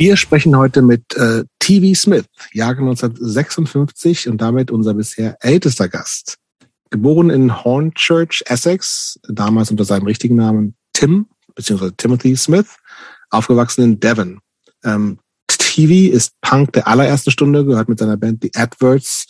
Wir 0.00 0.16
sprechen 0.16 0.56
heute 0.56 0.80
mit 0.80 1.14
äh, 1.18 1.44
TV 1.58 1.94
Smith, 1.94 2.24
Jahrgang 2.54 2.88
1956 2.88 4.30
und 4.30 4.40
damit 4.40 4.70
unser 4.70 4.94
bisher 4.94 5.36
ältester 5.40 5.90
Gast. 5.90 6.38
Geboren 6.88 7.28
in 7.28 7.62
Hornchurch, 7.64 8.42
Essex, 8.46 9.20
damals 9.28 9.70
unter 9.70 9.84
seinem 9.84 10.06
richtigen 10.06 10.36
Namen 10.36 10.74
Tim, 10.94 11.26
beziehungsweise 11.54 11.94
Timothy 11.98 12.34
Smith, 12.34 12.76
aufgewachsen 13.28 13.84
in 13.84 14.00
Devon. 14.00 14.40
Ähm, 14.84 15.18
TV 15.48 16.10
ist 16.16 16.32
Punk 16.40 16.72
der 16.72 16.88
allerersten 16.88 17.30
Stunde, 17.30 17.66
gehört 17.66 17.90
mit 17.90 17.98
seiner 17.98 18.16
Band 18.16 18.38
The 18.40 18.52
Adverts 18.54 19.26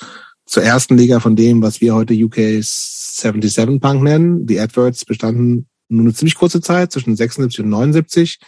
zur 0.47 0.63
ersten 0.63 0.97
Liga 0.97 1.19
von 1.19 1.35
dem, 1.35 1.63
was 1.63 1.81
wir 1.81 1.97
heute 1.97 2.15
UK 2.15 2.63
77 2.63 3.81
Punk 3.81 4.05
nennen. 4.05 4.47
Die 4.47 4.61
Adverts 4.61 5.05
bestanden 5.05 5.67
nur 5.89 6.03
eine 6.03 6.15
ziemlich 6.15 6.37
kurze 6.37 6.61
Zeit, 6.61 6.93
zwischen 6.93 7.17
76 7.17 7.65
und 7.65 7.71
79. 7.71 8.39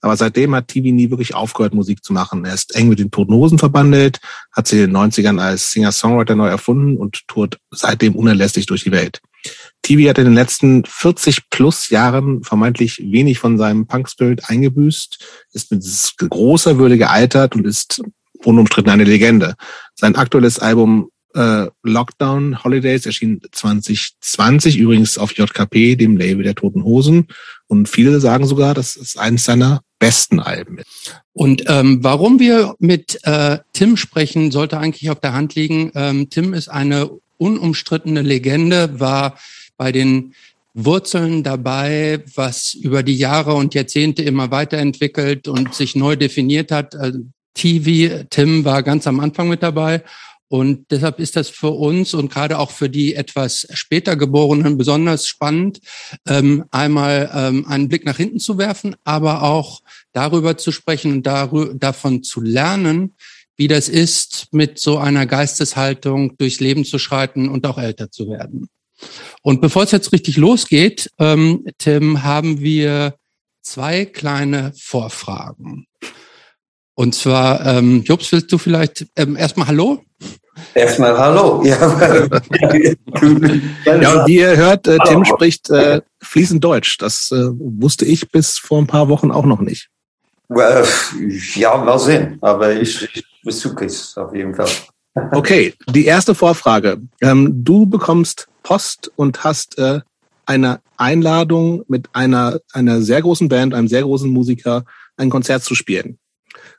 Aber 0.00 0.16
seitdem 0.16 0.54
hat 0.54 0.68
TV 0.68 0.94
nie 0.94 1.10
wirklich 1.10 1.34
aufgehört, 1.34 1.74
Musik 1.74 2.02
zu 2.02 2.12
machen. 2.12 2.44
Er 2.44 2.54
ist 2.54 2.74
eng 2.74 2.88
mit 2.88 2.98
den 2.98 3.10
Toten 3.10 3.34
Hosen 3.34 3.58
verbandelt, 3.58 4.20
hat 4.52 4.66
sie 4.66 4.82
in 4.82 4.92
den 4.92 4.96
90ern 4.96 5.40
als 5.40 5.72
Singer-Songwriter 5.72 6.36
neu 6.36 6.48
erfunden 6.48 6.96
und 6.96 7.26
tourt 7.28 7.58
seitdem 7.70 8.16
unerlässlich 8.16 8.66
durch 8.66 8.84
die 8.84 8.92
Welt. 8.92 9.20
TV 9.82 10.08
hat 10.08 10.18
in 10.18 10.24
den 10.24 10.34
letzten 10.34 10.84
40 10.84 11.50
plus 11.50 11.88
Jahren 11.88 12.42
vermeintlich 12.42 12.98
wenig 12.98 13.38
von 13.38 13.58
seinem 13.58 13.86
Punk-Spirit 13.86 14.48
eingebüßt, 14.48 15.46
ist 15.52 15.70
mit 15.70 16.30
großer 16.30 16.78
Würde 16.78 16.98
gealtert 16.98 17.56
und 17.56 17.66
ist 17.66 18.02
unumstritten 18.44 18.90
eine 18.90 19.04
Legende. 19.04 19.54
Sein 19.94 20.16
aktuelles 20.16 20.58
Album 20.58 21.10
äh, 21.34 21.66
Lockdown 21.82 22.62
Holidays 22.64 23.06
erschien 23.06 23.40
2020 23.50 24.78
übrigens 24.78 25.18
auf 25.18 25.36
JKP, 25.36 25.96
dem 25.96 26.16
Label 26.16 26.42
der 26.42 26.54
Toten 26.54 26.84
Hosen. 26.84 27.28
Und 27.68 27.88
viele 27.88 28.20
sagen 28.20 28.46
sogar, 28.46 28.74
das 28.74 28.96
ist 28.96 29.18
eines 29.18 29.44
seiner 29.44 29.82
besten 30.00 30.40
Alben. 30.40 30.80
Und 31.32 31.62
ähm, 31.68 32.02
warum 32.02 32.40
wir 32.40 32.74
mit 32.80 33.20
äh, 33.22 33.58
Tim 33.72 33.96
sprechen, 33.96 34.50
sollte 34.50 34.78
eigentlich 34.78 35.10
auf 35.10 35.20
der 35.20 35.34
Hand 35.34 35.54
liegen. 35.54 35.92
Ähm, 35.94 36.28
Tim 36.28 36.54
ist 36.54 36.68
eine 36.68 37.10
unumstrittene 37.38 38.22
Legende, 38.22 38.98
war 38.98 39.38
bei 39.76 39.92
den 39.92 40.34
Wurzeln 40.74 41.42
dabei, 41.42 42.24
was 42.34 42.74
über 42.74 43.02
die 43.02 43.16
Jahre 43.16 43.54
und 43.54 43.74
Jahrzehnte 43.74 44.22
immer 44.22 44.50
weiterentwickelt 44.50 45.46
und 45.46 45.74
sich 45.74 45.94
neu 45.94 46.16
definiert 46.16 46.72
hat. 46.72 46.94
Also 46.96 47.20
TV, 47.54 48.24
Tim 48.30 48.64
war 48.64 48.82
ganz 48.82 49.06
am 49.06 49.20
Anfang 49.20 49.48
mit 49.48 49.62
dabei 49.62 50.02
und 50.50 50.90
deshalb 50.90 51.20
ist 51.20 51.36
das 51.36 51.48
für 51.48 51.70
uns 51.70 52.12
und 52.12 52.28
gerade 52.28 52.58
auch 52.58 52.72
für 52.72 52.90
die 52.90 53.14
etwas 53.14 53.68
später 53.72 54.16
Geborenen 54.16 54.76
besonders 54.76 55.28
spannend, 55.28 55.78
ähm, 56.26 56.64
einmal 56.72 57.30
ähm, 57.32 57.68
einen 57.68 57.88
Blick 57.88 58.04
nach 58.04 58.16
hinten 58.16 58.40
zu 58.40 58.58
werfen, 58.58 58.96
aber 59.04 59.44
auch 59.44 59.80
darüber 60.12 60.56
zu 60.56 60.72
sprechen 60.72 61.12
und 61.12 61.22
davon 61.80 62.24
zu 62.24 62.40
lernen, 62.40 63.14
wie 63.56 63.68
das 63.68 63.88
ist, 63.88 64.48
mit 64.50 64.80
so 64.80 64.98
einer 64.98 65.24
Geisteshaltung 65.24 66.36
durchs 66.36 66.58
Leben 66.58 66.84
zu 66.84 66.98
schreiten 66.98 67.48
und 67.48 67.64
auch 67.64 67.78
älter 67.78 68.10
zu 68.10 68.28
werden. 68.28 68.66
Und 69.42 69.60
bevor 69.60 69.84
es 69.84 69.92
jetzt 69.92 70.12
richtig 70.12 70.36
losgeht, 70.36 71.12
ähm, 71.20 71.64
Tim, 71.78 72.24
haben 72.24 72.60
wir 72.60 73.14
zwei 73.62 74.04
kleine 74.04 74.72
Vorfragen. 74.76 75.86
Und 76.94 77.14
zwar, 77.14 77.80
Jobs, 77.80 78.30
willst 78.32 78.52
du 78.52 78.58
vielleicht 78.58 79.06
erstmal 79.14 79.68
Hallo? 79.68 80.04
Erstmal 80.74 81.16
Hallo. 81.16 81.62
Ja, 81.64 81.76
ja 83.96 84.12
und 84.12 84.26
wie 84.26 84.38
ihr 84.38 84.56
hört, 84.56 84.86
äh, 84.86 84.98
Tim 85.06 85.24
spricht 85.24 85.70
äh, 85.70 86.00
fließend 86.22 86.62
Deutsch. 86.62 86.98
Das 86.98 87.30
äh, 87.32 87.48
wusste 87.58 88.04
ich 88.04 88.30
bis 88.30 88.58
vor 88.58 88.80
ein 88.80 88.86
paar 88.86 89.08
Wochen 89.08 89.30
auch 89.30 89.44
noch 89.44 89.60
nicht. 89.60 89.88
Well, 90.48 90.84
ja, 91.54 91.76
mal 91.76 91.98
sehen. 91.98 92.38
Aber 92.40 92.72
ich, 92.72 93.08
ich 93.14 93.24
besuche 93.44 93.84
es 93.84 94.16
auf 94.16 94.34
jeden 94.34 94.54
Fall. 94.54 94.68
Okay, 95.32 95.74
die 95.88 96.04
erste 96.04 96.36
Vorfrage. 96.36 97.00
Ähm, 97.20 97.64
du 97.64 97.84
bekommst 97.84 98.46
Post 98.62 99.10
und 99.16 99.42
hast 99.42 99.76
äh, 99.76 100.02
eine 100.46 100.80
Einladung 100.96 101.82
mit 101.88 102.08
einer, 102.12 102.60
einer 102.72 103.02
sehr 103.02 103.20
großen 103.20 103.48
Band, 103.48 103.74
einem 103.74 103.88
sehr 103.88 104.02
großen 104.02 104.30
Musiker, 104.30 104.84
ein 105.16 105.28
Konzert 105.28 105.64
zu 105.64 105.74
spielen. 105.74 106.19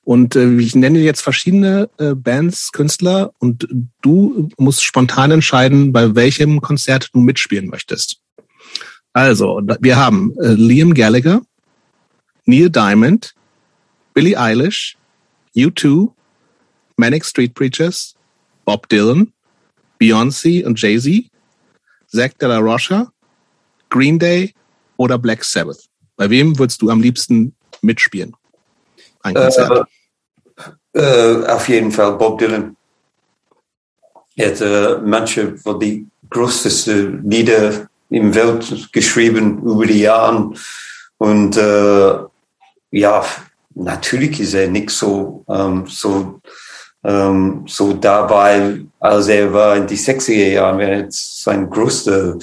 Und 0.04 0.36
äh, 0.36 0.58
ich 0.58 0.76
nenne 0.76 1.00
jetzt 1.00 1.22
verschiedene 1.22 1.90
äh, 1.98 2.16
Bands, 2.16 2.72
Künstler 2.72 3.34
und 3.40 3.68
du 4.02 4.50
musst 4.58 4.84
spontan 4.84 5.32
entscheiden, 5.32 5.94
bei 5.94 6.16
welchem 6.16 6.60
Konzert 6.62 7.10
du 7.14 7.20
mitspielen 7.20 7.70
möchtest. 7.70 8.20
Also, 9.14 9.62
wir 9.80 9.98
haben 9.98 10.34
äh, 10.40 10.54
Liam 10.54 10.94
Gallagher, 10.94 11.42
Neil 12.46 12.70
Diamond, 12.70 13.36
Billie 14.14 14.40
Eilish, 14.40 14.98
U2, 15.56 16.12
Manic 16.98 17.26
Street 17.26 17.54
Preachers, 17.54 18.16
Bob 18.66 18.88
Dylan, 18.90 19.34
Beyoncé 20.00 20.66
und 20.66 20.82
Jay-Z, 20.82 21.30
Zach 22.08 22.34
de 22.40 22.48
la 22.48 22.58
Rocha, 22.58 23.12
Green 23.90 24.18
Day 24.18 24.54
oder 24.98 25.18
Black 25.18 25.44
Sabbath. 25.44 25.90
Bei 26.16 26.30
wem 26.30 26.58
würdest 26.58 26.82
du 26.82 26.90
am 26.90 27.02
liebsten 27.02 27.56
mitspielen? 27.82 28.36
Ein 29.24 29.34
Konzert? 29.36 29.88
Äh, 30.94 31.00
äh, 31.00 31.46
auf 31.48 31.70
jeden 31.70 31.92
Fall 31.92 32.14
Bob 32.14 32.40
Dylan. 32.40 32.76
Er 34.36 34.52
hat 34.52 34.62
äh, 34.62 34.98
manche 35.04 35.58
von 35.58 35.80
die 35.80 36.08
größten 36.30 37.30
Lieder 37.30 37.88
im 38.10 38.34
Welt 38.36 38.92
geschrieben 38.92 39.62
über 39.64 39.86
die 39.86 40.02
Jahre. 40.02 40.52
Und 41.18 41.58
äh, 41.58 42.14
ja, 42.92 43.26
natürlich 43.76 44.40
ist 44.40 44.54
er 44.54 44.68
nicht 44.68 44.90
so, 44.90 45.44
ähm, 45.48 45.86
so, 45.88 46.42
ähm, 47.04 47.66
so 47.68 47.94
dabei, 47.94 48.82
als 49.00 49.28
er 49.28 49.52
war 49.54 49.78
in 49.78 49.88
die 49.88 49.98
60er 49.98 50.52
Jahren. 50.52 50.80
Er 50.80 51.04
hat 51.04 51.14
sein 51.14 51.70
größte 51.70 52.40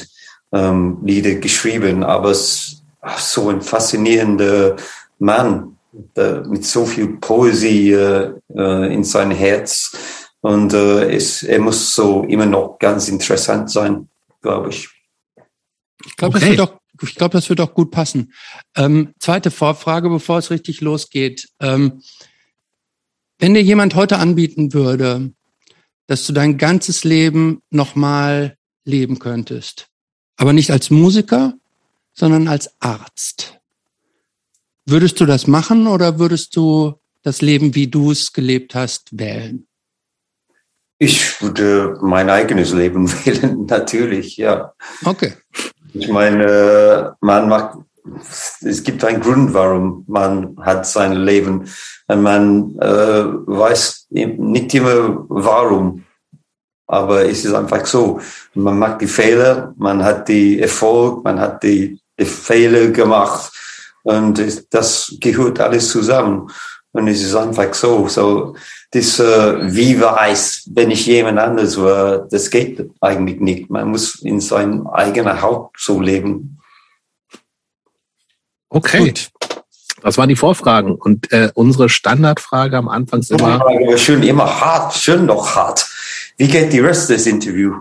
ähm, 0.53 0.99
Lieder 1.03 1.35
geschrieben, 1.35 2.03
aber 2.03 2.31
es 2.31 2.83
so 3.17 3.49
ein 3.49 3.63
faszinierender 3.63 4.77
Mann 5.19 5.78
mit 6.49 6.65
so 6.65 6.87
viel 6.87 7.17
Poesie 7.19 7.93
äh, 7.93 8.33
äh, 8.55 8.95
in 8.95 9.05
sein 9.05 9.31
Herz. 9.31 9.97
Und 10.41 10.73
äh, 10.73 11.15
es, 11.15 11.43
er 11.43 11.61
muss 11.61 11.95
so 11.95 12.25
immer 12.25 12.47
noch 12.47 12.79
ganz 12.79 13.09
interessant 13.09 13.71
sein, 13.71 14.09
glaube 14.41 14.71
ich. 14.71 14.89
Ich 16.07 16.17
glaube, 16.17 16.37
okay. 16.37 16.51
das 16.51 16.59
wird 16.59 16.69
auch 16.69 16.79
ich 17.03 17.15
glaube, 17.15 17.33
das 17.33 17.49
wird 17.49 17.61
auch 17.61 17.75
gut 17.75 17.91
passen. 17.91 18.33
Ähm, 18.77 19.15
zweite 19.19 19.51
Vorfrage, 19.51 20.09
bevor 20.09 20.39
es 20.39 20.51
richtig 20.51 20.81
losgeht. 20.81 21.49
Ähm, 21.61 22.03
wenn 23.39 23.55
dir 23.55 23.63
jemand 23.63 23.95
heute 23.95 24.19
anbieten 24.19 24.73
würde, 24.73 25.33
dass 26.07 26.27
du 26.27 26.33
dein 26.33 26.59
ganzes 26.59 27.05
Leben 27.05 27.63
nochmal 27.71 28.57
leben 28.85 29.19
könntest, 29.19 29.89
aber 30.37 30.53
nicht 30.53 30.71
als 30.71 30.91
Musiker, 30.91 31.55
sondern 32.15 32.49
als 32.49 32.71
Arzt, 32.81 33.58
Würdest 34.91 35.21
du 35.21 35.27
das 35.27 35.47
machen 35.47 35.87
oder 35.87 36.19
würdest 36.19 36.57
du 36.57 36.95
das 37.23 37.43
Leben, 37.43 37.75
wie 37.75 37.89
du 37.89 38.11
es 38.11 38.33
gelebt 38.33 38.75
hast, 38.75 39.19
wählen? 39.19 39.67
Ich 40.97 41.43
würde 41.43 41.99
mein 42.01 42.31
eigenes 42.31 42.73
Leben 42.73 43.07
wählen, 43.27 43.67
natürlich, 43.67 44.39
ja. 44.39 44.73
Okay. 45.05 45.35
Ich 45.93 46.09
meine, 46.09 47.15
man 47.21 47.51
macht, 47.51 47.77
es 48.63 48.83
gibt 48.83 49.05
einen 49.05 49.21
Grund, 49.21 49.53
warum 49.53 50.05
man 50.07 50.57
hat 50.59 50.87
sein 50.87 51.13
Leben. 51.13 51.69
Und 52.07 52.23
man 52.23 52.75
äh, 52.79 53.25
weiß 53.27 54.07
nicht 54.09 54.73
immer 54.73 55.27
warum, 55.29 56.07
aber 56.87 57.27
es 57.27 57.45
ist 57.45 57.53
einfach 57.53 57.85
so. 57.85 58.23
Man 58.55 58.79
macht 58.79 59.03
die 59.03 59.07
Fehler, 59.07 59.75
man 59.77 60.03
hat 60.03 60.29
die 60.29 60.59
Erfolg, 60.59 61.25
man 61.25 61.39
hat 61.39 61.63
die, 61.63 62.01
die 62.19 62.25
Fehler 62.25 62.87
gemacht 62.87 63.53
und 64.09 64.65
das 64.73 65.15
gehört 65.21 65.61
alles 65.61 65.91
zusammen. 65.91 66.51
Und 66.93 67.09
es 67.09 67.23
ist 67.23 67.35
einfach 67.35 67.75
so. 67.75 68.09
So, 68.09 68.57
das, 68.91 69.21
äh, 69.21 69.75
wie 69.75 70.01
weiß, 70.01 70.71
wenn 70.73 70.91
ich 70.91 71.05
jemand 71.05 71.39
anderes 71.39 71.79
war, 71.79 72.27
das 72.31 72.49
geht 72.49 72.91
eigentlich 73.03 73.39
nicht. 73.39 73.69
Man 73.69 73.91
muss 73.91 74.23
in 74.23 74.41
seinem 74.41 74.87
eigenen 74.87 75.43
Haupt 75.43 75.79
so 75.79 76.01
leben. 76.01 76.59
Okay. 78.71 78.99
Gut. 78.99 79.31
Das 80.03 80.19
waren 80.19 80.29
die 80.29 80.37
Vorfragen. 80.37 80.95
Und 80.95 81.33
äh, 81.33 81.51
unsere 81.55 81.89
Standardfrage 81.89 82.77
am 82.77 82.89
Anfang 82.89 83.21
ist 83.21 83.31
immer. 83.31 83.65
Schön, 83.97 84.23
immer 84.23 84.61
hart, 84.61 84.95
schön 84.95 85.27
noch 85.27 85.55
hart. 85.55 85.87
Wie 86.37 86.47
geht 86.47 86.73
die 86.73 86.79
Rest 86.79 87.11
des 87.11 87.27
Interviews? 87.27 87.77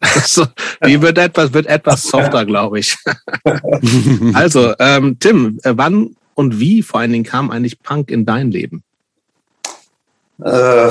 Also, 0.00 0.46
die 0.84 1.00
wird 1.00 1.16
etwas, 1.16 1.54
wird 1.54 1.66
etwas 1.66 2.02
softer, 2.02 2.44
glaube 2.44 2.78
ich. 2.80 2.96
also, 4.34 4.74
ähm, 4.78 5.16
Tim, 5.18 5.58
äh, 5.62 5.72
wann 5.76 6.16
und 6.34 6.58
wie 6.60 6.82
vor 6.82 7.00
allen 7.00 7.12
Dingen 7.12 7.24
kam 7.24 7.50
eigentlich 7.50 7.82
Punk 7.82 8.10
in 8.10 8.26
dein 8.26 8.50
Leben? 8.50 8.82
Äh, 10.44 10.90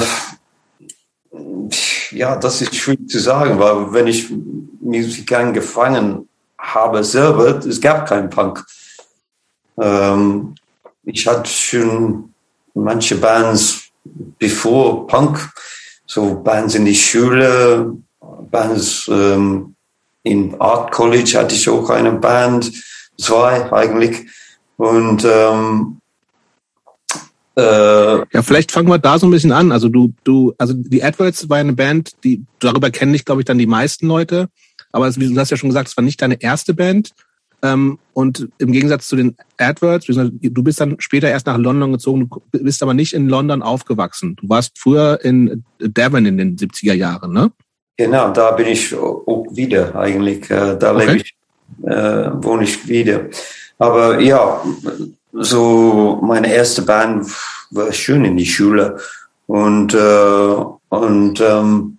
ja, 2.12 2.36
das 2.36 2.62
ist 2.62 2.76
schwierig 2.76 3.10
zu 3.10 3.20
sagen, 3.20 3.60
weil 3.60 3.94
wenn 3.94 4.08
ich 4.08 4.30
Musik 4.80 5.32
angefangen 5.34 6.28
habe 6.58 7.04
selber, 7.04 7.60
es 7.66 7.82
gab 7.82 8.08
keinen 8.08 8.30
Punk. 8.30 8.66
Ähm, 9.80 10.56
ich 11.04 11.28
hatte 11.28 11.50
schon 11.50 12.34
manche 12.74 13.16
Bands 13.16 13.92
bevor 14.40 15.08
Punk, 15.08 15.52
so 16.06 16.36
Bands 16.36 16.76
in 16.76 16.86
die 16.86 16.96
Schule, 16.96 17.98
Bands 18.50 19.10
ähm, 19.12 19.76
in 20.24 20.60
Art 20.60 20.92
College 20.92 21.38
hatte 21.38 21.56
ich 21.56 21.68
auch 21.70 21.90
eine 21.90 22.12
Band, 22.12 22.72
zwei 23.18 23.72
eigentlich. 23.72 24.28
Und 24.78 25.26
ähm, 25.26 25.98
äh, 27.56 28.18
ja, 28.18 28.42
vielleicht 28.42 28.72
fangen 28.72 28.88
wir 28.88 28.98
da 28.98 29.20
so 29.20 29.28
ein 29.28 29.32
bisschen 29.32 29.52
an. 29.52 29.72
Also 29.72 29.90
du, 29.90 30.14
du, 30.24 30.54
also 30.58 30.74
die 30.76 31.04
Adverts 31.04 31.50
war 31.50 31.58
eine 31.58 31.74
Band, 31.74 32.12
die 32.24 32.44
darüber 32.60 32.90
kennen 32.90 33.14
dich, 33.14 33.26
glaube 33.26 33.42
ich, 33.42 33.46
dann 33.46 33.58
die 33.58 33.68
meisten 33.68 34.08
Leute. 34.08 34.50
Aber 34.92 35.08
es, 35.08 35.16
du 35.16 35.38
hast 35.38 35.52
ja 35.52 35.58
schon 35.58 35.70
gesagt, 35.70 35.90
es 35.90 35.98
war 35.98 36.04
nicht 36.04 36.22
deine 36.22 36.42
erste 36.42 36.74
Band. 36.74 37.14
Ähm, 37.64 38.00
und 38.14 38.50
im 38.58 38.72
Gegensatz 38.72 39.08
zu 39.08 39.16
den 39.16 39.38
Adverts, 39.58 40.08
du 40.08 40.64
bist 40.64 40.82
dann 40.82 40.96
später 41.00 41.30
erst 41.30 41.46
nach 41.46 41.58
London 41.58 41.92
gezogen, 41.92 42.30
du 42.30 42.64
bist 42.64 42.82
aber 42.84 42.94
nicht 42.94 43.14
in 43.14 43.30
London 43.30 43.62
aufgewachsen. 43.62 44.36
Du 44.36 44.50
warst 44.50 44.78
früher 44.78 45.20
in 45.24 45.64
Devon 45.80 46.26
in 46.26 46.38
den 46.38 46.58
70er 46.58 46.94
Jahren, 46.94 47.32
ne? 47.32 47.52
Genau, 47.98 48.32
da 48.32 48.52
bin 48.52 48.68
ich 48.68 48.96
auch 48.96 49.46
wieder 49.52 49.96
eigentlich. 49.96 50.50
Äh, 50.50 50.78
da 50.78 50.96
okay. 50.96 51.06
lebe 51.06 51.18
ich, 51.18 51.36
äh, 51.84 52.32
wohne 52.44 52.64
ich 52.64 52.88
wieder. 52.88 53.26
Aber 53.78 54.20
ja, 54.20 54.62
so 55.34 56.20
meine 56.24 56.54
erste 56.54 56.82
Band 56.82 57.28
war 57.70 57.92
schön 57.92 58.26
in 58.26 58.38
die 58.38 58.46
Schule 58.46 58.98
und 59.48 59.94
äh, 59.94 60.56
und 60.90 61.42
ähm, 61.42 61.98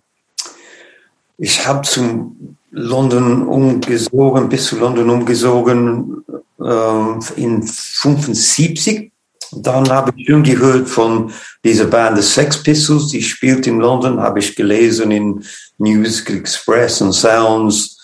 ich 1.38 1.66
habe 1.66 1.82
zum 1.82 2.56
London 2.72 3.46
umgesogen, 3.46 4.48
bis 4.48 4.66
zu 4.66 4.78
London 4.78 5.10
umgesogen 5.10 6.24
äh, 6.58 7.40
in 7.40 7.62
75. 7.62 9.12
Dann 9.54 9.88
habe 9.90 10.12
ich 10.16 10.26
schon 10.26 10.42
gehört 10.42 10.88
von 10.88 11.30
dieser 11.62 11.84
Band 11.84 12.16
The 12.16 12.22
Sex 12.22 12.62
Pistols, 12.62 13.08
die 13.08 13.22
spielt 13.22 13.66
in 13.66 13.78
London, 13.78 14.18
habe 14.18 14.38
ich 14.38 14.56
gelesen 14.56 15.10
in 15.10 15.44
Music 15.76 16.30
Express 16.30 17.02
und 17.02 17.12
Sounds. 17.12 17.98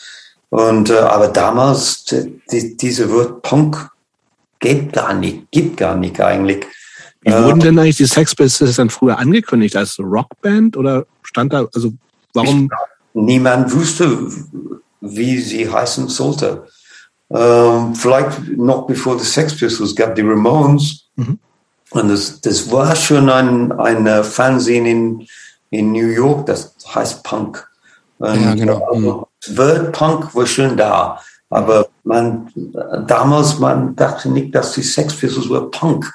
Und 0.50 0.90
äh, 0.90 0.98
aber 0.98 1.28
damals 1.28 2.04
die, 2.04 2.76
diese 2.76 3.10
Wort 3.10 3.42
Punk 3.42 3.90
geht 4.60 4.92
gar 4.92 5.14
nicht, 5.14 5.50
gibt 5.50 5.78
gar 5.78 5.96
nicht 5.96 6.20
eigentlich. 6.20 6.66
Wie 7.22 7.30
äh, 7.30 7.42
wurden 7.42 7.60
denn 7.60 7.78
eigentlich 7.78 7.96
die 7.96 8.06
Sex 8.06 8.34
Pistols 8.34 8.76
dann 8.76 8.90
früher 8.90 9.18
angekündigt 9.18 9.76
als 9.76 9.98
Rockband 9.98 10.76
oder 10.76 11.06
stand 11.22 11.54
da 11.54 11.66
also 11.74 11.92
warum? 12.34 12.68
Niemand 13.24 13.74
wusste, 13.74 14.28
wie 15.00 15.38
sie 15.38 15.70
heißen 15.70 16.08
sollte. 16.08 16.66
Ähm, 17.30 17.94
vielleicht 17.94 18.56
noch 18.56 18.86
bevor 18.86 19.16
die 19.16 19.24
Sex 19.24 19.56
Pistols 19.56 19.94
gab, 19.94 20.14
die 20.14 20.22
Ramones. 20.22 21.04
Mhm. 21.16 21.38
Und 21.90 22.08
das, 22.08 22.40
das 22.40 22.70
war 22.70 22.94
schon 22.94 23.28
ein, 23.28 23.72
ein 23.72 24.24
Fernsehen 24.24 24.86
in, 24.86 25.26
in 25.70 25.92
New 25.92 26.08
York, 26.08 26.46
das 26.46 26.74
heißt 26.94 27.22
Punk. 27.22 27.66
Und 28.18 28.42
ja, 28.42 28.54
genau. 28.54 28.84
Also, 28.90 29.28
Word 29.56 29.92
Punk 29.92 30.34
war 30.34 30.46
schon 30.46 30.76
da. 30.76 31.20
Aber 31.50 31.88
man, 32.04 32.50
damals, 33.06 33.58
man 33.58 33.96
dachte 33.96 34.28
nicht, 34.30 34.54
dass 34.54 34.72
die 34.72 34.82
Sex 34.82 35.14
Pistols 35.14 35.48
war 35.48 35.70
Punk. 35.70 36.12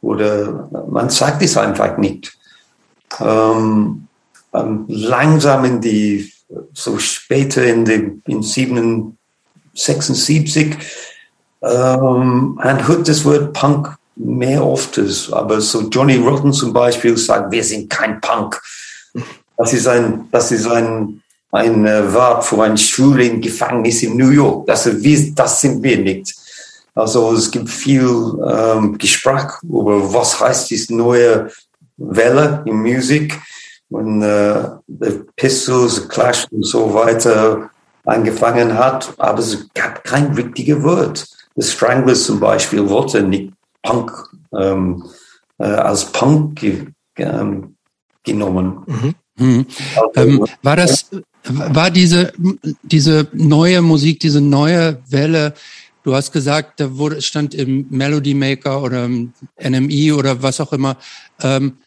Oder 0.00 0.68
man 0.88 1.10
sagt 1.10 1.42
es 1.42 1.56
einfach 1.56 1.96
nicht. 1.96 2.36
Ähm, 3.20 4.06
ähm, 4.52 4.84
langsam 4.88 5.64
in 5.64 5.80
die 5.80 6.32
so 6.72 6.98
später 6.98 7.64
in 7.64 7.84
dem 7.84 8.22
in 8.26 8.42
76 8.42 10.76
ähm, 11.62 12.58
man 12.62 12.86
hört 12.86 13.08
das 13.08 13.24
Wort 13.24 13.52
Punk 13.52 13.96
mehr 14.16 14.64
oft, 14.64 15.00
aber 15.32 15.60
so 15.60 15.88
Johnny 15.88 16.16
Rotten 16.16 16.52
zum 16.52 16.72
Beispiel 16.72 17.16
sagt, 17.16 17.52
wir 17.52 17.64
sind 17.64 17.90
kein 17.90 18.20
Punk. 18.20 18.60
Das 19.56 19.72
ist 19.72 19.86
ein, 19.86 20.28
das 20.30 20.52
ist 20.52 20.66
ein, 20.66 21.22
ein 21.52 21.86
äh, 21.86 22.12
Wort 22.12 22.44
für 22.44 22.62
ein 22.62 22.76
Schwule 22.76 23.24
im 23.24 23.40
Gefängnis 23.40 24.02
in 24.02 24.16
New 24.16 24.30
York. 24.30 24.66
Das, 24.66 24.88
das 25.34 25.60
sind 25.60 25.82
wir 25.82 25.98
nicht. 25.98 26.34
Also 26.94 27.34
es 27.34 27.50
gibt 27.50 27.68
viel 27.68 28.08
ähm, 28.48 28.96
Gespräch 28.96 29.50
über 29.62 30.14
was 30.14 30.40
heißt 30.40 30.70
diese 30.70 30.94
neue 30.94 31.50
Welle 31.98 32.62
in 32.66 32.76
Musik 32.76 33.38
und 33.90 34.22
äh, 34.22 34.68
The 34.86 35.20
Pistols, 35.36 36.08
Clash 36.08 36.46
und 36.50 36.64
so 36.64 36.92
weiter 36.92 37.70
angefangen 38.04 38.76
hat, 38.76 39.12
aber 39.18 39.40
es 39.40 39.68
gab 39.74 40.04
kein 40.04 40.32
richtiges 40.32 40.82
Wort. 40.82 41.26
The 41.56 41.62
Stranglers 41.62 42.24
zum 42.24 42.40
Beispiel 42.40 42.88
wollte 42.88 43.22
nicht 43.22 43.52
Punk 43.82 44.12
ähm, 44.56 45.04
äh, 45.58 45.64
als 45.64 46.04
Punk 46.04 46.60
ge 46.60 46.86
ähm, 47.16 47.76
genommen. 48.22 48.82
Mhm. 48.86 49.14
Mhm. 49.38 49.66
Also, 50.14 50.20
ähm, 50.20 50.46
war 50.62 50.76
das, 50.76 51.10
war 51.44 51.90
diese, 51.90 52.32
diese 52.82 53.28
neue 53.32 53.82
Musik, 53.82 54.20
diese 54.20 54.40
neue 54.40 55.02
Welle, 55.08 55.54
du 56.02 56.14
hast 56.14 56.32
gesagt, 56.32 56.80
da 56.80 56.96
wurde, 56.96 57.20
stand 57.22 57.54
im 57.54 57.86
Melody 57.90 58.34
Maker 58.34 58.82
oder 58.82 59.04
im 59.04 59.32
NMI 59.60 60.12
oder 60.12 60.42
was 60.42 60.60
auch 60.60 60.72
immer, 60.72 60.96
ähm, 61.42 61.78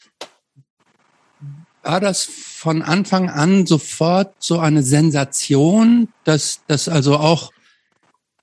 war 1.90 2.00
das 2.00 2.24
von 2.24 2.84
Anfang 2.84 3.32
an 3.32 3.66
sofort 3.66 4.36
so 4.38 4.60
eine 4.60 4.84
Sensation, 4.84 6.10
dass, 6.24 6.60
dass 6.68 6.88
also 6.88 7.18
auch 7.18 7.52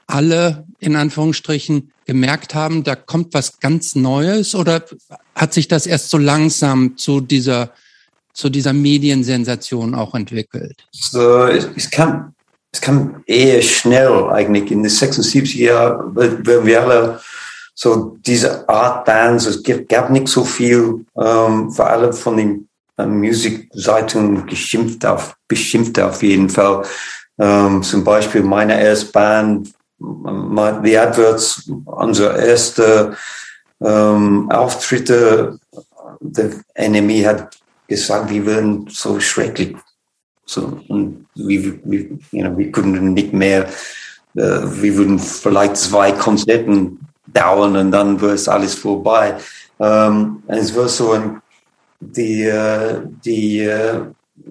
alle 0.08 0.64
in 0.80 0.96
Anführungsstrichen 0.96 1.92
gemerkt 2.06 2.56
haben, 2.56 2.82
da 2.82 2.96
kommt 2.96 3.34
was 3.34 3.60
ganz 3.60 3.94
Neues 3.94 4.56
oder 4.56 4.84
hat 5.36 5.54
sich 5.54 5.68
das 5.68 5.86
erst 5.86 6.10
so 6.10 6.18
langsam 6.18 6.96
zu 6.96 7.20
dieser 7.20 7.70
zu 8.32 8.50
dieser 8.50 8.72
Mediensensation 8.72 9.94
auch 9.94 10.14
entwickelt? 10.16 10.84
So, 10.90 11.46
es 11.46 11.90
kam, 11.90 12.34
es 12.72 12.80
kam 12.80 13.22
eher 13.26 13.62
schnell 13.62 14.24
eigentlich 14.24 14.72
in 14.72 14.82
den 14.82 14.90
76 14.90 15.54
Jahren, 15.54 16.16
weil 16.16 16.66
wir 16.66 16.82
alle 16.82 17.20
so 17.74 18.18
diese 18.26 18.68
Art 18.68 19.04
Bands, 19.04 19.46
es 19.46 19.62
gab 19.88 20.10
nicht 20.10 20.28
so 20.28 20.44
viel, 20.44 21.06
ähm, 21.16 21.70
vor 21.70 21.86
allem 21.88 22.12
von 22.12 22.36
den 22.36 22.65
Musikseiten 23.04 24.46
geschimpft 24.46 25.04
auf, 25.04 25.36
beschimpft 25.48 25.98
auf 26.00 26.22
jeden 26.22 26.48
Fall. 26.48 26.84
Ähm, 27.38 27.82
zum 27.82 28.04
Beispiel 28.04 28.42
meine 28.42 28.80
erste 28.80 29.12
Band, 29.12 29.72
The 29.98 30.98
Adverts, 30.98 31.70
unsere 31.84 32.38
erste 32.38 33.16
ähm, 33.80 34.50
Auftritte, 34.50 35.58
der 36.20 36.50
Enemy 36.74 37.22
hat 37.22 37.58
gesagt, 37.86 38.30
wir 38.30 38.44
würden 38.46 38.86
so 38.90 39.20
schrecklich. 39.20 39.76
So, 40.44 40.80
und 40.88 41.26
wir, 41.34 41.78
wir, 41.84 42.00
you 42.30 42.42
know, 42.42 42.56
wir 42.56 42.70
können 42.70 43.14
nicht 43.14 43.32
mehr, 43.32 43.64
äh, 44.34 44.60
wir 44.64 44.96
würden 44.96 45.18
vielleicht 45.18 45.76
zwei 45.76 46.12
Konzerten 46.12 47.00
dauern 47.26 47.76
und 47.76 47.90
dann 47.90 48.20
wird 48.20 48.34
es 48.34 48.48
alles 48.48 48.74
vorbei. 48.74 49.36
Ähm, 49.80 50.42
es 50.46 50.74
war 50.74 50.88
so 50.88 51.12
ein 51.12 51.42
die, 52.00 52.44
äh, 52.44 53.02
die 53.24 53.60
äh, 53.60 54.00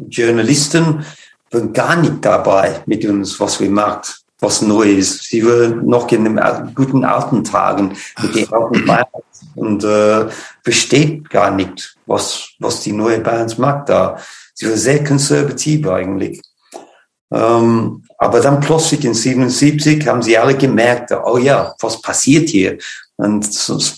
Journalisten 0.10 1.06
waren 1.52 1.74
gar 1.74 1.96
nicht 1.96 2.24
dabei 2.24 2.82
mit 2.86 3.06
uns, 3.06 3.40
was 3.40 3.60
wir 3.60 3.70
macht, 3.70 4.22
was 4.40 4.62
neu 4.62 4.84
ist. 4.84 5.24
Sie 5.24 5.46
waren 5.46 5.86
noch 5.86 6.12
in 6.12 6.25
den 6.25 6.40
guten 6.75 7.04
alten 7.04 7.44
Tagen 7.44 7.96
mit 8.22 8.36
den 8.36 8.52
alten 8.52 8.86
Bands 8.86 9.46
und 9.56 9.84
äh, 9.84 10.28
versteht 10.64 11.30
gar 11.30 11.52
nicht, 11.52 11.96
was, 12.06 12.50
was 12.60 12.82
die 12.82 12.92
neue 12.92 13.20
Bands 13.20 13.58
macht 13.58 13.90
da. 13.90 14.18
Sie 14.54 14.70
war 14.70 14.78
sehr 14.78 15.04
konservativ 15.04 15.88
eigentlich. 15.88 16.42
Ähm, 17.32 18.04
aber 18.18 18.40
dann 18.40 18.60
plötzlich 18.60 19.04
in 19.04 19.14
77 19.14 20.08
haben 20.08 20.22
sie 20.22 20.38
alle 20.38 20.56
gemerkt, 20.56 21.12
oh 21.12 21.38
ja, 21.38 21.74
was 21.80 22.02
passiert 22.02 22.50
hier? 22.50 22.78
Und 23.18 23.48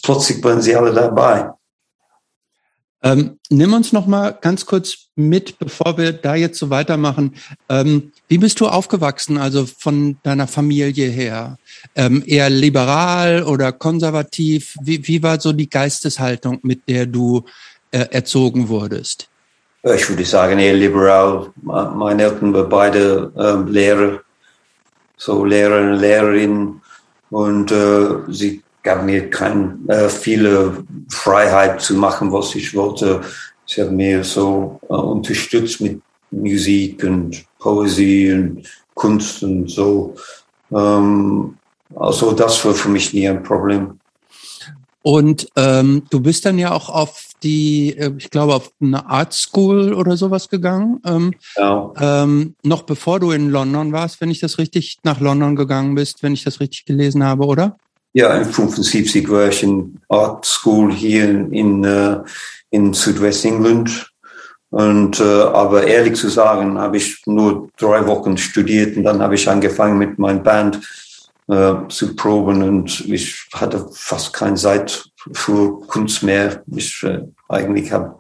plötzlich 0.04 0.44
waren 0.44 0.62
sie 0.62 0.76
alle 0.76 0.94
dabei. 0.94 1.50
Ähm, 3.08 3.40
nimm 3.50 3.74
uns 3.74 3.94
noch 3.94 4.06
mal 4.06 4.38
ganz 4.42 4.66
kurz 4.66 5.08
mit, 5.16 5.60
bevor 5.60 5.98
wir 5.98 6.12
da 6.12 6.36
jetzt 6.36 6.60
so 6.60 6.70
weitermachen. 6.70 7.36
Ähm, 7.70 8.12
wie 8.28 8.38
bist 8.38 8.60
du 8.60 8.68
aufgewachsen, 8.68 9.38
also 9.38 9.66
von 9.66 10.18
deiner 10.24 10.48
Familie 10.48 11.08
her? 11.08 11.58
Ähm, 11.96 12.22
eher 12.26 12.50
liberal 12.50 13.44
oder 13.44 13.72
konservativ? 13.72 14.76
Wie, 14.82 15.08
wie 15.08 15.24
war 15.24 15.40
so 15.40 15.54
die 15.54 15.70
Geisteshaltung, 15.70 16.60
mit 16.64 16.90
der 16.90 17.06
du 17.06 17.46
äh, 17.92 18.06
erzogen 18.12 18.68
wurdest? 18.68 19.30
Ich 19.84 20.10
würde 20.10 20.26
sagen 20.26 20.60
eher 20.60 20.74
liberal. 20.74 21.54
Meine 21.62 22.24
Eltern 22.24 22.54
waren 22.54 22.68
beide 22.68 23.32
ähm, 23.38 23.68
Lehrer, 23.68 24.20
so 25.16 25.46
Lehrer 25.46 25.92
und 25.92 26.00
Lehrerin 26.00 26.82
und 27.30 27.72
äh, 27.72 28.08
sie 28.28 28.64
gab 28.88 29.04
mir 29.04 29.30
keine 29.30 29.78
äh, 29.90 30.08
viele 30.08 30.86
Freiheit 31.10 31.82
zu 31.82 31.96
machen, 31.96 32.32
was 32.32 32.56
ich 32.56 32.74
wollte. 32.74 33.22
Sie 33.66 33.82
haben 33.82 33.98
mir 33.98 34.24
so 34.24 34.80
äh, 34.90 34.94
unterstützt 34.94 35.82
mit 35.82 36.02
Musik 36.32 37.04
und 37.04 37.44
Poesie 37.60 38.32
und 38.32 38.64
Kunst 38.94 39.44
und 39.44 39.70
so. 39.70 40.16
Ähm, 40.72 41.58
also 41.96 42.32
das 42.32 42.64
war 42.64 42.74
für 42.74 42.88
mich 42.88 43.14
nie 43.14 43.28
ein 43.28 43.44
Problem. 43.44 44.00
Und 45.02 45.50
ähm, 45.58 46.04
du 46.10 46.22
bist 46.22 46.46
dann 46.46 46.58
ja 46.58 46.72
auch 46.72 46.90
auf 46.90 47.32
die, 47.44 47.94
äh, 47.98 48.14
ich 48.18 48.30
glaube, 48.30 48.56
auf 48.56 48.72
eine 48.82 49.10
Art 49.10 49.34
School 49.34 49.94
oder 49.94 50.16
sowas 50.16 50.48
gegangen. 50.48 51.02
Ähm, 51.06 51.34
ja. 51.58 51.92
ähm, 52.00 52.56
noch 52.64 52.84
bevor 52.84 53.20
du 53.20 53.32
in 53.32 53.50
London 53.50 53.92
warst, 53.92 54.22
wenn 54.22 54.32
ich 54.32 54.40
das 54.40 54.58
richtig 54.58 55.00
nach 55.04 55.20
London 55.20 55.58
gegangen 55.58 55.96
bist, 55.96 56.24
wenn 56.24 56.34
ich 56.34 56.46
das 56.46 56.62
richtig 56.62 56.86
gelesen 56.86 57.24
habe, 57.24 57.46
oder? 57.46 57.78
Ja, 58.18 58.34
in 58.34 58.46
75 58.46 59.30
war 59.30 59.50
ich 59.50 59.62
in 59.62 60.00
Art 60.10 60.44
School 60.44 60.92
hier 60.92 61.30
in, 61.52 61.86
uh, 61.86 62.24
in 62.72 62.92
Südwestengland. 62.92 64.12
Und 64.72 65.20
äh, 65.20 65.24
aber 65.24 65.86
ehrlich 65.86 66.16
zu 66.16 66.28
sagen, 66.28 66.80
habe 66.80 66.98
ich 66.98 67.22
nur 67.28 67.70
drei 67.78 68.08
Wochen 68.08 68.36
studiert 68.36 68.98
und 68.98 69.04
dann 69.04 69.22
habe 69.22 69.36
ich 69.36 69.48
angefangen 69.48 70.00
mit 70.00 70.18
meiner 70.18 70.40
Band 70.40 70.82
äh, 71.48 71.76
zu 71.90 72.16
proben 72.16 72.64
und 72.64 73.02
ich 73.02 73.48
hatte 73.54 73.88
fast 73.94 74.34
keine 74.34 74.56
Zeit 74.56 75.12
für 75.34 75.80
Kunst 75.82 76.24
mehr. 76.24 76.64
Ich 76.76 77.04
äh, 77.04 77.22
eigentlich 77.50 77.92
habe 77.92 78.16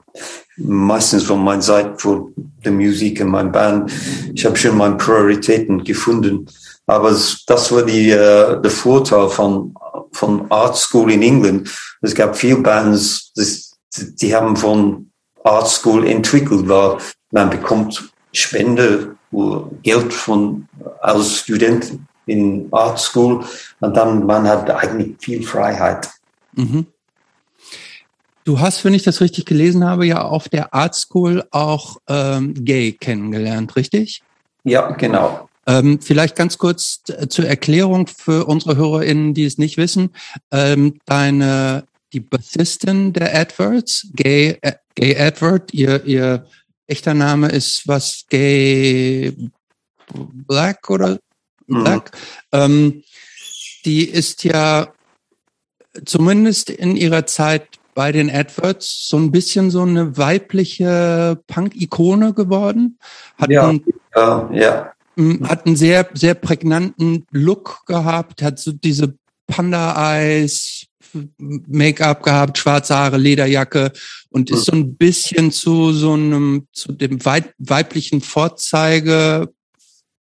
meistens 0.58 1.24
von 1.24 1.44
meiner 1.44 1.62
Zeit 1.62 2.00
für 2.00 2.27
die 2.63 2.70
Musik 2.70 3.20
in 3.20 3.30
meiner 3.30 3.50
Band. 3.50 3.92
Ich 4.36 4.46
habe 4.46 4.58
schon 4.58 4.77
meine 4.77 4.98
Prioritäten 4.98 5.84
gefunden. 5.84 6.48
Aber 6.89 7.10
das 7.10 7.72
war 7.72 7.84
die, 7.84 8.12
äh, 8.12 8.62
der 8.62 8.72
Vorteil 8.72 9.27
von, 9.27 9.74
von 10.12 10.50
Art 10.52 10.78
School 10.78 11.12
in 11.12 11.22
England. 11.22 11.70
Es 12.02 12.16
gab 12.16 12.36
viele 12.36 12.58
Bands, 12.58 13.32
das, 13.36 13.78
die 13.96 14.36
haben 14.36 14.56
von 14.56 15.12
Art 15.44 15.68
School 15.68 16.08
entwickelt, 16.08 16.68
weil 16.68 16.98
man 17.32 17.50
bekommt 17.50 18.12
Spende, 18.34 19.16
Geld 19.84 20.14
von, 20.14 20.68
als 21.02 21.40
Studenten 21.40 22.08
in 22.26 22.68
Art 22.72 23.00
School 23.00 23.44
und 23.80 23.96
dann 23.96 24.26
man 24.26 24.48
hat 24.48 24.70
eigentlich 24.70 25.16
viel 25.20 25.44
Freiheit. 25.44 26.10
Mhm. 26.54 26.88
Du 28.44 28.60
hast, 28.60 28.86
wenn 28.86 28.94
ich 28.94 29.04
das 29.04 29.20
richtig 29.20 29.46
gelesen 29.46 29.84
habe, 29.84 30.06
ja 30.06 30.22
auf 30.22 30.48
der 30.48 30.74
Art 30.74 30.96
School 30.96 31.44
auch 31.52 31.98
ähm, 32.08 32.54
Gay 32.54 32.94
kennengelernt, 32.94 33.76
richtig? 33.76 34.22
Ja, 34.64 34.92
genau. 34.92 35.47
Ähm, 35.68 36.00
vielleicht 36.02 36.36
ganz 36.36 36.58
kurz 36.58 37.04
zur 37.30 37.46
Erklärung 37.46 38.08
für 38.08 38.46
unsere 38.46 38.78
HörerInnen, 38.78 39.34
die 39.34 39.46
es 39.46 39.58
nicht 39.58 39.78
wissen. 39.78 40.12
Ähm, 40.52 41.00
deine, 41.06 41.84
die 42.14 42.22
Bassistin 42.22 43.14
der 43.14 43.38
Adverts, 43.38 44.08
Gay, 44.14 44.58
äh, 44.62 44.74
Gay 44.96 45.20
Advert, 45.20 45.74
ihr, 45.74 46.06
ihr 46.06 46.46
echter 46.88 47.14
Name 47.14 47.50
ist 47.50 47.88
was 47.88 48.26
Gay 48.30 49.36
Black 50.14 50.90
oder 50.90 51.20
mhm. 51.68 51.84
Black. 51.84 52.12
Ähm, 52.52 53.04
die 53.86 54.08
ist 54.08 54.44
ja 54.44 54.88
zumindest 56.06 56.70
in 56.70 56.96
ihrer 56.96 57.26
Zeit 57.26 57.68
bei 57.94 58.12
den 58.12 58.30
Adverts 58.30 59.08
so 59.08 59.18
ein 59.18 59.32
bisschen 59.32 59.72
so 59.72 59.82
eine 59.82 60.18
weibliche 60.18 61.42
Punk-Ikone 61.48 62.34
geworden. 62.34 63.00
Hat 63.38 63.50
ja, 63.50 63.74
ja, 64.16 64.50
ja. 64.54 64.94
Hat 65.44 65.66
einen 65.66 65.76
sehr, 65.76 66.10
sehr 66.14 66.36
prägnanten 66.36 67.26
Look 67.32 67.86
gehabt, 67.86 68.42
hat 68.42 68.60
so 68.60 68.72
diese 68.72 69.18
Panda-Eyes, 69.48 70.86
Make-up 71.38 72.22
gehabt, 72.24 72.58
schwarze 72.58 72.96
Haare, 72.96 73.18
Lederjacke 73.18 73.92
und 74.30 74.50
ist 74.50 74.66
so 74.66 74.74
ein 74.74 74.96
bisschen 74.96 75.52
zu 75.52 75.94
so 75.94 76.14
einem, 76.14 76.68
zu 76.74 76.92
dem 76.92 77.24
weiblichen 77.26 78.22
Vorzeige 78.22 79.52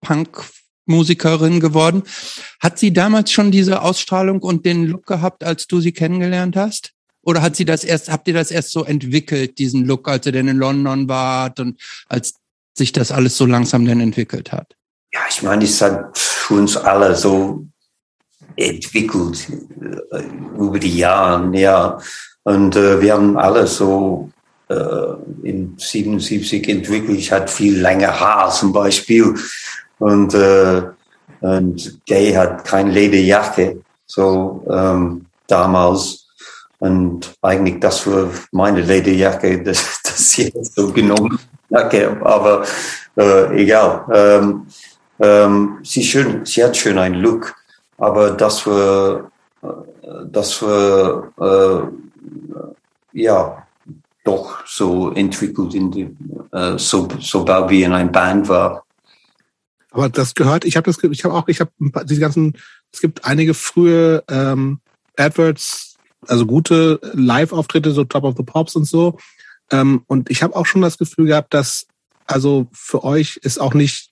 Punk 0.01 0.43
Musikerin 0.85 1.59
geworden. 1.59 2.03
Hat 2.59 2.79
sie 2.79 2.93
damals 2.93 3.31
schon 3.31 3.51
diese 3.51 3.81
Ausstrahlung 3.81 4.41
und 4.41 4.65
den 4.65 4.85
Look 4.85 5.05
gehabt, 5.05 5.43
als 5.43 5.67
du 5.67 5.81
sie 5.81 5.91
kennengelernt 5.91 6.55
hast? 6.55 6.93
Oder 7.21 7.41
hat 7.41 7.57
sie 7.57 7.65
das 7.65 7.83
erst, 7.83 8.09
habt 8.09 8.27
ihr 8.29 8.33
das 8.33 8.51
erst 8.51 8.71
so 8.71 8.85
entwickelt, 8.85 9.59
diesen 9.59 9.85
Look, 9.85 10.07
als 10.07 10.25
ihr 10.25 10.31
denn 10.31 10.47
in 10.47 10.57
London 10.57 11.09
wart 11.09 11.59
und 11.59 11.79
als 12.07 12.35
sich 12.73 12.93
das 12.93 13.11
alles 13.11 13.35
so 13.35 13.45
langsam 13.45 13.85
denn 13.85 13.99
entwickelt 13.99 14.53
hat? 14.53 14.77
Ja, 15.13 15.21
ich 15.29 15.41
meine, 15.43 15.63
es 15.63 15.81
hat 15.81 16.17
für 16.17 16.55
uns 16.55 16.75
alle 16.77 17.15
so 17.15 17.65
entwickelt 18.55 19.47
äh, 20.11 20.23
über 20.57 20.79
die 20.79 20.97
Jahre, 20.97 21.55
ja. 21.57 21.97
Und 22.43 22.75
äh, 22.75 23.01
wir 23.01 23.13
haben 23.13 23.37
alle 23.37 23.67
so 23.67 24.29
äh, 24.69 24.75
in 25.43 25.75
77 25.77 26.67
entwickelt. 26.67 27.17
Ich 27.17 27.31
hatte 27.31 27.51
viel 27.51 27.79
länger 27.79 28.19
Haar 28.19 28.51
zum 28.51 28.73
Beispiel. 28.73 29.33
Und, 29.99 30.33
äh, 30.33 30.83
und 31.41 32.05
Gay 32.05 32.33
hat 32.33 32.65
keine 32.65 32.91
Lederjacke, 32.91 33.81
so 34.05 34.65
ähm, 34.69 35.25
damals. 35.47 36.27
Und 36.79 37.33
eigentlich 37.41 37.79
das 37.79 38.05
war 38.07 38.29
meine 38.51 38.81
Lederjacke, 38.81 39.63
das, 39.63 40.01
das 40.03 40.37
hat 40.37 40.65
so 40.65 40.91
genommen. 40.91 41.39
Okay, 41.69 42.07
aber 42.21 42.65
äh, 43.17 43.61
egal. 43.61 44.05
Ähm, 44.13 44.67
ähm, 45.19 45.79
sie, 45.83 46.03
schön, 46.03 46.45
sie 46.45 46.63
hat 46.63 46.77
schon 46.77 46.97
einen 46.97 47.15
Look, 47.15 47.55
aber 47.97 48.31
das 48.31 48.65
war, 48.65 49.31
äh, 49.61 49.67
das 50.29 50.61
war 50.61 51.33
äh, 51.39 53.19
ja 53.19 53.67
doch 54.23 54.65
so 54.65 55.11
entwickelt, 55.11 55.73
in 55.73 55.91
die, 55.91 56.15
äh, 56.51 56.77
so, 56.77 57.07
sobald 57.19 57.69
wir 57.69 57.85
in 57.85 57.93
einer 57.93 58.11
Band 58.11 58.47
war. 58.49 58.83
Aber 59.91 60.09
das 60.09 60.35
gehört, 60.35 60.65
ich 60.65 60.75
habe 60.75 60.85
das, 60.85 61.01
ich 61.03 61.23
habe 61.23 61.33
auch, 61.33 61.47
ich 61.47 61.59
habe 61.59 61.71
diese 62.05 62.21
ganzen, 62.21 62.57
es 62.91 62.99
gibt 62.99 63.25
einige 63.25 63.53
frühe 63.53 64.23
ähm, 64.29 64.79
Adverts, 65.17 65.95
also 66.27 66.45
gute 66.45 66.99
Live-Auftritte, 67.13 67.91
so 67.91 68.03
Top 68.03 68.23
of 68.23 68.35
the 68.37 68.43
Pops 68.43 68.75
und 68.75 68.85
so. 68.85 69.17
Ähm, 69.71 70.03
und 70.07 70.29
ich 70.29 70.43
habe 70.43 70.55
auch 70.55 70.65
schon 70.65 70.81
das 70.81 70.97
Gefühl 70.97 71.25
gehabt, 71.25 71.53
dass 71.53 71.87
also 72.27 72.67
für 72.73 73.03
euch 73.03 73.37
ist 73.37 73.59
auch 73.59 73.73
nicht, 73.73 74.11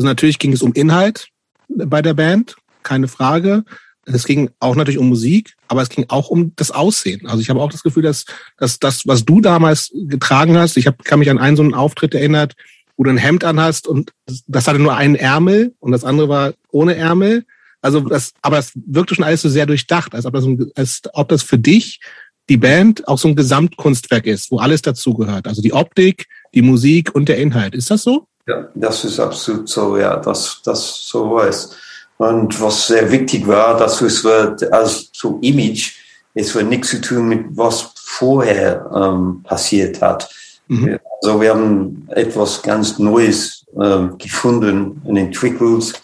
also 0.00 0.08
natürlich 0.08 0.38
ging 0.38 0.54
es 0.54 0.62
um 0.62 0.72
Inhalt 0.72 1.28
bei 1.68 2.00
der 2.00 2.14
Band, 2.14 2.56
keine 2.82 3.06
Frage. 3.06 3.64
Es 4.06 4.24
ging 4.24 4.48
auch 4.58 4.74
natürlich 4.74 4.96
um 4.96 5.10
Musik, 5.10 5.56
aber 5.68 5.82
es 5.82 5.90
ging 5.90 6.06
auch 6.08 6.30
um 6.30 6.54
das 6.56 6.70
Aussehen. 6.70 7.26
Also 7.26 7.42
ich 7.42 7.50
habe 7.50 7.60
auch 7.60 7.70
das 7.70 7.82
Gefühl, 7.82 8.04
dass, 8.04 8.24
dass 8.56 8.78
das, 8.78 9.06
was 9.06 9.26
du 9.26 9.42
damals 9.42 9.92
getragen 9.94 10.56
hast, 10.56 10.78
ich 10.78 10.86
hab, 10.86 11.04
kann 11.04 11.18
mich 11.18 11.28
an 11.28 11.36
einen 11.36 11.54
so 11.54 11.62
einen 11.62 11.74
Auftritt 11.74 12.14
erinnert, 12.14 12.54
wo 12.96 13.04
du 13.04 13.10
ein 13.10 13.18
Hemd 13.18 13.44
anhast 13.44 13.86
und 13.86 14.14
das 14.46 14.66
hatte 14.66 14.78
nur 14.78 14.96
einen 14.96 15.16
Ärmel 15.16 15.74
und 15.80 15.92
das 15.92 16.04
andere 16.04 16.30
war 16.30 16.54
ohne 16.70 16.94
Ärmel. 16.94 17.44
Also 17.82 18.00
das, 18.00 18.32
aber 18.40 18.56
es 18.56 18.72
wirkte 18.74 19.14
schon 19.14 19.26
alles 19.26 19.42
so 19.42 19.50
sehr 19.50 19.66
durchdacht, 19.66 20.14
als 20.14 20.24
ob 20.24 20.32
das, 20.32 20.46
als 20.76 21.02
ob 21.12 21.28
das 21.28 21.42
für 21.42 21.58
dich 21.58 22.00
die 22.48 22.56
Band 22.56 23.06
auch 23.06 23.18
so 23.18 23.28
ein 23.28 23.36
Gesamtkunstwerk 23.36 24.24
ist, 24.24 24.50
wo 24.50 24.60
alles 24.60 24.80
dazugehört. 24.80 25.46
Also 25.46 25.60
die 25.60 25.74
Optik, 25.74 26.26
die 26.54 26.62
Musik 26.62 27.14
und 27.14 27.28
der 27.28 27.36
Inhalt. 27.36 27.74
Ist 27.74 27.90
das 27.90 28.02
so? 28.02 28.29
Ja, 28.46 28.68
das 28.74 29.04
ist 29.04 29.20
absolut 29.20 29.68
so, 29.68 29.96
ja, 29.96 30.16
dass 30.16 30.60
das 30.64 31.08
so 31.08 31.38
ist. 31.40 31.76
Und 32.18 32.60
was 32.60 32.86
sehr 32.86 33.10
wichtig 33.10 33.46
war, 33.46 33.76
dass 33.76 34.00
es 34.00 34.22
wird 34.24 34.70
als 34.72 35.08
so 35.12 35.38
Image, 35.40 35.92
es 36.34 36.54
wird 36.54 36.66
nichts 36.66 36.90
zu 36.90 37.00
tun 37.00 37.28
mit 37.28 37.46
was 37.56 37.92
vorher 37.96 38.90
ähm, 38.94 39.42
passiert 39.42 40.00
hat. 40.02 40.28
Mhm. 40.68 40.98
Also 41.22 41.40
wir 41.40 41.50
haben 41.50 42.06
etwas 42.10 42.62
ganz 42.62 42.98
Neues 42.98 43.64
ähm, 43.80 44.18
gefunden 44.18 45.00
und 45.04 45.16
entwickelt 45.16 46.00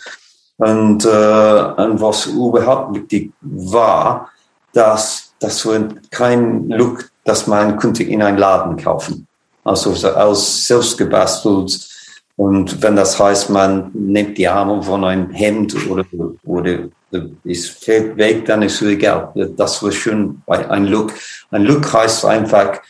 und, 0.59 1.05
äh, 1.05 1.09
und 1.09 2.01
was 2.01 2.27
überhaupt 2.27 2.97
wichtig 2.97 3.33
war, 3.41 4.31
dass 4.73 5.33
das 5.39 5.67
war 5.67 5.81
kein 6.11 6.69
Look, 6.69 7.11
das 7.25 7.47
man 7.47 7.79
könnte 7.79 8.03
in 8.03 8.23
einen 8.23 8.39
Laden 8.39 8.77
kaufen. 8.77 9.27
Also 9.65 9.93
als 10.09 10.67
selbst 10.67 10.97
gebastelt. 10.97 11.96
Und 12.37 12.83
wenn 12.83 12.97
das 12.97 13.19
heißt, 13.19 13.51
man 13.51 13.91
nimmt 13.95 14.37
die 14.37 14.47
Arme 14.47 14.83
von 14.83 15.05
einem 15.05 15.31
Hemd 15.31 15.75
oder, 15.89 16.05
oder 16.45 16.81
es 17.45 17.69
fällt 17.69 18.17
weg, 18.19 18.45
dann 18.45 18.63
ist 18.63 18.83
es 18.83 18.89
egal. 18.89 19.33
Das 19.57 19.83
war 19.83 19.91
schon 19.91 20.43
ein 20.47 20.87
Look. 20.87 21.13
Ein 21.51 21.65
Look 21.65 21.91
heißt 21.93 22.27
einfach, 22.27 22.81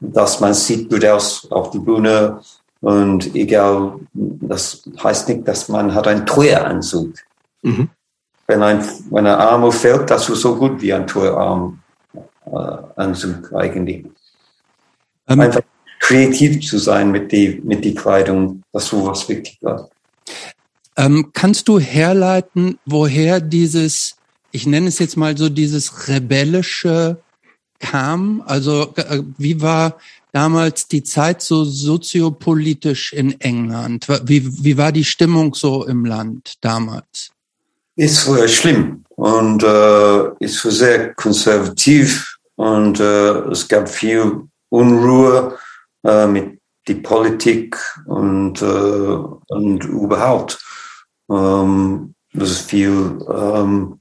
dass 0.00 0.40
man 0.40 0.54
sieht 0.54 0.90
gut 0.90 1.04
aus 1.04 1.46
auf 1.50 1.70
die 1.70 1.78
Bühne, 1.78 2.40
und 2.80 3.34
egal, 3.34 3.98
das 4.12 4.88
heißt 5.02 5.28
nicht, 5.28 5.48
dass 5.48 5.68
man 5.68 5.92
hat 5.94 6.06
einen 6.06 6.24
Treueanzug. 6.26 7.14
Mhm. 7.62 7.88
Wenn 8.46 8.62
ein, 8.62 8.84
wenn 9.10 9.26
ein 9.26 9.34
Arm 9.34 9.72
fällt, 9.72 10.08
das 10.10 10.28
ist 10.28 10.42
so 10.42 10.54
gut 10.54 10.80
wie 10.80 10.92
ein 10.92 11.06
Treueanzug 11.06 11.76
äh, 13.52 13.56
eigentlich. 13.56 14.06
Ähm, 15.26 15.40
Einfach 15.40 15.62
kreativ 16.06 16.64
zu 16.64 16.78
sein 16.78 17.10
mit 17.10 17.32
die, 17.32 17.60
mit 17.64 17.84
die 17.84 17.94
Kleidung, 17.94 18.62
das 18.72 18.86
so 18.86 19.04
was 19.06 19.28
wichtig 19.28 19.58
war. 19.60 19.88
Ähm, 20.96 21.30
kannst 21.32 21.66
du 21.66 21.80
herleiten, 21.80 22.78
woher 22.86 23.40
dieses, 23.40 24.16
ich 24.52 24.66
nenne 24.66 24.88
es 24.88 25.00
jetzt 25.00 25.16
mal 25.16 25.36
so 25.36 25.48
dieses 25.48 26.08
rebellische 26.08 27.18
kam? 27.80 28.42
Also 28.46 28.94
äh, 28.96 29.22
wie 29.36 29.60
war 29.60 29.98
damals 30.32 30.86
die 30.86 31.02
Zeit 31.02 31.42
so 31.42 31.64
soziopolitisch 31.64 33.12
in 33.12 33.40
England? 33.40 34.06
Wie, 34.24 34.64
wie 34.64 34.78
war 34.78 34.92
die 34.92 35.04
Stimmung 35.04 35.54
so 35.54 35.84
im 35.86 36.04
Land 36.04 36.54
damals? 36.60 37.32
Es 37.96 38.28
war 38.28 38.46
schlimm 38.46 39.04
und 39.16 39.64
äh, 39.64 40.44
es 40.44 40.64
war 40.64 40.72
sehr 40.72 41.14
konservativ 41.14 42.38
und 42.54 43.00
äh, 43.00 43.50
es 43.50 43.66
gab 43.66 43.88
viel 43.88 44.42
Unruhe 44.68 45.58
äh, 46.06 46.26
mit 46.26 46.60
die 46.88 46.94
Politik 46.94 47.76
und, 48.06 48.62
äh, 48.62 48.64
und 48.66 49.84
überhaupt. 49.84 50.64
Ähm, 51.28 52.14
das 52.32 52.50
ist 52.50 52.70
viel 52.70 53.18
ähm, 53.28 54.00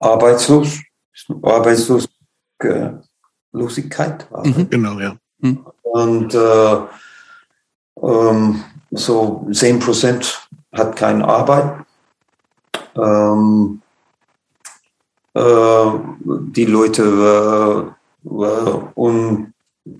arbeitslos, 0.00 0.78
Arbeitslosigkeit. 1.42 3.04
Mhm, 4.44 4.70
genau, 4.70 4.98
ja. 5.00 5.16
Mhm. 5.38 5.66
Und 5.82 6.34
äh, 6.34 6.76
ähm, 8.02 8.64
so 8.90 9.46
10 9.52 9.78
Prozent 9.80 10.48
hat 10.72 10.96
keine 10.96 11.26
Arbeit. 11.26 11.84
Ähm, 12.96 13.82
äh, 15.34 15.90
die 16.24 16.64
Leute 16.64 17.02
äh, 17.02 17.92
waren 18.24 18.92
un, 18.94 19.54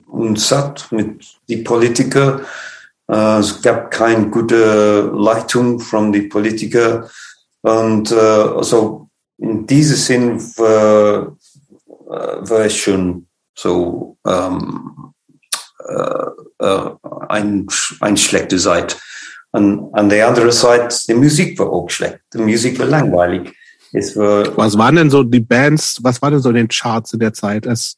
unsatt 0.06 0.86
mit 0.90 1.24
den 1.48 1.64
Politikern. 1.64 2.40
Äh, 3.08 3.38
es 3.38 3.60
gab 3.62 3.90
keine 3.90 4.28
gute 4.28 5.10
Leitung 5.14 5.80
von 5.80 6.12
den 6.12 6.28
Politikern. 6.28 7.04
Und 7.62 8.12
äh, 8.12 8.14
also 8.14 9.08
in 9.38 9.66
diesem 9.66 9.96
Sinn 9.96 10.40
war, 10.56 11.36
äh, 11.86 12.50
war 12.50 12.64
es 12.64 12.76
schon 12.76 13.26
so 13.54 14.16
ähm, 14.26 15.12
äh, 15.88 16.64
äh, 16.64 16.90
ein, 17.28 17.66
ein 18.00 18.16
schlechte 18.16 18.58
Seite. 18.58 18.96
Und 19.50 19.94
an 19.94 20.08
der 20.08 20.28
anderen 20.28 20.52
Seite, 20.52 20.94
die 21.08 21.14
Musik 21.14 21.58
war 21.58 21.70
auch 21.70 21.88
schlecht. 21.88 22.20
Die 22.34 22.38
Musik 22.38 22.78
war 22.78 22.86
langweilig. 22.86 23.54
War, 23.92 24.56
was 24.56 24.76
waren 24.76 24.96
denn 24.96 25.10
so 25.10 25.22
die 25.22 25.40
Bands, 25.40 25.98
was 26.02 26.20
war 26.20 26.30
denn 26.30 26.40
so 26.40 26.52
den 26.52 26.68
Charts 26.68 27.14
in 27.14 27.20
der 27.20 27.32
Zeit? 27.32 27.64
Es, 27.64 27.96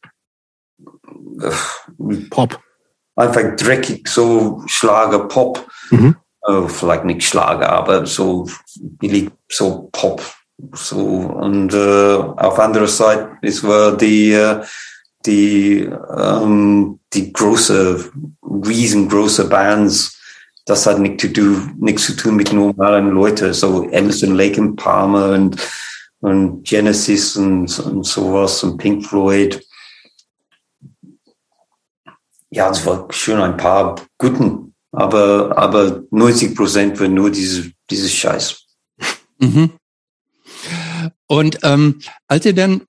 Pop. 2.30 2.60
Einfach 3.16 3.56
dreckig, 3.56 4.08
so 4.08 4.62
Schlager, 4.66 5.20
Pop. 5.28 5.66
Mhm. 5.90 6.16
Uh, 6.48 6.68
vielleicht 6.68 7.04
nicht 7.04 7.22
Schlager, 7.22 7.68
aber 7.70 8.06
so 8.06 8.48
billig, 8.78 9.30
so 9.50 9.90
Pop. 9.92 10.22
So, 10.72 10.98
und 10.98 11.74
uh, 11.74 12.34
auf 12.36 12.58
anderer 12.58 12.86
Seite, 12.86 13.30
es 13.42 13.62
war 13.62 13.96
die, 13.96 14.34
uh, 14.34 14.62
die, 15.26 15.86
um, 15.86 17.00
die 17.12 17.32
große, 17.32 18.10
riesengroße 18.42 19.48
Bands, 19.48 20.18
das 20.66 20.86
hat 20.86 20.98
nichts 20.98 21.22
zu 21.22 21.32
tun, 21.32 21.74
nichts 21.78 22.06
zu 22.06 22.16
tun 22.16 22.36
mit 22.36 22.52
normalen 22.52 23.10
Leuten, 23.10 23.52
so 23.52 23.88
Emerson, 23.90 24.34
Lake 24.34 24.60
and 24.60 24.76
Palmer 24.76 25.30
und, 25.30 25.56
und 26.20 26.64
Genesis 26.64 27.36
und, 27.36 27.78
und 27.80 28.06
sowas 28.06 28.62
und 28.62 28.76
Pink 28.78 29.04
Floyd. 29.04 29.60
Ja, 32.50 32.70
es 32.70 32.84
war 32.84 33.06
schon 33.10 33.40
ein 33.40 33.56
paar 33.56 33.94
guten, 34.18 34.74
aber, 34.92 35.56
aber 35.56 36.02
90 36.10 36.56
Prozent 36.56 37.00
war 37.00 37.08
nur 37.08 37.30
diese, 37.30 37.70
dieses 37.88 38.12
Scheiß. 38.12 38.66
Mhm. 39.38 39.70
Und 41.26 41.58
ähm, 41.62 42.00
als 42.26 42.44
ihr 42.44 42.54
dann 42.54 42.82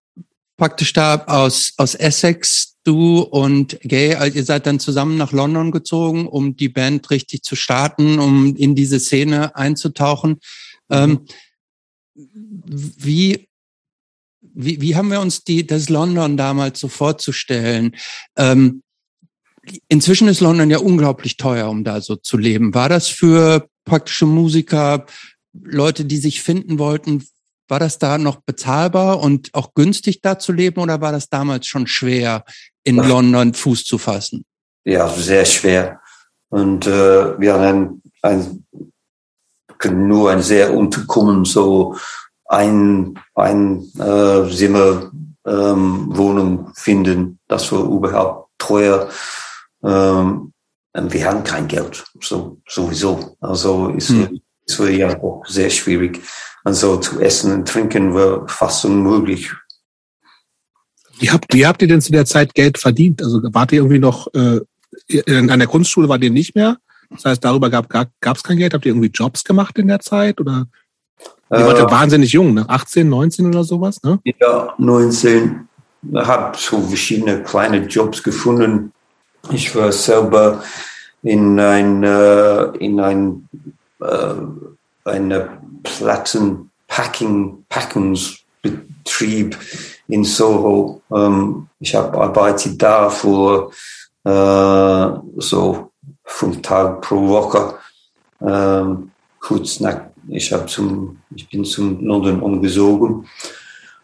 praktisch 0.57 0.93
da 0.93 1.23
aus, 1.25 1.73
aus 1.77 1.95
Essex 1.95 2.75
du 2.83 3.21
und 3.21 3.79
Gay, 3.81 4.15
also 4.15 4.37
ihr 4.37 4.43
seid 4.43 4.65
dann 4.65 4.79
zusammen 4.79 5.17
nach 5.17 5.31
London 5.31 5.71
gezogen, 5.71 6.27
um 6.27 6.55
die 6.55 6.69
Band 6.69 7.09
richtig 7.11 7.43
zu 7.43 7.55
starten, 7.55 8.19
um 8.19 8.55
in 8.55 8.75
diese 8.75 8.99
Szene 8.99 9.55
einzutauchen. 9.55 10.39
Ähm, 10.89 11.25
wie, 12.15 13.47
wie, 14.41 14.81
wie 14.81 14.95
haben 14.95 15.11
wir 15.11 15.21
uns 15.21 15.43
die, 15.43 15.65
das 15.65 15.89
London 15.89 16.37
damals 16.37 16.79
so 16.79 16.87
vorzustellen? 16.87 17.95
Ähm, 18.35 18.81
inzwischen 19.87 20.27
ist 20.27 20.41
London 20.41 20.69
ja 20.69 20.79
unglaublich 20.79 21.37
teuer, 21.37 21.69
um 21.69 21.83
da 21.83 22.01
so 22.01 22.15
zu 22.15 22.37
leben. 22.37 22.73
War 22.73 22.89
das 22.89 23.07
für 23.07 23.67
praktische 23.85 24.25
Musiker, 24.25 25.05
Leute, 25.53 26.05
die 26.05 26.17
sich 26.17 26.41
finden 26.41 26.79
wollten, 26.79 27.25
war 27.67 27.79
das 27.79 27.99
da 27.99 28.17
noch 28.17 28.41
bezahlbar 28.41 29.21
und 29.21 29.49
auch 29.53 29.73
günstig 29.73 30.21
da 30.21 30.37
zu 30.37 30.51
leben 30.51 30.81
oder 30.81 31.01
war 31.01 31.11
das 31.11 31.29
damals 31.29 31.67
schon 31.67 31.87
schwer, 31.87 32.43
in 32.83 32.99
Ach. 32.99 33.07
London 33.07 33.53
Fuß 33.53 33.85
zu 33.85 33.97
fassen? 33.97 34.45
Ja, 34.83 35.07
sehr 35.07 35.45
schwer. 35.45 36.01
Und 36.49 36.85
äh, 36.87 37.39
wir 37.39 37.53
haben 37.53 38.01
ein, 38.21 38.65
können 39.77 40.07
nur 40.07 40.31
ein 40.31 40.41
sehr 40.41 40.73
unterkommen, 40.73 41.45
so 41.45 41.95
ein, 42.45 43.17
ein 43.35 43.83
äh, 43.97 44.49
Zimmer 44.53 45.11
ähm, 45.45 46.07
Wohnung 46.09 46.71
finden. 46.75 47.39
Das 47.47 47.71
war 47.71 47.83
überhaupt 47.83 48.49
teuer. 48.57 49.09
Ähm, 49.83 50.53
und 50.93 51.13
wir 51.13 51.25
haben 51.25 51.43
kein 51.43 51.67
Geld, 51.67 52.03
so 52.21 52.57
sowieso. 52.67 53.37
Also 53.39 53.89
ist, 53.89 54.09
hm. 54.09 54.41
ist 54.65 54.79
ja 54.79 55.17
auch 55.21 55.43
sehr 55.47 55.69
schwierig. 55.69 56.21
Also 56.63 56.97
zu 56.97 57.19
essen 57.19 57.53
und 57.53 57.67
trinken 57.67 58.13
war 58.13 58.47
fast 58.47 58.85
unmöglich. 58.85 59.51
Wie 61.19 61.31
habt, 61.31 61.53
wie 61.53 61.65
habt 61.65 61.81
ihr 61.81 61.87
denn 61.87 62.01
zu 62.01 62.11
der 62.11 62.25
Zeit 62.25 62.53
Geld 62.53 62.77
verdient? 62.77 63.21
Also 63.23 63.41
wart 63.53 63.71
ihr 63.71 63.79
irgendwie 63.79 63.99
noch 63.99 64.27
äh, 64.33 64.59
an 65.27 65.59
der 65.59 65.67
Kunstschule 65.67 66.09
wart 66.09 66.23
ihr 66.23 66.31
nicht 66.31 66.55
mehr? 66.55 66.77
Das 67.09 67.25
heißt, 67.25 67.43
darüber 67.43 67.69
gab 67.69 67.93
es 68.21 68.43
kein 68.43 68.57
Geld. 68.57 68.73
Habt 68.73 68.85
ihr 68.85 68.91
irgendwie 68.91 69.09
Jobs 69.09 69.43
gemacht 69.43 69.77
in 69.77 69.87
der 69.87 69.99
Zeit? 69.99 70.39
Oder 70.39 70.67
ihr 71.51 71.65
wart 71.65 71.77
ja 71.77 71.87
äh, 71.87 71.91
wahnsinnig 71.91 72.31
jung, 72.31 72.53
ne? 72.53 72.67
18, 72.67 73.07
19 73.07 73.45
oder 73.47 73.63
sowas, 73.63 74.01
ne? 74.03 74.19
Ja, 74.39 74.73
19. 74.77 75.67
Ich 76.03 76.17
habe 76.17 76.57
so 76.57 76.81
verschiedene 76.81 77.43
kleine 77.43 77.85
Jobs 77.85 78.23
gefunden. 78.23 78.91
Ich 79.49 79.75
war 79.75 79.91
selber 79.91 80.63
in 81.23 81.59
ein, 81.59 82.03
äh, 82.03 82.63
in 82.77 82.99
ein, 82.99 83.49
äh, 83.99 84.33
eine 85.05 85.49
Plattenpacking, 85.83 87.65
Packungsbetrieb 87.67 89.57
in 90.07 90.23
Soho. 90.23 91.01
Ähm, 91.11 91.67
ich 91.79 91.95
habe 91.95 92.17
arbeite 92.19 92.75
da 92.75 93.09
für 93.09 93.71
äh, 94.23 95.07
so 95.37 95.91
fünf 96.23 96.61
Tage 96.61 97.01
pro 97.01 97.27
Woche. 97.27 97.75
Ähm, 98.41 99.11
kurz 99.39 99.79
nach, 99.79 100.01
ich 100.27 100.53
habe 100.53 100.65
zum, 100.67 101.19
ich 101.35 101.49
bin 101.49 101.65
zum 101.65 102.03
London 102.05 102.41
umgezogen. 102.41 103.27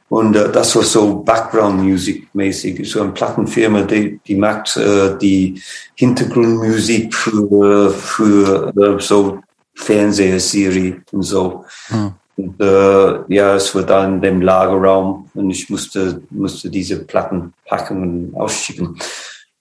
Und 0.09 0.35
äh, 0.35 0.51
das 0.51 0.75
war 0.75 0.83
so 0.83 1.17
Background 1.17 1.83
Music 1.83 2.27
mäßig, 2.33 2.89
so 2.89 3.01
eine 3.01 3.11
Plattenfirma, 3.11 3.81
die, 3.81 4.19
die 4.25 4.35
macht 4.35 4.77
äh, 4.77 5.17
die 5.17 5.61
Hintergrundmusik 5.95 7.13
für, 7.13 7.91
für 7.91 8.73
äh, 8.77 9.01
so 9.01 9.39
Fernsehserie 9.75 11.01
und 11.11 11.23
so. 11.23 11.65
Hm. 11.87 12.11
Und, 12.37 12.61
äh, 12.61 13.33
ja, 13.33 13.55
es 13.55 13.73
war 13.73 13.83
dann 13.83 14.15
in 14.15 14.21
dem 14.21 14.41
Lagerraum 14.41 15.29
und 15.33 15.49
ich 15.49 15.69
musste, 15.69 16.21
musste 16.29 16.69
diese 16.69 17.03
Plattenpackungen 17.03 18.33
ausschicken. 18.35 18.95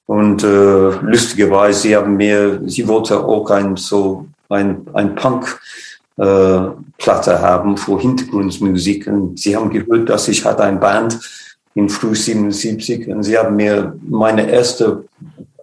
Und 0.04 0.44
äh, 0.44 0.90
lustigerweise, 1.00 1.80
sie 1.80 1.96
haben 1.96 2.16
mir, 2.16 2.60
sie 2.66 2.86
wollte 2.86 3.18
auch 3.18 3.50
ein 3.50 3.76
so 3.76 4.26
ein, 4.48 4.86
ein 4.92 5.14
Punk 5.14 5.58
äh, 6.16 6.58
Platte 6.98 7.40
haben 7.40 7.76
für 7.76 8.00
Hintergrundmusik 8.00 9.06
und 9.06 9.38
sie 9.38 9.56
haben 9.56 9.70
gehört, 9.70 10.08
dass 10.08 10.28
ich 10.28 10.44
hatte 10.44 10.64
ein 10.64 10.80
Band 10.80 11.18
in 11.74 11.88
früh 11.88 12.14
77 12.14 13.08
und 13.08 13.22
sie 13.22 13.36
haben 13.36 13.56
mir 13.56 13.94
meine 14.02 14.50
erste 14.50 15.04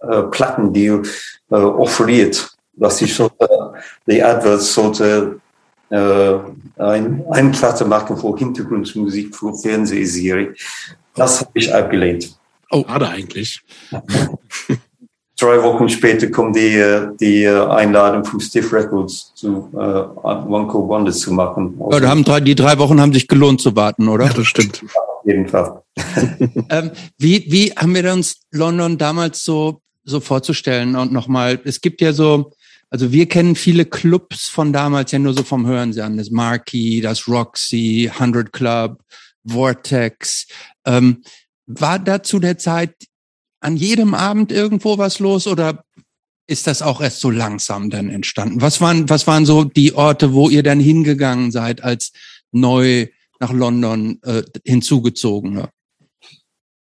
äh, 0.02 0.22
Plattendeal 0.22 1.02
äh, 1.50 1.54
offeriert, 1.56 2.54
dass 2.74 3.02
ich 3.02 3.14
sollte, 3.14 3.48
die 4.06 4.22
Adverts 4.22 4.72
sollte 4.74 5.40
äh, 5.90 6.34
ein, 6.76 7.24
eine 7.30 7.50
Platte 7.50 7.84
machen 7.84 8.16
für 8.16 8.36
Hintergrundmusik 8.36 9.34
für 9.34 9.54
Fernsehserie. 9.54 10.54
Das 11.14 11.40
habe 11.40 11.50
ich 11.54 11.72
abgelehnt. 11.72 12.36
Oh, 12.70 12.84
schade 12.86 13.08
eigentlich. 13.08 13.62
Drei 15.44 15.62
Wochen 15.62 15.90
später 15.90 16.30
kommt 16.30 16.56
die, 16.56 16.74
äh, 16.74 17.08
die 17.20 17.42
äh, 17.42 17.66
Einladung 17.66 18.24
von 18.24 18.40
Stiff 18.40 18.72
Records 18.72 19.34
zu 19.34 19.68
äh, 19.74 19.76
One 19.76 20.66
Cool 20.72 20.88
Wonder 20.88 21.12
zu 21.12 21.34
machen. 21.34 21.78
Ja, 21.90 22.00
da 22.00 22.08
haben 22.08 22.24
drei, 22.24 22.40
die 22.40 22.54
drei 22.54 22.78
Wochen 22.78 22.98
haben 22.98 23.12
sich 23.12 23.28
gelohnt 23.28 23.60
zu 23.60 23.76
warten, 23.76 24.08
oder? 24.08 24.24
Ja, 24.24 24.32
das 24.32 24.46
stimmt. 24.46 24.82
auf 24.82 25.26
jeden 25.26 25.46
Fall. 25.46 25.82
ähm, 26.70 26.92
wie, 27.18 27.44
wie 27.52 27.72
haben 27.72 27.94
wir 27.94 28.10
uns 28.10 28.40
London 28.52 28.96
damals 28.96 29.44
so, 29.44 29.82
so 30.04 30.18
vorzustellen? 30.18 30.96
Und 30.96 31.12
nochmal, 31.12 31.60
es 31.64 31.82
gibt 31.82 32.00
ja 32.00 32.14
so, 32.14 32.52
also 32.88 33.12
wir 33.12 33.28
kennen 33.28 33.54
viele 33.54 33.84
Clubs 33.84 34.48
von 34.48 34.72
damals 34.72 35.12
ja 35.12 35.18
nur 35.18 35.34
so 35.34 35.42
vom 35.42 35.66
Hören 35.66 35.94
Das 35.94 36.30
Marquee, 36.30 37.02
das 37.02 37.28
Roxy, 37.28 38.10
100 38.10 38.50
Club, 38.50 38.98
Vortex. 39.46 40.46
Ähm, 40.86 41.22
war 41.66 41.98
da 41.98 42.22
zu 42.22 42.38
der 42.38 42.56
Zeit 42.56 42.94
an 43.64 43.76
jedem 43.76 44.14
Abend 44.14 44.52
irgendwo 44.52 44.98
was 44.98 45.18
los 45.18 45.46
oder 45.46 45.84
ist 46.46 46.66
das 46.66 46.82
auch 46.82 47.00
erst 47.00 47.20
so 47.20 47.30
langsam 47.30 47.88
dann 47.90 48.10
entstanden? 48.10 48.60
Was 48.60 48.80
waren, 48.80 49.08
was 49.08 49.26
waren 49.26 49.46
so 49.46 49.64
die 49.64 49.94
Orte, 49.94 50.34
wo 50.34 50.50
ihr 50.50 50.62
dann 50.62 50.80
hingegangen 50.80 51.50
seid 51.50 51.82
als 51.82 52.12
neu 52.52 53.06
nach 53.40 53.52
London 53.52 54.20
äh, 54.22 54.42
hinzugezogene? 54.64 55.70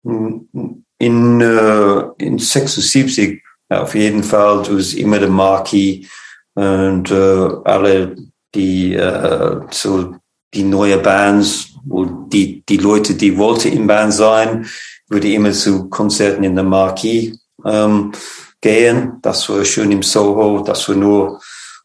in, 0.03 1.41
äh, 1.41 2.03
in 2.19 2.39
76 2.39 3.43
auf 3.69 3.95
jeden 3.95 4.23
Fall, 4.23 4.63
du 4.63 4.77
bist 4.77 4.95
immer 4.95 5.19
der 5.19 5.29
Marquis 5.29 6.09
und 6.55 7.11
äh, 7.11 7.49
alle 7.65 8.17
die 8.55 8.95
äh, 8.95 9.61
so 9.71 10.17
die 10.53 10.65
neue 10.65 10.99
Bands 10.99 11.69
und 11.89 12.31
die 12.33 12.65
die 12.69 12.79
Leute, 12.79 13.15
die 13.15 13.37
wollten 13.37 13.69
in 13.69 13.87
Band 13.87 14.13
sein, 14.13 14.67
würde 15.11 15.33
immer 15.33 15.53
zu 15.53 15.89
Konzerten 15.91 16.45
in 16.45 16.55
der 16.55 16.65
Marquis 16.65 17.39
ähm, 17.65 18.13
gehen. 18.61 19.19
Das 19.23 19.49
war 19.49 19.65
schön 19.65 19.93
im 19.93 20.03
Soho, 20.03 20.63
das 20.63 20.89
war 20.89 20.97
nur 20.97 21.41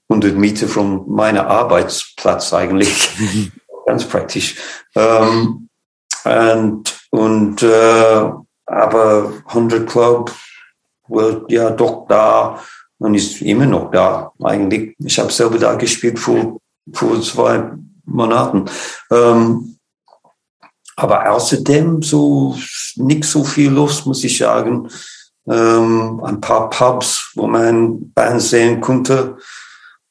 100 0.08 0.36
Meter 0.36 0.68
von 0.68 1.04
meiner 1.10 1.48
Arbeitsplatz 1.48 2.54
eigentlich. 2.54 3.10
Ganz 3.86 4.06
praktisch. 4.06 4.56
Ähm, 4.96 5.70
und 6.24 6.96
und 7.12 7.62
äh, 7.62 8.32
aber 8.66 9.34
100 9.48 9.88
Club 9.88 10.34
wird 11.08 11.52
ja 11.52 11.70
doch 11.70 12.08
da 12.08 12.60
und 12.98 13.16
ist 13.16 13.42
immer 13.42 13.66
noch 13.66 13.92
da 13.92 14.32
eigentlich. 14.44 14.96
Ich 15.00 15.20
habe 15.20 15.32
selber 15.32 15.60
da 15.60 15.76
gespielt 15.76 16.20
vor, 16.20 16.60
vor 16.94 17.22
zwei 17.22 17.72
Monaten. 18.06 18.66
Ähm, 19.12 19.75
aber 20.96 21.30
außerdem 21.32 22.02
so 22.02 22.58
nicht 22.96 23.26
so 23.26 23.44
viel 23.44 23.72
los, 23.72 24.06
muss 24.06 24.24
ich 24.24 24.38
sagen. 24.38 24.90
Ähm, 25.48 26.22
ein 26.24 26.42
paar 26.42 26.70
Pubs, 26.70 27.32
wo 27.36 27.48
man 27.48 28.12
Bands 28.14 28.50
sehen 28.50 28.82
konnte. 28.82 29.38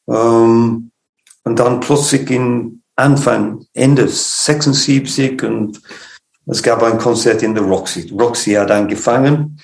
Ähm, 0.08 0.90
und 1.44 1.58
dann 1.58 1.80
plötzlich 1.80 2.30
in 2.30 2.82
Anfang, 2.96 3.66
Ende 3.72 4.06
76 4.08 5.42
und 5.42 5.80
es 6.46 6.62
gab 6.62 6.82
ein 6.82 6.98
Konzert 6.98 7.42
in 7.42 7.54
der 7.54 7.64
Roxy. 7.64 8.12
Roxy 8.12 8.52
hat 8.52 8.70
angefangen, 8.70 9.60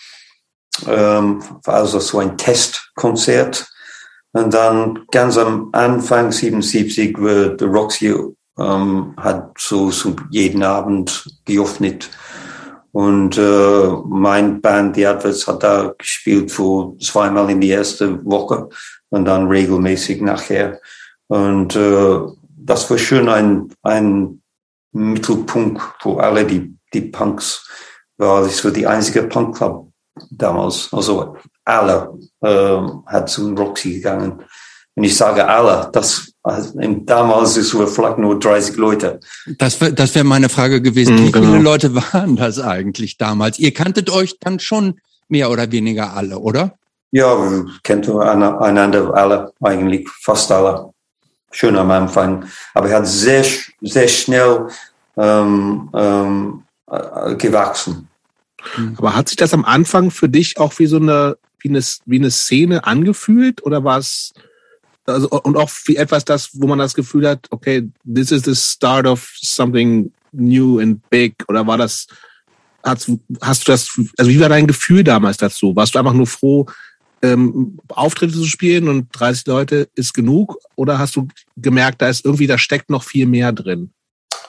ähm, 0.86 1.42
war 1.64 1.74
also 1.74 2.00
so 2.00 2.18
ein 2.18 2.36
Testkonzert. 2.36 3.70
Und 4.32 4.54
dann 4.54 5.06
ganz 5.10 5.36
am 5.36 5.68
Anfang 5.72 6.32
77 6.32 7.18
wird 7.18 7.60
der 7.60 7.68
Roxy 7.68 8.14
ähm, 8.60 9.14
hat 9.16 9.52
so, 9.58 9.90
so 9.90 10.14
jeden 10.30 10.62
Abend 10.62 11.28
geöffnet. 11.44 12.10
Und 12.92 13.38
äh, 13.38 13.88
mein 14.06 14.60
Band, 14.60 14.96
die 14.96 15.06
Adverts, 15.06 15.46
hat 15.46 15.62
da 15.62 15.94
gespielt 15.96 16.50
für 16.50 16.96
zweimal 17.00 17.48
in 17.50 17.60
die 17.60 17.70
erste 17.70 18.24
Woche 18.24 18.68
und 19.10 19.24
dann 19.24 19.48
regelmäßig 19.48 20.20
nachher. 20.20 20.80
Und 21.28 21.76
äh, 21.76 22.18
das 22.56 22.90
war 22.90 22.98
schön 22.98 23.28
ein, 23.28 23.72
ein 23.82 24.42
Mittelpunkt 24.92 25.80
für 26.00 26.20
alle 26.20 26.44
die, 26.44 26.76
die 26.92 27.02
Punks. 27.02 27.68
War 28.18 28.42
das 28.42 28.64
war 28.64 28.72
die 28.72 28.86
einzige 28.86 29.22
Punkclub 29.22 29.92
damals. 30.30 30.92
Also 30.92 31.36
alle 31.64 32.18
äh, 32.42 32.80
hat 33.06 33.28
zum 33.30 33.56
Roxy 33.56 33.94
gegangen. 33.94 34.42
Und 34.96 35.04
ich 35.04 35.16
sage 35.16 35.46
alle, 35.46 35.88
das 35.92 36.29
damals 36.42 37.56
ist 37.56 37.74
es 37.74 37.94
vielleicht 37.94 38.18
nur 38.18 38.38
30 38.38 38.76
Leute. 38.76 39.20
Das 39.58 39.80
wäre 39.80 39.92
das 39.92 40.14
wär 40.14 40.24
meine 40.24 40.48
Frage 40.48 40.80
gewesen. 40.80 41.14
Mhm, 41.14 41.18
Wie 41.18 41.32
viele 41.32 41.40
genau. 41.40 41.62
Leute 41.62 41.94
waren 41.94 42.36
das 42.36 42.58
eigentlich 42.58 43.18
damals? 43.18 43.58
Ihr 43.58 43.74
kanntet 43.74 44.10
euch 44.10 44.38
dann 44.40 44.58
schon 44.58 45.00
mehr 45.28 45.50
oder 45.50 45.70
weniger 45.70 46.14
alle, 46.14 46.38
oder? 46.38 46.74
Ja, 47.12 47.36
wir 47.36 47.66
kannten 47.82 48.18
einander 48.20 49.14
alle, 49.14 49.52
eigentlich 49.60 50.08
fast 50.08 50.50
alle. 50.52 50.90
Schön 51.50 51.76
am 51.76 51.90
Anfang. 51.90 52.44
Aber 52.74 52.88
er 52.88 52.98
hat 52.98 53.08
sehr, 53.08 53.44
sehr 53.80 54.08
schnell 54.08 54.68
ähm, 55.16 55.90
ähm, 55.92 56.62
äh, 56.86 57.34
gewachsen. 57.34 58.08
Aber 58.96 59.14
hat 59.16 59.28
sich 59.28 59.36
das 59.36 59.52
am 59.52 59.64
Anfang 59.64 60.10
für 60.10 60.28
dich 60.28 60.58
auch 60.58 60.78
wie 60.78 60.86
so 60.86 60.96
eine, 60.96 61.36
wie 61.58 61.70
eine, 61.70 61.82
wie 62.04 62.18
eine 62.18 62.30
Szene 62.30 62.84
angefühlt 62.84 63.64
oder 63.64 63.82
war 63.84 63.98
es 63.98 64.32
also, 65.10 65.28
und 65.30 65.56
auch 65.56 65.70
etwas 65.88 66.24
das, 66.24 66.50
wo 66.54 66.66
man 66.66 66.78
das 66.78 66.94
Gefühl 66.94 67.28
hat, 67.28 67.46
okay, 67.50 67.88
this 68.04 68.30
is 68.30 68.44
the 68.44 68.54
start 68.54 69.06
of 69.06 69.30
something 69.40 70.12
new 70.32 70.78
and 70.78 71.00
big 71.10 71.34
oder 71.48 71.66
war 71.66 71.78
das, 71.78 72.06
hast, 72.82 73.10
hast 73.40 73.66
du 73.66 73.72
das, 73.72 74.00
also 74.16 74.30
wie 74.30 74.40
war 74.40 74.48
dein 74.48 74.66
Gefühl 74.66 75.04
damals 75.04 75.36
dazu? 75.36 75.74
Warst 75.76 75.94
du 75.94 75.98
einfach 75.98 76.12
nur 76.12 76.26
froh, 76.26 76.66
ähm, 77.22 77.78
Auftritte 77.88 78.34
zu 78.34 78.46
spielen 78.46 78.88
und 78.88 79.08
30 79.12 79.46
Leute 79.46 79.88
ist 79.94 80.14
genug 80.14 80.56
oder 80.76 80.98
hast 80.98 81.16
du 81.16 81.28
gemerkt, 81.56 82.00
da 82.00 82.08
ist 82.08 82.24
irgendwie, 82.24 82.46
da 82.46 82.58
steckt 82.58 82.90
noch 82.90 83.02
viel 83.02 83.26
mehr 83.26 83.52
drin? 83.52 83.90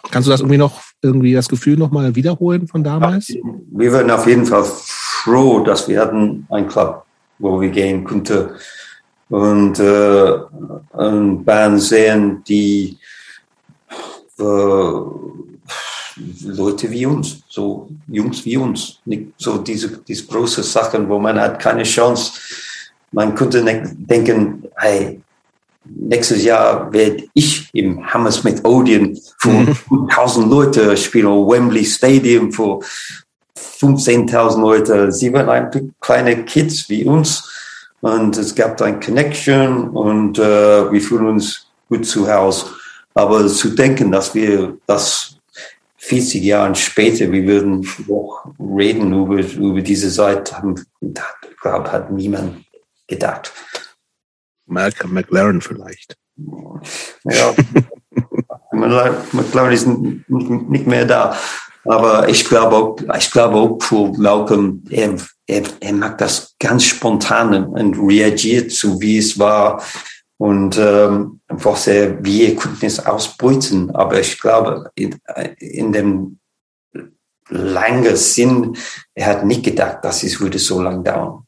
Kannst 0.09 0.27
du 0.27 0.31
das 0.31 0.41
irgendwie 0.41 0.57
noch, 0.57 0.81
irgendwie 1.01 1.33
das 1.33 1.47
Gefühl 1.47 1.77
nochmal 1.77 2.15
wiederholen 2.15 2.67
von 2.67 2.83
damals? 2.83 3.27
Wir 3.27 3.91
werden 3.91 4.11
auf 4.11 4.27
jeden 4.27 4.45
Fall 4.45 4.63
froh, 4.65 5.63
dass 5.63 5.87
wir 5.87 6.01
hatten 6.01 6.47
einen 6.49 6.67
Club, 6.67 7.05
wo 7.39 7.59
wir 7.61 7.69
gehen 7.69 8.03
konnten 8.03 8.49
und 9.31 9.79
äh, 9.79 10.33
eine 10.93 11.35
Band 11.37 11.81
sehen, 11.81 12.43
die 12.45 12.97
äh, 14.37 14.43
Leute 16.43 16.91
wie 16.91 17.05
uns, 17.05 17.41
so 17.47 17.89
Jungs 18.07 18.43
wie 18.43 18.57
uns, 18.57 18.99
nicht 19.05 19.27
so 19.37 19.57
diese, 19.59 19.99
diese 19.99 20.25
große 20.25 20.63
Sachen, 20.63 21.07
wo 21.07 21.17
man 21.17 21.39
hat 21.39 21.59
keine 21.59 21.83
Chance. 21.83 22.33
Man 23.13 23.33
könnte 23.33 23.63
denken, 23.63 24.65
hey, 24.75 25.21
nächstes 25.85 26.43
Jahr 26.43 26.91
werde 26.91 27.23
ich 27.33 27.69
im 27.73 28.05
Hammersmith 28.13 28.63
Odeon 28.65 29.17
für 29.37 29.73
1000 29.89 30.45
mhm. 30.45 30.51
Leute 30.51 30.97
spielen, 30.97 31.47
Wembley 31.47 31.85
Stadium 31.85 32.51
für 32.51 32.79
15.000 33.57 34.59
Leute. 34.59 35.11
Sie 35.13 35.31
waren 35.31 35.47
eigentlich 35.47 35.89
kleine 36.01 36.43
Kids 36.43 36.89
wie 36.89 37.05
uns 37.05 37.50
und 38.01 38.37
es 38.37 38.53
gab 38.55 38.81
ein 38.81 38.99
Connection 38.99 39.89
und 39.89 40.37
äh, 40.39 40.91
wir 40.91 41.01
fühlen 41.01 41.27
uns 41.27 41.67
gut 41.87 42.05
zu 42.05 42.31
Hause. 42.31 42.65
Aber 43.13 43.47
zu 43.47 43.69
denken, 43.69 44.11
dass 44.11 44.33
wir 44.33 44.77
das 44.87 45.37
40 45.97 46.43
Jahre 46.43 46.75
später, 46.75 47.31
wir 47.31 47.45
würden 47.45 47.87
noch 48.07 48.53
reden 48.59 49.13
über, 49.13 49.39
über 49.39 49.81
diese 49.81 50.09
Zeit, 50.09 50.51
haben, 50.51 50.75
glaube 51.61 51.91
hat 51.91 52.11
niemand 52.11 52.65
gedacht. 53.07 53.53
Malcolm 54.65 55.13
McLaren 55.13 55.61
vielleicht. 55.61 56.17
Ja, 57.25 57.53
McLaren 58.71 59.71
ist 59.73 59.87
nicht 59.87 60.87
mehr 60.87 61.05
da. 61.05 61.37
Aber 61.85 62.29
ich 62.29 62.45
glaube 62.45 62.75
auch, 62.75 63.17
ich 63.17 63.31
glaube 63.31 63.55
auch 63.55 63.79
für 63.81 64.11
Malcolm, 64.17 64.83
er, 64.89 65.15
er, 65.47 65.63
er 65.79 65.93
mag 65.93 66.17
das 66.17 66.55
ganz 66.59 66.83
spontan 66.83 67.65
und 67.65 67.97
reagiert 67.97 68.71
so 68.71 69.01
wie 69.01 69.17
es 69.17 69.39
war 69.39 69.81
und 70.37 70.77
ähm, 70.77 71.39
einfach 71.47 71.75
sehr, 71.75 72.23
wie 72.23 72.45
er 72.45 72.55
konnte 72.55 72.85
es 72.85 73.03
ausbeuten. 73.05 73.91
Aber 73.91 74.19
ich 74.19 74.39
glaube, 74.39 74.91
in, 74.95 75.17
in 75.59 75.91
dem 75.91 76.39
langen 77.49 78.15
Sinn, 78.15 78.77
er 79.13 79.27
hat 79.27 79.45
nicht 79.45 79.63
gedacht, 79.63 80.03
dass 80.03 80.23
es 80.23 80.39
würde 80.39 80.59
so 80.59 80.81
lang 80.81 81.03
dauern. 81.03 81.43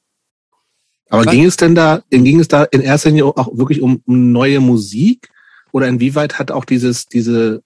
Aber 1.09 1.25
ging 1.25 1.45
es 1.45 1.57
denn 1.57 1.75
da, 1.75 2.01
ging 2.09 2.39
es 2.39 2.47
da 2.47 2.63
in 2.63 2.81
erster 2.81 3.09
Linie 3.09 3.25
auch 3.25 3.55
wirklich 3.55 3.81
um, 3.81 4.01
um 4.05 4.31
neue 4.31 4.59
Musik? 4.59 5.29
Oder 5.71 5.87
inwieweit 5.87 6.39
hat 6.39 6.49
auch 6.49 6.65
dieses, 6.65 7.05
diese, 7.05 7.61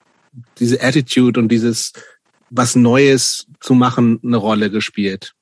diese 0.60 0.82
Attitude 0.82 1.40
und 1.40 1.50
dieses, 1.50 1.94
was 2.50 2.76
Neues 2.76 3.48
zu 3.60 3.74
machen, 3.74 4.20
eine 4.24 4.38
Rolle 4.38 4.70
gespielt? 4.70 5.34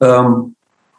Ähm, 0.00 0.56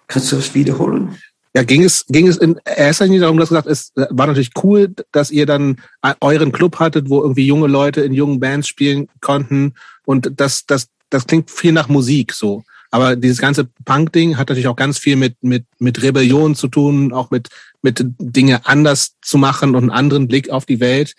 kannst 0.07 0.31
du 0.31 0.37
das 0.37 0.53
wiederholen? 0.53 1.17
Ja, 1.55 1.63
ging 1.63 1.83
es, 1.83 2.05
ging 2.07 2.27
es 2.27 2.35
in 2.35 2.59
erster 2.65 3.05
Linie 3.05 3.21
darum, 3.21 3.37
dass 3.37 3.47
gesagt 3.47 3.67
es 3.67 3.93
war 3.95 4.27
natürlich 4.27 4.51
cool, 4.61 4.93
dass 5.13 5.31
ihr 5.31 5.45
dann 5.45 5.77
euren 6.19 6.51
Club 6.51 6.79
hattet, 6.79 7.09
wo 7.09 7.21
irgendwie 7.21 7.47
junge 7.47 7.67
Leute 7.67 8.01
in 8.01 8.13
jungen 8.13 8.41
Bands 8.41 8.67
spielen 8.67 9.07
konnten. 9.21 9.73
Und 10.05 10.33
das, 10.35 10.65
das, 10.65 10.89
das 11.09 11.25
klingt 11.27 11.49
viel 11.49 11.71
nach 11.71 11.87
Musik 11.87 12.33
so. 12.33 12.63
Aber 12.91 13.15
dieses 13.15 13.39
ganze 13.39 13.69
Punk-Ding 13.85 14.37
hat 14.37 14.49
natürlich 14.49 14.67
auch 14.67 14.75
ganz 14.75 14.97
viel 14.97 15.15
mit, 15.15 15.35
mit, 15.41 15.65
mit 15.79 16.01
Rebellion 16.01 16.55
zu 16.55 16.67
tun, 16.67 17.13
auch 17.13 17.31
mit, 17.31 17.47
mit 17.81 18.05
Dinge 18.19 18.65
anders 18.65 19.15
zu 19.21 19.37
machen 19.37 19.75
und 19.75 19.83
einen 19.83 19.91
anderen 19.91 20.27
Blick 20.27 20.49
auf 20.49 20.65
die 20.65 20.81
Welt. 20.81 21.15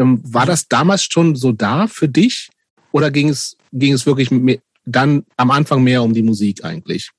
Ähm, 0.00 0.20
war 0.24 0.46
das 0.46 0.66
damals 0.66 1.04
schon 1.04 1.36
so 1.36 1.52
da 1.52 1.86
für 1.86 2.08
dich? 2.08 2.50
Oder 2.92 3.10
ging 3.10 3.28
es, 3.28 3.56
ging 3.72 3.92
es 3.92 4.06
wirklich 4.06 4.30
dann 4.86 5.24
am 5.36 5.50
Anfang 5.50 5.82
mehr 5.84 6.02
um 6.02 6.14
die 6.14 6.22
Musik 6.22 6.64
eigentlich? 6.64 7.10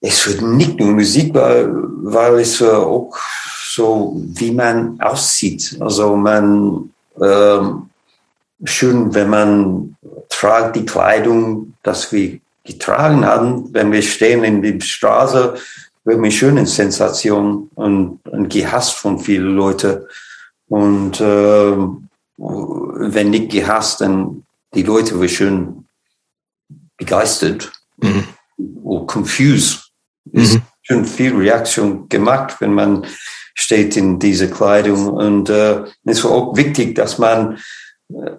Es 0.00 0.26
wird 0.26 0.42
nicht 0.42 0.78
nur 0.78 0.92
Musik, 0.92 1.34
weil, 1.34 1.70
weil 1.72 2.40
es 2.40 2.60
auch 2.62 3.14
so, 3.74 4.20
wie 4.34 4.50
man 4.50 5.00
aussieht. 5.00 5.76
Also 5.80 6.16
man, 6.16 6.90
ähm, 7.20 7.90
schön, 8.64 9.14
wenn 9.14 9.30
man 9.30 9.96
tragt 10.28 10.76
die 10.76 10.84
Kleidung, 10.84 11.74
das 11.82 12.12
wir 12.12 12.38
getragen 12.64 13.24
haben, 13.24 13.72
wenn 13.72 13.92
wir 13.92 14.02
stehen 14.02 14.42
in 14.42 14.62
der 14.62 14.80
Straße, 14.80 15.56
wird 16.04 16.18
mir 16.18 16.30
schön 16.30 16.56
in 16.56 16.66
Sensation 16.66 17.70
und, 17.74 18.20
und 18.28 18.48
gehasst 18.48 18.94
von 18.94 19.18
vielen 19.18 19.56
Leuten. 19.56 20.02
Und 20.68 21.20
äh, 21.20 21.76
wenn 22.36 23.30
nicht 23.30 23.52
gehasst, 23.52 24.00
dann 24.00 24.44
die 24.74 24.82
Leute 24.82 25.18
waren 25.18 25.28
schon 25.28 25.84
begeistert 26.96 27.72
mhm. 27.98 28.24
oder 28.82 29.06
confused. 29.06 29.92
Es 30.32 30.54
mhm. 30.54 30.62
schon 30.82 31.04
viel 31.04 31.36
Reaktion 31.36 32.08
gemacht, 32.08 32.60
wenn 32.60 32.74
man 32.74 33.06
steht 33.54 33.96
in 33.96 34.18
dieser 34.18 34.48
Kleidung. 34.48 35.08
Und 35.08 35.48
äh, 35.48 35.84
es 36.04 36.24
war 36.24 36.32
auch 36.32 36.56
wichtig, 36.56 36.94
dass 36.94 37.18
man 37.18 37.58
äh, 38.08 38.32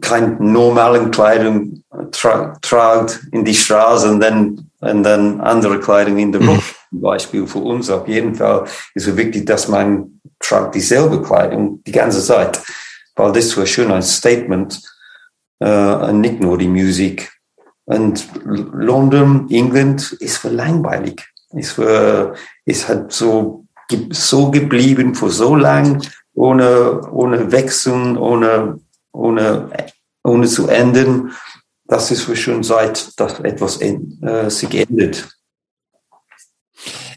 keine 0.00 0.36
normalen 0.40 1.10
Kleidung 1.10 1.82
tra 2.10 2.56
tragt 2.60 3.20
in 3.32 3.44
die 3.44 3.54
Straße 3.54 4.10
und 4.10 4.20
dann, 4.20 4.70
und 4.80 5.02
dann 5.02 5.40
andere 5.40 5.80
Kleidung 5.80 6.18
in 6.18 6.32
der 6.32 6.42
Rock. 6.42 6.56
Mhm. 6.56 7.00
Beispiel 7.00 7.46
für 7.46 7.58
uns 7.58 7.88
auf 7.88 8.06
jeden 8.06 8.34
Fall 8.34 8.64
ist 8.94 9.06
es 9.06 9.16
wichtig, 9.16 9.46
dass 9.46 9.68
man 9.68 10.20
tragt 10.38 10.74
dieselbe 10.74 11.22
Kleidung 11.22 11.82
die 11.84 11.92
ganze 11.92 12.22
Zeit, 12.22 12.60
weil 13.16 13.32
das 13.32 13.56
war 13.56 13.64
schon 13.64 13.90
ein 13.90 14.02
Statement 14.02 14.82
äh, 15.60 15.94
und 15.94 16.20
nicht 16.20 16.40
nur 16.40 16.58
die 16.58 16.68
Musik. 16.68 17.32
Und 17.84 18.28
London, 18.44 19.46
England 19.50 20.12
ist 20.20 20.44
langweilig. 20.44 21.22
Es 21.50 21.78
war, 21.78 22.34
es 22.64 22.88
hat 22.88 23.12
so, 23.12 23.66
so 24.10 24.50
geblieben 24.50 25.14
für 25.14 25.30
so 25.30 25.56
lang, 25.56 26.02
ohne, 26.34 27.00
ohne 27.10 27.52
Wechseln, 27.52 28.16
ohne, 28.16 28.80
ohne, 29.12 29.70
ohne 30.24 30.46
zu 30.46 30.68
enden. 30.68 31.32
Das 31.84 32.10
ist 32.10 32.36
schon 32.38 32.62
seit, 32.62 33.18
dass 33.20 33.40
etwas 33.40 33.80
äh, 33.80 34.48
sich 34.48 34.74
ändert. 34.74 35.28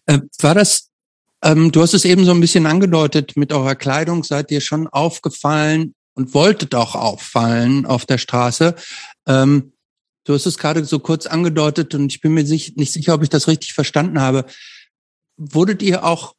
Äh, 0.06 0.20
war 0.40 0.56
das, 0.56 0.90
ähm, 1.44 1.72
du 1.72 1.82
hast 1.82 1.94
es 1.94 2.06
eben 2.06 2.26
so 2.26 2.32
ein 2.32 2.42
bisschen 2.42 2.66
angedeutet, 2.66 3.38
mit 3.38 3.54
eurer 3.54 3.76
Kleidung 3.76 4.24
seid 4.24 4.52
ihr 4.52 4.62
schon 4.62 4.88
aufgefallen 4.88 5.96
und 6.16 6.34
wolltet 6.34 6.76
auch 6.76 6.96
auffallen 6.96 7.86
auf 7.86 8.06
der 8.06 8.18
Straße. 8.18 8.76
Ähm, 9.28 9.74
du 10.24 10.34
hast 10.34 10.46
es 10.46 10.58
gerade 10.58 10.84
so 10.86 11.00
kurz 11.00 11.26
angedeutet 11.26 11.94
und 11.94 12.12
ich 12.12 12.22
bin 12.22 12.34
mir 12.34 12.46
sich, 12.46 12.76
nicht 12.76 12.92
sicher, 12.92 13.14
ob 13.14 13.24
ich 13.24 13.30
das 13.30 13.48
richtig 13.48 13.74
verstanden 13.74 14.20
habe. 14.22 14.46
Wurdet 15.38 15.82
ihr 15.82 16.04
auch, 16.04 16.36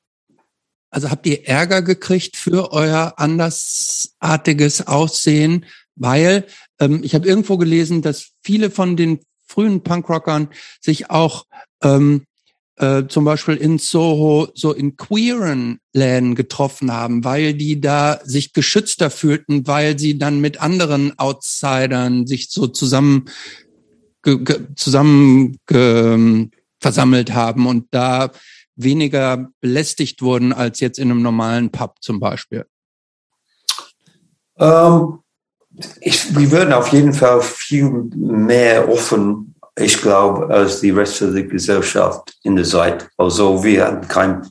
also 0.97 1.11
habt 1.11 1.27
ihr 1.27 1.47
Ärger 1.47 1.83
gekriegt 1.83 2.39
für 2.39 2.73
euer 2.73 3.13
andersartiges 3.19 4.87
Aussehen? 4.87 5.67
Weil 5.95 6.47
ähm, 6.81 7.01
ich 7.03 7.15
habe 7.15 7.29
irgendwo 7.29 7.59
gelesen, 7.59 8.01
dass 8.01 8.31
viele 8.43 8.71
von 8.71 8.97
den 8.97 9.21
frühen 9.47 9.83
Punkrockern 9.83 10.49
sich 10.81 11.11
auch 11.11 11.45
ähm, 11.83 12.23
äh, 12.77 13.03
zum 13.09 13.27
Beispiel 13.27 13.57
in 13.57 13.77
Soho 13.77 14.49
so 14.55 14.73
in 14.73 14.97
queeren 14.97 15.81
Läden 15.93 16.35
getroffen 16.35 16.91
haben, 16.91 17.25
weil 17.25 17.53
die 17.53 17.79
da 17.79 18.19
sich 18.25 18.55
geschützter 18.55 19.11
fühlten, 19.11 19.67
weil 19.67 19.99
sie 19.99 20.17
dann 20.17 20.41
mit 20.41 20.63
anderen 20.63 21.19
Outsidern 21.19 22.27
sich 22.27 22.49
so 22.49 22.69
zusammen 22.69 23.27
ge, 24.23 24.39
ge, 24.43 24.61
zusammen 24.77 25.59
ge, 25.67 26.49
versammelt 26.81 27.35
haben 27.35 27.67
und 27.67 27.85
da 27.91 28.31
weniger 28.77 29.49
belästigt 29.61 30.23
wurden 30.23 30.53
als 30.53 30.81
jetzt 30.81 30.99
in 30.99 31.11
einem 31.11 31.23
normalen 31.23 31.71
Pub 31.71 31.97
zum 32.01 32.21
Beispiel? 32.21 32.67
Ähm, 34.59 35.19
ich, 36.01 36.35
wir 36.37 36.51
würden 36.51 36.73
auf 36.73 36.89
jeden 36.89 37.13
Fall 37.13 37.43
viel 37.43 37.91
mehr 38.15 38.89
offen 38.89 39.57
ich 39.79 40.01
glaube, 40.01 40.49
als 40.49 40.81
die 40.81 40.91
Rest 40.91 41.21
der 41.21 41.43
Gesellschaft 41.43 42.35
in 42.43 42.57
der 42.57 42.65
Zeit. 42.65 43.09
Also 43.19 43.63
wir 43.63 43.87
hatten 43.87 44.09
kein, 44.09 44.49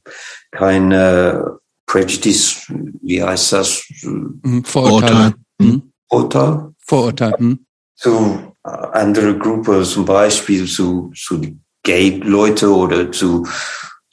kein 0.52 0.92
äh, 0.92 1.40
Prejudice, 1.88 2.72
wie 3.02 3.24
heißt 3.24 3.54
das? 3.54 3.84
Mhm, 4.04 4.64
Vorurteil. 4.64 5.34
Mhm. 5.60 5.92
Vorurteil? 6.10 6.74
Vorurteil. 6.80 7.34
Mhm. 7.40 7.66
Zu 7.96 8.54
äh, 8.64 8.70
andere 8.70 9.38
Gruppen, 9.38 9.84
zum 9.84 10.06
Beispiel 10.06 10.68
zu, 10.68 11.12
zu 11.16 11.42
Gay-Leute 11.84 12.70
oder 12.70 13.12
zu, 13.12 13.48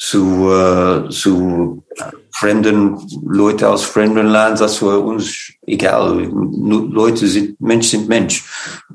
zu, 0.03 0.51
äh, 0.51 1.09
zu 1.11 1.85
fremden 2.33 2.99
Leute 3.25 3.69
aus 3.69 3.85
fremden 3.85 4.27
Land, 4.27 4.61
das 4.61 4.83
war 4.83 5.01
uns 5.01 5.53
egal. 5.65 6.25
Leute 6.25 7.29
sind, 7.29 7.61
Mensch 7.61 7.87
sind 7.87 8.09
Mensch. 8.09 8.45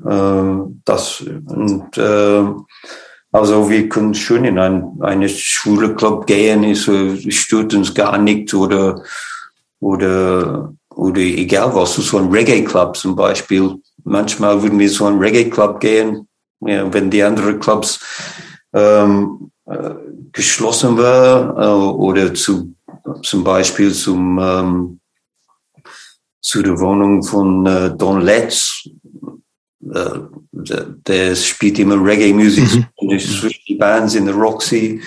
Äh, 0.04 0.42
das, 0.84 1.24
und, 1.46 1.96
äh, 1.96 2.44
also 3.32 3.70
wir 3.70 3.88
können 3.88 4.12
schon 4.12 4.44
in 4.44 4.58
ein, 4.58 4.84
eine 5.00 5.30
schwule 5.30 5.94
Club 5.94 6.26
gehen, 6.26 6.62
es 6.64 6.90
stört 7.34 7.72
uns 7.72 7.94
gar 7.94 8.18
nicht 8.18 8.52
oder, 8.52 9.02
oder, 9.80 10.74
oder 10.94 11.20
egal 11.20 11.74
was, 11.74 11.94
so 11.94 12.18
ein 12.18 12.28
Reggae 12.30 12.64
Club 12.64 12.98
zum 12.98 13.16
Beispiel. 13.16 13.76
Manchmal 14.04 14.62
würden 14.62 14.78
wir 14.78 14.90
so 14.90 15.06
ein 15.06 15.18
Reggae 15.18 15.48
Club 15.48 15.80
gehen, 15.80 16.28
ja, 16.60 16.92
wenn 16.92 17.08
die 17.08 17.22
anderen 17.22 17.58
Clubs 17.60 17.98
ähm, 18.74 19.50
äh, 19.70 19.94
geschlossen 20.32 20.96
war 20.96 21.56
äh, 21.58 21.94
oder 21.94 22.34
zu 22.34 22.74
zum 23.22 23.44
Beispiel 23.44 23.92
zum, 23.92 24.38
ähm, 24.38 25.00
zu 26.40 26.62
der 26.62 26.78
Wohnung 26.78 27.22
von 27.22 27.66
äh, 27.66 27.96
Don 27.96 28.20
Letts. 28.20 28.88
Äh, 29.80 30.20
der, 30.52 30.84
der, 31.06 31.36
spielt 31.36 31.78
immer 31.78 32.02
Reggae-Musik 32.02 32.74
mhm. 32.74 32.86
mhm. 33.00 33.50
die 33.68 33.74
Bands 33.76 34.14
in 34.14 34.26
der 34.26 34.34
Roxy. 34.34 35.00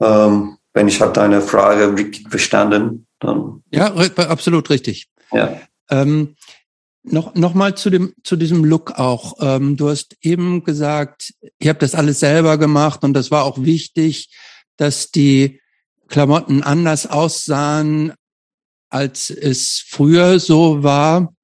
Ähm, 0.00 0.56
wenn 0.72 0.88
ich 0.88 1.00
habe 1.00 1.12
deine 1.12 1.40
Frage 1.40 1.96
richtig 1.96 2.28
verstanden, 2.28 3.06
dann. 3.20 3.62
Ja, 3.70 3.94
absolut 3.94 4.68
richtig. 4.70 5.08
Ja. 5.32 5.60
Ähm, 5.90 6.34
noch, 7.04 7.34
noch 7.34 7.54
mal 7.54 7.76
zu 7.76 7.90
dem, 7.90 8.14
zu 8.24 8.36
diesem 8.36 8.64
Look 8.64 8.92
auch. 8.92 9.34
Ähm, 9.40 9.76
du 9.76 9.88
hast 9.88 10.16
eben 10.22 10.64
gesagt, 10.64 11.34
ihr 11.60 11.70
habt 11.70 11.82
das 11.82 11.94
alles 11.94 12.20
selber 12.20 12.58
gemacht 12.58 13.04
und 13.04 13.12
das 13.12 13.30
war 13.30 13.44
auch 13.44 13.62
wichtig, 13.62 14.30
dass 14.76 15.10
die 15.10 15.60
Klamotten 16.08 16.62
anders 16.62 17.06
aussahen, 17.06 18.12
als 18.88 19.30
es 19.30 19.84
früher 19.86 20.40
so 20.40 20.82
war. 20.82 21.34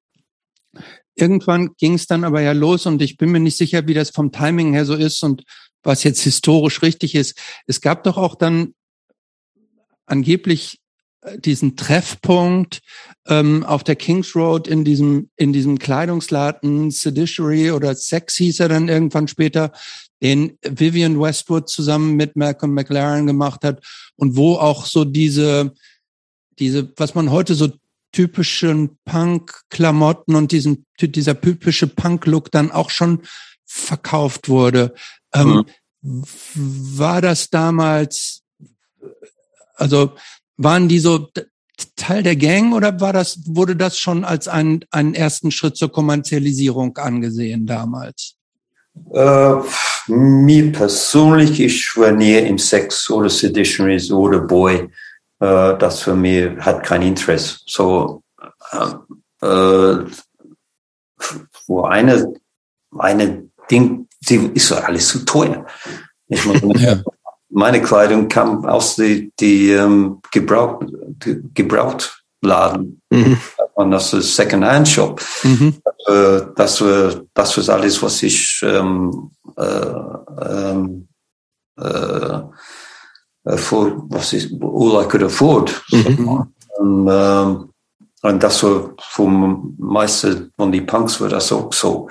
Irgendwann 1.14 1.70
ging 1.77 1.94
es 1.94 2.07
dann 2.07 2.25
aber 2.25 2.40
ja 2.40 2.53
los 2.53 2.87
und 2.87 3.03
ich 3.03 3.16
bin 3.16 3.31
mir 3.31 3.40
nicht 3.40 3.57
sicher, 3.57 3.87
wie 3.87 3.94
das 3.94 4.11
vom 4.11 4.33
Timing 4.33 4.73
her 4.73 4.87
so 4.87 4.94
ist 4.94 5.23
und 5.23 5.44
was 5.83 6.05
jetzt 6.05 6.23
historisch 6.23 6.83
richtig 6.83 7.14
ist. 7.14 7.38
Es 7.66 7.81
gab 7.81 8.05
doch 8.05 8.16
auch 8.16 8.35
dann 8.35 8.75
angeblich 10.07 10.79
diesen 11.37 11.76
Treffpunkt 11.76 12.80
ähm, 13.26 13.64
auf 13.64 13.85
der 13.85 13.96
Kings 13.96 14.35
Road 14.35 14.66
in 14.66 14.85
diesem 14.85 15.30
in 15.37 15.52
diesem 15.52 15.78
Kleidungsladen 15.78 16.90
Seditiary 16.90 17.72
oder 17.72 17.94
Sex 17.94 18.37
hieß 18.37 18.61
er 18.61 18.68
dann 18.68 18.88
irgendwann 18.88 19.28
später, 19.28 19.72
den 20.22 20.59
Vivian 20.62 21.20
Westwood 21.20 21.68
zusammen 21.68 22.16
mit 22.16 22.37
Malcolm 22.37 22.74
McLaren 22.74 23.26
gemacht 23.26 23.64
hat 23.64 23.83
und 24.16 24.37
wo 24.37 24.56
auch 24.56 24.85
so 24.85 25.04
diese, 25.04 25.74
diese, 26.59 26.92
was 26.96 27.14
man 27.14 27.30
heute 27.30 27.54
so 27.54 27.68
typischen 28.12 28.98
Punk-Klamotten 29.04 30.35
und 30.35 30.52
diesen, 30.52 30.85
dieser 31.00 31.40
typische 31.40 31.87
Punk-Look 31.87 32.50
dann 32.50 32.70
auch 32.70 32.90
schon 32.90 33.22
verkauft 33.64 34.48
wurde. 34.48 34.94
Ähm, 35.33 35.64
mhm. 36.02 36.24
War 36.54 37.20
das 37.20 37.50
damals, 37.50 38.42
also 39.76 40.14
waren 40.62 40.88
die 40.88 40.99
so 40.99 41.29
Teil 41.96 42.23
der 42.23 42.37
Gang 42.37 42.75
oder 42.75 43.01
war 43.01 43.12
das, 43.12 43.38
wurde 43.46 43.75
das 43.75 43.99
schon 43.99 44.25
als 44.25 44.49
ein, 44.49 44.85
einen 44.90 45.14
ersten 45.14 45.51
Schritt 45.51 45.77
zur 45.77 45.90
Kommerzialisierung 45.90 46.96
angesehen 46.99 47.66
damals? 47.66 48.35
Äh, 49.12 49.55
mir 50.09 50.73
persönlich, 50.73 51.61
ich 51.61 51.96
war 51.96 52.12
nie 52.12 52.37
im 52.37 52.59
Sex 52.59 53.09
oder 53.09 53.31
Seditionaries 53.31 54.11
oder 54.11 54.40
Boy. 54.40 54.90
Äh, 55.40 55.79
das 55.79 56.03
für 56.03 56.14
mich 56.14 56.51
hat 56.59 56.83
kein 56.83 57.03
Interesse. 57.03 57.61
So, 57.66 58.23
äh, 58.73 59.46
äh, 59.46 60.05
wo 61.66 61.83
eine, 61.83 62.35
eine 62.99 63.49
Ding, 63.70 64.09
die 64.29 64.51
ist 64.55 64.73
alles 64.73 65.09
zu 65.09 65.25
teuer. 65.25 65.66
Ich 66.29 66.44
ja. 66.77 67.03
Meine 67.50 67.82
Kleidung 67.82 68.28
kam 68.28 68.64
aus 68.64 68.96
die, 68.96 69.32
die 69.38 69.70
ähm, 69.70 70.20
Gebrauch, 70.30 70.80
die 70.82 71.40
Gebrauchtladen. 71.52 73.00
Mhm. 73.10 73.40
Und 73.74 73.90
das 73.90 74.12
ist 74.12 74.36
Second-Hand-Shop. 74.36 75.20
Mhm. 75.42 75.76
Äh, 76.06 76.40
das, 76.56 76.80
war, 76.80 77.22
das 77.34 77.68
war 77.68 77.74
alles, 77.74 78.02
was 78.02 78.22
ich 78.22 78.60
ähm, 78.62 79.30
äh, 79.56 79.94
ähm, 80.42 81.08
äh, 81.78 82.40
afford, 83.44 83.94
was 84.08 84.32
ist, 84.32 84.52
all 84.60 85.02
I 85.02 85.08
could 85.08 85.22
afford. 85.22 85.82
Mhm. 85.90 86.46
Und, 86.78 87.08
ähm, 87.10 87.70
und 88.22 88.42
das 88.42 88.62
war 88.62 88.94
vom 89.00 89.74
meisten 89.78 90.52
von 90.56 90.70
die 90.70 90.82
Punks 90.82 91.20
war 91.20 91.28
das 91.28 91.50
auch 91.52 91.72
so. 91.72 92.08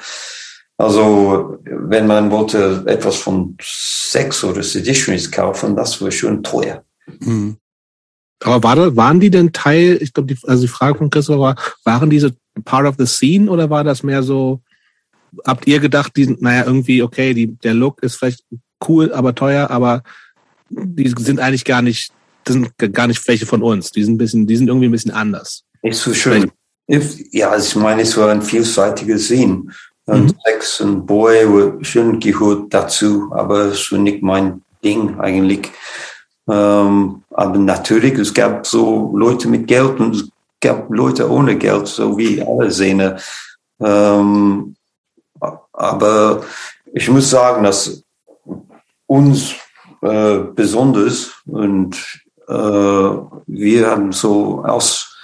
Also, 0.80 1.60
wenn 1.66 2.08
man 2.08 2.32
wollte 2.32 2.84
etwas 2.88 3.18
von 3.18 3.58
Sex 3.62 4.44
oder 4.44 4.64
Seditionaries 4.64 5.30
kaufen, 5.30 5.76
das 5.76 6.02
war 6.02 6.10
schon 6.10 6.42
teuer. 6.42 6.84
Mhm. 7.20 7.58
Aber 8.42 8.64
war 8.64 8.76
da, 8.76 8.96
waren 8.96 9.20
die 9.20 9.30
denn 9.30 9.52
Teil, 9.52 9.98
ich 10.02 10.14
glaube, 10.14 10.34
die, 10.34 10.40
also 10.48 10.62
die 10.62 10.70
Frage 10.70 10.98
von 10.98 11.10
Christopher 11.10 11.40
war, 11.40 11.56
waren 11.84 12.10
diese 12.10 12.34
part 12.64 12.86
of 12.86 12.96
the 12.98 13.06
scene 13.06 13.52
oder 13.52 13.70
war 13.70 13.84
das 13.84 14.04
mehr 14.04 14.24
so 14.24 14.62
habt 15.46 15.68
ihr 15.68 15.80
gedacht, 15.80 16.14
die, 16.16 16.38
naja, 16.40 16.66
irgendwie, 16.66 17.04
okay, 17.04 17.34
die, 17.34 17.48
der 17.48 17.74
Look 17.74 18.02
ist 18.04 18.16
vielleicht 18.16 18.44
cool, 18.88 19.12
aber 19.14 19.36
teuer, 19.36 19.70
aber 19.70 20.04
die 20.70 21.14
sind 21.18 21.40
eigentlich 21.40 21.66
gar 21.66 21.82
nicht, 21.82 22.12
das 22.44 22.54
sind 22.54 22.72
gar 22.94 23.08
nicht 23.08 23.26
welche 23.28 23.46
von 23.46 23.62
uns. 23.62 23.92
Die 23.92 24.04
sind 24.04 24.16
ein 24.16 24.18
bisschen, 24.18 24.48
die 24.48 24.56
sind 24.56 24.68
irgendwie 24.68 24.88
ein 24.88 24.92
bisschen 24.92 25.12
anders. 25.12 25.64
Ist 25.82 26.02
so 26.02 26.14
schön. 26.14 26.52
Ja, 26.88 27.56
ich 27.56 27.76
meine, 27.76 28.02
es 28.02 28.18
war 28.18 28.30
ein 28.30 28.42
vielseitiges 28.42 29.28
Sehen. 29.28 29.72
Und 30.10 30.24
mhm. 30.24 30.36
Sex 30.44 30.82
und 30.82 31.06
Boy 31.06 31.74
schön 31.82 32.20
gehört 32.20 32.74
dazu, 32.74 33.32
aber 33.32 33.66
es 33.66 33.92
war 33.92 34.00
nicht 34.00 34.24
mein 34.24 34.64
Ding 34.84 35.20
eigentlich. 35.20 35.72
Ähm, 36.50 37.24
aber 37.30 37.58
natürlich, 37.60 38.18
es 38.18 38.34
gab 38.34 38.66
so 38.66 39.16
Leute 39.16 39.48
mit 39.48 39.68
Geld 39.68 40.00
und 40.00 40.16
es 40.16 40.30
gab 40.62 40.90
Leute 40.90 41.30
ohne 41.30 41.56
Geld, 41.58 41.88
so 41.88 42.18
wie 42.18 42.42
alle 42.42 42.72
Szene. 42.72 43.20
Ähm, 43.80 44.76
aber 45.74 46.42
ich 46.92 47.08
muss 47.10 47.30
sagen, 47.30 47.64
dass 47.64 48.04
uns 49.06 49.54
äh, 50.02 50.40
besonders 50.56 51.34
und 51.46 51.96
äh, 52.48 52.54
wir 53.46 53.88
haben 53.88 54.12
so 54.12 54.64
aus, 54.66 55.16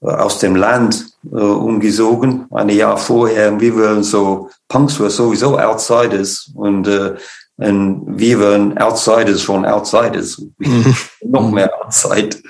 aus 0.00 0.38
dem 0.38 0.54
Land 0.54 1.17
äh, 1.32 1.36
umgesogen, 1.36 2.46
ein 2.50 2.68
Jahr 2.70 2.96
vorher. 2.96 3.52
Und 3.52 3.60
wir 3.60 3.76
waren 3.76 4.02
so, 4.02 4.50
Punks 4.68 4.98
were 4.98 5.10
sowieso 5.10 5.58
Outsiders 5.58 6.50
und 6.54 6.86
äh, 6.86 7.16
und 7.60 8.16
wir 8.16 8.38
waren 8.38 8.78
Outsiders 8.78 9.42
von 9.42 9.66
Outsiders. 9.66 10.40
Mhm. 10.58 10.94
Noch 11.24 11.50
mehr 11.50 11.68
Outside. 11.84 12.40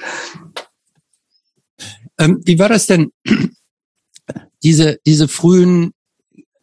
Ähm, 2.19 2.43
wie 2.45 2.59
war 2.59 2.69
das 2.69 2.87
denn? 2.87 3.11
diese, 4.63 4.99
diese 5.07 5.29
frühen 5.29 5.93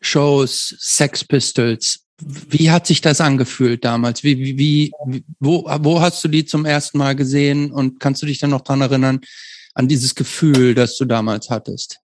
Shows, 0.02 0.76
Sex 0.80 1.24
Pistols, 1.24 2.02
wie 2.22 2.72
hat 2.72 2.88
sich 2.88 3.02
das 3.02 3.20
angefühlt 3.20 3.84
damals? 3.84 4.24
Wie, 4.24 4.38
wie, 4.38 4.58
wie, 4.58 5.24
wo, 5.40 5.66
wo 5.82 6.02
hast 6.02 6.24
du 6.24 6.28
die 6.28 6.46
zum 6.46 6.66
ersten 6.66 6.98
Mal 6.98 7.16
gesehen 7.16 7.72
und 7.72 8.00
kannst 8.00 8.22
du 8.22 8.26
dich 8.26 8.40
dann 8.40 8.52
noch 8.52 8.62
dran 8.62 8.82
erinnern, 8.82 9.22
an 9.74 9.88
dieses 9.88 10.16
Gefühl, 10.16 10.76
das 10.76 10.98
du 10.98 11.06
damals 11.06 11.50
hattest? 11.50 12.00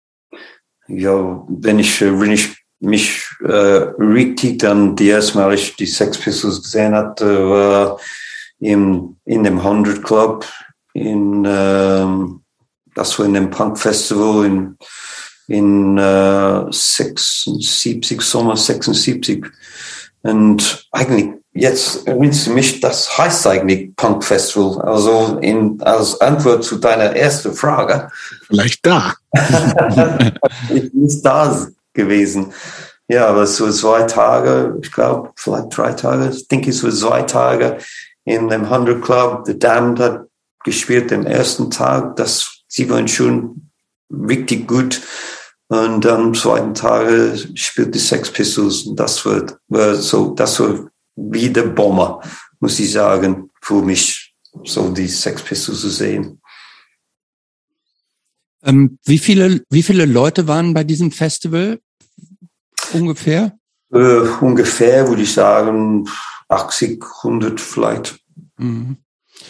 Ja, 0.93 1.45
wenn 1.47 1.79
ich, 1.79 2.01
wenn 2.01 2.31
ich 2.31 2.49
mich 2.79 3.23
äh, 3.41 3.51
richtig 3.51 4.59
dann 4.59 4.95
die 4.95 5.07
erste 5.07 5.37
Mal 5.37 5.53
ich 5.53 5.75
die 5.75 5.85
Sex 5.85 6.17
Pistols 6.17 6.63
gesehen 6.63 6.93
hatte, 6.93 7.49
war 7.49 7.99
im, 8.59 9.17
in 9.25 9.43
dem 9.43 9.59
100 9.59 10.03
Club 10.03 10.45
in, 10.93 11.45
ähm, 11.47 12.41
das 12.95 13.17
war 13.17 13.25
in 13.25 13.35
dem 13.35 13.49
Punk 13.49 13.79
Festival 13.79 14.45
in, 14.45 14.77
in 15.47 15.97
äh, 15.97 16.65
76, 16.69 18.21
Sommer 18.21 18.57
76. 18.57 19.45
Und 20.23 20.87
eigentlich 20.91 21.40
jetzt 21.53 22.07
erinnerst 22.07 22.47
du 22.47 22.51
mich, 22.51 22.79
das 22.79 23.17
heißt 23.17 23.47
eigentlich 23.47 23.95
Punk 23.95 24.23
Festival. 24.23 24.81
Also 24.81 25.37
in, 25.41 25.81
als 25.81 26.19
Antwort 26.21 26.63
zu 26.63 26.77
deiner 26.77 27.15
ersten 27.15 27.53
Frage. 27.53 28.09
Vielleicht 28.47 28.85
da. 28.85 29.13
ich 30.73 30.93
muss 30.93 31.21
da 31.21 31.67
gewesen. 31.93 32.53
Ja, 33.07 33.27
aber 33.27 33.45
so 33.45 33.69
zwei 33.71 34.03
Tage, 34.03 34.77
ich 34.81 34.91
glaube, 34.91 35.31
vielleicht 35.35 35.75
drei 35.75 35.91
Tage, 35.93 36.29
ich 36.33 36.47
denke, 36.47 36.69
es 36.69 36.83
war 36.83 36.91
zwei 36.91 37.21
Tage 37.23 37.77
in 38.23 38.47
dem 38.47 38.63
100 38.63 39.01
Club. 39.01 39.43
The 39.45 39.59
Damned 39.59 39.99
hat 39.99 40.27
gespielt 40.63 41.11
am 41.11 41.25
ersten 41.25 41.69
Tag. 41.69 42.15
Das, 42.15 42.63
sie 42.67 42.89
waren 42.89 43.07
schon 43.07 43.69
richtig 44.09 44.67
gut. 44.67 45.01
Und 45.67 46.05
am 46.05 46.33
zweiten 46.33 46.73
Tag 46.73 47.07
spielt 47.55 47.95
die 47.95 47.99
Sex 47.99 48.29
Pistols. 48.29 48.83
Und 48.83 48.97
das 48.97 49.25
war, 49.25 49.43
war 49.69 49.95
so, 49.95 50.31
das 50.31 50.59
war 50.59 50.90
wie 51.15 51.49
der 51.49 51.63
Bomber, 51.63 52.21
muss 52.59 52.79
ich 52.79 52.91
sagen, 52.91 53.49
für 53.61 53.81
mich, 53.81 54.33
so 54.63 54.91
die 54.91 55.07
Sex 55.07 55.41
Pistols 55.41 55.81
zu 55.81 55.89
sehen. 55.89 56.41
Ähm, 58.63 58.99
wie 59.05 59.17
viele, 59.17 59.63
wie 59.69 59.83
viele 59.83 60.05
Leute 60.05 60.47
waren 60.47 60.73
bei 60.73 60.83
diesem 60.83 61.11
Festival? 61.11 61.79
ungefähr? 62.93 63.57
Äh, 63.91 64.19
ungefähr 64.41 65.07
würde 65.07 65.23
ich 65.23 65.33
sagen 65.33 66.07
80, 66.49 67.03
100 67.23 67.59
vielleicht. 67.59 68.19
Mhm. 68.57 68.97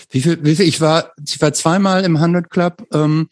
Wie 0.10 0.22
viel, 0.22 0.44
wie 0.44 0.56
viel, 0.56 0.68
ich 0.68 0.82
war, 0.82 1.12
ich 1.26 1.42
war 1.42 1.54
zweimal 1.54 2.04
im 2.06 2.16
100 2.16 2.50
Club. 2.50 2.88
Ähm, 2.94 3.28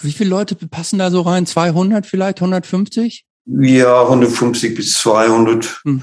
wie 0.00 0.12
viele 0.12 0.30
Leute 0.30 0.54
passen 0.54 0.98
da 0.98 1.10
so 1.10 1.22
rein? 1.22 1.46
200 1.46 2.06
vielleicht, 2.06 2.38
150? 2.38 3.24
Ja, 3.46 4.02
150 4.02 4.74
bis 4.74 4.94
200. 4.98 5.80
Hm. 5.84 6.02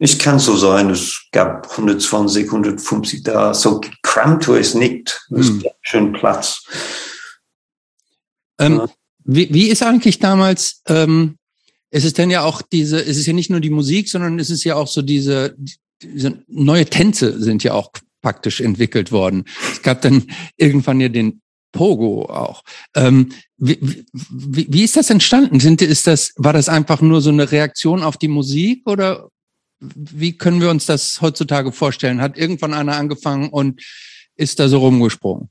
Ich 0.00 0.18
kann 0.18 0.38
so 0.38 0.56
sein. 0.56 0.90
Es 0.90 1.26
gab 1.30 1.70
120, 1.70 2.46
150 2.46 3.22
da. 3.22 3.54
So 3.54 3.80
gekrammt 3.80 4.48
war 4.48 4.56
es 4.56 4.74
nicht. 4.74 5.20
Es 5.30 5.48
hm. 5.48 5.62
gab 5.62 5.76
schön 5.82 6.12
Platz. 6.12 6.64
Ähm, 8.58 8.78
ja. 8.78 8.88
wie, 9.24 9.54
wie 9.54 9.68
ist 9.68 9.82
eigentlich 9.82 10.18
damals 10.18 10.82
ähm, 10.88 11.36
es 11.90 12.04
ist 12.04 12.18
dann 12.18 12.30
ja 12.30 12.42
auch 12.42 12.62
diese, 12.62 13.00
es 13.04 13.16
ist 13.16 13.26
ja 13.26 13.32
nicht 13.32 13.50
nur 13.50 13.60
die 13.60 13.70
Musik, 13.70 14.08
sondern 14.08 14.38
es 14.38 14.50
ist 14.50 14.64
ja 14.64 14.76
auch 14.76 14.86
so 14.86 15.02
diese, 15.02 15.56
diese 16.02 16.42
neue 16.46 16.86
Tänze 16.86 17.40
sind 17.40 17.64
ja 17.64 17.74
auch 17.74 17.90
praktisch 18.22 18.60
entwickelt 18.60 19.12
worden. 19.12 19.44
Es 19.72 19.82
gab 19.82 20.02
dann 20.02 20.26
irgendwann 20.56 21.00
ja 21.00 21.08
den 21.08 21.40
Pogo 21.72 22.24
auch. 22.26 22.62
Ähm, 22.94 23.32
wie, 23.56 23.78
wie, 24.30 24.66
wie 24.70 24.84
ist 24.84 24.96
das 24.96 25.10
entstanden? 25.10 25.60
Sind, 25.60 25.82
ist 25.82 26.06
das, 26.06 26.32
war 26.36 26.52
das 26.52 26.68
einfach 26.68 27.00
nur 27.00 27.20
so 27.20 27.30
eine 27.30 27.50
Reaktion 27.50 28.02
auf 28.02 28.16
die 28.16 28.28
Musik 28.28 28.82
oder 28.86 29.28
wie 29.80 30.36
können 30.36 30.60
wir 30.60 30.70
uns 30.70 30.86
das 30.86 31.20
heutzutage 31.20 31.72
vorstellen? 31.72 32.20
Hat 32.20 32.36
irgendwann 32.36 32.74
einer 32.74 32.96
angefangen 32.96 33.48
und 33.48 33.82
ist 34.36 34.60
da 34.60 34.68
so 34.68 34.78
rumgesprungen? 34.78 35.50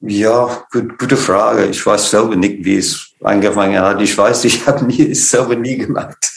Ja, 0.00 0.64
gut, 0.70 0.98
gute 0.98 1.16
Frage. 1.16 1.66
Ich 1.66 1.84
weiß 1.84 2.10
selber 2.10 2.36
nicht, 2.36 2.64
wie 2.64 2.76
es 2.76 3.10
angefangen 3.20 3.80
hat. 3.80 4.00
Ich 4.00 4.16
weiß, 4.16 4.44
ich 4.44 4.66
habe 4.66 4.84
nie, 4.84 5.10
es 5.10 5.30
selber 5.30 5.56
nie 5.56 5.76
gemacht. 5.76 6.30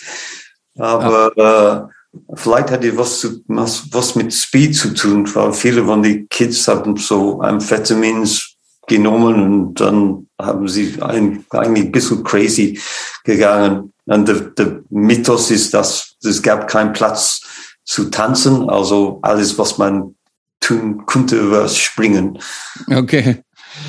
Aber 0.78 1.32
ja. 1.36 1.80
äh, 1.80 1.88
vielleicht 2.36 2.72
hat 2.72 2.84
es 2.84 2.98
was, 2.98 3.28
was, 3.48 3.84
was 3.92 4.16
mit 4.16 4.34
Speed 4.34 4.76
zu 4.76 4.94
tun, 4.94 5.30
weil 5.36 5.54
viele 5.54 5.86
von 5.86 6.02
den 6.02 6.28
Kids 6.30 6.68
haben 6.68 6.98
so 6.98 7.42
Amphetamins 7.42 8.56
genommen 8.88 9.42
und 9.42 9.76
dann 9.76 10.28
haben 10.40 10.68
sie 10.68 10.96
ein, 11.02 11.46
eigentlich 11.52 11.86
ein 11.86 11.92
bisschen 11.92 12.24
crazy 12.24 12.80
gegangen. 13.24 13.94
Und 14.06 14.28
der, 14.28 14.36
der 14.42 14.82
Mythos 14.90 15.52
ist, 15.52 15.74
dass 15.76 16.11
es 16.24 16.42
gab 16.42 16.68
keinen 16.68 16.94
Platz 16.94 17.42
zu 17.84 18.10
tanzen. 18.10 18.70
Also 18.70 19.20
alles, 19.22 19.58
was 19.58 19.78
man 19.78 20.16
tun 20.60 21.06
konnte, 21.06 21.52
war 21.52 21.68
springen. 21.68 22.40
Okay. 22.88 23.44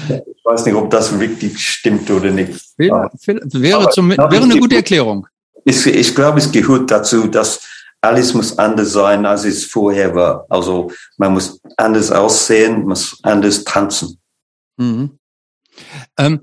Ich 0.08 0.44
weiß 0.44 0.64
nicht, 0.64 0.74
ob 0.74 0.90
das 0.90 1.18
wirklich 1.18 1.58
stimmt 1.58 2.10
oder 2.10 2.30
nicht. 2.30 2.60
Wäre, 2.76 3.10
wäre, 3.26 3.90
zum, 3.90 4.10
wäre 4.10 4.42
eine 4.42 4.58
gute 4.58 4.76
Erklärung. 4.76 5.26
Ich, 5.64 5.86
ich 5.86 6.14
glaube, 6.14 6.38
es 6.38 6.50
gehört 6.50 6.90
dazu, 6.90 7.26
dass 7.26 7.60
alles 8.00 8.34
muss 8.34 8.58
anders 8.58 8.92
sein, 8.92 9.24
als 9.26 9.44
es 9.44 9.64
vorher 9.64 10.14
war. 10.14 10.44
Also 10.48 10.90
man 11.18 11.34
muss 11.34 11.60
anders 11.76 12.10
aussehen, 12.10 12.84
muss 12.84 13.18
anders 13.22 13.64
tanzen. 13.64 14.18
Mhm. 14.76 15.18
Ähm, 16.18 16.40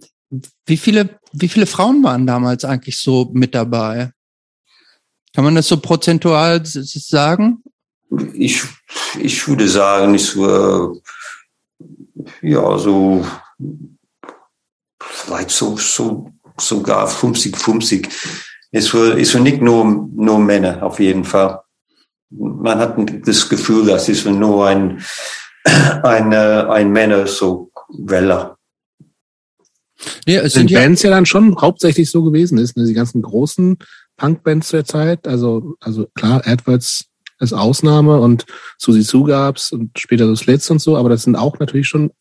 wie 0.66 0.78
viele, 0.78 1.20
wie 1.34 1.50
viele 1.50 1.66
Frauen 1.66 2.04
waren 2.04 2.26
damals 2.26 2.64
eigentlich 2.64 2.98
so 2.98 3.30
mit 3.34 3.56
dabei? 3.56 4.12
Kann 5.34 5.44
man 5.46 5.56
das 5.56 5.68
so 5.68 5.78
prozentual 5.78 6.62
sagen? 6.66 7.64
Ich, 8.34 8.64
ich 9.20 9.48
würde 9.48 9.68
sagen, 9.68 10.16
es 10.16 10.36
war 10.36 10.94
ja, 12.42 12.78
so, 12.78 13.26
vielleicht 15.00 15.52
so, 15.52 15.78
so, 15.78 16.32
sogar 16.60 17.08
50, 17.08 17.56
50. 17.56 18.10
Es 18.72 18.94
war, 18.94 19.18
es 19.18 19.34
war 19.34 19.42
nicht 19.42 19.62
nur, 19.62 20.10
nur 20.14 20.40
Männer, 20.40 20.84
auf 20.84 21.00
jeden 21.00 21.24
Fall. 21.24 21.62
Man 22.32 22.78
hat 22.78 22.96
das 23.26 23.50
Gefühl, 23.50 23.86
dass 23.86 24.10
es 24.10 24.26
nur 24.26 24.68
ein, 24.68 25.04
ein, 26.04 26.34
ein 26.34 26.92
Männer 26.92 27.26
so 27.28 27.72
Welle. 27.90 28.56
Ja, 30.26 30.42
es 30.42 30.54
sind 30.54 30.72
Bands 30.72 31.02
ja 31.02 31.10
dann 31.10 31.26
schon 31.26 31.60
hauptsächlich 31.60 32.10
so 32.10 32.24
gewesen 32.24 32.58
ist, 32.58 32.78
ne? 32.78 32.86
die 32.86 32.94
ganzen 32.94 33.22
großen 33.22 33.78
Punkbands 34.20 34.70
der 34.70 34.86
Zeit, 34.86 35.28
also, 35.28 35.76
also 35.80 36.06
klar, 36.14 36.46
Edwards 36.46 37.06
als 37.40 37.54
Ausnahme 37.54 38.20
und 38.20 38.46
Susi 38.78 39.02
Sue 39.02 39.28
gab's 39.28 39.72
und 39.72 39.98
später 39.98 40.28
so 40.28 40.36
Slits 40.36 40.70
und 40.70 40.80
so, 40.80 40.98
aber 40.98 41.10
das 41.10 41.24
sind 41.24 41.36
auch 41.36 41.58
natürlich 41.58 41.88
schon 41.88 42.12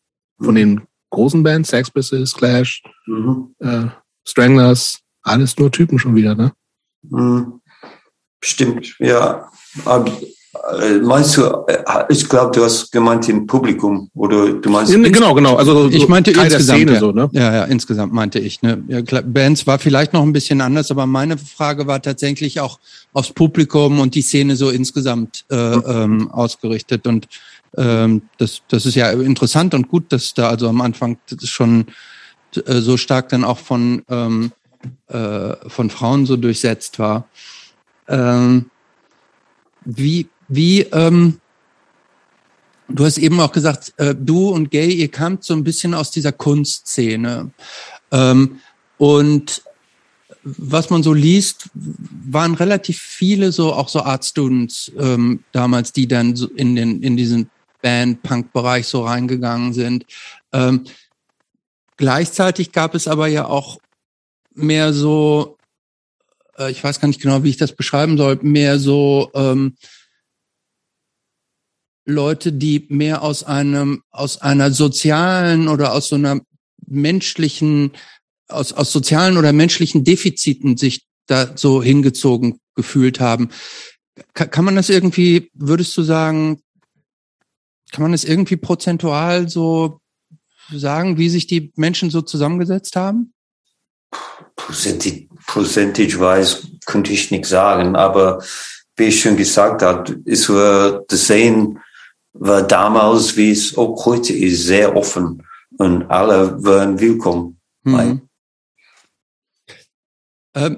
von 0.41 0.55
den 0.55 0.87
großen 1.09 1.43
Bands, 1.43 1.69
Sex 1.69 1.91
Pistols, 1.91 2.33
Clash, 2.33 2.81
mhm. 3.05 3.53
äh, 3.59 3.87
Stranglers, 4.25 4.99
alles 5.21 5.57
nur 5.57 5.71
Typen 5.71 5.99
schon 5.99 6.15
wieder, 6.15 6.35
ne? 6.35 6.53
Mhm. 7.01 7.61
Stimmt, 8.41 8.95
ja. 8.99 9.49
Äh, 10.53 10.97
meinst 10.99 11.37
du, 11.37 11.43
äh, 11.67 12.05
ich 12.09 12.27
glaube, 12.27 12.51
du 12.55 12.63
hast 12.63 12.91
gemeint 12.91 13.29
im 13.29 13.45
Publikum 13.45 14.09
oder 14.15 14.51
du 14.53 14.69
meinst. 14.69 14.91
Ja, 14.91 14.97
genau, 14.97 15.35
genau. 15.35 15.55
Also 15.55 15.89
ich 15.89 16.07
meinte 16.07 16.31
insgesamt. 16.31 16.79
Szene, 16.79 16.93
ja. 16.93 16.99
so, 16.99 17.11
ne? 17.11 17.29
ja, 17.33 17.53
ja, 17.53 17.63
insgesamt 17.65 18.13
meinte 18.13 18.39
ich. 18.39 18.63
Ne? 18.63 18.83
Ja, 18.87 19.03
klar, 19.03 19.21
Bands 19.21 19.67
war 19.67 19.77
vielleicht 19.77 20.13
noch 20.13 20.23
ein 20.23 20.33
bisschen 20.33 20.61
anders, 20.61 20.89
aber 20.89 21.05
meine 21.05 21.37
Frage 21.37 21.85
war 21.85 22.01
tatsächlich 22.01 22.59
auch 22.59 22.79
aufs 23.13 23.31
Publikum 23.31 23.99
und 23.99 24.15
die 24.15 24.23
Szene 24.23 24.55
so 24.55 24.71
insgesamt 24.71 25.45
äh, 25.51 25.55
ähm, 25.55 26.31
ausgerichtet. 26.31 27.05
Und 27.05 27.27
ähm, 27.77 28.23
das, 28.39 28.63
das 28.69 28.87
ist 28.87 28.95
ja 28.95 29.11
interessant 29.11 29.75
und 29.75 29.87
gut, 29.87 30.11
dass 30.11 30.33
da 30.33 30.49
also 30.49 30.67
am 30.67 30.81
Anfang 30.81 31.19
schon 31.43 31.85
äh, 32.65 32.79
so 32.79 32.97
stark 32.97 33.29
dann 33.29 33.43
auch 33.43 33.59
von, 33.59 34.01
ähm, 34.09 34.51
äh, 35.09 35.53
von 35.67 35.91
Frauen 35.91 36.25
so 36.25 36.37
durchsetzt 36.37 36.97
war. 36.97 37.27
Ähm, 38.07 38.65
wie, 39.85 40.27
wie, 40.49 40.81
ähm, 40.81 41.39
du 42.89 43.05
hast 43.05 43.17
eben 43.17 43.39
auch 43.39 43.51
gesagt, 43.51 43.93
äh, 43.97 44.13
du 44.15 44.49
und 44.49 44.71
Gay, 44.71 44.91
ihr 44.91 45.09
kamt 45.09 45.43
so 45.43 45.53
ein 45.53 45.63
bisschen 45.63 45.93
aus 45.93 46.11
dieser 46.11 46.31
Kunstszene. 46.31 47.51
Ähm, 48.11 48.59
und 48.97 49.63
was 50.43 50.89
man 50.89 51.03
so 51.03 51.13
liest, 51.13 51.69
waren 51.73 52.55
relativ 52.55 52.99
viele 52.99 53.51
so 53.51 53.73
auch 53.73 53.89
so 53.89 54.01
Art 54.01 54.25
Students 54.25 54.91
ähm, 54.97 55.43
damals, 55.51 55.93
die 55.93 56.07
dann 56.07 56.35
so 56.35 56.47
in 56.47 56.75
den 56.75 57.03
in 57.03 57.17
diesen 57.17 57.49
Band-Punk-Bereich 57.81 58.87
so 58.87 59.05
reingegangen 59.05 59.73
sind. 59.73 60.05
Ähm, 60.51 60.85
gleichzeitig 61.97 62.71
gab 62.71 62.95
es 62.95 63.07
aber 63.07 63.27
ja 63.27 63.45
auch 63.45 63.79
mehr 64.53 64.93
so, 64.93 65.57
äh, 66.57 66.71
ich 66.71 66.83
weiß 66.83 66.99
gar 66.99 67.07
nicht 67.07 67.21
genau, 67.21 67.43
wie 67.43 67.49
ich 67.49 67.57
das 67.57 67.73
beschreiben 67.73 68.17
soll, 68.17 68.39
mehr 68.41 68.79
so 68.79 69.31
ähm, 69.33 69.75
Leute, 72.09 72.51
die 72.51 72.85
mehr 72.89 73.21
aus 73.21 73.43
einem, 73.43 74.03
aus 74.11 74.41
einer 74.41 74.71
sozialen 74.71 75.67
oder 75.67 75.93
aus 75.93 76.09
so 76.09 76.15
einer 76.15 76.41
menschlichen, 76.85 77.91
aus, 78.47 78.73
aus 78.73 78.91
sozialen 78.91 79.37
oder 79.37 79.53
menschlichen 79.53 80.03
Defiziten 80.03 80.77
sich 80.77 81.05
da 81.27 81.55
so 81.55 81.81
hingezogen 81.83 82.59
gefühlt 82.75 83.19
haben. 83.19 83.49
Kann, 84.33 84.49
kann 84.49 84.65
man 84.65 84.75
das 84.75 84.89
irgendwie, 84.89 85.51
würdest 85.53 85.95
du 85.95 86.03
sagen, 86.03 86.61
kann 87.91 88.03
man 88.03 88.11
das 88.11 88.23
irgendwie 88.23 88.57
prozentual 88.57 89.49
so 89.49 89.99
sagen, 90.71 91.17
wie 91.17 91.29
sich 91.29 91.47
die 91.47 91.71
Menschen 91.75 92.09
so 92.09 92.21
zusammengesetzt 92.21 92.95
haben? 92.95 93.33
Percentage-wise 95.47 96.67
könnte 96.85 97.11
ich 97.11 97.31
nicht 97.31 97.45
sagen, 97.45 97.95
aber 97.95 98.43
wie 98.95 99.05
ich 99.05 99.21
schon 99.21 99.37
gesagt 99.37 99.81
habe, 99.81 100.19
ist 100.25 100.49
wir 100.49 101.03
das 101.07 101.27
sehen, 101.27 101.79
war 102.33 102.63
damals, 102.63 103.35
wie 103.37 103.51
es 103.51 103.77
auch 103.77 104.05
heute 104.05 104.33
ist, 104.33 104.65
sehr 104.65 104.95
offen 104.95 105.43
und 105.77 106.03
alle 106.09 106.63
waren 106.63 106.99
willkommen. 106.99 107.59
Mhm. 107.83 108.21
Ähm, 110.55 110.77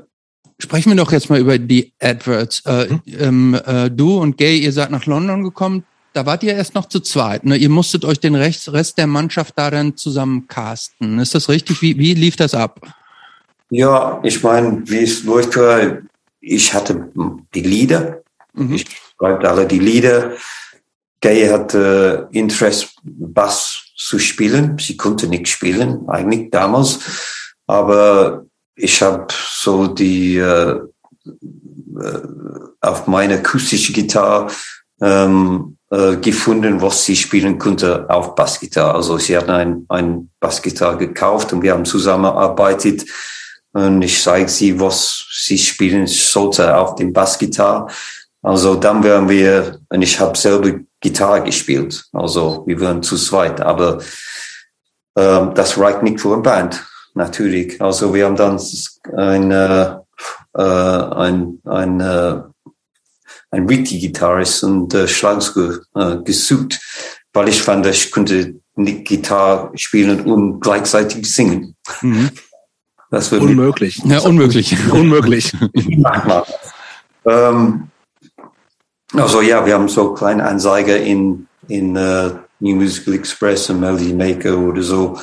sprechen 0.59 0.89
wir 0.91 0.95
doch 0.95 1.11
jetzt 1.11 1.29
mal 1.29 1.39
über 1.39 1.57
die 1.57 1.93
Adverts. 1.99 2.61
Äh, 2.65 2.87
mhm. 2.87 3.01
ähm, 3.05 3.61
äh, 3.65 3.89
du 3.89 4.19
und 4.19 4.37
Gay, 4.37 4.59
ihr 4.59 4.71
seid 4.71 4.91
nach 4.91 5.05
London 5.05 5.43
gekommen. 5.43 5.83
Da 6.13 6.25
wart 6.25 6.43
ihr 6.43 6.53
erst 6.53 6.75
noch 6.75 6.87
zu 6.87 6.99
zweit. 6.99 7.45
Ne? 7.45 7.55
Ihr 7.55 7.69
musstet 7.69 8.03
euch 8.03 8.19
den 8.19 8.35
Rest, 8.35 8.71
Rest 8.73 8.97
der 8.97 9.07
Mannschaft 9.07 9.53
da 9.57 9.71
dann 9.71 9.95
zusammen 9.95 10.47
casten. 10.47 11.19
Ist 11.19 11.35
das 11.35 11.47
richtig? 11.47 11.81
Wie, 11.81 11.97
wie 11.97 12.13
lief 12.13 12.35
das 12.35 12.53
ab? 12.53 12.81
Ja, 13.69 14.19
ich 14.21 14.43
meine, 14.43 14.83
wie 14.89 15.03
es 15.03 15.23
läuft, 15.23 15.57
ich 16.41 16.73
hatte 16.73 17.09
die 17.55 17.61
Lieder. 17.61 18.21
Mhm. 18.53 18.73
Ich 18.73 18.85
schreibe 19.17 19.49
alle 19.49 19.65
die 19.65 19.79
Lieder. 19.79 20.33
Gay 21.21 21.47
hatte 21.47 22.27
Interesse, 22.31 22.87
Bass 23.03 23.93
zu 23.95 24.17
spielen. 24.17 24.77
Sie 24.79 24.97
konnte 24.97 25.27
nicht 25.27 25.47
spielen, 25.47 26.09
eigentlich 26.09 26.49
damals. 26.49 26.99
Aber 27.67 28.45
ich 28.75 29.01
habe 29.01 29.27
so 29.31 29.87
die 29.87 30.37
äh, 30.37 30.71
äh, 30.71 32.21
auf 32.81 33.05
meine 33.05 33.35
akustische 33.35 33.93
Gitarre 33.93 34.51
ähm, 34.99 35.77
äh, 35.91 36.17
gefunden, 36.17 36.81
was 36.81 37.05
sie 37.05 37.15
spielen 37.15 37.59
konnte 37.59 38.09
auf 38.09 38.33
Bassgitarre. 38.33 38.95
Also 38.95 39.17
sie 39.17 39.37
hat 39.37 39.49
ein, 39.49 39.85
ein 39.89 40.31
Bassgitarre 40.39 40.97
gekauft 40.97 41.53
und 41.53 41.61
wir 41.61 41.73
haben 41.73 41.85
zusammengearbeitet 41.85 43.05
und 43.73 44.01
ich 44.01 44.21
zeige 44.21 44.49
sie, 44.49 44.79
was 44.79 45.25
sie 45.31 45.57
spielen 45.57 46.07
sollte 46.07 46.75
auf 46.75 46.95
dem 46.95 47.13
Bassgitarre. 47.13 47.87
Also 48.41 48.75
dann 48.75 49.03
wären 49.03 49.29
wir, 49.29 49.79
und 49.89 50.01
ich 50.01 50.19
habe 50.19 50.37
selber 50.37 50.79
Gitarre 51.01 51.43
gespielt. 51.43 52.05
Also 52.13 52.63
wir 52.65 52.79
waren 52.79 53.03
zu 53.03 53.17
zweit, 53.17 53.59
aber 53.59 53.99
ähm, 55.17 55.53
das 55.55 55.77
reicht 55.77 56.03
nicht 56.03 56.21
für 56.21 56.33
eine 56.33 56.41
Band, 56.41 56.85
natürlich. 57.13 57.81
Also 57.81 58.13
wir 58.13 58.25
haben 58.25 58.35
dann 58.35 58.59
ein, 59.17 59.51
äh, 59.51 59.95
äh, 60.53 60.61
ein, 60.61 61.59
ein, 61.65 61.99
äh, 61.99 62.41
ein 63.49 63.67
Witty-Gitarrist 63.67 64.63
und 64.63 64.93
äh, 64.93 65.07
Schlagzeug 65.07 65.83
äh, 65.95 66.17
gesucht, 66.17 66.79
weil 67.33 67.49
ich 67.49 67.61
fand, 67.61 67.85
ich 67.87 68.11
könnte 68.11 68.61
nicht 68.75 69.05
Gitarre 69.05 69.71
spielen 69.77 70.21
und 70.21 70.61
gleichzeitig 70.61 71.29
singen. 71.29 71.75
Mhm. 72.01 72.29
Das 73.09 73.29
unmöglich. 73.33 74.01
Ja, 74.05 74.19
unmöglich. 74.19 74.73
unmöglich. 74.91 75.51
ähm, 77.25 77.90
also 79.13 79.41
ja, 79.41 79.65
wir 79.65 79.73
haben 79.73 79.89
so 79.89 80.13
kleine 80.13 80.45
Anzeiger 80.45 80.97
in, 80.97 81.47
in 81.67 81.97
uh, 81.97 82.31
New 82.59 82.75
Musical 82.75 83.13
Express 83.13 83.69
und 83.69 83.79
Melody 83.79 84.13
Maker 84.13 84.57
oder 84.57 84.81
so 84.81 85.17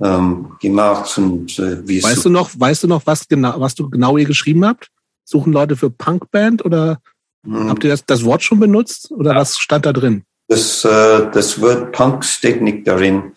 ähm, 0.00 0.52
gemacht. 0.60 1.16
Und, 1.16 1.58
äh, 1.58 1.86
wie 1.86 2.02
weißt 2.02 2.24
du 2.24 2.30
noch, 2.30 2.50
weißt 2.54 2.84
du 2.84 2.88
noch, 2.88 3.06
was 3.06 3.26
genau, 3.28 3.58
was 3.58 3.74
du 3.74 3.88
genau 3.88 4.18
hier 4.18 4.26
geschrieben 4.26 4.64
habt? 4.66 4.88
Suchen 5.24 5.52
Leute 5.52 5.76
für 5.76 5.90
Punkband 5.90 6.64
oder 6.64 7.00
hm. 7.44 7.68
habt 7.68 7.84
ihr 7.84 7.90
das, 7.90 8.04
das 8.04 8.24
Wort 8.24 8.42
schon 8.42 8.60
benutzt 8.60 9.10
oder 9.12 9.32
ja. 9.32 9.40
was 9.40 9.58
stand 9.58 9.86
da 9.86 9.92
drin? 9.92 10.24
Das, 10.48 10.84
äh, 10.84 11.30
das 11.32 11.60
Wort 11.60 11.92
Punk 11.92 12.24
steht 12.24 12.60
nicht 12.60 12.86
darin, 12.86 13.32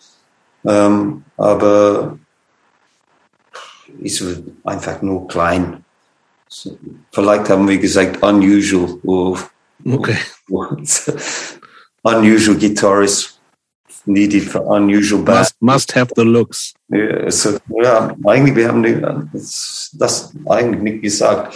ähm, 0.64 1.22
aber 1.36 2.18
ist 4.00 4.22
einfach 4.64 5.00
nur 5.00 5.26
klein. 5.28 5.84
Vielleicht 7.12 7.48
haben 7.48 7.68
wir 7.68 7.78
gesagt 7.78 8.22
unusual 8.22 9.38
Okay. 9.84 10.16
unusual 12.06 12.56
guitarist 12.56 13.38
needed 14.06 14.48
for 14.48 14.76
unusual 14.76 15.22
bass. 15.22 15.52
Must, 15.60 15.62
must 15.62 15.92
have 15.92 16.12
the 16.14 16.24
looks. 16.24 16.74
Ja, 16.88 17.30
so, 17.30 17.58
ja, 17.82 18.14
eigentlich, 18.24 18.54
wir 18.54 18.68
haben 18.68 19.28
das, 19.32 19.90
das 19.94 20.32
eigentlich 20.46 20.82
nicht 20.82 21.02
gesagt. 21.02 21.54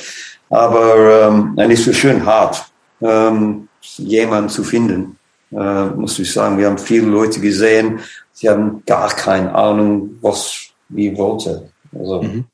Aber 0.51 1.29
ähm, 1.29 1.55
es 1.57 1.87
ist 1.87 1.99
schön 1.99 2.25
hart, 2.27 2.65
ähm, 3.01 3.69
jemanden 3.99 4.49
zu 4.49 4.65
finden, 4.65 5.17
äh, 5.53 5.87
muss 5.87 6.19
ich 6.19 6.33
sagen. 6.33 6.59
Wir 6.59 6.67
haben 6.67 6.79
viele 6.79 7.07
Leute 7.07 7.41
gesehen, 7.41 8.01
sie 8.33 8.49
haben 8.49 8.83
gar 8.85 9.09
keine 9.11 9.55
Ahnung, 9.55 10.19
was 10.21 10.71
wir 10.89 11.17
wollten. 11.17 11.71
Also, 11.93 12.23
mhm 12.23 12.45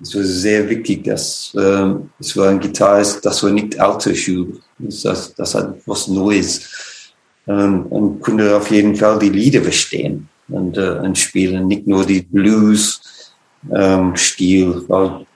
es 0.00 0.14
war 0.14 0.22
sehr 0.22 0.68
wichtig, 0.68 1.04
dass 1.04 1.54
ähm, 1.58 2.10
es 2.18 2.36
war 2.36 2.48
ein 2.50 2.60
Gitarrist, 2.60 3.24
das 3.24 3.42
war 3.42 3.50
nicht 3.50 3.80
Autoschuh, 3.80 4.54
das, 4.78 5.34
das 5.34 5.54
hat 5.54 5.76
was 5.86 6.08
Neues 6.08 7.12
ähm, 7.46 7.86
und 7.86 8.20
konnte 8.20 8.54
auf 8.56 8.70
jeden 8.70 8.94
Fall 8.94 9.18
die 9.18 9.30
Lieder 9.30 9.62
verstehen 9.62 10.28
und, 10.48 10.76
äh, 10.76 10.98
und 10.98 11.16
spielen, 11.16 11.66
nicht 11.66 11.86
nur 11.86 12.04
die 12.04 12.20
Blues-Stil, 12.22 13.72
ähm, 13.72 14.84
weil 14.88 15.26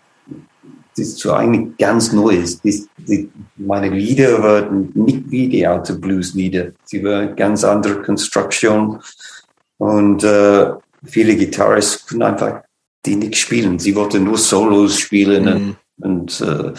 das 0.97 1.17
so 1.17 1.33
eigentlich 1.33 1.79
ganz 1.79 2.13
Neues. 2.13 2.61
Die, 2.61 2.87
die, 2.99 3.31
meine 3.57 3.89
Lieder 3.89 4.43
waren 4.43 4.91
nicht 4.95 5.31
wie 5.31 5.49
die 5.49 5.67
alte 5.67 5.95
Blues-Lieder, 5.95 6.73
sie 6.85 7.03
waren 7.03 7.35
ganz 7.35 7.65
andere 7.65 8.03
Konstruktion 8.03 9.01
und 9.79 10.23
äh, 10.23 10.73
viele 11.05 11.35
Gitarristen 11.37 12.07
können 12.07 12.23
einfach 12.23 12.63
die 13.07 13.17
nicht 13.17 13.37
spielen. 13.37 13.79
Sie 13.79 13.95
wollte 13.95 14.21
nur 14.21 14.39
Solos 14.39 14.99
spielen 14.99 15.45
mhm. 15.45 15.77
und, 16.05 16.41
äh, 16.41 16.73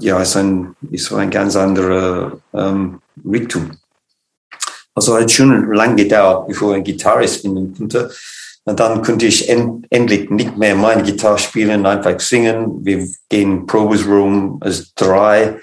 ja, 0.00 0.20
ist 0.20 0.36
ein, 0.36 0.76
ist 0.90 1.12
ein 1.12 1.30
ganz 1.30 1.56
anderer 1.56 2.38
ähm, 2.52 3.00
Richtung. 3.24 3.70
Also 4.94 5.16
hat 5.16 5.30
schon 5.30 5.72
lang 5.72 5.96
gedauert, 5.96 6.48
bevor 6.48 6.72
ich 6.72 6.78
ein 6.78 6.84
Gitarrist 6.84 7.42
finden 7.42 7.74
konnte. 7.74 8.10
Und 8.64 8.80
dann 8.80 9.00
konnte 9.02 9.26
ich 9.26 9.48
end, 9.48 9.86
endlich 9.88 10.28
nicht 10.28 10.58
mehr 10.58 10.74
meine 10.74 11.02
Gitarre 11.02 11.38
spielen, 11.38 11.86
einfach 11.86 12.20
singen. 12.20 12.84
Wir 12.84 13.08
gehen 13.30 13.64
Probes 13.66 14.06
Room 14.06 14.58
als 14.60 14.92
drei. 14.94 15.58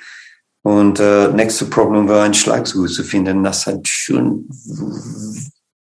Und 0.63 0.99
äh, 0.99 1.27
nächste 1.27 1.65
Problem 1.65 2.07
war 2.07 2.23
ein 2.23 2.33
Schlagzeug 2.33 2.89
zu 2.89 3.03
finden. 3.03 3.43
Das 3.43 3.67
hat 3.67 3.87
schon 3.87 4.49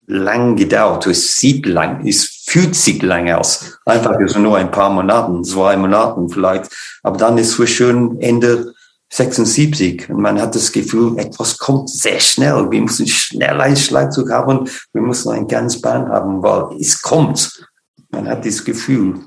lang 0.07 0.57
gedauert. 0.57 1.07
Es 1.07 1.37
sieht 1.37 1.65
lang, 1.65 2.07
es 2.07 2.34
fühlt 2.55 2.77
sich 2.77 3.03
lang 3.03 3.29
aus. 3.33 3.81
Einfach 3.85 4.17
so 4.27 4.39
nur 4.39 4.57
ein 4.57 4.71
paar 4.71 4.89
Monaten, 4.89 5.43
zwei 5.43 5.77
Monaten 5.77 6.29
vielleicht. 6.29 6.71
Aber 7.03 7.17
dann 7.17 7.37
ist 7.37 7.59
es 7.59 7.71
schon 7.71 8.21
Ende 8.21 8.73
76 9.13 10.09
und 10.09 10.21
man 10.21 10.41
hat 10.41 10.55
das 10.55 10.71
Gefühl, 10.71 11.19
etwas 11.19 11.59
kommt 11.59 11.91
sehr 11.91 12.21
schnell. 12.21 12.71
Wir 12.71 12.81
müssen 12.81 13.09
schnell 13.09 13.61
ein 13.61 13.77
Schlagzeug 13.77 14.31
haben, 14.31 14.71
wir 14.93 15.03
müssen 15.03 15.33
ein 15.33 15.49
ganz 15.49 15.81
Band 15.81 16.09
haben, 16.09 16.45
weil 16.45 16.79
es 16.81 17.03
kommt. 17.03 17.67
Man 18.11 18.29
hat 18.29 18.47
das 18.47 18.65
Gefühl, 18.65 19.25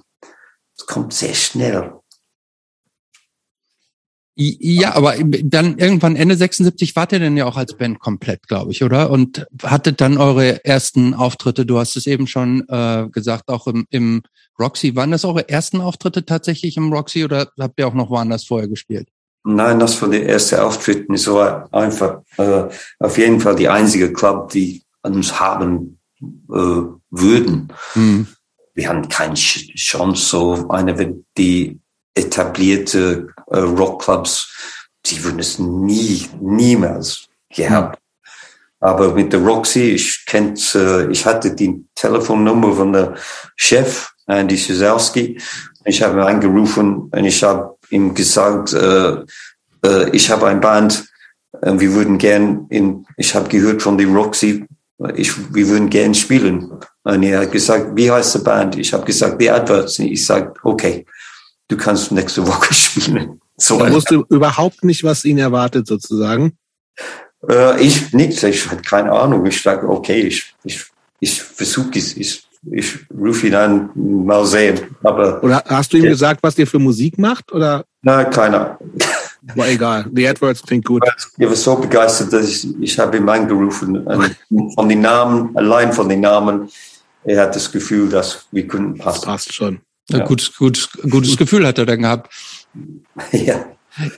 es 0.78 0.86
kommt 0.86 1.12
sehr 1.12 1.34
schnell. 1.34 2.00
Ja, 4.40 4.94
aber 4.94 5.16
dann 5.44 5.80
irgendwann 5.80 6.16
Ende 6.16 6.36
76 6.36 6.96
wart 6.96 7.12
ihr 7.12 7.18
denn 7.18 7.38
ja 7.38 7.46
auch 7.46 7.58
als 7.58 7.76
Band 7.76 8.00
komplett, 8.00 8.48
glaube 8.48 8.72
ich, 8.72 8.84
oder? 8.84 9.10
Und 9.10 9.48
hattet 9.64 10.00
dann 10.00 10.18
eure 10.18 10.64
ersten 10.64 11.16
Auftritte, 11.16 11.66
du 11.66 11.80
hast 11.80 11.96
es 11.96 12.06
eben 12.06 12.28
schon 12.28 12.64
äh, 12.70 13.08
gesagt, 13.12 13.50
auch 13.50 13.66
im, 13.66 13.88
im 13.90 14.22
Roxy. 14.60 14.96
Waren 14.96 15.10
das 15.10 15.26
eure 15.26 15.50
ersten 15.50 15.82
Auftritte 15.82 16.24
tatsächlich 16.24 16.78
im 16.78 16.94
Roxy 16.94 17.24
oder 17.24 17.52
habt 17.60 17.80
ihr 17.80 17.88
auch 17.88 17.96
noch 17.96 18.12
woanders 18.12 18.46
vorher 18.46 18.68
gespielt? 18.68 19.08
Nein, 19.44 19.80
das 19.80 20.00
war 20.04 20.10
der 20.10 20.28
erste 20.28 20.64
Auftritt. 20.64 21.10
Es 21.10 21.28
war 21.28 21.68
einfach 21.74 22.22
äh, 22.38 22.66
auf 23.00 23.18
jeden 23.18 23.40
Fall 23.40 23.56
die 23.56 23.70
einzige 23.70 24.14
Club, 24.14 24.52
die 24.52 24.84
uns 25.02 25.40
haben 25.40 25.98
äh, 26.22 26.84
würden. 27.10 27.74
Mhm. 27.96 28.28
Wir 28.76 28.90
haben 28.90 29.10
keine 29.10 29.34
Chance, 29.34 30.24
so 30.24 30.68
eine, 30.70 31.24
die 31.38 31.80
etablierte 32.18 33.28
äh, 33.48 33.60
Rockclubs, 33.60 34.52
die 35.06 35.24
würden 35.24 35.40
es 35.40 35.60
nie, 35.60 36.28
niemals 36.42 37.28
gehabt. 37.54 38.00
Mhm. 38.00 38.08
Aber 38.80 39.14
mit 39.14 39.34
der 39.34 39.40
Roxy, 39.40 39.92
ich 39.92 40.26
kennt, 40.26 40.76
äh, 40.76 41.10
ich 41.10 41.26
hatte 41.26 41.56
die 41.56 41.84
Telefonnummer 41.96 42.74
von 42.76 42.94
der 42.94 43.16
Chef, 43.56 44.12
Andy 44.28 44.58
Szewski. 44.58 45.40
Ich 45.86 46.02
habe 46.02 46.26
angerufen 46.26 47.10
und 47.12 47.26
ich 47.26 47.42
habe 47.44 47.76
ihm 47.90 48.14
gesagt, 48.14 48.74
äh, 48.74 49.24
äh, 49.84 50.10
ich 50.12 50.30
habe 50.30 50.48
ein 50.48 50.60
Band, 50.60 51.06
äh, 51.62 51.74
wir 51.78 51.94
würden 51.94 52.18
gern 52.18 52.68
in, 52.70 53.06
ich 53.16 53.34
habe 53.34 53.48
gehört 53.48 53.82
von 53.82 53.98
der 53.98 54.08
Roxy, 54.08 54.66
ich, 55.16 55.32
wir 55.54 55.68
würden 55.70 55.90
gern 55.90 56.14
spielen. 56.14 56.72
Und 57.04 57.24
er 57.24 57.42
hat 57.42 57.52
gesagt, 57.52 57.92
wie 57.96 58.12
heißt 58.12 58.36
die 58.36 58.40
Band? 58.40 58.78
Ich 58.78 58.94
habe 58.94 59.06
gesagt, 59.06 59.38
The 59.40 59.50
Adverts. 59.52 60.00
Ich 60.00 60.26
sage, 60.26 60.54
okay 60.64 61.06
du 61.68 61.78
kannst 61.78 62.12
nächste 62.12 62.46
Woche 62.48 62.74
spielen. 62.74 63.42
So 63.58 63.80
da 63.80 63.92
wusste 63.92 64.24
überhaupt 64.30 64.84
nicht, 64.84 65.04
was 65.04 65.26
ihn 65.26 65.40
erwartet 65.40 65.88
sozusagen. 65.88 66.58
Äh, 67.50 67.82
ich 67.82 68.14
nicht, 68.14 68.42
ich 68.44 68.70
hatte 68.70 68.82
keine 68.82 69.12
Ahnung. 69.12 69.46
Ich 69.46 69.62
sage, 69.62 69.88
okay, 69.90 70.22
ich, 70.22 70.54
ich, 70.64 70.86
ich 71.20 71.42
versuche 71.42 71.98
es, 71.98 72.16
ich, 72.18 72.44
ich 72.72 73.00
rufe 73.16 73.48
ihn 73.48 73.56
an, 73.56 73.90
mal 73.96 74.46
sehen. 74.46 74.96
Aber 75.04 75.44
oder 75.44 75.64
hast 75.68 75.94
du 75.94 75.98
ihm 75.98 76.06
ja. 76.06 76.12
gesagt, 76.12 76.42
was 76.44 76.58
ihr 76.58 76.68
für 76.68 76.80
Musik 76.80 77.18
macht? 77.18 77.52
Oder? 77.52 77.84
Nein, 78.02 78.30
keine 78.30 78.60
Ahnung. 78.60 78.78
War 79.56 79.70
egal. 79.70 80.06
The 80.14 80.28
AdWords 80.28 80.62
klingt 80.64 80.86
gut. 80.86 81.04
Ich 81.38 81.48
war 81.48 81.56
so 81.56 81.76
begeistert, 81.76 82.34
dass 82.34 82.48
ich, 82.48 82.68
ich 82.82 83.00
habe 83.00 83.18
ihn 83.18 83.30
angerufen. 83.30 84.06
Von 84.76 84.90
den 84.90 85.02
Namen, 85.02 85.56
allein 85.56 85.94
von 85.94 86.10
den 86.10 86.22
Namen, 86.22 86.70
er 87.24 87.44
hat 87.44 87.56
das 87.56 87.72
Gefühl, 87.72 88.10
dass 88.10 88.46
wir 88.52 88.68
können 88.68 88.98
passen. 88.98 89.22
Das 89.22 89.26
passt 89.26 89.54
schon. 89.54 89.80
Ja. 90.10 90.26
Gut, 90.26 90.54
gut, 90.58 90.90
gutes 91.10 91.38
Gefühl 91.38 91.66
hat 91.68 91.78
er 91.78 91.86
dann 91.86 92.02
gehabt. 92.02 92.34
Ja. 93.32 93.66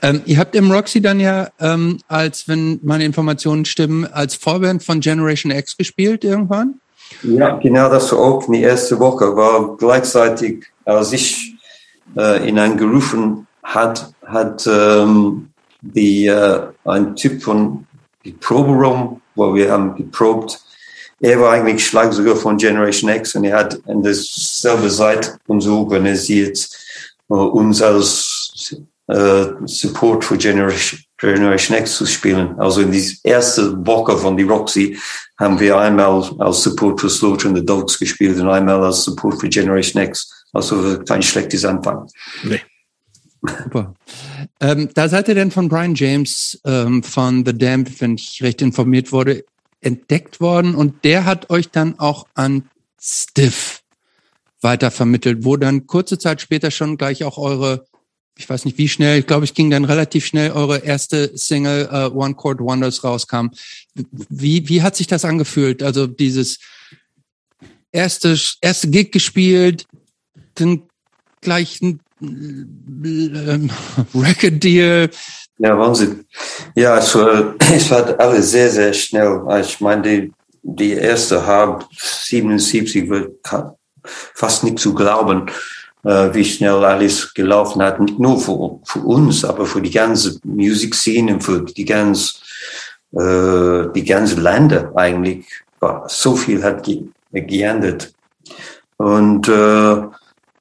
Ähm, 0.02 0.22
ihr 0.26 0.38
habt 0.38 0.54
im 0.54 0.70
Roxy 0.70 1.00
dann 1.00 1.20
ja, 1.20 1.48
ähm, 1.58 1.98
als 2.06 2.48
wenn 2.48 2.80
meine 2.82 3.04
Informationen 3.04 3.64
stimmen, 3.64 4.06
als 4.06 4.34
Vorband 4.34 4.84
von 4.84 5.00
Generation 5.00 5.50
X 5.50 5.76
gespielt 5.76 6.22
irgendwann? 6.22 6.80
Ja, 7.22 7.56
genau 7.56 7.88
das 7.88 8.12
war 8.12 8.18
auch 8.18 8.46
die 8.46 8.60
erste 8.60 8.98
Woche. 8.98 9.36
War 9.36 9.76
gleichzeitig, 9.76 10.66
als 10.84 11.12
ich 11.12 11.56
äh, 12.16 12.48
ihn 12.48 12.58
angerufen 12.58 13.46
hat, 13.62 14.12
hat 14.26 14.66
ähm, 14.66 15.48
die, 15.80 16.26
äh, 16.26 16.60
ein 16.84 17.16
Typ 17.16 17.42
von 17.42 17.86
die 18.24 18.32
Proberaum, 18.32 19.20
wo 19.34 19.54
wir 19.54 19.72
haben 19.72 19.96
geprobt, 19.96 20.60
er 21.20 21.38
war 21.38 21.52
eigentlich 21.52 21.86
Schlagzeuger 21.86 22.34
von 22.34 22.56
Generation 22.56 23.10
X 23.10 23.34
und 23.34 23.44
er 23.44 23.58
hat 23.58 23.74
in 23.86 24.02
derselbe 24.02 24.88
Zeit 24.88 25.36
uns 25.46 25.66
organisiert, 25.66 26.68
uh, 27.28 27.34
uns 27.34 27.82
als 27.82 28.74
uh, 29.12 29.66
Support 29.66 30.24
für 30.24 30.38
Generation, 30.38 31.00
Generation 31.18 31.76
X 31.76 31.96
zu 31.96 32.06
spielen. 32.06 32.58
Also 32.58 32.80
in 32.80 32.90
die 32.90 33.18
erste 33.22 33.86
Woche 33.86 34.16
von 34.16 34.36
die 34.36 34.44
Roxy 34.44 34.98
haben 35.38 35.60
wir 35.60 35.78
einmal 35.78 36.24
als 36.38 36.62
Support 36.62 37.02
für 37.02 37.10
Slaughter 37.10 37.48
and 37.48 37.58
the 37.58 37.66
Dogs 37.66 37.98
gespielt 37.98 38.40
und 38.40 38.48
einmal 38.48 38.82
als 38.82 39.04
Support 39.04 39.40
für 39.40 39.48
Generation 39.48 40.02
X. 40.02 40.46
Also 40.54 40.98
kein 41.00 41.22
schlechtes 41.22 41.64
Anfang. 41.66 42.08
Nee. 42.42 42.60
Super. 43.42 43.94
Ähm, 44.60 44.90
da 44.94 45.08
seid 45.08 45.28
ihr 45.28 45.34
denn 45.34 45.50
von 45.50 45.68
Brian 45.68 45.94
James 45.94 46.60
ähm, 46.64 47.02
von 47.02 47.44
The 47.44 47.56
Damned, 47.56 48.00
wenn 48.00 48.14
ich 48.16 48.42
recht 48.42 48.60
informiert 48.60 49.12
wurde, 49.12 49.44
entdeckt 49.80 50.40
worden 50.40 50.74
und 50.74 51.04
der 51.04 51.24
hat 51.24 51.50
euch 51.50 51.70
dann 51.70 51.98
auch 51.98 52.26
an 52.34 52.68
Stiff 53.00 53.82
weitervermittelt, 54.60 55.44
wo 55.44 55.56
dann 55.56 55.86
kurze 55.86 56.18
Zeit 56.18 56.40
später 56.40 56.70
schon 56.70 56.98
gleich 56.98 57.24
auch 57.24 57.38
eure, 57.38 57.86
ich 58.36 58.48
weiß 58.48 58.64
nicht 58.66 58.78
wie 58.78 58.88
schnell, 58.88 59.20
ich 59.20 59.26
glaube, 59.26 59.44
ich 59.44 59.54
ging 59.54 59.70
dann 59.70 59.84
relativ 59.84 60.26
schnell 60.26 60.52
eure 60.52 60.78
erste 60.78 61.36
Single 61.36 61.88
uh, 61.90 62.14
One 62.14 62.34
Chord 62.34 62.60
Wonders 62.60 63.02
rauskam. 63.02 63.48
Wie, 63.94 64.68
wie 64.68 64.82
hat 64.82 64.96
sich 64.96 65.06
das 65.06 65.24
angefühlt? 65.24 65.82
Also 65.82 66.06
dieses 66.06 66.58
erste, 67.90 68.38
erste 68.60 68.90
Gig 68.90 69.12
gespielt, 69.12 69.86
dann 70.54 70.82
gleich 71.40 71.80
ein 71.80 72.00
ähm, 72.22 73.70
Record 74.14 74.62
Deal, 74.62 75.10
ja, 75.60 75.78
Wahnsinn. 75.78 76.24
Ja, 76.74 76.98
es 76.98 77.14
war, 77.14 77.54
es 77.72 77.90
war 77.90 78.18
alles 78.18 78.50
sehr, 78.50 78.70
sehr 78.70 78.92
schnell. 78.94 79.42
Ich 79.60 79.80
meine, 79.80 80.02
die, 80.02 80.32
die 80.62 80.92
erste 80.92 81.46
Halb 81.46 81.84
77 81.96 83.08
wird 83.10 83.36
fast 84.02 84.64
nicht 84.64 84.78
zu 84.78 84.94
glauben, 84.94 85.50
äh, 86.04 86.32
wie 86.32 86.44
schnell 86.44 86.82
alles 86.84 87.34
gelaufen 87.34 87.82
hat. 87.82 88.00
Nicht 88.00 88.18
nur 88.18 88.40
für, 88.40 88.80
für 88.84 89.00
uns, 89.00 89.44
aber 89.44 89.66
für 89.66 89.82
die 89.82 89.90
ganze 89.90 90.40
Musikszene, 90.44 91.38
für 91.40 91.60
die 91.60 91.84
ganze, 91.84 92.38
äh, 93.12 93.92
die 93.94 94.04
ganze 94.04 94.40
Länder 94.40 94.90
eigentlich. 94.96 95.46
So 96.06 96.36
viel 96.36 96.62
hat 96.62 96.82
ge 96.84 97.04
geändert. 97.32 98.12
Und 98.96 99.46
äh, 99.46 100.02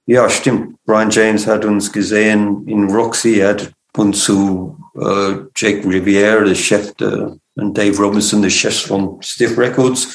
ja, 0.05 0.29
stimmt. 0.29 0.75
Brian 0.85 1.09
James 1.09 1.47
hat 1.47 1.65
uns 1.65 1.91
gesehen 1.91 2.67
in 2.67 2.89
Roxy. 2.89 3.39
Er 3.39 3.49
hat 3.49 3.73
und 3.99 4.13
zu 4.13 4.77
äh, 4.99 5.39
Jake 5.55 5.87
Riviere, 5.87 6.45
der 6.45 6.55
Chef, 6.55 6.93
der, 6.95 7.37
und 7.55 7.77
Dave 7.77 7.97
Robinson, 7.97 8.41
der 8.41 8.49
Chef 8.49 8.87
von 8.87 9.17
Stiff 9.21 9.57
Records, 9.57 10.07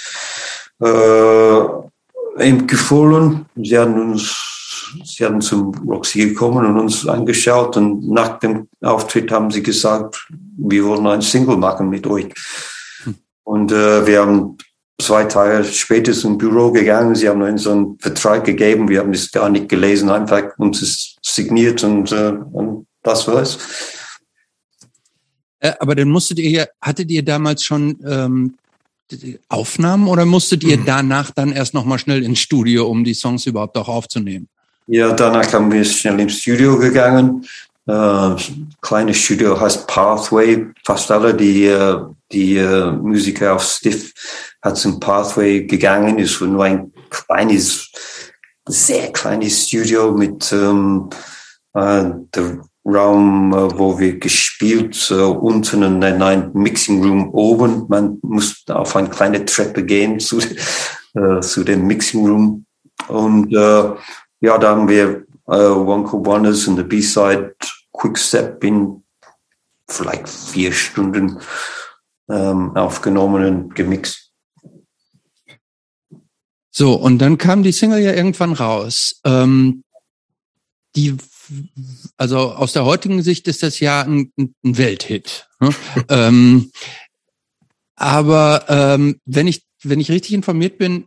äh, 0.83 2.45
ihm 2.47 2.67
gefallen. 2.67 3.47
Sie 3.57 3.79
haben 3.79 4.13
uns 4.13 4.51
Sie 5.05 5.25
haben 5.25 5.41
zum 5.41 5.73
Roxy 5.89 6.21
gekommen 6.21 6.67
und 6.67 6.79
uns 6.79 7.07
angeschaut 7.07 7.77
und 7.77 8.09
nach 8.09 8.39
dem 8.39 8.69
Auftritt 8.81 9.31
haben 9.33 9.51
sie 9.51 9.63
gesagt, 9.63 10.29
wir 10.57 10.85
wollen 10.85 11.07
ein 11.07 11.23
Single 11.23 11.57
machen 11.57 11.89
mit 11.89 12.07
euch. 12.07 12.33
Hm. 13.03 13.17
Und 13.45 13.73
äh, 13.73 14.07
wir 14.07 14.21
haben 14.21 14.57
zwei 15.01 15.25
Tage 15.25 15.65
später 15.65 16.13
zum 16.13 16.39
Büro 16.39 16.71
gegangen. 16.71 17.15
Sie 17.15 17.29
haben 17.29 17.43
uns 17.43 17.67
einen 17.67 17.99
Vertrag 17.99 18.45
gegeben. 18.45 18.89
Wir 18.89 19.01
haben 19.01 19.13
es 19.13 19.33
gar 19.33 19.49
nicht 19.49 19.69
gelesen, 19.69 20.11
einfach 20.11 20.57
uns 20.59 21.17
signiert 21.23 21.83
und, 21.83 22.13
äh, 22.13 22.35
und 22.53 22.87
das 23.03 23.27
war's. 23.27 23.59
Äh, 25.65 25.73
aber 25.81 25.95
dann 25.95 26.11
musstet 26.11 26.39
ihr, 26.39 26.69
hattet 26.81 27.11
ihr 27.11 27.25
damals 27.25 27.65
schon 27.65 27.99
ähm, 28.07 28.55
Aufnahmen 29.49 30.09
oder 30.09 30.27
musstet 30.27 30.63
ihr 30.63 30.79
mhm. 30.79 30.85
danach 30.85 31.31
dann 31.31 31.53
erst 31.53 31.73
nochmal 31.73 31.99
schnell 31.99 32.23
ins 32.23 32.41
Studio, 32.41 32.87
um 32.87 33.03
die 33.03 33.15
Songs 33.15 33.47
überhaupt 33.47 33.77
auch 33.79 33.89
aufzunehmen? 33.89 34.49
Ja, 34.87 35.13
danach 35.13 35.51
haben 35.55 35.73
wir 35.73 35.85
schnell 35.85 36.21
ins 36.21 36.39
Studio 36.41 36.79
gegangen. 36.79 37.47
Äh, 37.87 38.37
kleines 38.83 39.17
Studio 39.17 39.59
heißt 39.59 39.87
Pathway. 39.87 40.67
Fast 40.85 41.11
alle 41.11 41.33
die, 41.33 41.65
äh, 41.65 41.99
die 42.31 42.57
äh, 42.57 42.93
Musiker 42.93 43.55
auf 43.55 43.63
Stiff 43.63 44.13
hat 44.61 44.77
zum 44.77 45.01
Pathway 45.01 45.65
gegangen. 45.65 46.19
War 46.19 46.47
nur 46.47 46.65
ein 46.65 46.93
kleines, 47.09 47.91
sehr 48.69 49.11
kleines 49.13 49.67
Studio 49.67 50.13
mit 50.13 50.53
ähm, 50.53 51.09
äh, 51.73 52.05
der 52.35 52.61
Raum, 52.85 53.53
äh, 53.53 53.79
wo 53.79 53.99
wir 53.99 54.19
gespielt, 54.19 55.11
äh, 55.11 55.15
unten 55.15 55.83
in 55.83 56.03
ein 56.03 56.51
Mixing 56.53 57.03
Room 57.03 57.31
oben. 57.31 57.87
Man 57.89 58.19
musste 58.23 58.77
auf 58.77 58.95
eine 58.97 59.09
kleine 59.09 59.45
Treppe 59.45 59.85
gehen 59.85 60.21
zu, 60.21 60.39
äh, 61.15 61.41
zu 61.41 61.65
dem 61.65 61.87
Mixing 61.87 62.27
Room. 62.27 62.67
Und 63.09 63.53
äh, 63.53 63.93
ja, 64.41 64.59
da 64.59 64.71
haben 64.71 64.89
wir 64.89 65.25
äh, 65.49 65.67
One 65.69 66.09
Cool 66.11 66.27
Wonders 66.27 66.67
und 66.69 66.77
the 66.77 66.83
B-Side 66.83 67.57
Quick 67.93 68.19
Step 68.19 68.63
in 68.65 69.03
vielleicht 69.89 70.29
vier 70.29 70.73
Stunden 70.73 71.39
ähm, 72.29 72.77
aufgenommen 72.77 73.45
und 73.45 73.75
gemixt. 73.75 74.33
So, 76.71 76.95
und 76.95 77.19
dann 77.19 77.39
kam 77.39 77.63
die 77.63 77.73
Single 77.73 78.01
ja 78.01 78.13
irgendwann 78.13 78.53
raus. 78.53 79.21
Ähm, 79.25 79.85
die 80.97 81.17
also 82.17 82.53
aus 82.53 82.73
der 82.73 82.85
heutigen 82.85 83.23
Sicht 83.23 83.49
ist 83.49 83.63
das 83.63 83.81
ja 83.81 84.03
ein, 84.03 84.33
ein 84.39 84.55
Welthit. 84.63 85.49
Ne? 85.61 85.71
ähm, 86.09 86.71
aber 87.97 88.65
ähm, 88.69 89.21
wenn 89.25 89.47
ich 89.47 89.65
wenn 89.83 90.01
ich 90.01 90.11
richtig 90.11 90.33
informiert 90.33 90.79
bin, 90.79 91.05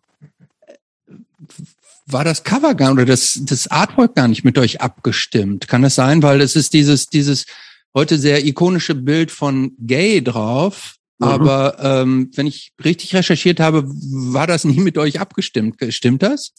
war 2.06 2.24
das 2.24 2.44
Cover 2.44 2.76
gar 2.76 2.92
oder 2.94 3.06
das 3.06 3.40
das 3.44 3.68
Artwork 3.68 4.16
gar 4.16 4.28
nicht 4.28 4.44
mit 4.44 4.58
euch 4.58 4.82
abgestimmt. 4.82 5.68
Kann 5.68 5.82
das 5.82 5.96
sein, 5.96 6.24
weil 6.24 6.42
es 6.42 6.56
ist 6.56 6.74
dieses 6.74 7.08
dieses 7.08 7.46
heute 7.94 8.18
sehr 8.18 8.46
ikonische 8.46 8.96
Bild 8.96 9.32
von 9.32 9.74
Gay 9.80 10.22
drauf. 10.22 10.96
Mhm. 11.20 11.28
Aber 11.28 11.78
ähm, 11.82 12.32
wenn 12.36 12.48
ich 12.48 12.74
richtig 12.84 13.16
recherchiert 13.16 13.60
habe, 13.60 13.84
war 13.88 14.48
das 14.48 14.64
nie 14.66 14.80
mit 14.80 14.98
euch 14.98 15.20
abgestimmt. 15.20 15.78
Stimmt 15.90 16.24
das? 16.24 16.54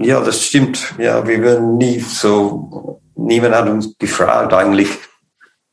Ja, 0.00 0.24
das 0.24 0.46
stimmt. 0.46 0.94
Ja, 0.98 1.26
wir 1.26 1.42
werden 1.42 1.76
nie 1.76 2.00
so, 2.00 3.00
niemand 3.26 3.54
hat 3.54 3.68
uns 3.68 3.96
gefragt 3.98 4.52
eigentlich. 4.52 4.90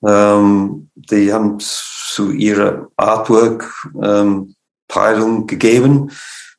Ähm, 0.06 0.92
die 0.96 1.34
haben 1.34 1.58
zu 1.60 2.32
ihrer 2.32 2.88
Artwork-Teilung 2.98 5.38
ähm, 5.38 5.48
gegeben. 5.48 6.12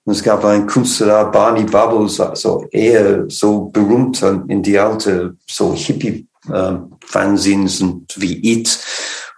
Und 0.05 0.13
es 0.13 0.23
gab 0.23 0.45
einen 0.45 0.67
Künstler, 0.67 1.25
Barney 1.27 1.65
Bubbles, 1.65 2.23
so 2.35 2.67
eher 2.71 3.25
so 3.29 3.67
berühmt 3.67 4.23
in 4.49 4.63
die 4.63 4.79
alte, 4.79 5.37
so 5.47 5.75
Hippie-Fanzines 5.75 7.81
ähm, 7.81 8.07
wie 8.17 8.53
It 8.53 8.79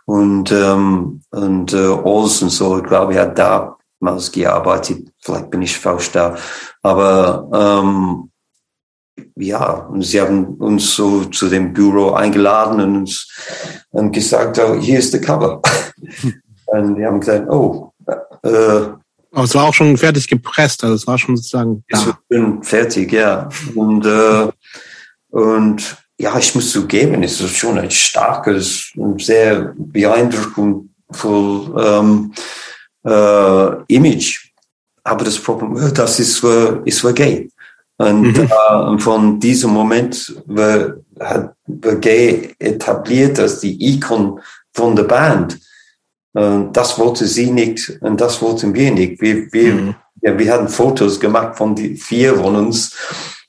und, 0.06 0.52
ähm, 0.52 1.22
und 1.30 1.72
äh, 1.72 1.86
Olsen, 1.86 2.50
so, 2.50 2.78
ich 2.78 2.84
glaube, 2.84 3.14
er 3.14 3.22
hat 3.22 3.38
damals 3.38 4.30
gearbeitet. 4.32 5.08
Vielleicht 5.20 5.50
bin 5.50 5.62
ich 5.62 5.78
falsch 5.78 6.10
da. 6.12 6.36
Aber 6.82 7.48
ähm, 7.52 8.29
ja, 9.40 9.72
und 9.72 10.02
sie 10.02 10.20
haben 10.20 10.54
uns 10.56 10.94
so 10.94 11.24
zu 11.24 11.48
dem 11.48 11.72
Büro 11.72 12.12
eingeladen 12.12 12.80
und 12.80 12.96
uns 12.96 13.28
und 13.90 14.12
gesagt, 14.12 14.58
oh, 14.58 14.78
hier 14.78 14.98
ist 14.98 15.12
der 15.12 15.20
Cover. 15.20 15.60
und 16.66 16.96
wir 16.96 17.06
haben 17.06 17.20
gesagt, 17.20 17.48
oh. 17.50 17.92
Äh, 18.42 18.88
aber 19.32 19.44
es 19.44 19.54
war 19.54 19.64
auch 19.64 19.74
schon 19.74 19.96
fertig 19.96 20.26
gepresst, 20.26 20.82
also 20.82 20.96
es 20.96 21.06
war 21.06 21.16
schon 21.16 21.36
sozusagen. 21.36 21.84
Es 21.88 22.06
war 22.06 22.18
schon 22.32 22.62
fertig, 22.62 23.12
ja. 23.12 23.48
Und, 23.74 24.04
äh, 24.04 24.48
und 25.30 25.96
ja, 26.18 26.36
ich 26.38 26.54
muss 26.54 26.72
zugeben, 26.72 27.22
es 27.22 27.40
ist 27.40 27.56
schon 27.56 27.78
ein 27.78 27.90
starkes 27.90 28.90
und 28.96 29.22
sehr 29.22 29.72
beeindruckend 29.76 30.90
ähm, 31.24 32.32
äh, 33.04 33.94
Image 33.94 34.50
aber 35.04 35.24
das 35.24 35.38
Problem, 35.38 35.76
äh, 35.76 35.92
das 35.92 36.20
ist 36.20 36.38
für, 36.38 36.82
ist 36.84 37.00
für 37.00 37.12
gay. 37.12 37.50
Und 38.00 38.22
mhm. 38.22 38.48
äh, 38.48 38.98
von 38.98 39.38
diesem 39.38 39.72
Moment 39.72 40.34
war, 40.46 40.94
hat 41.20 41.54
war 41.66 41.96
gay 41.96 42.54
etabliert 42.58 43.38
als 43.38 43.60
die 43.60 43.76
Ikon 43.94 44.40
von 44.72 44.96
der 44.96 45.02
Band. 45.02 45.58
Und 46.32 46.74
das 46.74 46.98
wollte 46.98 47.26
sie 47.26 47.50
nicht 47.50 47.98
und 48.00 48.18
das 48.18 48.40
wollten 48.40 48.72
wir 48.72 48.90
nicht. 48.90 49.20
Wir, 49.20 49.52
wir, 49.52 49.74
mhm. 49.74 49.94
ja, 50.22 50.38
wir 50.38 50.50
hatten 50.50 50.68
Fotos 50.68 51.20
gemacht 51.20 51.58
von 51.58 51.74
die 51.74 51.94
vier 51.94 52.36
von 52.36 52.56
uns. 52.56 52.96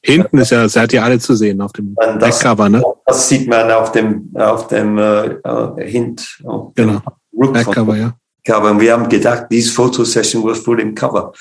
Hinten 0.03 0.39
ist 0.39 0.51
ja, 0.51 0.67
seid 0.67 0.91
ihr 0.91 1.01
alle 1.01 1.19
zu 1.19 1.33
sehen 1.33 1.61
auf 1.61 1.71
dem 1.71 1.95
Backcover, 1.95 2.67
ne? 2.67 2.83
Das 3.05 3.29
sieht 3.29 3.47
man 3.47 3.71
auf 3.71 3.93
dem, 3.93 4.31
auf 4.35 4.67
dem 4.67 4.97
äh, 4.97 5.27
äh 5.27 5.89
Hint. 5.89 6.39
Auf 6.43 6.73
genau. 6.75 7.01
Backcover, 7.31 7.95
ja. 7.95 8.13
Cover. 8.43 8.71
Und 8.71 8.81
wir 8.81 8.91
haben 8.91 9.07
gedacht, 9.07 9.45
diese 9.49 9.71
Fotosession 9.71 10.43
war 10.43 10.55
vor 10.55 10.75
dem 10.75 10.93
Cover. 10.93 11.31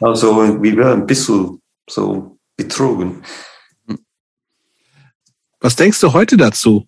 Also 0.00 0.62
wir 0.62 0.76
waren 0.78 1.00
ein 1.00 1.06
bisschen 1.06 1.60
so 1.90 2.33
betrogen. 2.56 3.22
Was 5.60 5.76
denkst 5.76 6.00
du 6.00 6.12
heute 6.12 6.36
dazu? 6.36 6.86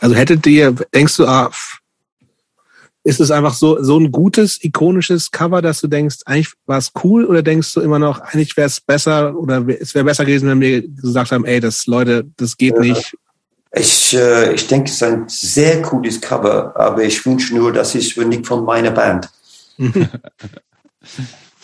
Also 0.00 0.14
hättet 0.14 0.46
ihr, 0.46 0.72
denkst 0.72 1.16
du, 1.16 1.26
ah, 1.26 1.50
ist 3.04 3.20
es 3.20 3.32
einfach 3.32 3.54
so, 3.54 3.82
so 3.82 3.98
ein 3.98 4.12
gutes, 4.12 4.62
ikonisches 4.62 5.32
Cover, 5.32 5.60
dass 5.60 5.80
du 5.80 5.88
denkst, 5.88 6.18
eigentlich 6.24 6.52
war 6.66 6.78
es 6.78 6.92
cool 7.02 7.24
oder 7.24 7.42
denkst 7.42 7.74
du 7.74 7.80
immer 7.80 7.98
noch, 7.98 8.20
eigentlich 8.20 8.56
wäre 8.56 8.68
es 8.68 8.80
besser 8.80 9.36
oder 9.36 9.66
es 9.68 9.94
wäre 9.94 10.04
besser 10.04 10.24
gewesen, 10.24 10.48
wenn 10.48 10.60
wir 10.60 10.86
gesagt 10.88 11.32
haben, 11.32 11.44
ey, 11.44 11.58
das 11.58 11.86
Leute, 11.86 12.24
das 12.36 12.56
geht 12.56 12.78
nicht, 12.78 13.16
ich, 13.74 14.14
äh, 14.14 14.52
ich 14.52 14.66
denke, 14.66 14.90
es 14.90 14.96
ist 14.96 15.02
ein 15.02 15.24
sehr 15.28 15.80
cooles 15.80 16.20
Cover, 16.20 16.76
aber 16.76 17.04
ich 17.04 17.24
wünsche 17.24 17.56
nur, 17.56 17.72
dass 17.72 17.94
es 17.94 18.14
nicht 18.16 18.46
von 18.46 18.64
meiner 18.64 18.90
Band. 18.90 19.30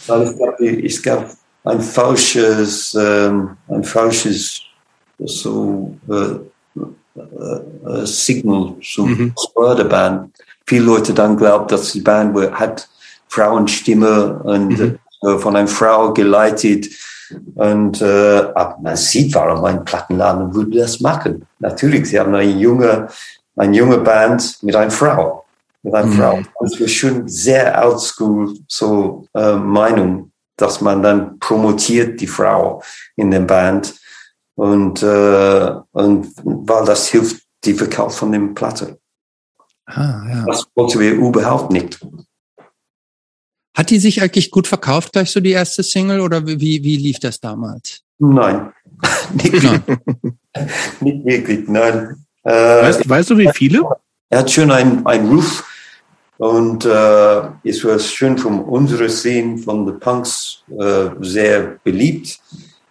Weil 0.06 0.22
es 0.22 0.38
gab, 0.38 0.60
es 0.60 1.02
gab 1.02 1.30
ein 1.68 1.80
falsches, 1.80 2.94
ähm, 2.94 3.56
ein 3.68 3.84
falsches 3.84 4.62
so, 5.18 5.94
äh, 6.08 6.38
äh, 7.20 8.06
Signal 8.06 8.74
zum 8.82 9.10
mhm. 9.10 9.34
der 9.76 9.84
Band. 9.84 10.30
Viele 10.66 10.84
Leute 10.84 11.12
dann 11.12 11.36
glauben, 11.36 11.68
dass 11.68 11.92
die 11.92 12.00
Band 12.00 12.36
hat 12.52 12.88
Frauenstimme 13.28 14.40
und 14.44 14.78
mhm. 14.78 14.98
äh, 15.22 15.38
von 15.38 15.56
einer 15.56 15.68
Frau 15.68 16.12
geleitet 16.12 16.88
und 17.56 18.00
äh, 18.00 18.42
man 18.80 18.96
sieht, 18.96 19.34
warum 19.34 19.64
ein 19.64 19.84
Plattenladen 19.84 20.54
würde 20.54 20.78
das 20.78 21.00
machen. 21.00 21.46
Natürlich, 21.58 22.06
sie 22.06 22.18
haben 22.18 22.34
eine 22.34 22.50
junge, 22.50 23.08
eine 23.56 23.76
junge 23.76 23.98
Band 23.98 24.62
mit 24.62 24.74
einer 24.74 24.90
Frau. 24.90 25.44
Mit 25.82 25.94
einer 25.94 26.06
mhm. 26.06 26.12
Frau. 26.12 26.40
Das 26.60 26.80
ist 26.80 26.94
schon 26.94 27.28
sehr 27.28 27.84
oldschool 27.84 28.54
so 28.66 29.26
äh, 29.34 29.56
Meinung, 29.56 30.27
dass 30.58 30.80
man 30.80 31.02
dann 31.02 31.38
promotiert 31.38 32.20
die 32.20 32.26
Frau 32.26 32.82
in 33.16 33.30
der 33.30 33.40
Band. 33.40 33.94
Und, 34.56 35.02
äh, 35.02 35.70
und 35.92 36.32
weil 36.44 36.84
das 36.84 37.08
hilft 37.08 37.42
die 37.64 37.74
Verkauf 37.74 38.16
von 38.16 38.32
dem 38.32 38.54
Platte. 38.54 38.98
Ah, 39.86 40.22
ja. 40.28 40.44
Das 40.46 40.66
wollten 40.74 41.00
wir 41.00 41.12
überhaupt 41.12 41.72
nicht. 41.72 41.98
Hat 43.74 43.90
die 43.90 43.98
sich 44.00 44.20
eigentlich 44.20 44.50
gut 44.50 44.66
verkauft, 44.66 45.12
gleich 45.12 45.30
so 45.30 45.40
die 45.40 45.52
erste 45.52 45.84
Single, 45.84 46.20
oder 46.20 46.44
wie, 46.44 46.82
wie 46.82 46.96
lief 46.96 47.20
das 47.20 47.38
damals? 47.38 48.02
Nein. 48.18 48.72
nicht, 49.34 49.62
nein. 49.62 49.82
nicht 51.00 51.24
wirklich, 51.24 51.68
nein. 51.68 52.26
Äh, 52.42 52.50
weißt, 52.82 53.08
weißt, 53.08 53.30
du, 53.30 53.38
wie 53.38 53.50
viele? 53.54 53.88
Er 54.28 54.40
hat 54.40 54.50
schon 54.50 54.72
einen 54.72 55.06
Ruf 55.06 55.64
und 56.38 56.84
äh, 56.84 57.42
es 57.64 57.84
war 57.84 57.98
schön 57.98 58.38
von 58.38 58.60
unserer 58.60 59.08
Szene, 59.08 59.58
von 59.58 59.84
den 59.84 59.98
Punks, 59.98 60.62
äh, 60.78 61.10
sehr 61.20 61.78
beliebt. 61.82 62.38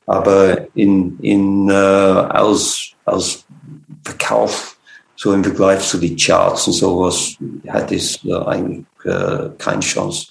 Aber 0.06 0.68
in, 0.76 1.18
in, 1.22 1.70
äh, 1.70 1.74
als, 1.74 2.92
als 3.06 3.46
Verkauf, 4.04 4.78
so 5.16 5.34
im 5.34 5.44
Vergleich 5.44 5.80
zu 5.80 5.98
den 5.98 6.16
Charts 6.18 6.68
und 6.68 6.74
sowas, 6.74 7.36
hat 7.70 7.92
es 7.92 8.20
äh, 8.26 8.34
eigentlich 8.34 8.86
äh, 9.06 9.50
keine 9.58 9.80
Chance. 9.80 10.28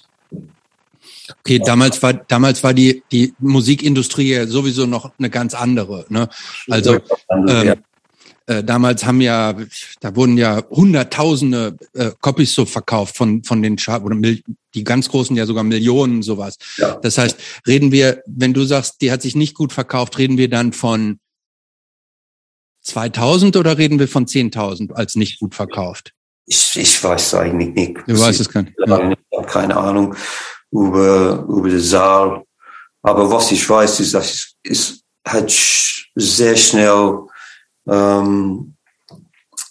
Okay, 1.39 1.59
damals 1.59 2.01
war 2.01 2.13
damals 2.13 2.63
war 2.63 2.73
die 2.73 3.03
die 3.11 3.33
Musikindustrie 3.39 4.45
sowieso 4.47 4.85
noch 4.85 5.11
eine 5.17 5.29
ganz 5.29 5.53
andere. 5.53 6.05
Ne? 6.09 6.29
Also 6.69 6.99
ähm, 7.29 7.75
äh, 8.47 8.63
damals 8.63 9.05
haben 9.05 9.21
ja 9.21 9.55
da 9.99 10.15
wurden 10.15 10.37
ja 10.37 10.63
Hunderttausende 10.69 11.77
äh, 11.93 12.11
Copies 12.19 12.55
so 12.55 12.65
verkauft 12.65 13.15
von 13.15 13.43
von 13.43 13.61
den 13.61 13.75
Chart 13.75 14.03
oder 14.03 14.15
die 14.15 14.83
ganz 14.83 15.09
großen 15.09 15.35
ja 15.35 15.45
sogar 15.45 15.63
Millionen 15.63 16.23
sowas. 16.23 16.57
Ja. 16.77 16.95
Das 16.95 17.17
heißt, 17.17 17.37
reden 17.67 17.91
wir, 17.91 18.23
wenn 18.25 18.53
du 18.53 18.63
sagst, 18.63 19.01
die 19.01 19.11
hat 19.11 19.21
sich 19.21 19.35
nicht 19.35 19.53
gut 19.53 19.73
verkauft, 19.73 20.17
reden 20.17 20.37
wir 20.37 20.49
dann 20.49 20.73
von 20.73 21.19
2000 22.83 23.57
oder 23.57 23.77
reden 23.77 23.99
wir 23.99 24.07
von 24.07 24.25
10.000 24.25 24.93
als 24.93 25.15
nicht 25.15 25.39
gut 25.39 25.53
verkauft? 25.53 26.13
Ich, 26.45 26.77
ich 26.77 27.03
weiß 27.03 27.33
eigentlich 27.35 27.73
nicht. 27.73 27.97
Du 28.07 28.17
weißt 28.17 28.39
es 28.39 28.49
kein, 28.49 28.73
ja. 28.85 29.11
Ich 29.11 29.37
habe 29.37 29.47
keine 29.47 29.75
Ahnung 29.75 30.15
über, 30.71 31.45
über 31.49 31.69
den 31.69 31.81
Saal. 31.81 32.43
Aber 33.01 33.29
was 33.29 33.51
ich 33.51 33.69
weiß, 33.69 33.99
ist, 33.99 34.13
dass 34.13 34.31
es, 34.31 34.55
es 34.63 35.01
hat 35.27 35.53
sehr 36.15 36.55
schnell 36.55 37.27
ähm, 37.87 38.75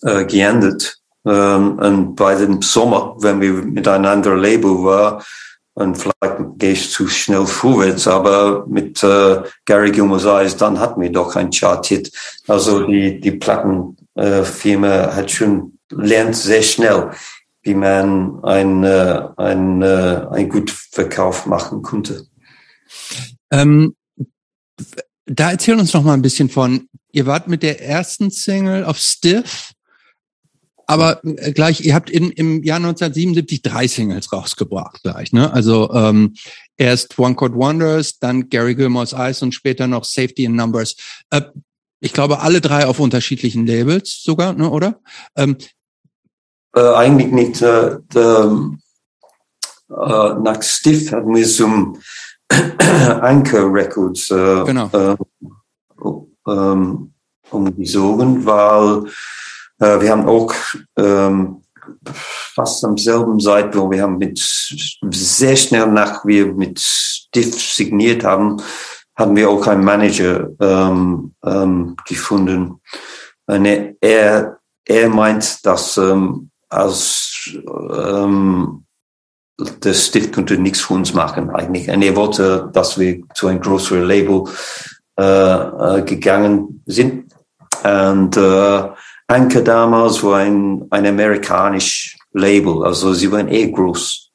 äh, 0.03 0.25
geändert. 0.25 0.99
Ähm, 1.25 1.79
und 1.79 2.15
bei 2.15 2.35
dem 2.35 2.63
Sommer, 2.63 3.17
wenn 3.19 3.41
wir 3.41 3.53
miteinander 3.53 4.37
Label 4.37 4.85
waren, 4.85 5.23
und 5.75 5.95
vielleicht 5.95 6.15
gehe 6.57 6.73
ich 6.73 6.91
zu 6.91 7.07
schnell 7.07 7.47
vorwärts, 7.47 8.09
aber 8.09 8.67
mit 8.67 9.03
äh, 9.03 9.43
Gary 9.67 9.91
Gilmore's 9.91 10.25
Eyes, 10.25 10.57
dann 10.57 10.81
hatten 10.81 11.03
wir 11.03 11.13
doch 11.13 11.37
ein 11.37 11.51
Chart-Hit. 11.51 12.11
Also 12.49 12.87
die, 12.87 13.21
die 13.21 13.33
Plattenfirma 13.33 14.89
äh, 14.89 15.13
hat 15.13 15.31
schon 15.31 15.79
lernt 15.91 16.35
sehr 16.35 16.63
schnell, 16.63 17.11
wie 17.63 17.75
man 17.75 18.43
ein, 18.43 18.85
äh, 18.85 19.29
ein, 19.37 19.83
äh, 19.83 20.27
ein 20.31 20.49
gut 20.49 20.71
Verkauf 20.71 21.45
machen 21.45 21.83
konnte. 21.83 22.27
Ähm, 23.51 23.95
da 25.27 25.51
erzähl 25.51 25.79
uns 25.79 25.93
noch 25.93 26.05
mal 26.05 26.15
ein 26.15 26.23
bisschen 26.23 26.49
von, 26.49 26.89
ihr 27.17 27.25
wart 27.25 27.49
mit 27.49 27.63
der 27.63 27.83
ersten 27.83 28.31
Single 28.31 28.85
auf 28.85 28.99
Stiff, 28.99 29.73
aber 30.87 31.25
äh, 31.25 31.53
gleich, 31.53 31.81
ihr 31.81 31.95
habt 31.95 32.11
in, 32.11 32.31
im 32.31 32.63
Jahr 32.63 32.77
1977 32.77 33.63
drei 33.63 33.89
Singles 33.89 34.33
rausgebracht 34.33 35.03
gleich, 35.03 35.33
ne? 35.33 35.51
Also 35.53 35.91
ähm, 35.93 36.35
erst 36.77 37.19
One 37.19 37.35
Chord 37.35 37.55
Wonders, 37.55 38.19
dann 38.19 38.51
Gary 38.51 38.75
Gilmore's 38.75 39.15
Eyes 39.15 39.43
und 39.43 39.53
später 39.53 39.87
noch 39.87 40.05
Safety 40.05 40.45
in 40.45 40.55
Numbers. 40.55 40.95
Äh, 41.31 41.43
Ich 42.01 42.13
glaube, 42.13 42.41
alle 42.41 42.61
drei 42.61 42.87
auf 42.87 43.01
unterschiedlichen 43.01 43.67
Labels 43.67 44.23
sogar, 44.23 44.53
ne, 44.53 44.69
oder? 44.69 45.01
Ähm, 45.35 45.57
äh, 46.75 46.95
eigentlich 46.95 47.33
nicht. 47.33 47.63
Äh, 47.63 47.97
der, 48.13 48.77
äh, 49.89 50.35
nach 50.43 50.63
Stiff 50.63 51.11
hatten 51.11 51.35
wir 51.35 51.47
zum 51.47 51.99
Anchor 53.23 53.73
Records 53.73 54.31
äh, 54.31 54.65
genau. 54.65 55.17
Äh, 56.47 56.51
ähm, 56.51 57.13
umgesogen, 57.51 58.45
weil 58.45 59.05
äh, 59.79 60.01
wir 60.01 60.11
haben 60.11 60.27
auch 60.27 60.53
ähm, 60.97 61.63
fast 62.15 62.85
am 62.85 62.99
selben 62.99 63.39
Zeit, 63.39 63.77
wo 63.77 63.91
wir 63.91 64.03
haben 64.03 64.19
mit 64.19 64.39
sehr 64.39 65.57
schnell 65.57 65.87
nach 65.87 66.25
wir 66.25 66.53
mit 66.53 66.81
Stiff 66.81 67.61
signiert 67.61 68.25
haben, 68.25 68.57
haben 69.17 69.37
wir 69.37 69.49
auch 69.49 69.67
einen 69.67 69.85
Manager 69.85 70.51
ähm, 70.61 71.35
ähm, 71.45 71.97
gefunden. 72.07 72.81
Und 73.47 73.65
er, 74.01 74.59
er 74.85 75.09
meint, 75.09 75.65
dass 75.65 75.97
ähm, 75.97 76.51
als 76.69 77.51
ähm, 77.65 78.85
der 79.59 79.95
Stift 79.95 80.35
könnte 80.35 80.59
nichts 80.59 80.81
für 80.81 80.95
uns 80.95 81.15
machen 81.15 81.51
eigentlich. 81.51 81.89
Und 81.89 82.03
er 82.03 82.17
wollte, 82.17 82.71
dass 82.73 82.99
wir 82.99 83.23
zu 83.35 83.47
einem 83.47 83.61
größeren 83.61 84.05
Label 84.05 84.45
äh, 85.19 85.23
äh, 85.23 86.03
gegangen 86.03 86.83
sind. 86.87 87.33
Und 87.83 88.37
äh, 88.37 88.83
Anke 89.29 89.63
damals 89.63 90.23
war 90.23 90.39
ein, 90.39 90.87
ein 90.91 91.07
amerikanisch 91.07 92.17
Label, 92.33 92.85
also 92.85 93.13
sie 93.13 93.31
waren 93.33 93.49
eh 93.49 93.71
groß. 93.71 94.31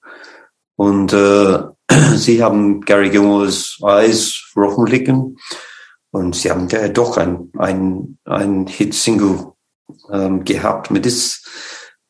Und 0.76 1.14
äh, 1.14 1.60
sie 2.16 2.44
haben 2.44 2.82
Gary 2.82 3.10
Gilmore's 3.10 3.78
Eyes 3.84 4.50
veröffentlichen 4.52 5.38
und 6.12 6.36
sie 6.36 6.50
haben 6.50 6.68
ja 6.70 6.88
doch 6.90 7.18
ein, 7.18 7.52
ein, 7.58 8.18
ein 8.26 8.68
Hit-Single 8.68 9.54
ähm, 10.12 10.44
gehabt 10.44 10.92
mit 10.92 11.06
das. 11.06 11.44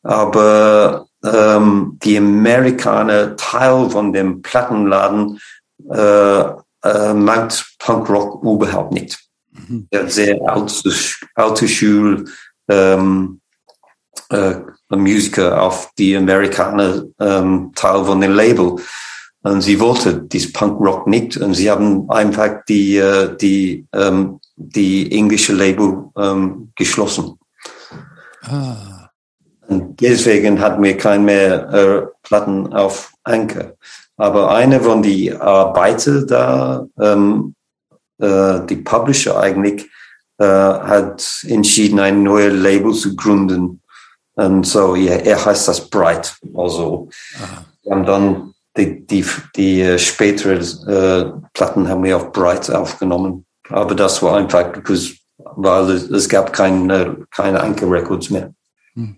Aber 0.02 1.06
ähm, 1.24 1.98
die 2.02 2.18
Amerikaner 2.18 3.36
Teil 3.36 3.90
von 3.90 4.12
dem 4.12 4.42
Plattenladen 4.42 5.38
äh, 5.88 6.44
äh, 6.84 7.14
mag 7.14 7.52
Punkrock 7.78 8.42
überhaupt 8.42 8.92
nicht. 8.92 9.18
Mhm. 9.52 9.88
Sehr 10.06 10.38
alte, 11.34 11.68
Schul 11.68 12.24
ähm, 12.68 13.40
äh, 14.30 14.54
Musiker 14.88 15.62
auf 15.62 15.90
die 15.98 16.16
Amerikaner 16.16 17.04
ähm, 17.20 17.72
Teil 17.74 18.04
von 18.04 18.20
dem 18.20 18.34
Label. 18.34 18.76
Und 19.42 19.60
sie 19.62 19.80
wollte 19.80 20.22
dies 20.22 20.52
Punkrock 20.52 21.06
nicht 21.06 21.36
und 21.36 21.54
sie 21.54 21.70
haben 21.70 22.08
einfach 22.10 22.64
die, 22.68 22.96
äh, 22.96 23.36
die, 23.36 23.86
ähm, 23.92 24.40
die 24.56 25.10
englische 25.10 25.52
Label 25.52 26.10
ähm, 26.16 26.72
geschlossen. 26.76 27.38
Ah. 28.42 29.08
Und 29.66 30.00
deswegen 30.00 30.60
hatten 30.60 30.82
wir 30.82 30.96
kein 30.96 31.24
mehr 31.24 31.72
äh, 31.72 32.06
Platten 32.22 32.72
auf 32.72 33.12
Anker. 33.24 33.74
Aber 34.16 34.54
eine 34.54 34.80
von 34.80 35.02
die 35.02 35.32
Arbeiter 35.32 36.24
da, 36.24 36.86
ähm, 37.00 37.54
äh, 38.18 38.60
die 38.66 38.76
Publisher 38.76 39.38
eigentlich, 39.38 39.88
äh, 40.38 40.44
hat 40.44 41.44
entschieden, 41.48 41.98
ein 41.98 42.22
neues 42.22 42.54
Label 42.54 42.92
zu 42.92 43.16
gründen. 43.16 43.80
Und 44.34 44.66
so, 44.66 44.94
ja, 44.94 45.14
er 45.14 45.44
heißt 45.44 45.68
das 45.68 45.88
Bright. 45.88 46.36
Also, 46.54 47.08
Aha. 47.36 47.64
wir 47.82 47.92
haben 47.92 48.06
dann 48.06 48.54
die, 48.76 49.06
die, 49.06 49.24
die 49.56 49.82
äh, 49.82 49.98
spätere 49.98 50.60
äh, 50.88 51.32
Platten 51.52 51.88
haben 51.88 52.02
wir 52.02 52.16
auf 52.16 52.32
Bright 52.32 52.70
aufgenommen. 52.70 53.44
Aber 53.68 53.94
das 53.94 54.22
war 54.22 54.36
einfach, 54.36 54.72
because, 54.72 55.14
weil 55.36 55.90
es, 55.90 56.04
es 56.10 56.28
gab 56.28 56.52
keine, 56.52 57.26
keine 57.30 57.60
Anchor 57.60 57.90
Records 57.90 58.30
mehr. 58.30 58.54
Hm. 58.94 59.16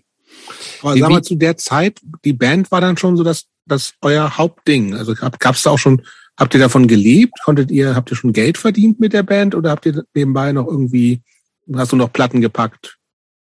Aber 0.81 0.97
sag 0.97 1.09
mal, 1.09 1.23
zu 1.23 1.35
der 1.35 1.57
Zeit, 1.57 1.99
die 2.23 2.33
Band 2.33 2.69
war 2.71 2.81
dann 2.81 2.97
schon 2.97 3.15
so 3.15 3.23
das, 3.23 3.45
das 3.65 3.93
euer 4.01 4.37
Hauptding. 4.37 4.95
Also 4.95 5.13
gab 5.15 5.55
es 5.55 5.63
da 5.63 5.71
auch 5.71 5.79
schon, 5.79 6.01
habt 6.37 6.53
ihr 6.53 6.59
davon 6.59 6.87
gelebt? 6.87 7.33
Konntet 7.43 7.71
ihr, 7.71 7.95
habt 7.95 8.11
ihr 8.11 8.17
schon 8.17 8.33
Geld 8.33 8.57
verdient 8.57 8.99
mit 8.99 9.13
der 9.13 9.23
Band 9.23 9.55
oder 9.55 9.71
habt 9.71 9.85
ihr 9.85 10.03
nebenbei 10.13 10.51
noch 10.51 10.67
irgendwie, 10.67 11.21
hast 11.75 11.91
du 11.91 11.95
noch 11.95 12.11
Platten 12.11 12.41
gepackt? 12.41 12.97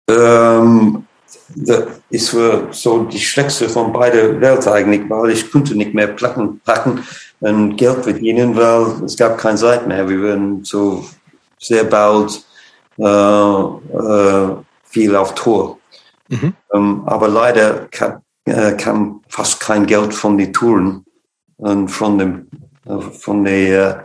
Ähm, 0.10 1.06
das 1.56 1.86
ist 2.10 2.36
so 2.72 3.04
die 3.06 3.20
schlechteste 3.20 3.70
von 3.70 3.94
beiden 3.94 4.42
Welten 4.42 4.72
eigentlich, 4.72 5.10
weil 5.10 5.32
ich 5.32 5.52
konnte 5.52 5.76
nicht 5.76 5.94
mehr 5.94 6.08
Platten 6.08 6.60
packen 6.62 7.04
und 7.40 7.78
Geld 7.78 8.04
verdienen, 8.04 8.56
weil 8.56 9.04
es 9.06 9.18
gab 9.18 9.38
keine 9.38 9.58
Zeit 9.58 9.88
mehr. 9.88 10.08
Wir 10.08 10.22
waren 10.24 10.64
so 10.64 11.06
sehr 11.60 11.84
bald 11.84 12.44
äh, 12.98 13.04
äh, 13.04 14.56
viel 14.84 15.16
auf 15.16 15.36
Tour. 15.36 15.80
Mhm. 16.30 16.54
Ähm, 16.74 17.04
aber 17.06 17.28
leider 17.28 17.88
äh, 18.46 18.74
kam, 18.74 19.22
fast 19.28 19.60
kein 19.60 19.86
Geld 19.86 20.14
von 20.14 20.38
den 20.38 20.54
Touren 20.54 21.06
und 21.58 21.90
von 21.90 22.18
dem 22.18 22.48
äh, 22.86 23.00
von 23.00 23.44
der 23.44 24.00
äh, 24.00 24.04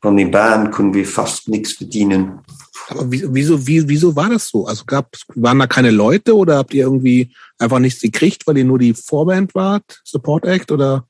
von 0.00 0.16
der 0.16 0.26
Band 0.26 0.72
konnten 0.72 0.94
wir 0.94 1.06
fast 1.06 1.48
nichts 1.48 1.72
verdienen. 1.72 2.40
Aber 2.88 3.10
wieso, 3.10 3.66
wieso, 3.66 3.88
wieso 3.88 4.16
war 4.16 4.28
das 4.28 4.48
so? 4.48 4.66
Also 4.66 4.84
gab, 4.84 5.16
waren 5.34 5.58
da 5.58 5.66
keine 5.66 5.90
Leute 5.90 6.36
oder 6.36 6.58
habt 6.58 6.74
ihr 6.74 6.84
irgendwie 6.84 7.32
einfach 7.58 7.80
nichts 7.80 8.00
gekriegt, 8.00 8.46
weil 8.46 8.58
ihr 8.58 8.64
nur 8.64 8.78
die 8.78 8.94
Vorband 8.94 9.54
wart, 9.54 10.00
Support 10.04 10.44
Act 10.44 10.70
oder? 10.70 11.06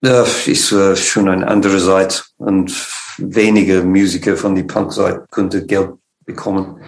Das 0.00 0.46
ist 0.46 0.72
äh, 0.72 0.96
schon 0.96 1.28
eine 1.28 1.46
andere 1.46 1.80
Seite 1.80 2.22
und 2.38 2.72
wenige 3.18 3.82
Musiker 3.82 4.36
von 4.36 4.54
der 4.54 4.62
Punk-Seite 4.62 5.26
konnten 5.30 5.66
Geld 5.66 5.90
bekommen. 6.24 6.80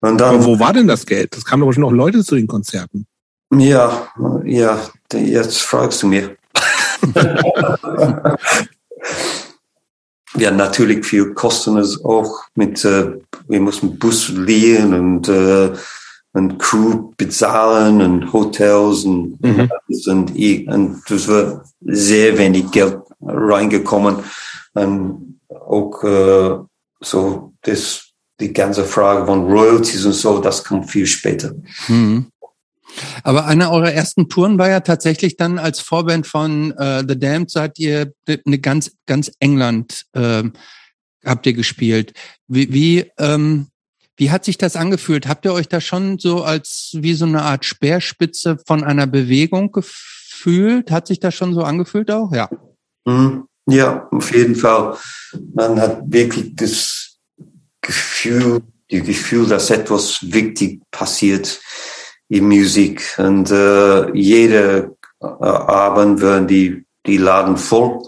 Und 0.00 0.18
dann, 0.18 0.36
Aber 0.36 0.44
wo 0.44 0.58
war 0.58 0.72
denn 0.72 0.86
das 0.86 1.04
Geld? 1.04 1.36
Das 1.36 1.44
kamen 1.44 1.62
doch 1.62 1.72
schon 1.72 1.82
noch 1.82 1.92
Leute 1.92 2.24
zu 2.24 2.36
den 2.36 2.46
Konzerten. 2.46 3.06
Ja, 3.50 4.08
ja, 4.44 4.78
jetzt 5.12 5.62
fragst 5.62 6.02
du 6.02 6.08
mir. 6.08 6.36
ja, 10.36 10.50
natürlich 10.50 11.06
viel 11.06 11.32
kosten 11.32 11.78
es 11.78 12.04
auch 12.04 12.42
mit, 12.54 12.84
äh, 12.84 13.12
wir 13.46 13.60
mussten 13.60 13.98
Bus 13.98 14.28
liehen 14.28 14.92
und, 14.92 15.28
äh, 15.28 15.72
und 16.32 16.58
Crew 16.58 17.12
bezahlen 17.16 18.02
und 18.02 18.32
Hotels 18.32 19.04
und, 19.04 19.40
mhm. 19.40 19.70
und, 20.06 20.30
und 20.68 21.02
das 21.08 21.28
war 21.28 21.64
sehr 21.80 22.36
wenig 22.36 22.70
Geld 22.70 22.98
reingekommen. 23.22 24.16
Und 24.74 25.40
auch 25.48 26.04
äh, 26.04 26.58
so 27.00 27.54
das 27.62 28.04
die 28.40 28.52
ganze 28.52 28.84
Frage 28.84 29.26
von 29.26 29.50
Royalties 29.50 30.04
und 30.04 30.12
so, 30.12 30.38
das 30.38 30.62
kommt 30.62 30.88
viel 30.90 31.06
später. 31.06 31.54
Mhm. 31.88 32.26
Aber 33.22 33.46
eine 33.46 33.70
eurer 33.70 33.92
ersten 33.92 34.28
Touren 34.28 34.58
war 34.58 34.68
ja 34.68 34.80
tatsächlich 34.80 35.36
dann 35.36 35.58
als 35.58 35.80
Vorband 35.80 36.26
von 36.26 36.72
äh, 36.72 37.04
The 37.06 37.18
Damned 37.18 37.50
seid 37.50 37.78
ihr 37.78 38.12
eine 38.26 38.58
ganz 38.58 38.92
ganz 39.06 39.30
England 39.40 40.04
äh, 40.12 40.44
habt 41.24 41.46
ihr 41.46 41.52
gespielt. 41.52 42.12
Wie 42.46 42.72
wie, 42.72 43.10
ähm, 43.18 43.68
wie 44.16 44.30
hat 44.30 44.44
sich 44.44 44.58
das 44.58 44.76
angefühlt? 44.76 45.28
Habt 45.28 45.44
ihr 45.44 45.52
euch 45.52 45.68
da 45.68 45.80
schon 45.80 46.18
so 46.18 46.42
als 46.42 46.90
wie 46.94 47.14
so 47.14 47.24
eine 47.24 47.42
Art 47.42 47.64
Speerspitze 47.64 48.58
von 48.66 48.84
einer 48.84 49.06
Bewegung 49.06 49.72
gefühlt? 49.72 50.90
Hat 50.90 51.06
sich 51.06 51.20
das 51.20 51.34
schon 51.34 51.54
so 51.54 51.62
angefühlt 51.62 52.10
auch? 52.10 52.32
Ja. 52.32 52.48
Mhm. 53.04 53.44
Ja, 53.70 54.08
auf 54.10 54.34
jeden 54.34 54.56
Fall. 54.56 54.96
Man 55.54 55.78
hat 55.78 56.00
wirklich 56.06 56.56
das 56.56 57.18
Gefühl, 57.82 58.62
die 58.90 59.02
Gefühl, 59.02 59.46
dass 59.46 59.68
etwas 59.68 60.20
wichtig 60.22 60.80
passiert 60.90 61.60
in 62.28 62.46
Musik. 62.46 63.16
Und 63.18 63.50
äh, 63.50 64.10
jede 64.12 64.96
äh, 65.20 65.26
Abend 65.26 66.20
werden 66.20 66.46
die, 66.46 66.84
die 67.06 67.16
Laden 67.16 67.56
voll. 67.56 68.02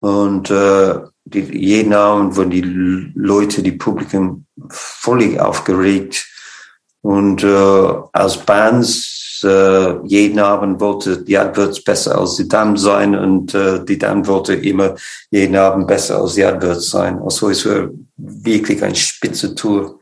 Und 0.00 0.50
äh, 0.50 0.94
die, 1.24 1.40
jeden 1.40 1.92
Abend 1.92 2.36
werden 2.36 2.50
die 2.50 3.12
Leute, 3.14 3.62
die 3.62 3.72
Publikum 3.72 4.46
völlig 4.70 5.40
aufgeregt. 5.40 6.26
Und 7.02 7.44
äh, 7.44 7.94
als 8.12 8.38
Bands 8.38 9.40
äh, 9.44 10.06
jeden 10.06 10.38
Abend 10.38 10.80
wollte, 10.80 11.22
ja, 11.26 11.54
wird's 11.56 11.82
besser 11.82 12.18
als 12.18 12.36
die 12.36 12.48
Dame 12.48 12.76
sein 12.76 13.14
und 13.14 13.54
äh, 13.54 13.84
die 13.84 13.98
Dame 13.98 14.26
wollte 14.26 14.54
immer 14.54 14.96
jeden 15.30 15.56
Abend 15.56 15.86
besser 15.86 16.20
als 16.20 16.34
die 16.34 16.44
Adverts 16.44 16.90
sein. 16.90 17.20
Also 17.22 17.50
es 17.50 17.64
war 17.66 17.88
wirklich 18.16 18.82
eine 18.82 18.96
spitze 18.96 19.54
Tour. 19.54 20.00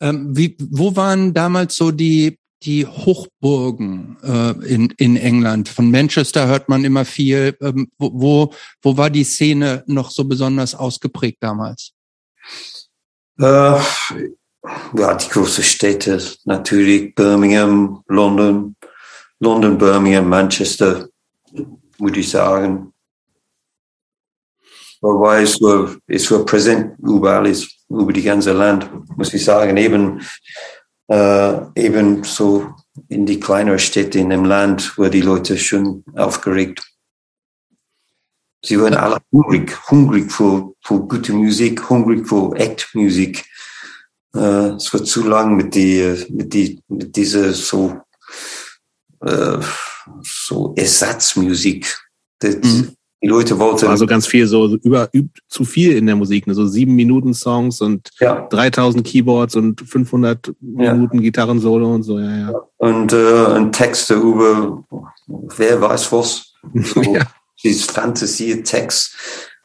Ähm, 0.00 0.36
wie, 0.36 0.56
wo 0.70 0.94
waren 0.96 1.32
damals 1.32 1.76
so 1.76 1.90
die 1.90 2.38
die 2.62 2.86
Hochburgen 2.86 4.16
äh, 4.22 4.50
in, 4.66 4.90
in 4.96 5.16
England. 5.16 5.68
Von 5.68 5.90
Manchester 5.90 6.46
hört 6.46 6.68
man 6.68 6.84
immer 6.84 7.04
viel. 7.04 7.56
Ähm, 7.60 7.88
wo, 7.98 8.10
wo, 8.14 8.54
wo 8.82 8.96
war 8.96 9.10
die 9.10 9.24
Szene 9.24 9.84
noch 9.86 10.10
so 10.10 10.24
besonders 10.24 10.74
ausgeprägt 10.74 11.38
damals? 11.40 11.92
Äh, 13.38 13.78
ja, 14.94 15.14
die 15.14 15.28
großen 15.28 15.62
Städte 15.62 16.20
natürlich, 16.44 17.14
Birmingham, 17.14 18.02
London, 18.08 18.74
London, 19.38 19.76
Birmingham, 19.76 20.28
Manchester, 20.28 21.08
würde 21.98 22.20
ich 22.20 22.30
sagen. 22.30 22.92
Wobei 25.02 25.42
es 25.42 25.60
war, 25.60 25.94
es 26.06 26.30
war 26.30 26.44
präsent 26.44 26.98
überall, 26.98 27.46
ist, 27.46 27.75
über 27.88 28.12
die 28.12 28.22
ganze 28.22 28.52
Land, 28.52 28.90
muss 29.16 29.34
ich 29.34 29.44
sagen. 29.44 29.76
Eben, 29.76 30.22
äh, 31.08 31.58
eben 31.76 32.24
so 32.24 32.74
in 33.08 33.26
die 33.26 33.40
kleineren 33.40 33.78
Städte 33.78 34.18
in 34.18 34.30
dem 34.30 34.44
Land, 34.44 34.96
wo 34.96 35.08
die 35.08 35.20
Leute 35.20 35.56
schon 35.58 36.04
aufgeregt. 36.14 36.82
Sie 38.64 38.80
waren 38.80 38.94
alle 38.94 39.18
hungrig, 39.30 39.78
hungrig 39.90 40.32
für, 40.32 40.72
für 40.82 41.00
gute 41.00 41.32
Musik, 41.32 41.88
hungrig 41.88 42.26
für 42.26 42.56
Act-Musik. 42.56 43.44
Äh, 44.34 44.74
es 44.74 44.92
war 44.92 45.04
zu 45.04 45.28
lang 45.28 45.56
mit 45.56 45.74
die, 45.74 46.24
mit 46.30 46.52
die, 46.52 46.82
mit 46.88 47.14
dieser 47.14 47.52
so, 47.52 48.00
äh, 49.20 49.58
so 50.22 50.74
Ersatzmusik. 50.76 51.96
Das, 52.40 52.56
mhm. 52.56 52.95
Die 53.22 53.28
Leute 53.28 53.58
wollten. 53.58 53.86
Also 53.86 54.06
ganz 54.06 54.26
viel 54.26 54.46
so 54.46 54.76
über, 54.76 55.08
über 55.12 55.28
zu 55.48 55.64
viel 55.64 55.96
in 55.96 56.06
der 56.06 56.16
Musik, 56.16 56.46
ne? 56.46 56.54
so 56.54 56.66
sieben 56.66 56.94
Minuten 56.94 57.32
Songs 57.32 57.80
und 57.80 58.10
ja. 58.20 58.46
3000 58.50 59.06
Keyboards 59.06 59.56
und 59.56 59.80
500 59.80 60.52
ja. 60.60 60.92
Minuten 60.92 61.22
Gitarrensolo 61.22 61.94
und 61.94 62.02
so, 62.02 62.18
ja, 62.18 62.36
ja. 62.36 62.52
Und, 62.76 63.12
äh, 63.12 63.44
und 63.56 63.72
Texte 63.72 64.14
über 64.14 64.84
wer 65.26 65.80
weiß 65.80 66.12
was. 66.12 66.52
So, 66.74 67.02
ja. 67.14 67.22
Dieses 67.62 67.84
Fantasie-Text. 67.84 69.16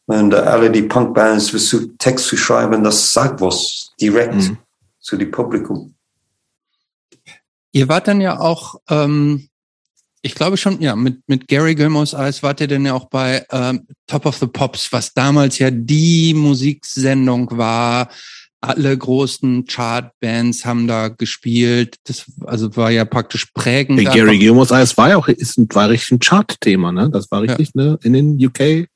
Und 0.06 0.34
äh, 0.34 0.38
alle 0.38 0.72
die 0.72 0.84
Punkbands 0.84 1.50
versuchen 1.50 1.98
Text 1.98 2.28
zu 2.28 2.38
schreiben, 2.38 2.84
das 2.84 3.14
sagt 3.14 3.42
was 3.42 3.92
direkt 4.00 4.36
mhm. 4.36 4.58
zu 5.00 5.18
dem 5.18 5.32
Publikum. 5.32 5.94
Ihr 7.74 7.88
wart 7.88 8.08
dann 8.08 8.20
ja 8.20 8.40
auch 8.40 8.76
ähm, 8.90 9.48
ich 10.22 10.36
glaube 10.36 10.58
schon, 10.58 10.82
ja, 10.82 10.96
mit, 10.96 11.22
mit 11.28 11.48
Gary 11.48 11.76
Gilmore's 11.76 12.14
Eyes 12.14 12.44
wart 12.44 12.62
ihr 12.62 12.68
denn 12.68 12.86
ja 12.86 12.94
auch 12.94 13.06
bei 13.06 13.46
ähm, 13.52 13.88
Top 14.08 14.26
of 14.26 14.38
the 14.38 14.48
Pops, 14.48 14.92
was 14.92 15.14
damals 15.14 15.58
ja 15.60 15.72
die 15.72 16.34
Musiksendung 16.34 17.50
war. 17.58 18.10
Alle 18.64 18.96
großen 18.96 19.66
Chartbands 19.66 20.66
haben 20.66 20.88
da 20.88 21.08
gespielt. 21.08 21.96
Das 22.04 22.26
also 22.46 22.76
war 22.76 22.92
ja 22.92 23.06
praktisch 23.06 23.48
prägend. 23.56 23.98
Hey, 24.00 24.06
Gary 24.06 24.38
Gilmore's 24.38 24.70
Eyes 24.70 24.96
war 24.98 25.10
ja 25.10 25.18
auch 25.18 25.28
ist, 25.28 25.58
war 25.74 25.90
richtig 25.90 26.12
ein 26.12 26.20
Chart-Thema, 26.20 26.92
ne? 26.92 27.10
Das 27.10 27.32
war 27.32 27.42
richtig, 27.42 27.72
ja. 27.74 27.84
ne? 27.84 28.00
In 28.04 28.14
den 28.14 28.46
UK 28.46 28.88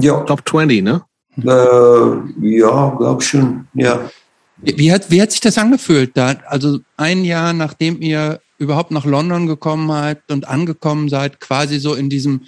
ja. 0.00 0.20
Top 0.22 0.48
20, 0.48 0.82
ne? 0.82 1.04
Äh, 1.38 2.58
ja, 2.58 2.94
glaub 2.96 3.22
schon, 3.22 3.68
ja. 3.74 4.10
Wie 4.58 4.90
hat, 4.90 5.10
wie 5.10 5.20
hat 5.20 5.30
sich 5.30 5.40
das 5.40 5.58
angefühlt? 5.58 6.16
Da, 6.16 6.36
also 6.46 6.80
ein 6.96 7.24
Jahr 7.24 7.52
nachdem 7.52 8.00
ihr 8.00 8.40
überhaupt 8.58 8.90
nach 8.90 9.04
London 9.04 9.46
gekommen 9.46 9.88
seid 9.88 10.30
und 10.30 10.48
angekommen 10.48 11.08
seid, 11.08 11.40
quasi 11.40 11.78
so 11.78 11.94
in 11.94 12.08
diesem, 12.08 12.42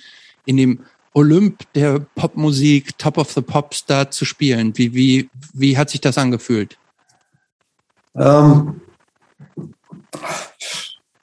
in 0.44 0.56
dem 0.56 0.80
Olymp 1.12 1.64
der 1.74 2.00
Popmusik, 2.14 2.96
Top 2.98 3.18
of 3.18 3.32
the 3.32 3.40
Pops 3.40 3.84
da 3.86 4.10
zu 4.10 4.24
spielen? 4.24 4.76
Wie, 4.76 4.94
wie, 4.94 5.30
wie 5.52 5.76
hat 5.76 5.90
sich 5.90 6.00
das 6.00 6.18
angefühlt? 6.18 6.78
Ähm, 8.14 8.80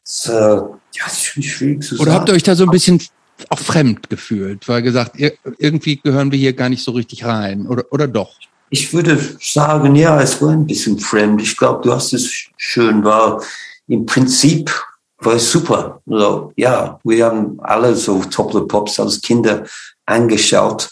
so, 0.03 0.79
ja, 0.93 1.05
ist 1.05 1.25
schon 1.25 1.43
schwierig 1.43 1.83
zu 1.83 1.99
Oder 1.99 2.13
habt 2.13 2.29
ihr 2.29 2.36
euch 2.36 2.43
da 2.43 2.55
so 2.55 2.63
ein 2.63 2.71
bisschen 2.71 3.01
auch 3.49 3.59
fremd 3.59 4.09
gefühlt, 4.09 4.67
weil 4.67 4.81
gesagt, 4.81 5.17
irgendwie 5.57 5.97
gehören 5.97 6.31
wir 6.31 6.39
hier 6.39 6.53
gar 6.53 6.69
nicht 6.69 6.83
so 6.83 6.91
richtig 6.91 7.25
rein, 7.25 7.67
oder, 7.67 7.83
oder 7.91 8.07
doch? 8.07 8.36
Ich 8.69 8.93
würde 8.93 9.38
sagen, 9.39 9.95
ja, 9.95 10.19
es 10.21 10.41
war 10.41 10.51
ein 10.51 10.65
bisschen 10.65 10.99
fremd. 10.99 11.41
Ich 11.41 11.55
glaube, 11.55 11.83
du 11.83 11.93
hast 11.93 12.13
es 12.13 12.49
schön, 12.57 13.03
weil 13.03 13.39
im 13.88 14.05
Prinzip 14.05 14.71
war 15.19 15.36
es 15.36 15.51
super. 15.51 16.01
Also, 16.09 16.51
ja, 16.55 16.99
wir 17.03 17.25
haben 17.25 17.59
alle 17.61 17.95
so 17.95 18.21
Top 18.23 18.53
of 18.55 18.67
Pops 18.67 18.99
als 18.99 19.21
Kinder 19.21 19.65
angeschaut. 20.05 20.89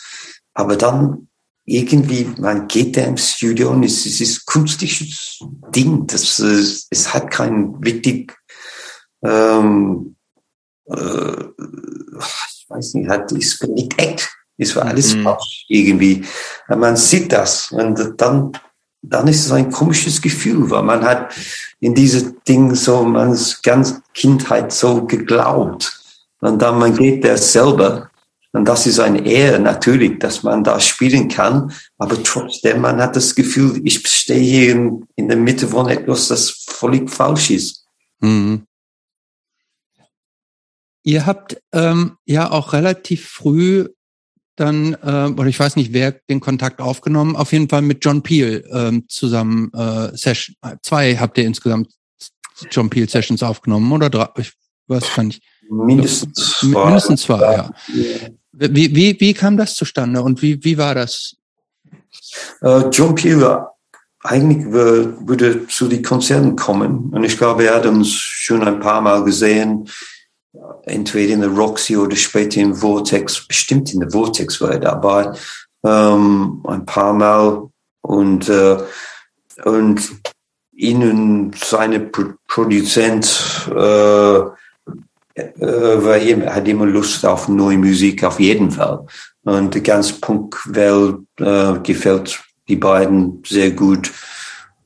Aber 0.54 0.76
dann 0.76 1.28
irgendwie, 1.66 2.26
man 2.38 2.68
geht 2.68 2.98
da 2.98 3.02
im 3.02 3.18
Studio 3.18 3.72
und 3.72 3.84
es, 3.84 4.06
es 4.06 4.22
ist 4.22 4.46
kunstisches 4.46 5.39
Ding. 5.76 6.06
Das, 6.08 6.39
es, 6.39 6.88
es 6.89 7.14
hat 7.14 7.32
kein 7.32 7.76
richtig, 7.84 8.36
ähm, 9.24 10.16
äh, 10.86 11.46
ich 12.16 12.66
weiß 12.70 12.94
nicht, 12.96 13.10
hat, 13.10 13.32
es 13.32 13.62
war 13.62 13.70
nicht 13.70 14.00
echt. 14.00 14.30
Es 14.58 14.76
war 14.76 14.86
alles 14.86 15.16
mhm. 15.16 15.24
falsch 15.24 15.66
irgendwie. 15.68 16.24
Man 16.68 16.96
sieht 16.96 17.32
das 17.32 17.72
und 17.72 18.14
dann 18.18 18.52
dann 19.04 19.28
ist 19.28 19.45
es 19.45 19.51
ein 19.51 19.70
komisches 19.70 20.22
Gefühl, 20.22 20.70
weil 20.70 20.84
man 20.84 21.04
hat 21.04 21.34
in 21.82 21.93
diese 21.93 22.34
Dinge 22.47 22.76
so, 22.76 23.04
man 23.04 23.38
ganz 23.62 24.01
Kindheit 24.14 24.72
so 24.72 25.06
geglaubt. 25.06 25.99
Und 26.39 26.62
dann 26.62 26.80
man 26.80 26.95
geht 26.95 27.24
der 27.24 27.38
selber. 27.38 28.10
Und 28.54 28.66
das 28.66 28.86
ist 28.86 28.99
eine 28.99 29.26
Ehre 29.26 29.60
natürlich, 29.60 30.20
dass 30.20 30.43
man 30.43 30.64
da 30.64 30.80
spielen 30.80 31.28
kann. 31.28 31.74
Aber 31.97 32.22
trotzdem, 32.24 32.82
man 32.82 33.01
hat 33.01 33.16
das 33.16 33.36
Gefühl, 33.36 33.82
ich 33.84 34.08
stehe 34.08 34.39
hier 34.39 34.72
in, 34.72 35.08
in 35.16 35.28
der 35.28 35.38
Mitte 35.38 35.68
von 35.68 35.89
etwas, 35.89 36.30
das 36.30 36.66
völlig 36.68 37.10
falsch 37.10 37.49
ist. 37.49 37.86
Mhm. 38.20 38.66
Ihr 41.04 41.26
habt 41.26 41.62
ähm, 41.74 42.18
ja 42.26 42.49
auch 42.49 42.72
relativ 42.72 43.28
früh 43.28 43.89
dann, 44.56 44.93
äh, 45.01 45.32
oder 45.32 45.47
ich 45.47 45.60
weiß 45.60 45.76
nicht, 45.76 45.93
wer 45.93 46.12
den 46.12 46.39
Kontakt 46.39 46.80
aufgenommen, 46.80 47.36
auf 47.36 47.51
jeden 47.51 47.70
Fall 47.70 47.82
mit 47.82 48.04
John 48.06 48.22
Peel 48.22 48.64
ähm, 48.72 49.06
zusammen 49.08 49.72
äh, 49.74 50.16
Session, 50.16 50.56
zwei 50.82 51.18
habt 51.18 51.38
ihr 51.38 51.45
insgesamt 51.45 51.89
John 52.72 52.89
Peel 52.89 53.10
Sessions 53.10 53.41
aufgenommen 53.41 53.91
oder 53.91 54.10
drei, 54.10 54.30
ich 54.38 54.54
weiß 54.88 55.16
gar 55.16 55.24
nicht. 55.24 55.41
Mindestens 55.70 56.60
zwei. 56.60 56.86
Mindestens 56.86 57.22
zwei, 57.24 57.54
ja. 57.54 57.72
Wie, 58.51 58.95
wie, 58.95 59.20
wie 59.20 59.34
kam 59.34 59.58
das 59.58 59.76
zustande 59.76 60.22
und 60.22 60.41
wie, 60.41 60.64
wie 60.64 60.78
war 60.78 60.93
das? 60.93 61.36
Uh, 62.62 62.89
John 62.91 63.16
Peel 63.16 63.66
eigentlich 64.24 64.66
würde 64.72 65.68
zu 65.68 65.88
den 65.88 66.04
Konzerten 66.04 66.56
kommen 66.56 67.10
und 67.12 67.24
ich 67.24 67.38
glaube, 67.38 67.66
er 67.66 67.76
hat 67.76 67.86
uns 67.86 68.12
schon 68.12 68.64
ein 68.64 68.80
paar 68.80 69.01
Mal 69.01 69.24
gesehen 69.24 69.89
entweder 70.86 71.34
in 71.34 71.41
der 71.41 71.49
Roxy 71.49 71.97
oder 71.97 72.16
später 72.16 72.62
im 72.62 72.76
Vortex, 72.76 73.47
bestimmt 73.47 73.93
in 73.93 73.99
der 73.99 74.12
Vortex 74.12 74.62
war 74.62 74.72
er 74.72 74.80
dabei, 74.80 75.32
ähm, 75.84 76.64
ein 76.68 76.86
paar 76.86 77.14
Mal 77.14 77.70
und, 78.01 78.49
äh, 78.49 78.78
und 79.64 80.01
ihnen 80.76 81.51
seine 81.56 81.99
Pro 81.99 82.34
Produzent 82.47 83.70
äh, 83.70 84.39
äh, 85.36 86.04
war 86.04 86.18
immer, 86.18 86.54
hat 86.54 86.68
immer 86.68 86.86
Lust 86.86 87.26
auf 87.26 87.47
neue 87.47 87.78
Musik, 87.78 88.24
auf 88.24 88.39
jeden 88.39 88.72
Fall. 88.72 89.06
Und 89.43 89.74
die 89.74 89.82
ganze 89.82 90.14
Punkwelt 90.20 91.22
äh, 91.39 91.80
gefällt 91.80 92.43
die 92.68 92.76
beiden 92.76 93.41
sehr 93.45 93.72
gut. 93.72 94.12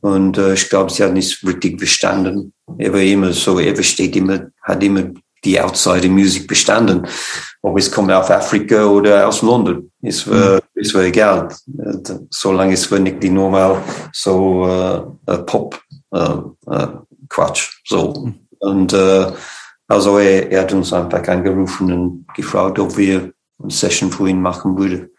Und 0.01 0.38
äh, 0.38 0.53
ich 0.53 0.70
glaube, 0.70 0.91
sie 0.91 1.03
hat 1.03 1.13
nicht 1.13 1.45
richtig 1.45 1.80
verstanden. 1.80 2.53
Er 2.78 2.93
war 2.93 3.01
immer 3.01 3.34
so, 3.34 3.59
er 3.59 3.76
versteht 3.76 4.15
immer, 4.15 4.47
hat 4.61 4.84
immer 4.84 5.11
die 5.44 5.60
outside 5.60 6.08
Music 6.10 6.48
bestanden. 6.48 7.08
Ob 7.62 7.78
es 7.78 7.92
kommt 7.92 8.12
auf 8.12 8.30
Afrika 8.30 8.86
oder 8.86 9.28
aus 9.28 9.42
London, 9.42 9.92
ist, 10.02 10.28
mhm. 10.28 10.60
ist 10.76 10.96
mir 10.96 11.04
egal. 11.04 11.50
Solange 12.30 12.74
es 12.74 12.90
nicht 12.92 13.22
die 13.22 13.30
normal 13.30 13.82
so 14.14 14.66
uh, 14.66 15.38
Pop 15.46 15.80
uh, 16.14 16.52
uh, 16.66 16.88
Quatsch. 17.30 17.82
So. 17.86 18.14
Mhm. 18.14 18.36
Und 18.60 18.94
uh, 18.94 19.32
also 19.88 20.18
er, 20.18 20.52
er 20.52 20.62
hat 20.62 20.74
uns 20.74 20.92
einfach 20.94 21.28
angerufen 21.28 21.92
und 21.92 22.26
gefragt, 22.36 22.80
ob 22.80 22.98
wir 22.98 23.32
eine 23.62 23.72
Session 23.72 24.12
für 24.12 24.28
ihn 24.28 24.42
machen 24.42 24.78
würden. 24.78 25.10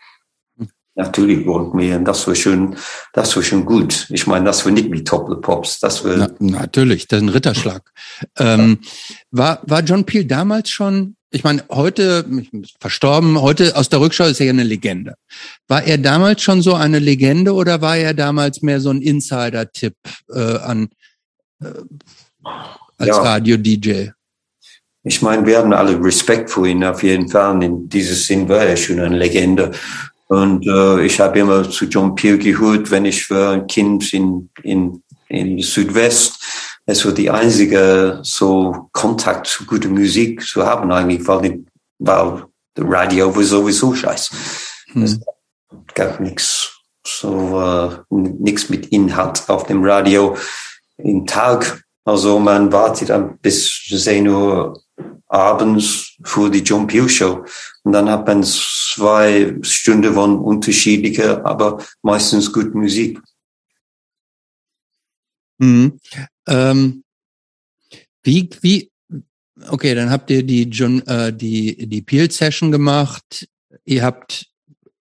Natürlich 0.99 1.47
wollten 1.47 1.79
wir, 1.79 1.95
und 1.95 2.05
das 2.07 2.27
war 2.27 2.35
schon, 2.35 2.75
das 3.13 3.37
war 3.37 3.43
schon 3.45 3.65
gut. 3.65 4.09
Ich 4.11 4.27
meine, 4.27 4.45
das 4.45 4.65
war 4.65 4.73
nicht 4.73 4.91
wie 4.91 5.05
Top 5.05 5.29
the 5.31 5.37
Pops, 5.41 5.79
das 5.79 6.05
war. 6.05 6.17
Na, 6.17 6.29
natürlich, 6.41 7.07
das 7.07 7.19
ist 7.19 7.23
ein 7.23 7.29
Ritterschlag. 7.29 7.83
ähm, 8.37 8.81
war, 9.31 9.61
war 9.63 9.81
John 9.83 10.05
Peel 10.05 10.25
damals 10.25 10.71
schon, 10.71 11.15
ich 11.31 11.45
meine, 11.45 11.63
heute, 11.71 12.25
verstorben, 12.81 13.41
heute 13.41 13.77
aus 13.77 13.89
der 13.91 14.01
Rückschau 14.01 14.25
ist 14.25 14.41
er 14.41 14.47
ja 14.47 14.53
eine 14.53 14.65
Legende. 14.65 15.15
War 15.69 15.85
er 15.85 15.99
damals 15.99 16.43
schon 16.43 16.63
so 16.63 16.75
eine 16.75 16.99
Legende 16.99 17.55
oder 17.55 17.81
war 17.81 17.97
er 17.97 18.13
damals 18.13 18.63
mehr 18.63 18.81
so 18.81 18.91
ein 18.91 19.01
Insider-Tipp 19.01 19.95
äh, 20.35 20.57
an, 20.59 20.89
äh, 21.63 21.75
als 22.97 23.09
ja. 23.09 23.23
Radio-DJ? 23.23 24.09
Ich 25.05 25.23
meine, 25.23 25.47
wir 25.47 25.59
haben 25.59 25.73
alle 25.73 26.03
Respekt 26.03 26.51
vor 26.51 26.67
ihm 26.67 26.83
auf 26.83 27.05
jeden 27.05 27.29
Fall. 27.29 27.63
In 27.63 27.89
diesem 27.89 28.17
Sinn 28.17 28.49
war 28.49 28.65
er 28.65 28.77
schon 28.77 28.99
eine 28.99 29.17
Legende. 29.17 29.71
Und 30.29 30.67
äh, 30.67 31.05
ich 31.05 31.21
habe 31.21 31.39
immer 31.39 31.69
zu 31.69 31.87
John 31.87 32.15
Peel 32.15 32.39
gehört, 32.39 32.91
wenn 32.91 33.05
ich 33.05 33.25
für 33.25 33.51
ein 33.51 33.67
Kind 33.67 34.13
in, 34.13 34.51
in, 34.63 35.03
in 35.29 35.59
Südwest, 35.61 36.43
es 36.87 37.05
war 37.05 37.13
die 37.13 37.31
einzige 37.31 38.21
so 38.23 38.89
Kontakt 38.93 39.47
zu 39.47 39.67
guter 39.67 39.89
Musik 39.89 40.43
zu 40.43 40.65
haben 40.65 40.91
eigentlich, 40.91 41.27
weil, 41.27 41.43
die, 41.43 41.67
weil 41.99 42.45
Radio 42.79 43.35
war 43.35 43.43
sowieso 43.43 43.95
scheiße. 43.95 44.35
Hm. 44.93 45.03
Es 45.03 45.21
gab 45.95 46.21
nichts 46.21 46.79
so 47.09 47.61
äh, 47.61 47.91
nichts 48.11 48.69
mit 48.69 48.87
Inhalt 48.87 49.49
auf 49.49 49.67
dem 49.67 49.85
Radio 49.85 50.37
im 50.99 51.27
Tag. 51.27 51.85
Also 52.05 52.39
man 52.39 52.73
wartet 52.73 53.11
dann 53.11 53.39
bis 53.39 53.85
10 53.89 54.29
Uhr 54.29 54.81
abends 55.27 56.17
für 56.25 56.51
die 56.51 56.63
John 56.63 56.87
Peel 56.87 57.09
Show. 57.09 57.45
Und 57.83 57.93
dann 57.93 58.11
hat 58.11 58.27
man 58.27 58.43
zwei 58.99 59.57
Stunden 59.63 60.13
von 60.13 60.39
unterschiedlicher, 60.39 61.47
aber 61.47 61.85
meistens 62.03 62.53
gut 62.53 62.75
Musik. 62.75 63.21
Mhm. 65.59 66.01
Ähm, 66.49 67.05
wie, 68.23 68.51
wie, 68.61 68.91
okay, 69.69 69.95
dann 69.95 70.11
habt 70.11 70.31
ihr 70.31 70.43
die 70.43 70.65
John, 70.65 71.01
äh, 71.07 71.33
die, 71.33 71.89
die 71.89 72.03
Peel 72.03 72.31
Session 72.31 72.73
gemacht. 72.73 73.49
Ihr 73.85 74.03
habt 74.03 74.47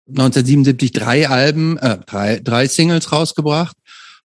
1977 0.07 0.91
drei 0.91 1.29
Alben, 1.29 1.77
äh, 1.77 1.99
drei, 2.05 2.39
drei 2.39 2.67
Singles 2.67 3.11
rausgebracht 3.11 3.77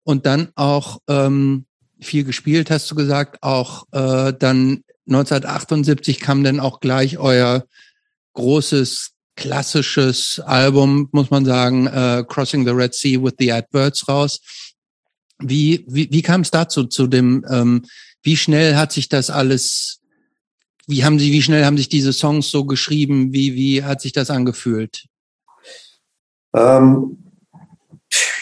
und 0.04 0.26
dann 0.26 0.50
auch 0.56 1.00
ähm, 1.08 1.66
viel 2.00 2.24
gespielt, 2.24 2.70
hast 2.70 2.90
du 2.92 2.96
gesagt. 2.96 3.42
Auch 3.42 3.86
äh, 3.92 4.32
dann 4.38 4.84
1978 5.08 6.20
kam 6.20 6.44
dann 6.44 6.60
auch 6.60 6.80
gleich 6.80 7.18
euer 7.18 7.66
großes 8.34 9.15
klassisches 9.36 10.40
Album, 10.46 11.10
muss 11.12 11.30
man 11.30 11.46
sagen, 11.46 11.88
äh, 11.88 12.24
Crossing 12.28 12.66
the 12.66 12.72
Red 12.72 12.94
Sea 12.94 13.22
with 13.22 13.34
the 13.40 13.52
Adverts 13.52 14.08
raus. 14.08 14.40
Wie, 15.40 15.86
wie, 15.88 16.10
wie 16.12 16.22
kam 16.22 16.42
es 16.42 16.52
dazu, 16.52 16.86
zu 16.86 17.08
dem, 17.08 17.46
ähm, 17.50 17.86
wie 18.24 18.38
schnell 18.38 18.76
hat 18.76 18.92
sich 18.92 19.10
das 19.10 19.30
alles, 19.30 20.00
wie 20.88 21.04
haben 21.04 21.20
Sie, 21.20 21.32
wie 21.32 21.42
schnell 21.42 21.66
haben 21.66 21.78
sich 21.78 21.90
diese 21.90 22.14
Songs 22.14 22.50
so 22.50 22.66
geschrieben, 22.66 23.34
wie, 23.34 23.56
wie 23.56 23.84
hat 23.84 24.02
sich 24.02 24.14
das 24.14 24.30
angefühlt? 24.30 25.06
Ähm, 26.56 27.18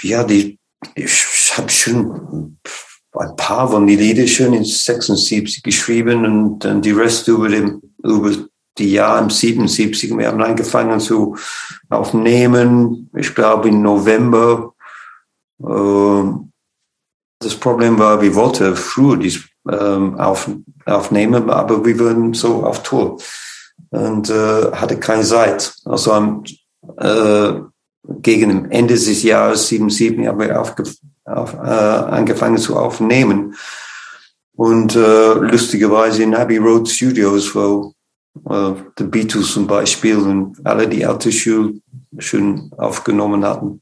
ja, 0.04 0.24
die, 0.24 0.60
ich 0.96 1.12
habe 1.58 1.70
schon 1.70 2.60
ein 3.16 3.36
paar 3.36 3.70
von 3.70 3.88
die 3.88 3.96
Lieder 3.96 4.28
schon 4.28 4.54
in 4.54 4.64
76 4.64 5.64
geschrieben 5.64 6.26
und 6.26 6.60
dann 6.60 6.82
die 6.82 6.92
Rest 6.92 7.28
über 7.28 7.50
dem, 7.50 7.82
über 8.04 8.48
die 8.78 8.92
Jahre 8.92 9.24
im 9.24 9.30
77. 9.30 10.18
Wir 10.18 10.28
haben 10.28 10.42
angefangen 10.42 11.00
zu 11.00 11.38
aufnehmen, 11.90 13.10
ich 13.16 13.34
glaube 13.36 13.70
im 13.70 13.82
November. 13.82 14.74
Äh, 15.64 16.24
das 17.40 17.56
Problem 17.56 18.00
war, 18.00 18.22
wir 18.22 18.34
wollten 18.36 18.76
früher 18.76 19.18
dies 19.18 19.42
ähm, 19.70 20.20
auf, 20.20 20.50
aufnehmen, 20.86 21.50
aber 21.50 21.86
wir 21.86 22.00
waren 22.00 22.34
so 22.34 22.64
auf 22.66 22.84
Tour 22.84 23.18
und 23.90 24.30
äh, 24.30 24.72
hatte 24.72 24.98
keine 24.98 25.24
Zeit. 25.24 25.74
Also 25.86 26.14
am 26.14 26.44
äh, 26.98 27.54
gegen 28.22 28.72
Ende 28.72 28.94
des 28.94 29.24
Jahres 29.24 29.68
77 29.68 30.28
haben 30.28 30.40
wir 30.40 30.60
auf, 30.60 30.74
äh, 31.26 31.58
angefangen 31.58 32.58
zu 32.58 32.78
aufnehmen. 32.78 33.56
Und 34.56 34.96
äh, 34.96 35.34
lustigerweise 35.34 36.24
in 36.24 36.36
Abbey 36.36 36.58
Road 36.58 36.88
Studios, 36.88 37.56
wo 37.56 37.94
die 38.36 39.04
Beatles 39.04 39.54
zum 39.54 39.68
Beispiel 39.68 40.18
und 40.18 40.66
alle 40.66 40.88
die 40.88 41.06
alte 41.06 41.32
Schule 41.32 41.80
schon 42.18 42.72
aufgenommen 42.78 43.46
hatten. 43.46 43.82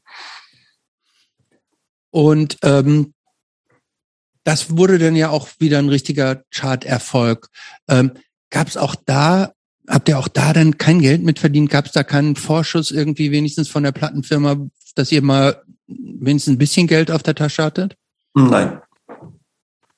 Und 2.10 2.58
ähm, 2.62 3.14
das 4.44 4.76
wurde 4.76 4.98
dann 4.98 5.16
ja 5.16 5.30
auch 5.30 5.48
wieder 5.58 5.78
ein 5.78 5.88
richtiger 5.88 6.42
Chart-Erfolg. 6.50 7.48
Ähm, 7.88 8.12
Gab 8.50 8.68
es 8.68 8.76
auch 8.76 8.94
da 9.06 9.52
Habt 9.88 10.08
ihr 10.08 10.18
auch 10.18 10.28
da 10.28 10.52
dann 10.52 10.78
kein 10.78 11.00
Geld 11.00 11.22
mitverdient? 11.22 11.68
Gab 11.68 11.86
es 11.86 11.92
da 11.92 12.04
keinen 12.04 12.36
Vorschuss 12.36 12.90
irgendwie 12.90 13.32
wenigstens 13.32 13.68
von 13.68 13.82
der 13.82 13.92
Plattenfirma, 13.92 14.56
dass 14.94 15.10
ihr 15.10 15.22
mal 15.22 15.62
wenigstens 15.86 16.54
ein 16.54 16.58
bisschen 16.58 16.86
Geld 16.86 17.10
auf 17.10 17.22
der 17.22 17.34
Tasche 17.34 17.64
hattet? 17.64 17.96
Nein. 18.34 18.80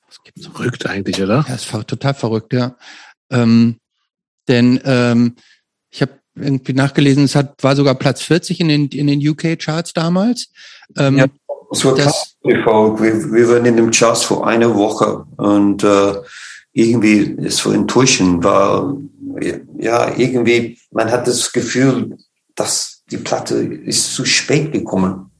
Das 0.07 0.23
gibt's 0.23 0.47
verrückt 0.47 0.85
eigentlich, 0.87 1.21
oder? 1.21 1.45
Ja, 1.47 1.55
ist 1.55 1.69
total 1.87 2.13
verrückt, 2.15 2.53
ja. 2.53 2.75
Ähm, 3.29 3.77
denn 4.47 4.79
ähm, 4.85 5.35
ich 5.89 6.01
habe 6.01 6.13
irgendwie 6.35 6.73
nachgelesen, 6.73 7.23
es 7.23 7.35
hat 7.35 7.63
war 7.63 7.75
sogar 7.75 7.95
Platz 7.95 8.21
40 8.21 8.59
in 8.59 8.67
den 8.67 8.87
in 8.87 9.07
den 9.07 9.25
UK 9.27 9.57
Charts 9.59 9.93
damals. 9.93 10.51
Ähm, 10.97 11.17
ja, 11.17 11.25
es 11.71 11.85
war 11.85 11.95
das, 11.95 12.35
wir, 12.43 12.61
wir 12.61 13.49
waren 13.49 13.65
in 13.65 13.77
den 13.77 13.91
Charts 13.91 14.23
vor 14.23 14.47
einer 14.47 14.75
Woche 14.75 15.25
und 15.37 15.83
äh, 15.83 16.13
irgendwie 16.73 17.37
es 17.45 17.57
so 17.57 17.71
enttäuschend 17.71 18.43
war 18.43 18.95
ja, 19.79 20.17
irgendwie, 20.17 20.77
man 20.91 21.11
hat 21.11 21.27
das 21.27 21.51
Gefühl, 21.51 22.17
dass 22.55 23.03
die 23.11 23.17
Platte 23.17 23.55
ist 23.55 24.13
zu 24.13 24.25
spät 24.25 24.71
gekommen. 24.71 25.31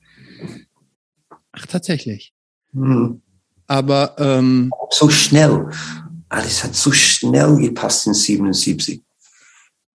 Ach, 1.52 1.66
tatsächlich. 1.66 2.34
Hm. 2.74 3.22
Aber 3.68 4.16
ähm, 4.20 4.72
so 4.90 5.10
schnell. 5.10 5.70
Alles 6.36 6.66
hat 6.66 6.76
so 6.76 6.92
schnell 6.92 7.56
gepasst 7.56 8.08
in 8.08 8.14
77. 8.14 9.02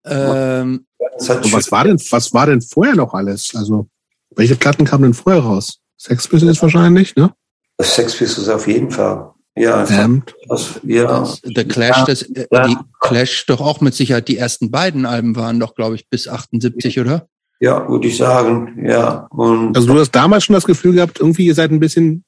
Ähm, 0.06 0.86
was 1.18 1.70
war 1.70 1.84
denn, 1.84 2.00
was 2.10 2.32
war 2.32 2.46
denn 2.46 2.62
vorher 2.62 2.96
noch 2.96 3.12
alles? 3.12 3.54
Also, 3.54 3.88
welche 4.34 4.56
Platten 4.56 4.86
kamen 4.86 5.02
denn 5.02 5.14
vorher 5.14 5.42
raus? 5.42 5.80
Sex 5.98 6.26
Pistols 6.26 6.62
wahrscheinlich, 6.62 7.14
ne? 7.14 7.30
Sex 7.78 8.16
Pistols 8.16 8.48
auf 8.48 8.66
jeden 8.66 8.90
Fall. 8.90 9.32
Ja, 9.54 9.84
Damned. 9.84 10.34
Das, 10.48 10.80
ja. 10.82 11.26
The 11.42 11.64
Clash, 11.64 12.04
das, 12.06 12.22
äh, 12.22 12.46
ja. 12.50 12.68
die 12.68 12.76
Clash 13.00 13.44
doch 13.44 13.60
auch 13.60 13.82
mit 13.82 13.94
Sicherheit 13.94 14.28
die 14.28 14.38
ersten 14.38 14.70
beiden 14.70 15.04
Alben 15.04 15.36
waren 15.36 15.60
doch, 15.60 15.74
glaube 15.74 15.96
ich, 15.96 16.08
bis 16.08 16.26
78, 16.26 17.00
oder? 17.00 17.28
Ja, 17.58 17.86
würde 17.86 18.08
ich 18.08 18.16
sagen, 18.16 18.82
ja. 18.86 19.26
Und 19.30 19.76
also 19.76 19.92
du 19.92 20.00
hast 20.00 20.12
damals 20.12 20.44
schon 20.44 20.54
das 20.54 20.64
Gefühl 20.64 20.94
gehabt, 20.94 21.20
irgendwie 21.20 21.44
ihr 21.44 21.54
seid 21.54 21.70
ein 21.70 21.80
bisschen 21.80 22.24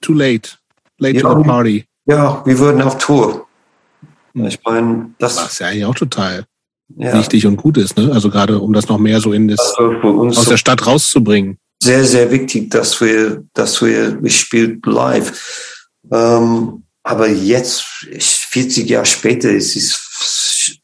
too 0.00 0.12
late. 0.12 0.50
Late 0.98 1.16
ja, 1.16 1.22
to 1.22 1.42
the 1.42 1.44
party. 1.44 1.84
Ja, 2.04 2.42
wir 2.46 2.58
würden 2.60 2.80
auf 2.82 2.98
Tour. 2.98 3.45
Ich 4.44 4.58
meine, 4.64 5.14
das 5.18 5.36
Was 5.36 5.58
ja 5.58 5.68
eigentlich 5.68 5.84
auch 5.86 5.94
total 5.94 6.44
ja. 6.94 7.18
wichtig 7.18 7.46
und 7.46 7.56
gut 7.56 7.78
ist, 7.78 7.96
ne? 7.96 8.10
Also 8.12 8.30
gerade 8.30 8.58
um 8.58 8.72
das 8.72 8.88
noch 8.88 8.98
mehr 8.98 9.20
so 9.20 9.32
in 9.32 9.48
das 9.48 9.74
also 9.76 10.40
aus 10.40 10.48
der 10.48 10.56
Stadt 10.56 10.86
rauszubringen. 10.86 11.58
Sehr, 11.82 12.04
sehr 12.04 12.30
wichtig, 12.30 12.70
dass 12.70 13.00
wir, 13.00 13.44
dass 13.54 13.82
wir, 13.82 14.22
wir 14.22 14.30
spielt 14.30 14.84
live. 14.86 15.82
Ähm, 16.10 16.84
aber 17.02 17.28
jetzt, 17.28 17.82
40 17.82 18.88
Jahre 18.88 19.06
später, 19.06 19.50
es 19.50 19.76
ist, 19.76 20.80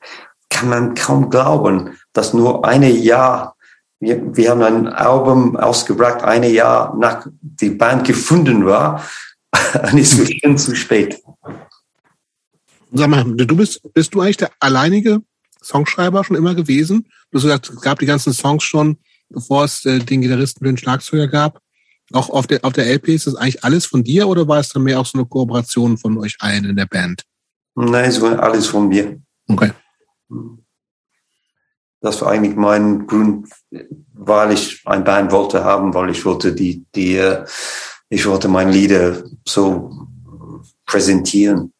kann 0.50 0.68
man 0.68 0.94
kaum 0.94 1.30
glauben, 1.30 1.96
dass 2.12 2.34
nur 2.34 2.64
eine 2.64 2.90
Jahr, 2.90 3.56
wir, 4.00 4.20
wir 4.36 4.50
haben 4.50 4.62
ein 4.62 4.88
Album 4.88 5.56
ausgebracht, 5.56 6.22
eine 6.22 6.48
Jahr 6.48 6.96
nach 6.96 7.26
die 7.40 7.70
Band 7.70 8.06
gefunden 8.06 8.66
war, 8.66 9.04
und 9.92 9.98
es 9.98 10.16
wird 10.16 10.32
schon 10.42 10.56
zu 10.56 10.74
spät. 10.74 11.20
Sag 12.94 13.08
mal, 13.08 13.24
du 13.24 13.56
bist, 13.56 13.80
bist 13.94 14.14
du 14.14 14.20
eigentlich 14.20 14.36
der 14.36 14.50
alleinige 14.60 15.22
Songschreiber 15.62 16.24
schon 16.24 16.36
immer 16.36 16.54
gewesen? 16.54 17.08
Du 17.30 17.38
hast 17.38 17.44
gesagt, 17.44 17.70
es 17.70 17.80
gab 17.80 17.98
die 17.98 18.06
ganzen 18.06 18.34
Songs 18.34 18.64
schon, 18.64 18.98
bevor 19.30 19.64
es 19.64 19.84
äh, 19.86 19.98
den 19.98 20.20
Gitarristen 20.20 20.64
und 20.64 20.72
den 20.72 20.76
Schlagzeuger 20.76 21.28
gab. 21.28 21.60
Auch 22.12 22.28
auf 22.28 22.46
der, 22.46 22.64
auf 22.64 22.74
der 22.74 22.86
LP 22.86 23.08
ist 23.08 23.26
das 23.26 23.34
eigentlich 23.34 23.64
alles 23.64 23.86
von 23.86 24.04
dir 24.04 24.28
oder 24.28 24.46
war 24.46 24.58
es 24.58 24.68
dann 24.68 24.82
mehr 24.82 25.00
auch 25.00 25.06
so 25.06 25.16
eine 25.16 25.26
Kooperation 25.26 25.96
von 25.96 26.18
euch 26.18 26.36
allen 26.40 26.66
in 26.66 26.76
der 26.76 26.86
Band? 26.86 27.24
Nein, 27.74 28.10
es 28.10 28.20
war 28.20 28.38
alles 28.42 28.66
von 28.66 28.88
mir. 28.88 29.18
Okay. 29.48 29.72
Das 32.00 32.20
war 32.20 32.32
eigentlich 32.32 32.56
mein 32.56 33.06
Grund, 33.06 33.48
weil 34.12 34.52
ich 34.52 34.82
ein 34.84 35.04
Band 35.04 35.32
wollte 35.32 35.64
haben, 35.64 35.94
weil 35.94 36.10
ich 36.10 36.24
wollte 36.26 36.54
die, 36.54 36.84
die, 36.94 37.16
äh, 37.16 37.46
ich 38.10 38.26
wollte 38.26 38.48
meine 38.48 38.72
Lieder 38.72 39.22
so 39.46 40.08
präsentieren. 40.84 41.71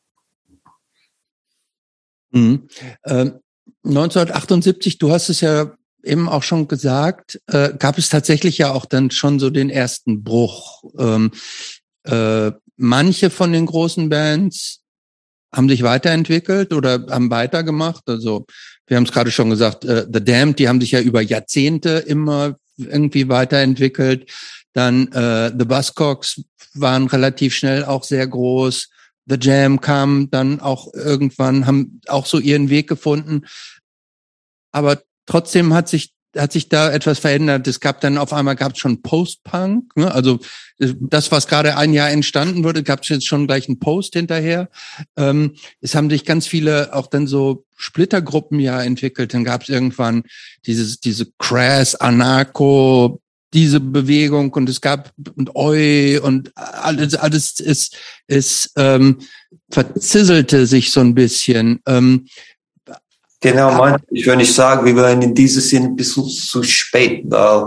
Mhm. 2.32 2.68
Ähm, 3.06 3.40
1978, 3.84 4.98
du 4.98 5.10
hast 5.10 5.28
es 5.28 5.40
ja 5.40 5.72
eben 6.04 6.28
auch 6.28 6.42
schon 6.42 6.68
gesagt, 6.68 7.40
äh, 7.46 7.72
gab 7.78 7.98
es 7.98 8.08
tatsächlich 8.08 8.58
ja 8.58 8.72
auch 8.72 8.86
dann 8.86 9.10
schon 9.10 9.38
so 9.38 9.50
den 9.50 9.70
ersten 9.70 10.22
Bruch. 10.22 10.82
Ähm, 10.98 11.30
äh, 12.04 12.50
manche 12.76 13.30
von 13.30 13.52
den 13.52 13.66
großen 13.66 14.08
Bands 14.08 14.80
haben 15.54 15.68
sich 15.68 15.82
weiterentwickelt 15.82 16.72
oder 16.72 17.06
haben 17.10 17.30
weitergemacht. 17.30 18.02
Also 18.06 18.46
wir 18.86 18.96
haben 18.96 19.04
es 19.04 19.12
gerade 19.12 19.30
schon 19.30 19.50
gesagt, 19.50 19.84
äh, 19.84 20.06
The 20.12 20.24
Damned, 20.24 20.58
die 20.58 20.68
haben 20.68 20.80
sich 20.80 20.92
ja 20.92 21.00
über 21.00 21.20
Jahrzehnte 21.20 21.98
immer 22.06 22.56
irgendwie 22.76 23.28
weiterentwickelt. 23.28 24.30
Dann 24.72 25.12
äh, 25.12 25.52
The 25.56 25.64
Buzzcocks 25.64 26.42
waren 26.74 27.06
relativ 27.06 27.54
schnell 27.54 27.84
auch 27.84 28.02
sehr 28.02 28.26
groß. 28.26 28.88
The 29.26 29.36
Jam 29.40 29.80
kam 29.80 30.30
dann 30.30 30.60
auch 30.60 30.92
irgendwann, 30.94 31.66
haben 31.66 32.00
auch 32.08 32.26
so 32.26 32.38
ihren 32.38 32.70
Weg 32.70 32.88
gefunden. 32.88 33.42
Aber 34.72 35.02
Trotzdem 35.26 35.72
hat 35.74 35.88
sich 35.88 36.12
hat 36.34 36.50
sich 36.50 36.70
da 36.70 36.90
etwas 36.90 37.18
verändert. 37.18 37.68
Es 37.68 37.78
gab 37.78 38.00
dann 38.00 38.16
auf 38.16 38.32
einmal 38.32 38.56
gab 38.56 38.72
es 38.72 38.78
schon 38.78 39.02
Post-Punk, 39.02 39.94
ne? 39.96 40.14
also 40.14 40.40
äh, 40.78 40.94
das, 40.98 41.30
was 41.30 41.46
gerade 41.46 41.76
ein 41.76 41.92
Jahr 41.92 42.10
entstanden 42.10 42.64
wurde, 42.64 42.82
gab 42.82 43.02
es 43.02 43.10
jetzt 43.10 43.26
schon 43.26 43.46
gleich 43.46 43.68
einen 43.68 43.78
Post 43.78 44.14
hinterher. 44.14 44.70
Ähm, 45.18 45.56
es 45.82 45.94
haben 45.94 46.08
sich 46.08 46.24
ganz 46.24 46.46
viele 46.46 46.94
auch 46.94 47.08
dann 47.08 47.26
so 47.26 47.66
Splittergruppen 47.76 48.60
ja 48.60 48.82
entwickelt. 48.82 49.34
Dann 49.34 49.44
gab 49.44 49.62
es 49.62 49.68
irgendwann 49.68 50.22
dieses 50.64 51.00
diese 51.00 51.26
Crass, 51.38 51.96
Anarcho, 51.96 53.20
diese 53.52 53.80
Bewegung 53.80 54.52
und 54.52 54.68
es 54.68 54.80
gab 54.80 55.12
und 55.36 55.54
Oi 55.54 56.18
und 56.18 56.52
alles 56.56 57.14
alles 57.14 57.60
ist 57.60 57.96
ist 58.26 58.72
ähm, 58.76 59.18
verzisselte 59.70 60.66
sich 60.66 60.90
so 60.90 61.00
ein 61.00 61.14
bisschen. 61.14 61.80
Ähm, 61.86 62.26
Genau, 63.42 63.72
mein, 63.72 63.96
ich 64.12 64.24
würde 64.24 64.38
nicht 64.38 64.54
sagen, 64.54 64.86
wir 64.86 64.94
waren 64.94 65.20
in 65.20 65.34
diesem 65.34 65.60
Sinne 65.60 65.86
ein 65.86 65.96
bisschen 65.96 66.28
zu 66.28 66.62
spät, 66.62 67.24
weil 67.26 67.66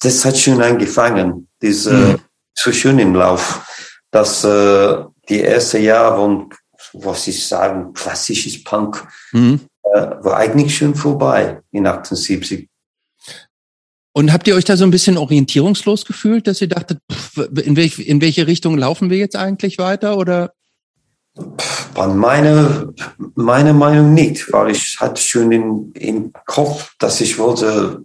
das 0.00 0.24
hat 0.24 0.38
schon 0.38 0.62
angefangen, 0.62 1.48
diese, 1.60 1.92
mhm. 1.92 2.18
so 2.54 2.70
schön 2.70 3.00
im 3.00 3.16
Lauf, 3.16 3.66
dass 4.12 4.44
äh, 4.44 4.96
die 5.28 5.40
erste 5.40 5.80
Jahre 5.80 6.16
von, 6.18 6.50
was 6.92 7.26
ich 7.26 7.44
sagen, 7.44 7.92
klassisches 7.94 8.62
Punk, 8.62 9.04
mhm. 9.32 9.58
äh, 9.92 10.06
war 10.20 10.36
eigentlich 10.36 10.78
schon 10.78 10.94
vorbei 10.94 11.62
in 11.72 11.88
78. 11.88 12.68
Und 14.12 14.32
habt 14.32 14.48
ihr 14.48 14.54
euch 14.54 14.64
da 14.64 14.76
so 14.76 14.84
ein 14.84 14.90
bisschen 14.90 15.16
orientierungslos 15.16 16.04
gefühlt, 16.04 16.46
dass 16.46 16.60
ihr 16.60 16.68
dachtet, 16.68 16.98
pff, 17.12 17.48
in, 17.62 17.76
welch, 17.76 17.98
in 17.98 18.20
welche 18.20 18.46
Richtung 18.46 18.76
laufen 18.76 19.10
wir 19.10 19.18
jetzt 19.18 19.36
eigentlich 19.36 19.78
weiter 19.78 20.16
oder? 20.16 20.52
Meine, 21.94 22.92
meine 23.34 23.72
Meinung 23.72 24.14
nicht, 24.14 24.52
weil 24.52 24.70
ich 24.70 24.96
hatte 24.98 25.20
schon 25.20 25.52
in, 25.52 25.92
im 25.92 26.32
Kopf, 26.46 26.94
dass 26.98 27.20
ich 27.20 27.38
wollte 27.38 28.02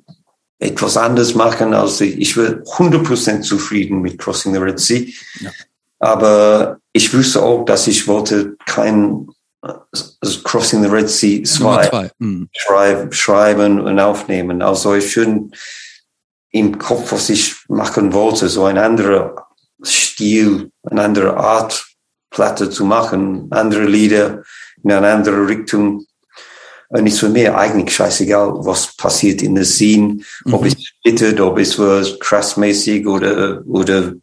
etwas 0.60 0.98
anderes 0.98 1.36
machen, 1.36 1.74
als 1.74 2.00
ich, 2.02 2.18
ich 2.20 2.38
war 2.38 2.46
100% 2.46 3.42
zufrieden 3.42 4.02
mit 4.02 4.18
Crossing 4.18 4.54
the 4.54 4.60
Red 4.60 4.80
Sea. 4.80 5.06
Ja. 5.40 5.52
Aber 6.00 6.78
ich 6.92 7.14
wusste 7.14 7.42
auch, 7.42 7.66
dass 7.66 7.88
ich 7.88 8.08
wollte 8.08 8.56
kein 8.66 9.28
also 9.62 10.42
Crossing 10.44 10.84
the 10.84 10.90
Red 10.90 11.10
Sea 11.10 11.44
2 11.44 12.12
mhm. 12.20 12.50
schreiben, 12.52 13.12
schreiben 13.12 13.80
und 13.80 14.00
aufnehmen. 14.00 14.62
Also 14.62 14.96
ich 14.96 15.12
schon 15.12 15.52
im 16.54 16.78
Kopf, 16.78 17.12
was 17.12 17.30
ich 17.30 17.56
machen 17.68 18.14
wollte, 18.14 18.48
so 18.48 18.66
ein 18.66 18.78
anderer 18.78 19.48
Stil, 19.84 20.72
eine 20.84 21.02
andere 21.02 21.36
Art 21.36 21.86
Platte 22.30 22.70
zu 22.70 22.86
machen, 22.86 23.48
andere 23.50 23.86
Lieder 23.86 24.44
in 24.84 24.92
eine 24.92 25.12
andere 25.12 25.48
Richtung. 25.48 26.06
Und 26.90 27.08
es 27.08 27.22
war 27.24 27.30
mir 27.32 27.58
eigentlich 27.58 27.96
scheißegal, 27.96 28.54
was 28.60 28.96
passiert 28.96 29.42
in 29.42 29.56
der 29.56 29.66
Scene, 29.66 30.20
mhm. 30.46 30.54
ob 30.54 30.66
es 30.66 30.76
splittert, 30.80 31.40
ob 31.42 31.58
es 31.58 31.78
was 31.80 32.20
krassmäßig 32.20 33.08
oder, 33.08 33.64
oder 33.66 34.14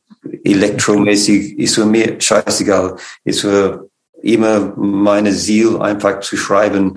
elektromäßig, 0.44 1.58
ist 1.58 1.78
war 1.78 1.86
mir 1.86 2.20
scheißegal. 2.20 2.96
Es 3.24 3.44
war 3.44 3.86
immer 4.22 4.72
meine 4.76 5.34
Ziel, 5.34 5.78
einfach 5.78 6.20
zu 6.20 6.36
schreiben, 6.36 6.96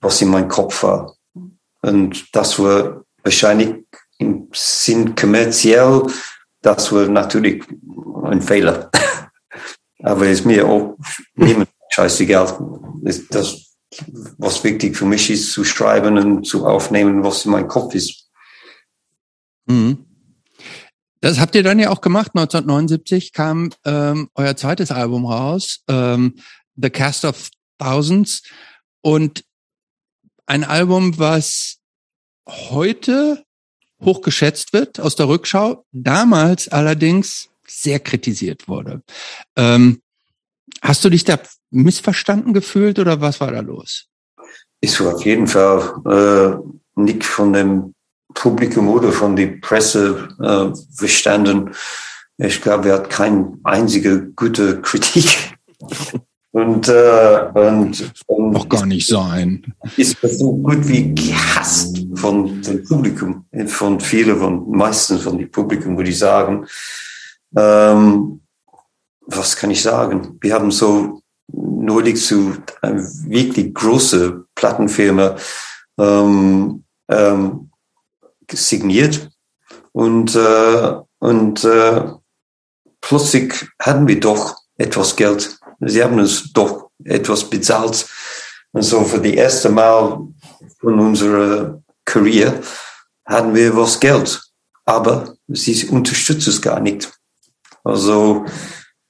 was 0.00 0.20
in 0.20 0.28
meinem 0.28 0.48
Kopf 0.48 0.82
war. 0.82 1.14
Und 1.80 2.26
das 2.32 2.58
war 2.58 3.04
wahrscheinlich 3.22 3.74
im 4.18 4.48
Sinn 4.52 5.14
kommerziell, 5.14 6.02
das 6.62 6.92
war 6.92 7.06
natürlich 7.06 7.64
ein 8.24 8.42
Fehler. 8.42 8.90
Aber 10.02 10.26
ist 10.26 10.44
mir 10.44 10.66
auch 10.66 10.96
niemand 11.34 11.70
scheißegal. 11.90 12.58
Das, 13.30 13.76
was 14.38 14.64
wichtig 14.64 14.96
für 14.96 15.06
mich 15.06 15.30
ist, 15.30 15.52
zu 15.52 15.64
schreiben 15.64 16.18
und 16.18 16.46
zu 16.46 16.66
aufnehmen, 16.66 17.24
was 17.24 17.44
in 17.44 17.52
meinem 17.52 17.68
Kopf 17.68 17.94
ist. 17.94 18.28
Mhm. 19.66 20.04
Das 21.20 21.40
habt 21.40 21.54
ihr 21.54 21.62
dann 21.62 21.78
ja 21.78 21.90
auch 21.90 22.00
gemacht. 22.00 22.32
1979 22.34 23.32
kam 23.32 23.70
ähm, 23.84 24.28
euer 24.34 24.56
zweites 24.56 24.90
Album 24.90 25.24
raus, 25.24 25.82
ähm, 25.88 26.34
The 26.76 26.90
Cast 26.90 27.24
of 27.24 27.50
Thousands. 27.78 28.42
Und 29.00 29.44
ein 30.46 30.62
Album, 30.62 31.18
was 31.18 31.78
heute 32.46 33.45
hochgeschätzt 34.04 34.72
wird 34.72 35.00
aus 35.00 35.16
der 35.16 35.28
Rückschau, 35.28 35.84
damals 35.92 36.68
allerdings 36.68 37.48
sehr 37.66 37.98
kritisiert 37.98 38.68
wurde. 38.68 39.02
Ähm, 39.56 40.00
hast 40.82 41.04
du 41.04 41.10
dich 41.10 41.24
da 41.24 41.38
missverstanden 41.70 42.52
gefühlt 42.52 42.98
oder 42.98 43.20
was 43.20 43.40
war 43.40 43.50
da 43.50 43.60
los? 43.60 44.06
Ich 44.80 45.00
war 45.00 45.14
auf 45.14 45.24
jeden 45.24 45.46
Fall 45.46 46.60
äh, 46.96 47.00
nicht 47.00 47.24
von 47.24 47.52
dem 47.52 47.94
Publikum 48.34 48.88
oder 48.88 49.12
von 49.12 49.34
der 49.34 49.58
Presse 49.60 50.28
äh, 50.40 50.76
verstanden. 50.94 51.70
Ich 52.38 52.60
glaube, 52.60 52.90
er 52.90 52.96
hat 52.96 53.10
keine 53.10 53.58
einzige 53.64 54.30
gute 54.32 54.80
Kritik. 54.82 55.54
Und, 56.52 56.88
äh, 56.88 57.50
und, 57.54 58.12
und 58.26 58.52
Doch 58.52 58.68
gar 58.68 58.86
nicht 58.86 59.06
sein. 59.06 59.74
Ist 59.96 60.16
so 60.22 60.56
gut 60.56 60.88
wie 60.88 61.14
gehasst 61.14 61.95
von 62.16 62.62
dem 62.62 62.84
Publikum, 62.84 63.46
von 63.66 64.00
vielen, 64.00 64.38
von 64.38 64.70
meistens 64.70 65.22
von 65.22 65.38
dem 65.38 65.50
Publikum, 65.50 65.96
würde 65.96 66.10
ich 66.10 66.18
sagen. 66.18 66.66
Ähm, 67.56 68.40
was 69.20 69.56
kann 69.56 69.70
ich 69.70 69.82
sagen? 69.82 70.38
Wir 70.40 70.54
haben 70.54 70.70
so 70.70 71.20
neulich 71.52 72.24
zu 72.24 72.56
einer 72.82 73.02
wirklich 73.26 73.74
große 73.74 74.44
Plattenfirma 74.54 75.36
ähm, 75.98 76.84
ähm, 77.08 77.70
signiert 78.50 79.30
und, 79.92 80.34
äh, 80.34 80.94
und 81.18 81.64
äh, 81.64 82.02
plötzlich 83.00 83.66
hatten 83.80 84.06
wir 84.06 84.20
doch 84.20 84.56
etwas 84.76 85.16
Geld. 85.16 85.58
Sie 85.80 86.02
haben 86.02 86.18
uns 86.18 86.52
doch 86.52 86.90
etwas 87.04 87.48
bezahlt. 87.48 88.06
Und 88.72 88.82
so 88.82 89.04
für 89.04 89.20
die 89.20 89.34
erste 89.34 89.70
Mal 89.70 90.20
von 90.80 91.00
unserer 91.00 91.82
Karriere 92.06 92.62
hatten 93.26 93.54
wir 93.54 93.76
was 93.76 94.00
Geld. 94.00 94.40
Aber 94.86 95.34
sie 95.48 95.86
unterstützt 95.88 96.48
es 96.48 96.62
gar 96.62 96.80
nicht. 96.80 97.12
Also 97.84 98.46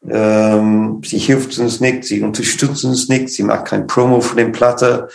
ähm, 0.08 1.00
sie 1.04 1.18
hilft 1.18 1.58
uns 1.58 1.80
nicht, 1.80 2.04
sie 2.04 2.22
unterstützt 2.22 2.84
uns 2.84 3.08
nicht, 3.08 3.28
sie 3.28 3.42
macht 3.42 3.66
kein 3.66 3.86
Promo 3.86 4.20
für 4.20 4.36
den 4.36 4.52
Platte. 4.52 5.08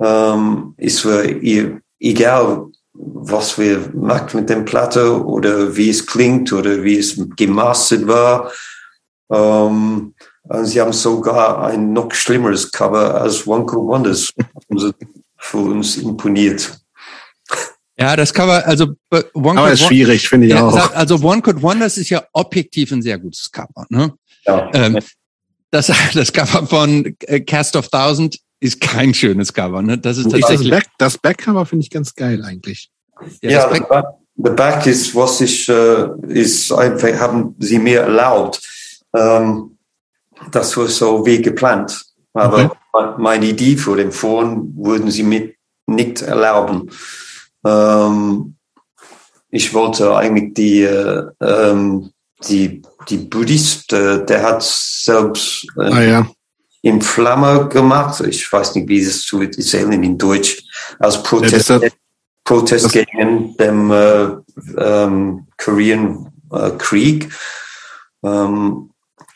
Ähm, 0.00 0.74
ist 0.76 1.00
für 1.00 1.24
ihr 1.24 1.80
egal, 2.00 2.66
was 2.92 3.58
wir 3.58 3.90
macht 3.94 4.34
mit 4.34 4.48
dem 4.48 4.64
Platte 4.64 5.24
oder 5.24 5.76
wie 5.76 5.90
es 5.90 6.06
klingt 6.06 6.52
oder 6.52 6.82
wie 6.82 6.98
es 6.98 7.18
gemastert 7.36 8.06
war. 8.06 8.50
Ähm, 9.30 10.14
sie 10.62 10.80
haben 10.80 10.92
sogar 10.92 11.64
ein 11.64 11.92
noch 11.92 12.12
schlimmeres 12.12 12.70
Cover 12.70 13.20
als 13.20 13.46
One 13.46 13.66
Cool 13.70 13.86
Wonders 13.86 14.32
für 15.38 15.58
uns 15.58 15.96
imponiert. 15.96 16.85
Ja, 17.98 18.14
das 18.14 18.34
Cover, 18.34 18.66
also 18.66 18.94
äh, 19.10 19.22
One 19.32 19.58
Aber 19.58 19.72
ist 19.72 19.82
schwierig, 19.82 20.28
finde 20.28 20.48
ich 20.48 20.52
ja, 20.52 20.66
auch. 20.66 20.94
Also 20.94 21.16
One 21.22 21.40
Could 21.40 21.62
Wonders 21.62 21.96
ist 21.96 22.10
ja 22.10 22.22
objektiv 22.32 22.92
ein 22.92 23.00
sehr 23.00 23.18
gutes 23.18 23.50
Cover. 23.50 23.86
Ne? 23.88 24.12
Ja. 24.44 24.70
Ähm, 24.74 24.98
das, 25.70 25.90
das 26.14 26.32
Cover 26.32 26.66
von 26.66 27.16
äh, 27.20 27.40
Cast 27.40 27.74
of 27.74 27.88
Thousand 27.88 28.38
ist 28.60 28.80
kein 28.80 29.14
schönes 29.14 29.52
Cover. 29.52 29.82
Ne? 29.82 29.96
Das 29.96 30.18
ist 30.18 30.30
tatsächlich. 30.30 30.70
Das, 30.70 30.80
Back, 30.80 30.90
das 30.98 31.18
Backcover 31.18 31.64
finde 31.64 31.84
ich 31.84 31.90
ganz 31.90 32.14
geil 32.14 32.42
eigentlich. 32.44 32.90
Ja, 33.40 33.50
ja 33.50 33.66
Back, 33.68 33.86
the 34.36 34.50
Back 34.50 34.86
ist, 34.86 35.14
was 35.14 35.40
ich, 35.40 35.68
äh, 35.68 36.08
ist 36.28 36.72
einfach, 36.72 37.18
haben 37.18 37.54
sie 37.58 37.78
mir 37.78 38.00
erlaubt. 38.00 38.60
Ähm, 39.14 39.78
das 40.50 40.76
war 40.76 40.86
so 40.88 41.24
wie 41.24 41.40
geplant. 41.40 42.04
Aber 42.34 42.76
okay. 42.92 43.14
meine 43.18 43.46
Idee 43.46 43.76
für 43.76 43.96
den 43.96 44.12
Phone 44.12 44.74
würden 44.76 45.10
sie 45.10 45.22
mit 45.22 45.56
nicht 45.86 46.20
erlauben. 46.20 46.90
Ähm, 47.66 48.56
ich 49.50 49.72
wollte 49.74 50.14
eigentlich 50.14 50.54
die, 50.54 50.82
äh, 50.82 51.26
ähm, 51.40 52.10
die, 52.48 52.82
die 53.08 53.16
Buddhist, 53.18 53.92
äh, 53.92 54.24
der 54.24 54.42
hat 54.42 54.62
selbst 54.62 55.66
äh, 55.78 55.82
ah, 55.82 56.02
ja. 56.02 56.26
in 56.82 57.00
Flamme 57.00 57.68
gemacht. 57.68 58.20
Ich 58.20 58.50
weiß 58.52 58.74
nicht, 58.74 58.88
wie 58.88 59.00
es 59.00 59.22
zu 59.22 59.40
erzählen 59.40 60.02
in 60.02 60.18
Deutsch, 60.18 60.62
als 60.98 61.22
Protest, 61.22 61.68
ja, 61.70 61.80
Protest 62.44 62.92
gegen 62.92 63.56
den 63.56 63.90
äh, 63.90 64.28
ähm, 64.78 65.46
Korean 65.56 66.32
äh, 66.52 66.70
Krieg. 66.78 67.32
Ähm, 68.22 68.90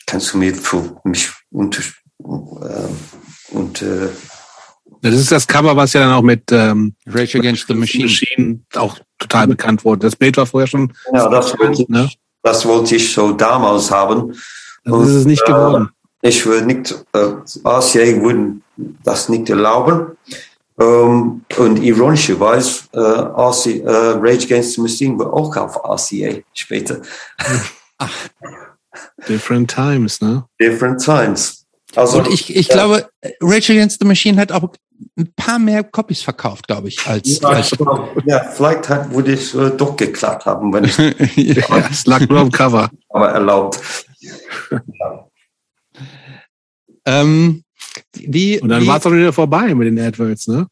kannst 0.05 0.33
du 0.33 0.37
mir 0.37 0.53
für 0.53 0.99
mich 1.03 1.29
unter, 1.49 1.81
äh, 2.19 3.53
und 3.53 3.81
äh, 3.81 4.09
das 5.01 5.15
ist 5.15 5.31
das 5.31 5.47
Cover, 5.47 5.75
was 5.75 5.93
ja 5.93 6.01
dann 6.01 6.13
auch 6.13 6.21
mit 6.21 6.51
ähm, 6.51 6.95
Rage 7.07 7.39
Against 7.39 7.67
the 7.67 7.73
Machine. 7.73 8.05
Machine 8.05 8.59
auch 8.75 8.97
total 9.17 9.47
bekannt 9.47 9.83
wurde. 9.83 10.01
Das 10.01 10.15
Bild 10.15 10.37
war 10.37 10.45
vorher 10.45 10.67
schon. 10.67 10.93
Ja, 11.13 11.27
das 11.29 11.57
wollte, 11.57 11.85
ne? 11.91 12.09
das 12.43 12.65
wollte 12.65 12.95
ich 12.95 13.11
so 13.13 13.31
damals 13.31 13.91
haben. 13.91 14.33
Das 14.83 14.93
Und, 14.93 15.07
ist 15.07 15.15
es 15.15 15.25
nicht 15.25 15.45
geworden. 15.45 15.89
Äh, 16.21 16.29
ich 16.29 16.45
würde 16.45 16.65
nicht, 16.65 16.91
äh, 17.13 17.33
RCA 17.63 18.21
würden 18.21 18.63
das 19.03 19.29
nicht 19.29 19.49
erlauben. 19.49 20.17
Um, 20.75 21.43
ähm, 21.57 21.57
und 21.57 21.83
ironischerweise, 21.83 22.83
äh, 22.93 22.99
RC, 22.99 23.83
äh, 23.83 23.89
Rage 24.19 24.45
Against 24.45 24.73
the 24.73 24.81
Machine 24.81 25.19
war 25.19 25.33
auch 25.33 25.55
auf 25.57 25.75
RCA 25.83 26.41
später. 26.53 27.01
Ach. 27.97 28.11
Different 29.27 29.69
times, 29.69 30.21
ne? 30.21 30.43
Different 30.59 31.03
times. 31.03 31.60
Also, 31.95 32.19
und 32.19 32.27
ich, 32.27 32.55
ich 32.55 32.67
ja. 32.67 32.73
glaube, 32.73 33.09
Rage 33.41 33.73
Against 33.73 33.99
the 33.99 34.07
Machine 34.07 34.39
hat 34.39 34.51
auch 34.51 34.73
ein 35.17 35.33
paar 35.35 35.59
mehr 35.59 35.83
Copies 35.83 36.21
verkauft, 36.21 36.67
glaube 36.67 36.87
ich, 36.87 37.05
als. 37.05 37.39
Ja, 37.39 37.49
als 37.49 37.71
ja 38.25 38.43
vielleicht 38.43 38.87
hat, 38.87 39.13
würde 39.13 39.33
ich 39.33 39.53
äh, 39.55 39.71
doch 39.71 39.95
geklappt 39.95 40.45
haben, 40.45 40.71
wenn 40.73 40.85
ich. 40.85 40.97
ja, 41.57 41.87
es 41.89 42.05
lag 42.05 42.27
nur 42.29 42.39
am 42.39 42.51
Cover. 42.51 42.89
Aber 43.09 43.29
erlaubt. 43.29 43.79
ja. 44.69 45.27
ähm, 47.05 47.63
wie, 48.13 48.59
Und 48.59 48.69
dann 48.69 48.85
war 48.87 48.97
es 48.97 49.05
auch 49.05 49.11
wieder 49.11 49.33
vorbei 49.33 49.73
mit 49.73 49.87
den 49.87 49.99
Adverts, 49.99 50.47
ne? 50.47 50.67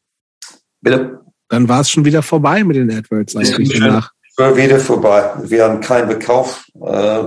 Bitte? 0.80 1.20
Dann 1.48 1.68
war 1.68 1.80
es 1.80 1.90
schon 1.90 2.04
wieder 2.04 2.22
vorbei 2.22 2.62
mit 2.64 2.76
den 2.76 2.90
AdWords 2.90 3.36
eigentlich 3.36 3.78
danach. 3.78 4.12
War 4.36 4.56
wieder 4.56 4.78
vorbei. 4.78 5.30
Wir 5.42 5.64
haben 5.64 5.80
keinen 5.80 6.08
Verkauf. 6.08 6.64
Äh, 6.80 7.24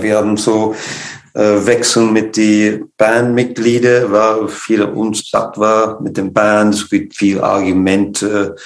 wir 0.00 0.16
haben 0.16 0.36
so 0.36 0.74
äh, 1.36 1.66
Wechseln 1.66 2.14
mit 2.14 2.36
den 2.36 2.90
Bandmitgliedern, 2.96 4.10
weil 4.10 4.48
viele 4.48 4.90
unsatt 4.90 5.58
war 5.58 6.00
mit 6.00 6.16
den 6.16 6.32
Bands, 6.32 6.82
es 6.82 6.90
gibt 6.90 7.14
viel 7.14 7.40
Argumente, 7.42 8.56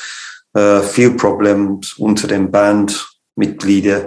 äh, 0.55 0.80
viel 0.80 1.10
Probleme 1.12 1.80
unter 1.98 2.28
den 2.28 2.51
Bandmitgliedern. 2.51 4.06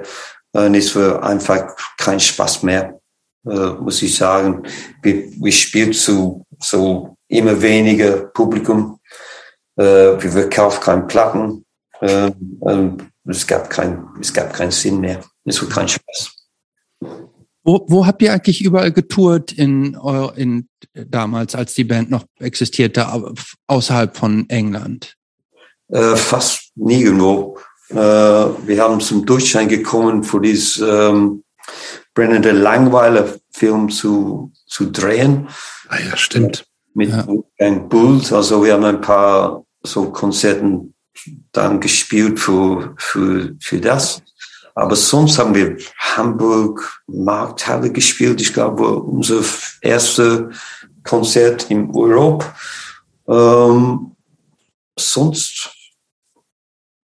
Und 0.53 0.75
es 0.75 0.95
war 0.95 1.21
einfach 1.23 1.75
kein 1.97 2.19
Spaß 2.19 2.63
mehr, 2.63 2.99
äh, 3.45 3.69
muss 3.81 4.01
ich 4.01 4.15
sagen. 4.15 4.63
Wir, 5.01 5.25
wir 5.41 5.51
spielen 5.51 5.91
zu 5.91 6.45
so 6.59 7.17
immer 7.27 7.61
weniger 7.61 8.27
Publikum. 8.27 8.99
Äh, 9.75 9.83
wir 9.83 10.31
verkaufen 10.31 10.81
keine 10.81 11.01
Platten. 11.01 11.65
Äh, 11.99 12.31
es 13.25 13.45
gab 13.45 13.69
kein, 13.69 14.07
es 14.21 14.33
gab 14.33 14.53
keinen 14.53 14.71
Sinn 14.71 15.01
mehr. 15.01 15.21
Es 15.43 15.61
war 15.61 15.69
kein 15.69 15.89
Spaß. 15.89 16.31
Wo, 17.63 17.85
wo 17.87 18.05
habt 18.05 18.21
ihr 18.21 18.33
eigentlich 18.33 18.63
überall 18.63 18.91
getourt 18.91 19.53
in, 19.53 19.97
in 20.35 20.67
damals, 20.93 21.55
als 21.55 21.73
die 21.73 21.85
Band 21.85 22.09
noch 22.09 22.25
existierte, 22.39 23.07
außerhalb 23.67 24.17
von 24.17 24.49
England? 24.49 25.15
Äh, 25.87 26.15
fast 26.15 26.71
nirgendwo. 26.75 27.57
Äh, 27.89 27.95
wir 27.95 28.81
haben 28.81 28.99
zum 28.99 29.25
Durchschein 29.25 29.67
gekommen, 29.67 30.23
für 30.23 30.41
diesen 30.41 30.87
ähm, 30.89 31.43
brennende 32.13 32.51
Langweiler-Film 32.51 33.89
zu, 33.89 34.51
zu 34.65 34.91
drehen. 34.91 35.47
Ah 35.87 35.99
ja, 35.99 36.17
stimmt. 36.17 36.65
Mit 36.93 37.09
ja. 37.09 37.25
ein 37.59 37.89
Bulls. 37.89 38.33
Also 38.33 38.63
wir 38.63 38.73
haben 38.73 38.85
ein 38.85 39.01
paar 39.01 39.63
so 39.83 40.11
Konzerten 40.11 40.93
dann 41.51 41.79
gespielt 41.79 42.39
für, 42.39 42.95
für, 42.97 43.55
für 43.59 43.79
das. 43.79 44.21
Aber 44.75 44.95
sonst 44.95 45.37
haben 45.37 45.53
wir 45.53 45.77
Hamburg 45.97 47.01
Markthalle 47.07 47.91
gespielt. 47.91 48.41
Ich 48.41 48.53
glaube, 48.53 48.95
unser 48.95 49.43
erste 49.81 50.49
Konzert 51.03 51.69
in 51.69 51.91
Europa. 51.93 52.55
Ähm, 53.27 54.15
sonst, 54.97 55.69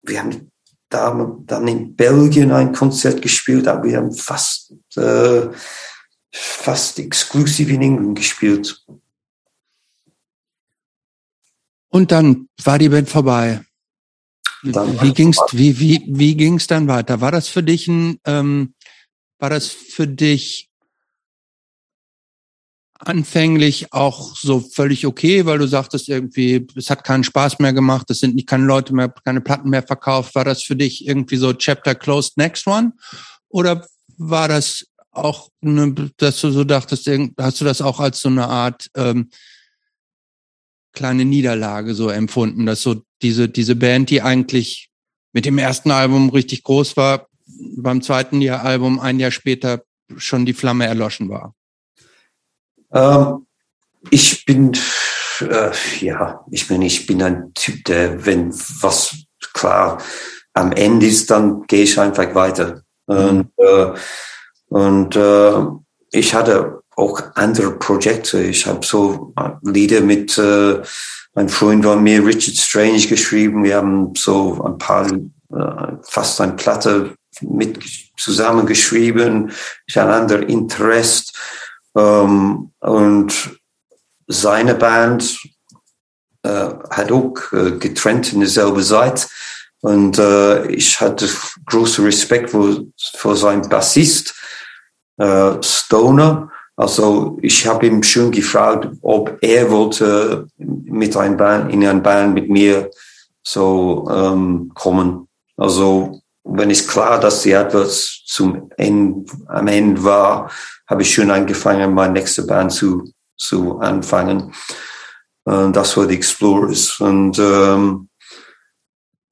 wir 0.03 0.21
haben 0.21 0.51
da, 0.89 1.37
dann 1.45 1.69
in 1.69 1.97
Belgien 1.97 2.53
ein 2.53 2.73
Konzert 2.73 3.21
gespielt, 3.21 3.67
aber 3.67 3.85
wir 3.85 3.97
haben 3.99 4.13
fast, 4.13 4.73
äh, 4.97 5.49
fast 6.33 6.99
exklusiv 6.99 7.69
in 7.69 7.83
England 7.83 8.17
gespielt. 8.17 8.85
Und 11.91 12.13
dann 12.13 12.49
war 12.63 12.79
die 12.79 12.89
Band 12.89 13.09
vorbei. 13.09 13.65
Wie 14.63 15.13
ging's, 15.13 15.39
wie, 15.53 15.79
wie, 15.79 16.05
wie 16.09 16.37
ging's 16.37 16.67
dann 16.67 16.89
weiter? 16.89 17.21
War 17.21 17.31
das 17.31 17.49
für 17.49 17.63
dich 17.63 17.87
ein, 17.89 18.19
ähm, 18.25 18.75
war 19.39 19.51
das 19.51 19.69
für 19.69 20.07
dich 20.07 20.69
anfänglich 22.99 23.93
auch 23.93 24.37
so 24.37 24.61
völlig 24.61 25.07
okay, 25.07 25.47
weil 25.47 25.59
du 25.59 25.69
sagtest 25.69 26.09
irgendwie, 26.09 26.67
es 26.75 26.91
hat 26.91 27.05
keinen 27.05 27.23
Spaß 27.25 27.61
mehr 27.61 27.73
gemacht, 27.73 28.11
es 28.11 28.21
sind 28.21 28.35
nicht 28.35 28.49
keine 28.49 28.65
Leute 28.65 28.93
mehr, 28.95 29.09
keine 29.09 29.41
Platten 29.41 29.71
mehr 29.71 29.85
verkauft. 29.85 30.35
War 30.35 30.45
das 30.45 30.65
für 30.65 30.75
dich 30.75 31.07
irgendwie 31.07 31.37
so 31.37 31.53
Chapter 31.53 31.95
closed, 31.95 32.37
next 32.37 32.67
one? 32.67 32.93
Oder 33.49 33.87
war 34.17 34.49
das 34.49 34.85
auch, 35.13 35.49
eine, 35.63 35.95
dass 36.17 36.41
du 36.41 36.51
so 36.51 36.65
dachtest, 36.65 37.09
hast 37.39 37.61
du 37.61 37.65
das 37.65 37.81
auch 37.81 38.01
als 38.01 38.21
so 38.21 38.29
eine 38.29 38.49
Art 38.49 38.91
ähm, 38.97 39.31
kleine 40.93 41.25
Niederlage 41.25 41.95
so 41.95 42.09
empfunden, 42.09 42.67
dass 42.67 42.83
so 42.83 43.03
diese, 43.23 43.49
diese 43.49 43.77
Band, 43.77 44.11
die 44.11 44.23
eigentlich 44.23 44.91
mit 45.33 45.45
dem 45.45 45.59
ersten 45.59 45.91
Album 45.91 46.31
richtig 46.31 46.63
groß 46.63 46.97
war, 46.97 47.29
beim 47.77 48.03
zweiten 48.03 48.41
Jahr 48.41 48.65
Album 48.65 49.01
ein 49.01 49.19
Jahr 49.19 49.31
später 49.31 49.83
schon 50.17 50.47
die 50.47 50.55
Flamme 50.55 50.87
erloschen 50.87 51.29
war? 51.29 51.55
Ähm, 52.93 53.47
ich 54.11 54.45
bin, 54.45 54.73
äh, 55.41 55.71
ja, 56.01 56.45
ich 56.51 56.69
bin, 56.69 56.83
ich 56.83 57.07
bin 57.07 57.23
ein 57.23 57.53
Typ, 57.55 57.85
der, 57.85 58.25
wenn 58.25 58.53
was 58.53 59.15
klar 59.53 60.03
am 60.55 60.73
Ende 60.73 61.07
ist, 61.07 61.31
dann 61.31 61.67
gehe 61.67 61.85
ich 61.85 61.99
einfach 61.99 62.35
weiter. 62.35 62.83
Mhm. 63.07 63.17
Und, 63.17 63.51
äh, 63.59 63.95
und 64.69 65.17
äh, 65.17 65.67
ich 66.11 66.35
hatte 66.35 66.81
auch 66.97 67.23
andere 67.35 67.79
Projekte. 67.79 68.43
Ich 68.43 68.67
habe 68.67 68.85
so 68.85 69.33
Lieder 69.63 70.01
mit 70.01 70.37
äh, 70.37 70.83
mein 71.39 71.49
Freund 71.49 71.85
von 71.85 72.03
mir, 72.03 72.27
Richard 72.27 72.57
Strange, 72.57 73.07
geschrieben. 73.07 73.63
Wir 73.63 73.77
haben 73.77 74.13
so 74.17 74.61
ein 74.65 74.77
paar, 74.77 75.07
äh, 75.07 75.97
fast 76.03 76.41
eine 76.41 76.55
Platte 76.55 77.15
mit 77.43 77.79
zusammengeschrieben. 78.17 79.53
Andere 79.95 80.43
Interesse. 80.47 81.27
Ähm, 81.97 82.73
und 82.81 83.51
seine 84.27 84.75
Band 84.75 85.39
äh, 86.43 86.71
hat 86.91 87.13
auch 87.13 87.37
äh, 87.53 87.71
getrennt 87.79 88.33
in 88.33 88.41
derselben 88.41 88.83
Zeit. 88.83 89.29
Und 89.83 90.19
äh, 90.19 90.67
ich 90.67 91.01
hatte 91.01 91.29
großen 91.67 92.05
Respekt 92.05 92.51
vor, 92.51 92.79
vor 93.15 93.37
seinem 93.37 93.69
Bassist, 93.69 94.35
äh, 95.19 95.53
Stoner. 95.63 96.51
Also 96.79 97.39
ich 97.43 97.67
habe 97.67 97.89
ihm 97.89 98.05
schon 98.05 98.31
gefragt, 98.31 98.89
ob 99.03 99.37
er 99.41 99.69
wollte 99.69 100.47
mit 100.57 101.17
ein 101.17 101.37
Band, 101.37 101.73
in 101.73 101.85
ein 101.85 102.05
Band 102.05 102.35
mit 102.35 102.49
mir 102.49 102.89
so 103.43 104.09
ähm, 104.09 104.71
kommen. 104.75 105.27
Also 105.57 106.23
wenn 106.45 106.71
es 106.71 106.87
klar, 106.87 107.19
dass 107.19 107.43
die 107.43 107.51
etwas 107.51 108.23
zum 108.27 108.71
Ende, 108.77 109.29
am 109.49 109.67
Ende 109.67 110.05
war, 110.05 110.53
habe 110.87 111.03
ich 111.03 111.13
schon 111.13 111.33
angefangen, 111.33 111.95
meine 111.95 112.13
nächste 112.13 112.45
Band 112.45 112.71
zu, 112.71 113.11
zu 113.37 113.81
anfangen. 113.81 114.55
Und 115.43 115.75
das 115.75 115.97
war 115.97 116.07
die 116.07 116.15
Explorers. 116.15 117.01
Und 117.01 117.41
ähm, 117.41 118.09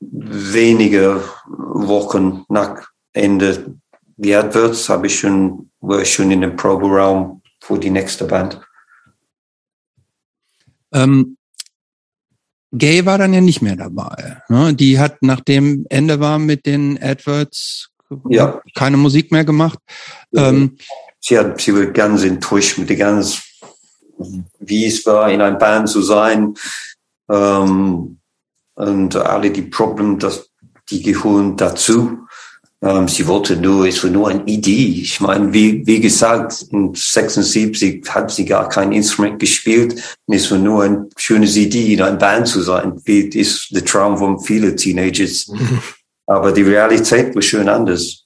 wenige 0.00 1.22
Wochen 1.46 2.44
nach 2.48 2.88
Ende 3.12 3.76
die 4.16 4.34
Adverts 4.34 4.88
habe 4.88 5.06
ich 5.06 5.18
schon, 5.18 5.70
war 5.80 6.00
ich 6.00 6.12
schon 6.12 6.30
in 6.30 6.40
dem 6.40 6.56
Proberaum 6.56 7.42
für 7.60 7.78
die 7.78 7.90
nächste 7.90 8.24
Band. 8.24 8.60
Ähm, 10.92 11.36
Gay 12.72 13.06
war 13.06 13.18
dann 13.18 13.32
ja 13.32 13.40
nicht 13.40 13.62
mehr 13.62 13.76
dabei. 13.76 14.42
Ne? 14.48 14.74
Die 14.74 14.98
hat, 14.98 15.18
nachdem 15.20 15.86
Ende 15.88 16.20
war 16.20 16.38
mit 16.38 16.66
den 16.66 16.98
Adverts, 17.02 17.90
ja. 18.28 18.60
keine 18.74 18.96
Musik 18.96 19.32
mehr 19.32 19.44
gemacht. 19.44 19.78
Ähm, 20.34 20.76
sie, 21.20 21.38
hat, 21.38 21.60
sie 21.60 21.74
war 21.74 21.86
ganz 21.86 22.24
enttäuscht 22.24 22.78
mit 22.78 22.88
der 22.88 22.96
ganz, 22.96 23.42
wie 24.58 24.86
es 24.86 25.04
war, 25.06 25.30
in 25.30 25.40
einer 25.40 25.58
Band 25.58 25.88
zu 25.88 26.02
sein. 26.02 26.54
Ähm, 27.30 28.18
und 28.74 29.16
alle 29.16 29.50
die 29.50 29.62
Probleme, 29.62 30.18
dass 30.18 30.50
die 30.90 31.02
gehören 31.02 31.56
dazu. 31.56 32.25
Ähm, 32.82 33.08
sie 33.08 33.26
wollte 33.26 33.56
nur, 33.56 33.86
es 33.86 34.02
war 34.04 34.10
nur 34.10 34.28
eine 34.28 34.44
Idee. 34.44 35.00
Ich 35.00 35.20
meine, 35.20 35.52
wie, 35.52 35.86
wie 35.86 36.00
gesagt, 36.00 36.66
in 36.70 36.94
76 36.94 38.04
hat 38.08 38.30
sie 38.30 38.44
gar 38.44 38.68
kein 38.68 38.92
Instrument 38.92 39.38
gespielt. 39.38 40.02
Es 40.26 40.50
war 40.50 40.58
nur 40.58 40.84
eine 40.84 41.08
schöne 41.16 41.46
Idee, 41.46 41.94
in 41.94 42.02
einer 42.02 42.16
Band 42.16 42.48
zu 42.48 42.60
sein. 42.60 43.00
Wie 43.04 43.20
ist 43.20 43.74
der 43.74 43.84
Traum 43.84 44.18
von 44.18 44.40
vielen 44.40 44.76
Teenagers. 44.76 45.50
Aber 46.26 46.52
die 46.52 46.62
Realität 46.62 47.34
war 47.34 47.42
schön 47.42 47.68
anders. 47.68 48.24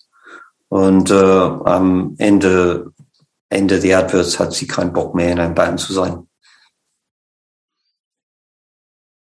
Und 0.68 1.10
äh, 1.10 1.14
am 1.14 2.14
Ende, 2.18 2.92
Ende 3.50 3.78
der 3.78 3.98
Adverts 4.00 4.38
hat 4.38 4.52
sie 4.52 4.66
keinen 4.66 4.92
Bock 4.92 5.14
mehr, 5.14 5.32
in 5.32 5.38
einer 5.38 5.54
Band 5.54 5.80
zu 5.80 5.92
sein. 5.92 6.26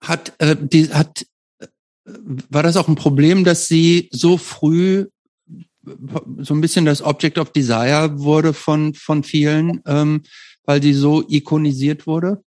Hat, 0.02 0.32
äh, 0.38 0.56
die, 0.58 0.92
hat 0.92 1.26
war 2.06 2.62
das 2.62 2.76
auch 2.76 2.88
ein 2.88 2.94
Problem, 2.94 3.44
dass 3.44 3.66
sie 3.66 4.08
so 4.12 4.38
früh 4.38 5.06
so 6.38 6.54
ein 6.54 6.60
bisschen 6.60 6.84
das 6.84 7.02
Object 7.02 7.38
of 7.38 7.52
Desire 7.52 8.18
wurde 8.18 8.52
von, 8.52 8.94
von 8.94 9.22
vielen, 9.22 9.82
ähm, 9.86 10.22
weil 10.64 10.82
sie 10.82 10.92
so 10.92 11.24
ikonisiert 11.28 12.06
wurde? 12.06 12.42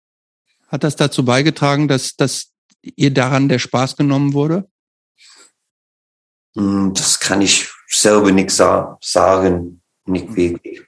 Hat 0.68 0.84
das 0.84 0.96
dazu 0.96 1.24
beigetragen, 1.24 1.86
dass, 1.86 2.16
dass 2.16 2.52
ihr 2.82 3.12
daran 3.12 3.48
der 3.48 3.58
Spaß 3.58 3.96
genommen 3.96 4.32
wurde? 4.32 4.68
Hm, 6.56 6.94
das 6.94 7.20
kann 7.20 7.42
ich 7.42 7.68
selber 7.88 8.32
nicht 8.32 8.50
sa 8.50 8.98
sagen, 9.02 9.82
nicht 10.06 10.34
wirklich. 10.34 10.82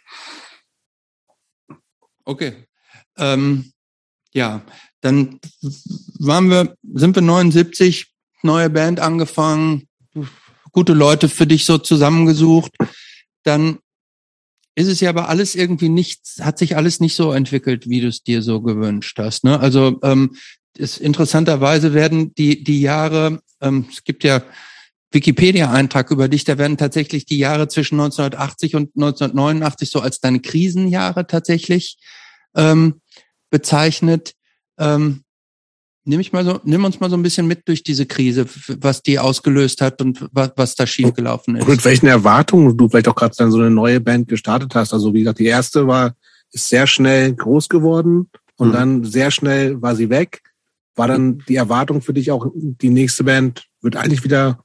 Okay. 2.25 2.65
Ähm, 3.17 3.73
ja, 4.33 4.63
dann 5.01 5.41
waren 6.19 6.51
wir, 6.51 6.77
sind 6.95 7.15
wir 7.15 7.23
79, 7.23 8.13
neue 8.43 8.71
Band 8.71 9.01
angefangen, 9.01 9.89
gute 10.73 10.93
Leute 10.93 11.29
für 11.29 11.47
dich 11.47 11.65
so 11.65 11.79
zusammengesucht, 11.79 12.73
dann 13.43 13.79
ist 14.75 14.87
es 14.87 15.01
ja 15.01 15.11
aber 15.11 15.29
alles 15.29 15.55
irgendwie 15.57 15.89
nicht, 15.89 16.21
hat 16.41 16.59
sich 16.59 16.77
alles 16.77 17.01
nicht 17.01 17.17
so 17.17 17.33
entwickelt, 17.33 17.89
wie 17.89 18.01
du 18.01 18.09
es 18.09 18.23
dir 18.23 18.43
so 18.43 18.61
gewünscht 18.61 19.19
hast. 19.19 19.43
Ne? 19.43 19.59
Also 19.59 19.99
ähm, 20.03 20.37
ist 20.77 20.99
interessanterweise 20.99 21.95
werden 21.95 22.33
die, 22.35 22.63
die 22.63 22.81
Jahre, 22.81 23.41
ähm, 23.61 23.87
es 23.91 24.05
gibt 24.05 24.23
ja 24.23 24.43
Wikipedia-Eintrag 25.11 26.11
über 26.11 26.29
dich, 26.29 26.45
da 26.45 26.59
werden 26.59 26.77
tatsächlich 26.77 27.27
die 27.27 27.39
Jahre 27.39 27.67
zwischen 27.69 27.99
1980 27.99 28.77
und 28.77 28.91
1989 28.95 29.91
so 29.91 30.01
als 30.01 30.21
deine 30.21 30.41
Krisenjahre 30.41 31.27
tatsächlich 31.27 31.99
ähm, 32.55 33.01
bezeichnet. 33.51 34.35
Ähm, 34.79 35.25
nimm 36.09 36.21
ich 36.21 36.33
mal 36.33 36.45
so, 36.45 36.59
nimm 36.65 36.85
uns 36.85 36.99
mal 37.01 37.11
so 37.11 37.17
ein 37.17 37.23
bisschen 37.23 37.47
mit 37.47 37.69
durch 37.69 37.83
diese 37.83 38.07
Krise, 38.07 38.47
was 38.81 39.03
die 39.03 39.19
ausgelöst 39.19 39.81
hat 39.81 40.01
und 40.01 40.27
was, 40.33 40.53
was 40.57 40.75
da 40.75 40.87
schiefgelaufen 40.87 41.57
ist. 41.57 41.63
Und 41.63 41.69
mit 41.69 41.85
welchen 41.85 42.07
Erwartungen 42.07 42.77
du 42.77 42.89
vielleicht 42.89 43.09
auch 43.09 43.15
gerade 43.15 43.35
dann 43.37 43.53
so 43.53 43.59
eine 43.59 43.71
neue 43.71 44.01
Band 44.01 44.27
gestartet 44.27 44.75
hast. 44.75 44.93
Also 44.93 45.13
wie 45.13 45.21
gesagt, 45.21 45.39
die 45.39 45.47
erste 45.47 45.87
war, 45.87 46.17
ist 46.51 46.69
sehr 46.69 46.87
schnell 46.87 47.35
groß 47.35 47.69
geworden 47.69 48.31
und 48.57 48.69
mhm. 48.69 48.73
dann 48.73 49.05
sehr 49.05 49.31
schnell 49.31 49.81
war 49.83 49.95
sie 49.95 50.09
weg. 50.09 50.43
War 50.97 51.07
dann 51.07 51.43
die 51.47 51.57
Erwartung 51.57 52.01
für 52.01 52.15
dich 52.15 52.31
auch, 52.33 52.51
die 52.55 52.91
nächste 52.91 53.23
Band 53.23 53.67
wird 53.83 53.97
eigentlich 53.97 54.25
wieder 54.25 54.59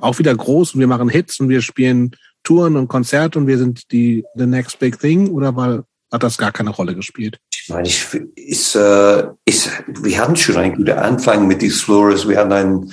auch 0.00 0.18
wieder 0.18 0.34
groß 0.34 0.74
und 0.74 0.80
wir 0.80 0.86
machen 0.86 1.08
Hits 1.08 1.40
und 1.40 1.48
wir 1.48 1.60
spielen 1.60 2.12
Touren 2.42 2.76
und 2.76 2.88
Konzerte 2.88 3.38
und 3.38 3.46
wir 3.46 3.58
sind 3.58 3.90
die 3.92 4.24
the 4.34 4.46
next 4.46 4.78
big 4.78 4.98
thing 4.98 5.28
oder 5.28 5.56
war, 5.56 5.84
hat 6.12 6.22
das 6.22 6.38
gar 6.38 6.52
keine 6.52 6.70
Rolle 6.70 6.94
gespielt? 6.94 7.38
Ich 7.62 7.68
meine, 7.68 7.86
ich, 7.86 8.06
ist, 8.34 8.74
äh, 8.74 9.28
ist, 9.44 9.70
wir 9.86 10.18
hatten 10.18 10.36
schon 10.36 10.56
einen 10.56 10.76
guten 10.76 10.98
Anfang 10.98 11.46
mit 11.46 11.62
die 11.62 11.66
Explorers. 11.66 12.28
Wir 12.28 12.38
hatten 12.38 12.52
ein, 12.52 12.92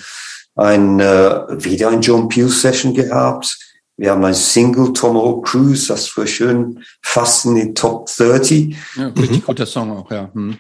ein 0.56 1.00
äh, 1.00 1.64
wieder 1.64 1.90
ein 1.90 2.02
John 2.02 2.28
Peel 2.30 2.50
Session 2.50 2.94
gehabt. 2.94 3.58
Wir 3.98 4.12
haben 4.12 4.24
ein 4.24 4.36
Single 4.36 4.94
Tomahawk 4.94 5.48
Cruise, 5.48 5.88
das 5.88 6.16
war 6.16 6.28
schön 6.28 6.84
fast 7.02 7.46
in 7.46 7.56
die 7.56 7.74
Top 7.74 8.08
30. 8.16 8.76
Ja, 8.96 9.08
richtig 9.08 9.42
mhm. 9.42 9.46
guter 9.46 9.66
Song 9.66 9.92
auch, 9.92 10.12
ja. 10.12 10.30
Hm. 10.34 10.58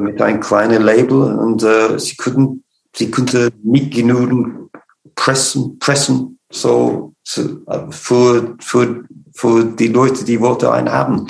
mit 0.00 0.22
einem 0.22 0.40
kleinen 0.40 0.82
Label 0.82 1.38
und 1.38 1.62
äh, 1.62 1.98
sie 1.98 2.16
konnten, 2.16 2.64
sie 2.96 3.10
konnte 3.10 3.52
nicht 3.62 3.92
genügend 3.92 4.70
pressen, 5.14 5.78
pressen, 5.78 6.38
so, 6.50 7.14
so 7.22 7.60
für, 7.90 8.56
für, 8.60 9.04
für 9.34 9.64
die 9.64 9.88
Leute, 9.88 10.24
die 10.24 10.40
wollten 10.40 10.66
einen 10.66 10.90
haben. 10.90 11.26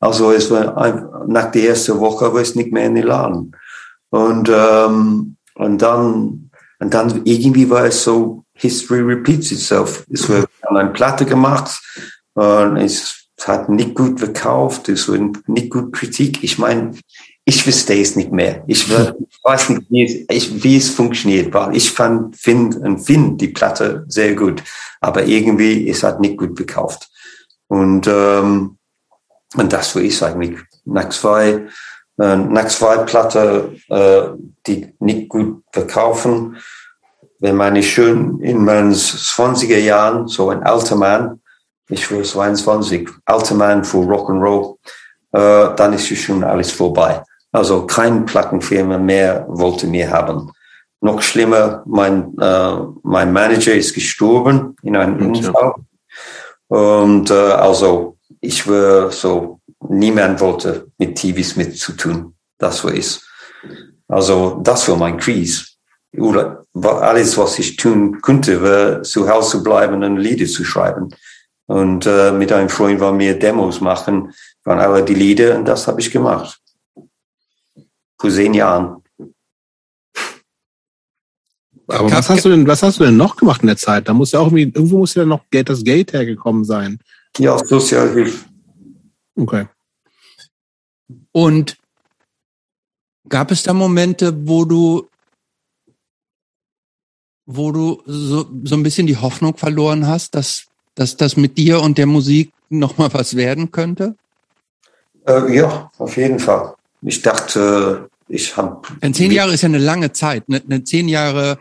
Also 0.00 0.32
es 0.32 0.50
war 0.50 1.24
nach 1.26 1.50
der 1.50 1.70
ersten 1.70 1.98
Woche 1.98 2.32
war 2.32 2.40
es 2.40 2.54
nicht 2.54 2.72
mehr 2.72 2.86
in 2.86 2.94
den 2.94 3.06
Laden. 3.06 3.56
Und, 4.10 4.50
ähm, 4.52 5.36
und 5.54 5.82
dann, 5.82 6.50
und 6.78 6.94
dann 6.94 7.22
irgendwie 7.24 7.68
war 7.68 7.86
es 7.86 8.04
so, 8.04 8.44
History 8.54 9.00
repeats 9.00 9.50
itself. 9.50 10.04
Es 10.10 10.28
wurde 10.28 10.46
eine 10.62 10.90
Platte 10.90 11.26
gemacht 11.26 11.80
und 12.34 12.76
es 12.76 13.26
hat 13.44 13.68
nicht 13.68 13.94
gut 13.94 14.20
verkauft, 14.20 14.88
es 14.88 15.08
wurde 15.08 15.32
nicht 15.46 15.70
gut 15.70 15.92
Kritik. 15.92 16.42
Ich 16.44 16.58
meine, 16.58 16.92
ich 17.44 17.62
verstehe 17.62 18.02
es 18.02 18.16
nicht 18.16 18.32
mehr. 18.32 18.64
Ich, 18.68 18.88
weiß 19.44 19.68
nicht, 19.70 19.82
wie 19.90 20.04
es, 20.04 20.14
ich, 20.30 20.64
wie 20.64 20.76
es 20.78 20.88
funktioniert, 20.88 21.52
weil 21.52 21.76
ich 21.76 21.90
fand, 21.90 22.34
find 22.36 22.76
und 22.76 23.00
finde 23.00 23.36
die 23.36 23.48
Platte 23.48 24.06
sehr 24.08 24.34
gut, 24.34 24.62
aber 25.02 25.26
irgendwie 25.26 25.86
es 25.90 26.02
hat 26.02 26.20
nicht 26.20 26.38
gut 26.38 26.56
verkauft. 26.56 27.10
Und, 27.68 28.06
ähm, 28.06 28.78
und 29.54 29.72
das 29.72 29.94
war 29.94 30.02
ich 30.02 30.22
eigentlich. 30.22 30.60
Nach 30.84 31.08
zwei, 31.08 31.66
äh, 32.18 32.36
nach 32.36 32.66
zwei 32.66 32.98
Platte, 32.98 33.76
äh, 33.88 34.22
die 34.66 34.94
nicht 34.98 35.28
gut 35.28 35.62
verkaufen, 35.72 36.56
wenn 37.40 37.56
man 37.56 37.74
nicht 37.74 37.90
schön 37.90 38.40
in 38.40 38.64
meinen 38.64 38.92
20er 38.92 39.78
Jahren, 39.78 40.28
so 40.28 40.50
ein 40.50 40.62
alter 40.62 40.96
Mann, 40.96 41.40
ich 41.88 42.10
war 42.10 42.22
22, 42.22 43.08
alter 43.26 43.54
Mann 43.54 43.84
für 43.84 43.98
Rock'n'Roll, 43.98 44.76
äh, 45.32 45.74
dann 45.76 45.92
ist 45.92 46.06
schon 46.16 46.42
alles 46.42 46.72
vorbei. 46.72 47.22
Also 47.52 47.86
kein 47.86 48.24
Plattenfirma 48.24 48.98
mehr 48.98 49.44
wollte 49.48 49.86
mir 49.86 50.10
haben. 50.10 50.50
Noch 51.00 51.20
schlimmer, 51.22 51.82
mein, 51.86 52.36
äh, 52.38 52.76
mein 53.02 53.32
Manager 53.32 53.74
ist 53.74 53.94
gestorben 53.94 54.74
in 54.82 54.96
einem 54.96 55.30
Unfall. 55.30 55.74
Und 56.68 57.30
äh, 57.30 57.34
also 57.34 58.13
ich 58.44 58.66
war 58.68 59.10
so, 59.10 59.60
niemand 59.88 60.40
wollte 60.40 60.88
mit 60.98 61.16
TV 61.16 61.42
Smith 61.42 61.78
zu 61.78 61.92
tun. 61.92 62.34
Das 62.58 62.84
war 62.84 62.94
es. 62.94 63.26
Also 64.08 64.60
das 64.62 64.88
war 64.88 64.96
mein 64.96 65.18
Krise. 65.18 65.64
Oder 66.16 66.64
alles, 66.74 67.36
was 67.36 67.58
ich 67.58 67.76
tun 67.76 68.20
konnte, 68.20 68.62
war 68.62 69.02
zu 69.02 69.28
Hause 69.28 69.50
zu 69.50 69.62
bleiben 69.62 70.02
und 70.02 70.16
Lieder 70.18 70.46
zu 70.46 70.64
schreiben. 70.64 71.08
Und 71.66 72.06
äh, 72.06 72.30
mit 72.30 72.52
einem 72.52 72.68
Freund 72.68 73.00
war 73.00 73.12
mir 73.12 73.38
Demos 73.38 73.80
machen 73.80 74.32
von 74.62 74.78
alle 74.78 75.02
die 75.02 75.14
Lieder 75.14 75.56
und 75.58 75.64
das 75.64 75.88
habe 75.88 76.00
ich 76.00 76.10
gemacht 76.10 76.60
vor 78.24 78.30
zehn 78.30 78.54
Jahren. 78.54 79.02
Aber 81.86 82.10
was 82.10 82.30
hast 82.30 82.44
du 82.46 82.48
denn, 82.48 82.66
was 82.66 82.82
hast 82.82 82.98
du 82.98 83.04
denn 83.04 83.18
noch 83.18 83.36
gemacht 83.36 83.60
in 83.60 83.66
der 83.66 83.76
Zeit? 83.76 84.08
Da 84.08 84.14
muss 84.14 84.32
ja 84.32 84.40
auch 84.40 84.46
irgendwie, 84.46 84.62
irgendwo 84.62 84.98
muss 84.98 85.14
ja 85.14 85.26
noch 85.26 85.42
Geld, 85.50 85.68
das 85.68 85.84
Geld 85.84 86.14
hergekommen 86.14 86.64
sein. 86.64 86.98
Ja, 87.38 87.58
Sozialhilfe. 87.58 88.44
Okay. 89.36 89.66
Und 91.32 91.76
gab 93.28 93.50
es 93.50 93.62
da 93.62 93.72
Momente, 93.72 94.46
wo 94.46 94.64
du, 94.64 95.08
wo 97.46 97.72
du 97.72 98.02
so, 98.06 98.46
so 98.64 98.76
ein 98.76 98.82
bisschen 98.82 99.06
die 99.06 99.16
Hoffnung 99.16 99.56
verloren 99.56 100.06
hast, 100.06 100.34
dass, 100.34 100.66
dass 100.94 101.16
das 101.16 101.36
mit 101.36 101.58
dir 101.58 101.80
und 101.80 101.98
der 101.98 102.06
Musik 102.06 102.52
nochmal 102.68 103.12
was 103.12 103.36
werden 103.36 103.72
könnte? 103.72 104.16
Äh, 105.26 105.56
ja, 105.56 105.90
auf 105.98 106.16
jeden 106.16 106.38
Fall. 106.38 106.74
Ich 107.02 107.20
dachte, 107.22 108.08
ich 108.28 108.56
habe. 108.56 108.82
Zehn 109.12 109.30
Jahre 109.30 109.52
ist 109.52 109.62
ja 109.62 109.68
eine 109.68 109.78
lange 109.78 110.12
Zeit. 110.12 110.48
Ne, 110.48 110.62
ne 110.66 110.84
zehn 110.84 111.08
Jahre 111.08 111.58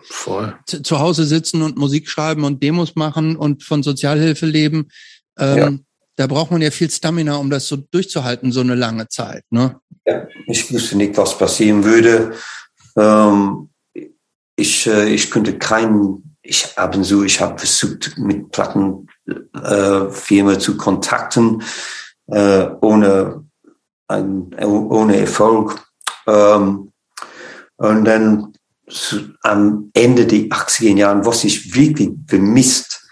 zu, 0.65 0.81
zu, 0.81 0.99
Hause 0.99 1.25
sitzen 1.25 1.61
und 1.61 1.77
Musik 1.77 2.09
schreiben 2.09 2.45
und 2.45 2.63
Demos 2.63 2.95
machen 2.95 3.35
und 3.35 3.63
von 3.63 3.83
Sozialhilfe 3.83 4.45
leben. 4.45 4.89
Ähm, 5.37 5.57
ja. 5.57 5.71
Da 6.15 6.27
braucht 6.27 6.51
man 6.51 6.61
ja 6.61 6.69
viel 6.69 6.91
Stamina, 6.91 7.37
um 7.37 7.49
das 7.49 7.67
so 7.67 7.77
durchzuhalten, 7.77 8.51
so 8.51 8.59
eine 8.61 8.75
lange 8.75 9.07
Zeit. 9.07 9.43
Ne? 9.49 9.79
Ja, 10.05 10.27
ich 10.47 10.71
wusste 10.71 10.95
nicht, 10.97 11.17
was 11.17 11.35
passieren 11.37 11.83
würde. 11.83 12.33
Ähm, 12.95 13.69
ich, 14.55 14.85
äh, 14.85 15.09
ich 15.09 15.31
könnte 15.31 15.57
keinen, 15.57 16.37
ich 16.43 16.77
habe 16.77 17.03
so, 17.03 17.23
ich 17.23 17.41
habe 17.41 17.57
versucht, 17.57 18.15
mit 18.17 18.51
Plattenfirmen 18.51 20.55
äh, 20.55 20.59
zu 20.59 20.77
kontakten, 20.77 21.63
äh, 22.27 22.67
ohne, 22.81 23.43
ein, 24.07 24.53
ohne 24.63 25.17
Erfolg. 25.17 25.83
Ähm, 26.27 26.91
und 27.77 28.05
dann 28.05 28.53
am 29.41 29.89
Ende 29.93 30.27
der 30.27 30.41
80er 30.41 30.95
Jahren, 30.95 31.25
was 31.25 31.43
ich 31.43 31.75
wirklich 31.75 32.11
vermisst, 32.27 33.02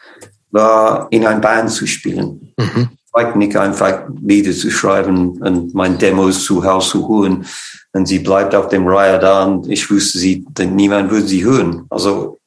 in 1.09 1.25
ein 1.25 1.41
Band 1.41 1.71
zu 1.71 1.87
spielen. 1.87 2.53
Mhm. 2.57 2.89
Nicht 3.35 3.57
einfach 3.57 4.03
Lieder 4.21 4.53
zu 4.53 4.71
schreiben 4.71 5.41
und 5.41 5.73
meine 5.73 5.97
Demos 5.97 6.45
zu 6.45 6.63
Hause 6.63 6.91
zu 6.91 7.07
holen. 7.07 7.45
Und 7.93 8.07
sie 8.07 8.19
bleibt 8.19 8.55
auf 8.55 8.69
dem 8.69 8.87
Reihe 8.87 9.19
da 9.19 9.43
und 9.43 9.67
ich 9.69 9.91
wusste, 9.91 10.17
sie, 10.17 10.45
denn 10.49 10.75
niemand 10.75 11.11
würde 11.11 11.27
sie 11.27 11.43
hören. 11.43 11.85
Also 11.89 12.39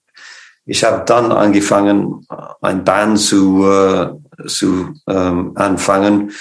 ich 0.65 0.83
habe 0.83 1.05
dann 1.05 1.33
angefangen, 1.33 2.27
ein 2.63 2.85
Band 2.85 3.19
zu, 3.19 3.67
äh, 3.67 4.47
zu 4.47 4.95
ähm, 5.07 5.53
anfangen, 5.55 6.33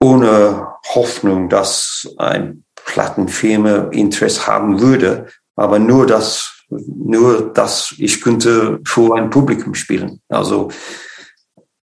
ohne 0.00 0.66
Hoffnung, 0.94 1.48
dass 1.48 2.08
ein 2.18 2.64
Plattenfirma 2.84 3.88
Interesse 3.92 4.46
haben 4.46 4.80
würde, 4.80 5.26
aber 5.54 5.78
nur 5.78 6.06
das, 6.06 6.55
nur 6.68 7.52
dass 7.52 7.94
ich 7.98 8.20
könnte 8.20 8.80
vor 8.84 9.16
ein 9.16 9.30
Publikum 9.30 9.74
spielen. 9.74 10.20
Also 10.28 10.70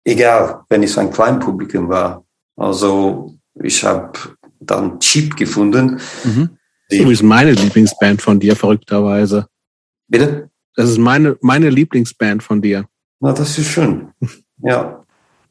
egal, 0.04 0.64
wenn 0.68 0.82
es 0.82 0.98
ein 0.98 1.10
Kleinpublikum 1.10 1.88
war. 1.88 2.24
Also 2.56 3.34
ich 3.62 3.84
habe 3.84 4.12
dann 4.60 4.98
Cheap 5.00 5.36
gefunden. 5.36 6.00
Mhm. 6.24 6.50
Das 6.88 6.98
ist 6.98 7.00
übrigens 7.00 7.22
meine 7.22 7.52
Lieblingsband 7.52 8.20
von 8.20 8.38
dir, 8.38 8.56
verrückterweise. 8.56 9.46
Bitte? 10.08 10.50
Das 10.74 10.90
ist 10.90 10.98
meine, 10.98 11.36
meine 11.40 11.70
Lieblingsband 11.70 12.42
von 12.42 12.60
dir. 12.60 12.86
Na, 13.20 13.32
das 13.32 13.58
ist 13.58 13.68
schön. 13.68 14.12
ja. 14.58 15.04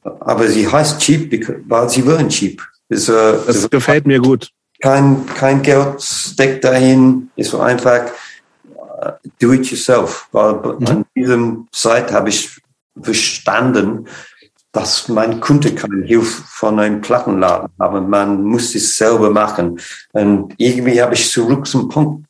Aber 0.03 0.47
sie 0.47 0.67
heißt 0.67 0.99
Cheap, 0.99 1.63
weil 1.67 1.89
sie 1.89 2.05
waren 2.05 2.27
cheap. 2.29 2.67
Das, 2.89 3.07
äh, 3.07 3.37
das 3.45 3.69
gefällt 3.69 4.07
mir 4.07 4.19
gut 4.19 4.51
kein, 4.81 5.25
kein 5.27 5.61
Geld 5.61 6.01
steckt 6.01 6.63
dahin, 6.63 7.29
ist 7.35 7.51
so 7.51 7.61
einfach 7.61 8.01
do 9.39 9.53
it 9.53 9.69
yourself. 9.69 10.27
Weil 10.31 10.53
mhm. 10.53 10.87
an 10.87 11.05
diesem 11.15 11.67
Zeit 11.71 12.11
habe 12.11 12.29
ich 12.29 12.59
verstanden, 13.01 14.07
dass 14.71 15.09
mein 15.09 15.39
Kunde 15.41 15.75
keine 15.75 16.05
Hilfe 16.05 16.43
von 16.47 16.79
einem 16.79 17.01
Plattenladen 17.01 17.69
haben. 17.79 18.09
Man 18.09 18.43
muss 18.43 18.73
es 18.73 18.95
selber 18.95 19.29
machen. 19.29 19.79
Und 20.13 20.53
irgendwie 20.57 21.01
habe 21.01 21.13
ich 21.13 21.29
zurück 21.29 21.67
zum 21.67 21.89
Punk 21.89 22.25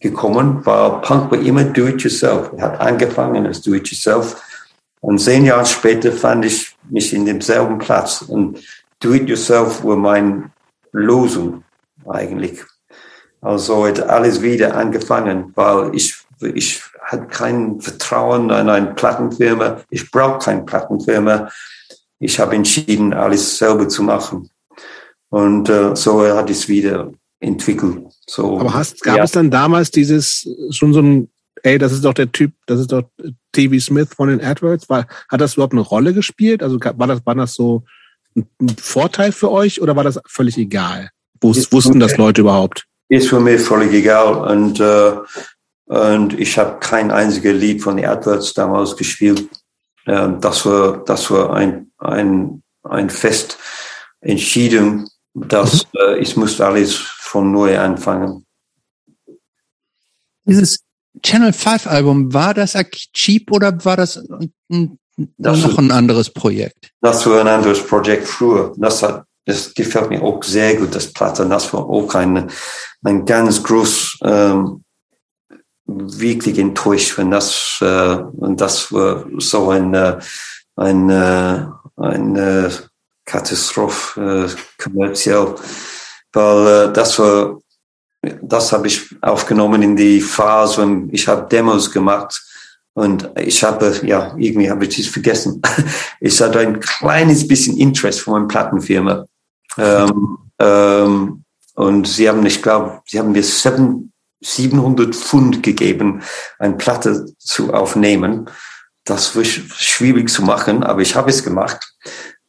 gekommen, 0.00 0.60
weil 0.64 1.00
Punk 1.00 1.30
war 1.30 1.38
immer 1.40 1.64
do 1.64 1.86
it 1.86 2.02
yourself. 2.02 2.52
Er 2.56 2.64
hat 2.64 2.80
angefangen 2.80 3.46
als 3.46 3.62
do 3.62 3.74
it 3.74 3.88
yourself. 3.88 4.42
Und 5.00 5.18
zehn 5.18 5.44
Jahre 5.44 5.64
später 5.64 6.12
fand 6.12 6.44
ich 6.44 6.76
mich 6.90 7.12
in 7.14 7.24
demselben 7.24 7.78
Platz. 7.78 8.22
Und 8.22 8.58
do 9.00 9.14
it 9.14 9.28
yourself 9.28 9.82
war 9.82 9.96
meine 9.96 10.50
Lösung 10.92 11.64
eigentlich. 12.06 12.64
Also 13.40 13.86
hat 13.86 14.00
alles 14.00 14.42
wieder 14.42 14.76
angefangen, 14.76 15.52
weil 15.54 15.94
ich, 15.94 16.16
ich 16.54 16.82
hatte 17.02 17.26
kein 17.26 17.80
Vertrauen 17.80 18.50
an 18.50 18.68
eine 18.68 18.94
Plattenfirma. 18.94 19.80
Ich 19.90 20.10
brauche 20.10 20.38
keine 20.38 20.62
Plattenfirma. 20.64 21.48
Ich 22.18 22.38
habe 22.40 22.56
entschieden, 22.56 23.14
alles 23.14 23.58
selber 23.58 23.88
zu 23.88 24.02
machen. 24.02 24.50
Und 25.30 25.68
äh, 25.68 25.94
so 25.94 26.22
hat 26.34 26.50
es 26.50 26.68
wieder 26.68 27.12
entwickelt. 27.40 28.06
So, 28.26 28.58
Aber 28.58 28.74
hast, 28.74 29.02
gab 29.02 29.18
ja. 29.18 29.24
es 29.24 29.32
dann 29.32 29.50
damals 29.50 29.90
dieses 29.90 30.48
schon 30.70 30.92
so 30.92 31.00
ein, 31.00 31.30
ey, 31.62 31.78
das 31.78 31.92
ist 31.92 32.04
doch 32.04 32.14
der 32.14 32.32
Typ, 32.32 32.52
das 32.66 32.80
ist 32.80 32.92
doch 32.92 33.04
TV 33.52 33.78
Smith 33.78 34.08
von 34.16 34.28
den 34.28 34.42
AdWords? 34.42 34.88
War, 34.88 35.06
hat 35.28 35.40
das 35.40 35.54
überhaupt 35.54 35.74
eine 35.74 35.82
Rolle 35.82 36.12
gespielt? 36.12 36.62
Also 36.62 36.78
war 36.80 37.06
das, 37.06 37.24
war 37.24 37.34
das 37.34 37.54
so 37.54 37.84
ein 38.36 38.46
Vorteil 38.80 39.32
für 39.32 39.50
euch 39.50 39.80
oder 39.80 39.94
war 39.96 40.04
das 40.04 40.18
völlig 40.26 40.58
egal? 40.58 41.10
Wus, 41.40 41.70
wussten 41.70 42.00
das 42.00 42.16
Leute 42.16 42.40
überhaupt? 42.40 42.87
Ist 43.08 43.28
für 43.28 43.40
mich 43.40 43.60
völlig 43.60 43.92
egal 43.92 44.34
und 44.34 44.80
äh, 44.80 45.12
und 45.86 46.38
ich 46.38 46.58
habe 46.58 46.78
kein 46.80 47.10
einziges 47.10 47.58
Lied 47.58 47.82
von 47.82 47.96
den 47.96 48.04
AdWords 48.04 48.52
damals 48.52 48.94
gespielt. 48.96 49.48
Äh, 50.04 50.28
das 50.40 50.66
war 50.66 51.04
das 51.04 51.30
war 51.30 51.54
ein 51.54 51.90
ein 51.98 52.62
ein 52.82 53.08
Fest 53.08 53.58
entschieden, 54.20 55.08
dass 55.34 55.84
mhm. 55.84 56.00
äh, 56.00 56.18
ich 56.18 56.36
musste 56.36 56.66
alles 56.66 56.94
von 56.96 57.50
neu 57.52 57.78
anfangen. 57.78 58.44
Dieses 60.44 60.80
Channel 61.22 61.52
5 61.52 61.86
Album, 61.86 62.32
war 62.32 62.54
das 62.54 62.76
cheap 63.12 63.50
oder 63.50 63.84
war 63.84 63.96
das 63.96 64.22
ein, 64.70 64.98
das 65.36 65.62
noch 65.62 65.78
ein 65.78 65.90
anderes 65.90 66.30
Projekt? 66.30 66.92
Das 67.00 67.26
war 67.26 67.40
ein 67.40 67.48
anderes 67.48 67.84
Projekt 67.84 68.26
früher. 68.26 68.72
Das 68.76 69.02
hat, 69.02 69.24
das 69.48 69.72
gefällt 69.72 70.10
mir 70.10 70.22
auch 70.22 70.42
sehr 70.42 70.76
gut, 70.76 70.94
das 70.94 71.10
Platte. 71.10 71.46
Das 71.48 71.72
war 71.72 71.88
auch 71.88 72.14
ein, 72.14 72.50
ein 73.02 73.24
ganz 73.24 73.62
groß, 73.62 74.18
ähm, 74.22 74.84
wirklich 75.86 76.58
enttäuscht, 76.58 77.16
wenn 77.16 77.30
das, 77.30 77.78
äh, 77.80 78.16
und 78.36 78.60
das 78.60 78.88
so 79.38 79.70
ein, 79.70 79.94
äh, 79.94 80.18
ein, 80.76 81.08
äh, 81.08 81.64
ein, 81.96 82.36
äh, 82.36 82.70
Katastrophe 83.24 84.48
äh, 84.48 84.82
kommerziell, 84.82 85.54
weil 86.32 86.66
äh, 86.66 86.92
das 86.92 87.18
war, 87.18 87.58
das 88.42 88.72
habe 88.72 88.86
ich 88.86 89.14
aufgenommen 89.22 89.82
in 89.82 89.96
die 89.96 90.20
Phase, 90.20 90.82
wenn 90.82 91.08
ich 91.10 91.26
habe 91.26 91.48
Demos 91.48 91.90
gemacht 91.90 92.42
und 92.94 93.30
ich 93.38 93.62
habe, 93.64 93.98
ja, 94.02 94.34
irgendwie 94.36 94.70
habe 94.70 94.84
ich 94.84 94.98
es 94.98 95.08
vergessen. 95.08 95.62
Ich 96.20 96.40
hatte 96.40 96.58
ein 96.58 96.80
kleines 96.80 97.46
bisschen 97.46 97.76
Interest 97.76 98.20
von 98.20 98.32
meiner 98.32 98.48
Plattenfirma. 98.48 99.24
Ähm, 99.76 100.38
ähm, 100.58 101.44
und 101.74 102.08
sie 102.08 102.28
haben, 102.28 102.44
ich 102.46 102.62
glaube, 102.62 103.02
sie 103.06 103.18
haben 103.18 103.32
mir 103.32 103.42
sieben, 103.42 104.12
700 104.40 105.14
Pfund 105.14 105.62
gegeben, 105.62 106.22
eine 106.58 106.76
Platte 106.76 107.26
zu 107.38 107.72
aufnehmen. 107.72 108.48
Das 109.04 109.34
war 109.36 109.44
schwierig 109.44 110.28
zu 110.28 110.42
machen, 110.42 110.82
aber 110.82 111.00
ich 111.00 111.14
habe 111.16 111.30
es 111.30 111.42
gemacht. 111.42 111.94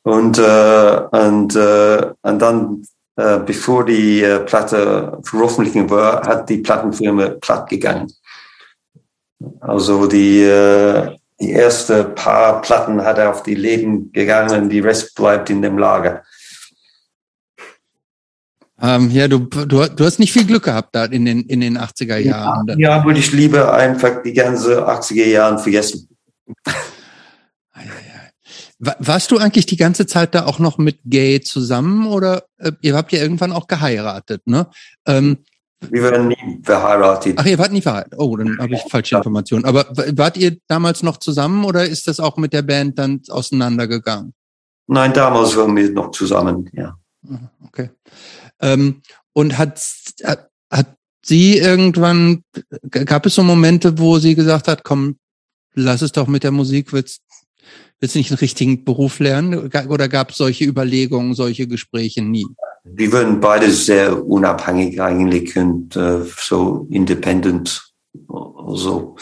Und, 0.04 0.38
äh, 0.38 1.02
und, 1.12 1.56
äh, 1.56 2.12
und 2.22 2.40
dann, 2.40 2.84
äh, 3.16 3.40
bevor 3.40 3.86
die 3.86 4.24
äh, 4.24 4.40
Platte 4.40 5.20
veröffentlicht 5.24 5.90
war, 5.90 6.26
hat 6.26 6.50
die 6.50 6.58
Plattenfirma 6.58 7.30
platt 7.42 7.70
gegangen. 7.70 8.12
Also 9.60 10.08
die, 10.08 10.42
äh, 10.44 11.16
die 11.40 11.52
erste 11.52 12.04
paar 12.04 12.62
Platten 12.62 13.02
hat 13.02 13.18
er 13.18 13.30
auf 13.30 13.44
die 13.44 13.56
Läden 13.56 14.12
gegangen, 14.12 14.70
die 14.70 14.80
Rest 14.80 15.16
bleibt 15.16 15.50
in 15.50 15.62
dem 15.62 15.78
Lager. 15.78 16.24
Ähm, 18.82 19.10
ja, 19.12 19.28
du, 19.28 19.40
du, 19.40 19.66
du 19.66 20.06
hast 20.06 20.20
nicht 20.20 20.32
viel 20.32 20.46
Glück 20.46 20.64
gehabt 20.64 20.96
da 20.96 21.06
in 21.06 21.26
den, 21.26 21.42
in 21.42 21.60
den 21.60 21.78
80er 21.78 22.18
Jahren. 22.18 22.68
Ja, 22.68 22.76
ja 22.78 23.06
würde 23.06 23.20
ich 23.20 23.32
lieber 23.32 23.74
einfach 23.74 24.22
die 24.24 24.34
ganze 24.34 24.88
80er 24.88 25.26
Jahre 25.26 25.60
vergessen. 25.60 26.08
Warst 28.80 29.32
du 29.32 29.38
eigentlich 29.38 29.66
die 29.66 29.76
ganze 29.76 30.08
Zeit 30.08 30.34
da 30.34 30.46
auch 30.46 30.60
noch 30.60 30.78
mit 30.78 31.00
Gay 31.04 31.42
zusammen 31.42 32.08
oder 32.08 32.44
äh, 32.58 32.72
ihr 32.82 32.96
habt 32.96 33.12
ja 33.12 33.20
irgendwann 33.20 33.52
auch 33.52 33.68
geheiratet, 33.68 34.48
ne? 34.48 34.68
Ähm, 35.06 35.40
wir 35.82 36.04
waren 36.04 36.28
nie 36.30 36.60
verheiratet. 36.64 37.36
Ach, 37.38 37.46
ihr 37.46 37.58
wart 37.58 37.72
nie 37.72 37.82
verheiratet. 37.82 38.18
Oh, 38.18 38.36
dann 38.36 38.58
habe 38.58 38.74
ich 38.74 38.82
falsche 38.90 39.18
Informationen. 39.18 39.66
Aber 39.66 39.86
wart 40.14 40.38
ihr 40.38 40.58
damals 40.68 41.04
noch 41.04 41.18
zusammen 41.18 41.64
oder 41.66 41.86
ist 41.86 42.08
das 42.08 42.20
auch 42.20 42.38
mit 42.38 42.54
der 42.54 42.62
Band 42.62 43.00
dann 43.00 43.22
auseinandergegangen? 43.30 44.34
Nein, 44.88 45.14
damals 45.14 45.56
waren 45.56 45.76
wir 45.76 45.92
noch 45.92 46.12
zusammen, 46.12 46.70
ja. 46.74 46.98
Okay. 47.66 47.92
Ähm, 48.62 49.02
und 49.34 49.58
hat, 49.58 49.82
hat, 50.24 50.50
hat 50.70 50.96
sie 51.24 51.58
irgendwann, 51.58 52.44
gab 52.90 53.26
es 53.26 53.36
so 53.36 53.44
Momente, 53.44 53.98
wo 53.98 54.20
sie 54.20 54.36
gesagt 54.36 54.68
hat, 54.68 54.84
komm, 54.84 55.18
lass 55.74 56.02
es 56.02 56.12
doch 56.12 56.28
mit 56.28 56.44
der 56.44 56.52
Musik, 56.52 56.94
willst, 56.94 57.22
willst 58.00 58.16
du 58.16 58.20
nicht 58.20 58.32
einen 58.32 58.40
richtigen 58.40 58.84
Beruf 58.84 59.20
lernen? 59.20 59.72
Oder 59.88 60.10
gab 60.10 60.32
es 60.32 60.38
solche 60.38 60.66
Überlegungen, 60.66 61.34
solche 61.34 61.68
Gespräche 61.68 62.22
nie? 62.22 62.46
Wir 62.84 63.12
waren 63.12 63.40
beide 63.40 63.70
sehr 63.72 64.26
unabhängig 64.26 65.02
eigentlich 65.02 65.56
und 65.58 65.96
äh, 65.96 66.22
so 66.38 66.88
independent. 66.90 67.94
Also, 68.28 69.16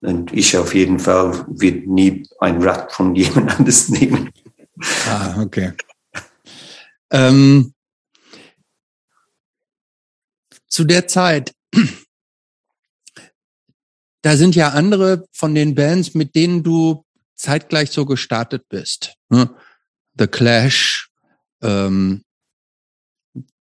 und 0.00 0.32
ich 0.32 0.56
auf 0.56 0.74
jeden 0.74 0.98
Fall 0.98 1.46
wird 1.48 1.86
nie 1.86 2.28
ein 2.40 2.62
Rat 2.62 2.92
von 2.92 3.14
jemand 3.14 3.50
anders 3.58 3.88
nehmen. 3.88 4.30
Ah, 5.08 5.40
okay. 5.40 5.72
Ähm, 7.10 7.72
zu 10.76 10.84
der 10.84 11.08
Zeit, 11.08 11.54
da 14.22 14.36
sind 14.36 14.54
ja 14.54 14.72
andere 14.72 15.24
von 15.32 15.54
den 15.54 15.74
Bands, 15.74 16.12
mit 16.12 16.34
denen 16.34 16.62
du 16.62 17.02
zeitgleich 17.34 17.90
so 17.90 18.04
gestartet 18.04 18.68
bist. 18.68 19.14
Ne? 19.30 19.48
The 20.18 20.26
Clash, 20.26 21.08
ähm, 21.62 22.24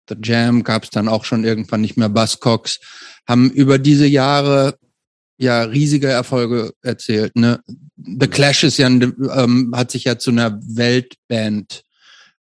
The 0.10 0.16
Jam 0.24 0.64
gab 0.64 0.86
es 0.86 0.90
dann 0.90 1.08
auch 1.08 1.24
schon 1.24 1.44
irgendwann 1.44 1.82
nicht 1.82 1.98
mehr, 1.98 2.10
Buzzcocks, 2.10 2.80
haben 3.28 3.52
über 3.52 3.78
diese 3.78 4.08
Jahre 4.08 4.80
ja 5.38 5.62
riesige 5.62 6.08
Erfolge 6.08 6.74
erzählt. 6.82 7.36
Ne? 7.36 7.62
The 7.96 8.28
Clash 8.28 8.64
ist 8.64 8.78
ja, 8.78 8.88
ähm, 8.88 9.72
hat 9.76 9.92
sich 9.92 10.06
ja 10.06 10.18
zu 10.18 10.32
einer 10.32 10.60
Weltband 10.64 11.84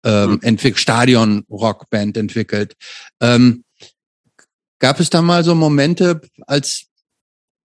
ähm, 0.04 0.32
mhm. 0.32 0.40
entwickelt, 0.42 0.80
Stadion-Rockband 0.80 2.18
entwickelt. 2.18 2.76
Ähm, 3.22 3.64
gab 4.80 5.00
es 5.00 5.10
da 5.10 5.22
mal 5.22 5.44
so 5.44 5.56
Momente, 5.56 6.22
als 6.46 6.88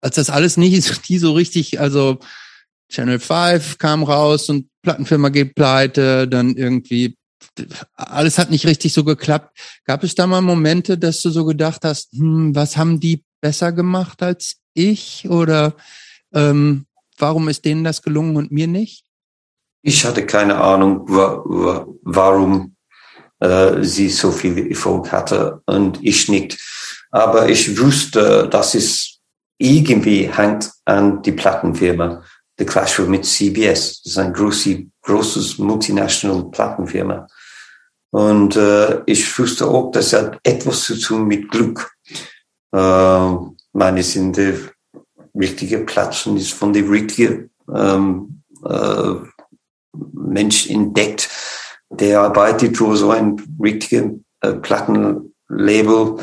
als 0.03 0.17
das 0.17 0.31
alles 0.31 0.57
nicht, 0.57 1.09
nie 1.11 1.19
so 1.19 1.33
richtig, 1.33 1.81
also 1.81 2.19
Channel 2.91 3.19
5 3.19 3.79
kam 3.79 4.03
raus 4.03 4.51
und 4.51 4.69
Plattenfirma 4.83 5.31
geht 5.31 5.55
pleite, 5.55 6.29
dann 6.29 6.57
irgendwie 6.57 7.17
alles 7.97 8.39
hat 8.39 8.51
nicht 8.51 8.67
richtig 8.67 8.93
so 8.93 9.05
geklappt. 9.05 9.59
Gab 9.85 10.05
es 10.05 10.15
da 10.15 10.27
mal 10.27 10.41
Momente, 10.41 10.99
dass 10.99 11.23
du 11.23 11.31
so 11.31 11.45
gedacht 11.45 11.85
hast, 11.85 12.13
hm, 12.13 12.55
was 12.55 12.77
haben 12.77 13.01
die 13.01 13.25
besser 13.41 13.73
gemacht 13.73 14.23
als 14.23 14.57
ich? 14.75 15.29
Oder 15.29 15.75
ähm, 16.33 16.87
warum 17.19 17.49
ist 17.49 17.65
denen 17.65 17.85
das 17.85 18.03
gelungen 18.03 18.37
und 18.37 18.53
mir 18.53 18.67
nicht? 18.67 19.05
Ich 19.83 20.05
hatte 20.05 20.25
keine 20.25 20.61
Ahnung, 20.61 21.09
wa 21.09 21.43
wa 21.45 21.87
warum 22.03 22.77
äh, 23.41 23.83
sie 23.83 24.09
so 24.09 24.31
viel 24.31 24.71
Erfolg 24.71 25.11
hatte 25.11 25.61
und 25.67 25.99
ich 26.03 26.29
nicht. 26.29 26.59
Aber 27.13 27.49
ich 27.49 27.79
wusste, 27.79 28.49
dass 28.49 28.75
es 28.75 29.21
irgendwie 29.59 30.29
hängt 30.29 30.71
an 30.85 31.23
die 31.23 31.33
Plattenfirma. 31.33 32.23
The 32.59 32.67
Clash 32.67 32.99
mit 33.01 33.25
CBS. 33.25 34.03
Das 34.03 34.13
ist 34.13 34.19
ein 34.19 34.33
großes, 34.33 34.79
großes 35.03 35.59
multinational 35.59 36.51
Plattenfirma. 36.51 37.27
Und 38.11 38.57
äh, 38.57 39.03
ich 39.07 39.39
wusste 39.39 39.67
auch, 39.67 39.91
das 39.91 40.13
hat 40.13 40.39
etwas 40.43 40.83
zu 40.83 40.99
tun 40.99 41.27
mit 41.27 41.51
Glück. 41.51 41.91
Äh, 42.73 43.31
meine 43.73 44.03
sind 44.03 44.37
die 44.37 44.55
richtige 45.35 45.79
Platz 45.81 46.27
und 46.27 46.37
ist 46.37 46.53
von 46.53 46.73
der 46.73 46.89
richtigen 46.89 47.51
ähm, 47.75 48.43
äh, 48.65 49.15
Mensch 50.13 50.69
entdeckt, 50.69 51.29
der 51.91 52.21
arbeitet 52.21 52.77
für 52.77 52.97
so 52.97 53.11
ein 53.11 53.37
richtiges 53.61 54.13
äh, 54.41 54.53
Plattenlabel. 54.55 56.19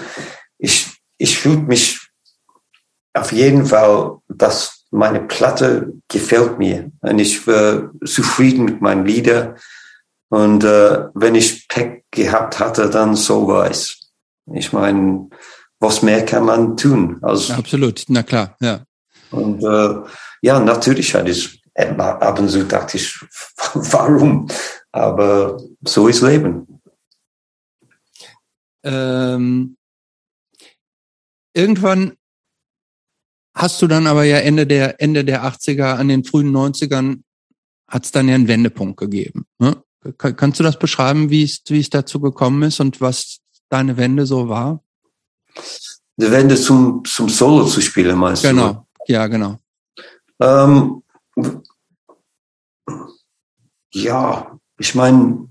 Ich, 0.60 1.02
ich 1.18 1.40
fühle 1.40 1.64
mich 1.64 1.99
auf 3.14 3.31
jeden 3.31 3.65
Fall, 3.65 4.19
dass 4.27 4.86
meine 4.91 5.22
Platte 5.22 5.94
gefällt 6.07 6.60
mir 6.60 6.91
und 7.02 7.19
ich 7.19 7.45
war 7.48 7.91
zufrieden 8.06 8.65
mit 8.65 8.81
meinen 8.81 9.06
Lieder. 9.06 9.56
Und 10.30 10.64
äh, 10.64 11.06
wenn 11.15 11.36
ich 11.36 11.68
Pech 11.68 12.03
gehabt 12.11 12.60
hatte, 12.60 12.90
dann 12.90 13.15
so 13.15 13.48
war 13.48 13.69
es. 13.69 14.11
Ich 14.53 14.73
meine, 14.73 15.30
was 15.80 16.02
mehr 16.02 16.26
kann 16.26 16.45
man 16.45 16.77
tun? 16.77 17.18
Also, 17.22 17.53
Absolut, 17.53 18.03
na 18.07 18.23
klar, 18.23 18.56
ja. 18.60 18.84
Und 19.31 19.64
äh, 19.64 20.10
ja, 20.41 20.60
natürlich 20.60 21.14
hat 21.15 21.27
es 21.27 21.60
ab 21.76 22.40
und 22.40 22.49
zu 22.49 22.65
dachte 22.65 22.98
ich, 22.98 23.19
warum? 23.73 24.48
Aber 24.91 25.61
so 25.86 26.07
ist 26.07 26.22
Leben. 26.22 26.81
Ähm, 28.84 29.77
irgendwann 31.54 32.14
hast 33.56 33.82
du 33.82 33.88
dann 33.88 34.08
aber 34.08 34.24
ja 34.24 34.38
Ende 34.38 34.66
der, 34.66 35.02
Ende 35.02 35.26
der 35.26 35.44
80er, 35.44 35.96
an 35.96 36.08
den 36.08 36.24
frühen 36.24 36.56
90ern, 36.56 37.22
hat 37.88 38.06
es 38.06 38.12
dann 38.12 38.28
ja 38.28 38.36
einen 38.36 38.48
Wendepunkt 38.48 38.98
gegeben. 38.98 39.46
Ne? 39.58 39.84
Kannst 40.18 40.60
du 40.60 40.64
das 40.64 40.80
beschreiben, 40.80 41.30
wie 41.30 41.44
es, 41.44 41.62
wie 41.68 41.80
es 41.80 41.90
dazu 41.90 42.22
gekommen 42.22 42.64
ist 42.64 42.80
und 42.80 43.02
was 43.02 43.40
deine 43.70 43.98
Wende 43.98 44.26
so 44.26 44.48
war? 44.48 44.84
Die 46.16 46.32
Wende 46.32 46.56
zum, 46.56 47.04
zum 47.06 47.28
Solo 47.28 47.66
zu 47.66 47.82
spielen, 47.82 48.18
meinst 48.18 48.44
genau. 48.44 48.68
du? 48.68 48.74
Genau, 48.74 48.88
ja, 49.08 49.28
genau. 49.28 49.60
Ähm, 50.40 51.04
ja, 53.92 54.60
ich 54.78 54.96
meine, 54.96 55.50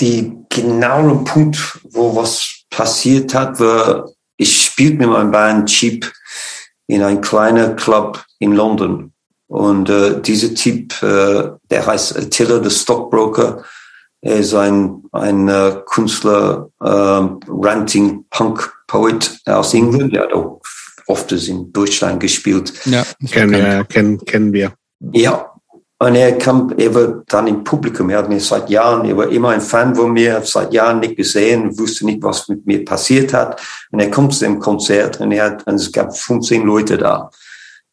die 0.00 0.44
genaue 0.48 1.24
Punkt, 1.24 1.80
wo 1.90 2.14
was 2.14 2.53
passiert 2.76 3.34
hat, 3.34 3.60
war, 3.60 4.10
ich 4.36 4.62
spielte 4.62 4.96
mit 4.98 5.08
meinem 5.08 5.30
Band 5.30 5.68
Cheap 5.68 6.10
in 6.86 7.02
ein 7.02 7.20
kleiner 7.20 7.74
Club 7.74 8.24
in 8.38 8.52
London. 8.52 9.12
Und 9.46 9.88
äh, 9.88 10.20
dieser 10.20 10.54
Typ, 10.54 11.00
äh, 11.02 11.50
der 11.70 11.86
heißt 11.86 12.16
Attila 12.16 12.62
the 12.62 12.70
Stockbroker, 12.70 13.62
er 14.20 14.36
ist 14.36 14.54
ein, 14.54 15.02
ein 15.12 15.48
äh, 15.48 15.76
Künstler, 15.86 16.70
äh, 16.80 16.86
Ranting 16.86 18.24
Punk 18.30 18.72
Poet 18.86 19.38
aus 19.44 19.74
England. 19.74 20.14
Er 20.14 20.22
hat 20.22 20.32
auch 20.32 20.62
oft 21.06 21.30
in 21.32 21.72
Deutschland 21.72 22.20
gespielt. 22.20 22.72
Ja, 22.86 23.04
kennen 23.30 23.52
wir, 23.52 23.84
kennen, 23.84 24.18
kennen 24.24 24.52
wir. 24.52 24.72
Ja, 25.12 25.53
und 26.04 26.14
er 26.14 26.38
kam, 26.38 26.74
er 26.76 26.94
war 26.94 27.22
dann 27.26 27.46
im 27.46 27.64
Publikum. 27.64 28.10
Er 28.10 28.18
hat 28.18 28.28
mir 28.28 28.40
seit 28.40 28.68
Jahren, 28.68 29.08
er 29.08 29.16
war 29.16 29.28
immer 29.28 29.50
ein 29.50 29.60
Fan 29.60 29.94
von 29.94 30.12
mir, 30.12 30.34
hat 30.34 30.46
seit 30.46 30.72
Jahren 30.72 31.00
nicht 31.00 31.16
gesehen, 31.16 31.78
wusste 31.78 32.04
nicht, 32.06 32.22
was 32.22 32.48
mit 32.48 32.66
mir 32.66 32.84
passiert 32.84 33.32
hat. 33.32 33.60
Und 33.90 34.00
er 34.00 34.10
kommt 34.10 34.34
zu 34.34 34.44
dem 34.44 34.58
Konzert 34.58 35.20
und 35.20 35.32
er 35.32 35.44
hat, 35.44 35.66
und 35.66 35.76
es 35.76 35.90
gab 35.90 36.16
15 36.16 36.62
Leute 36.62 36.98
da. 36.98 37.30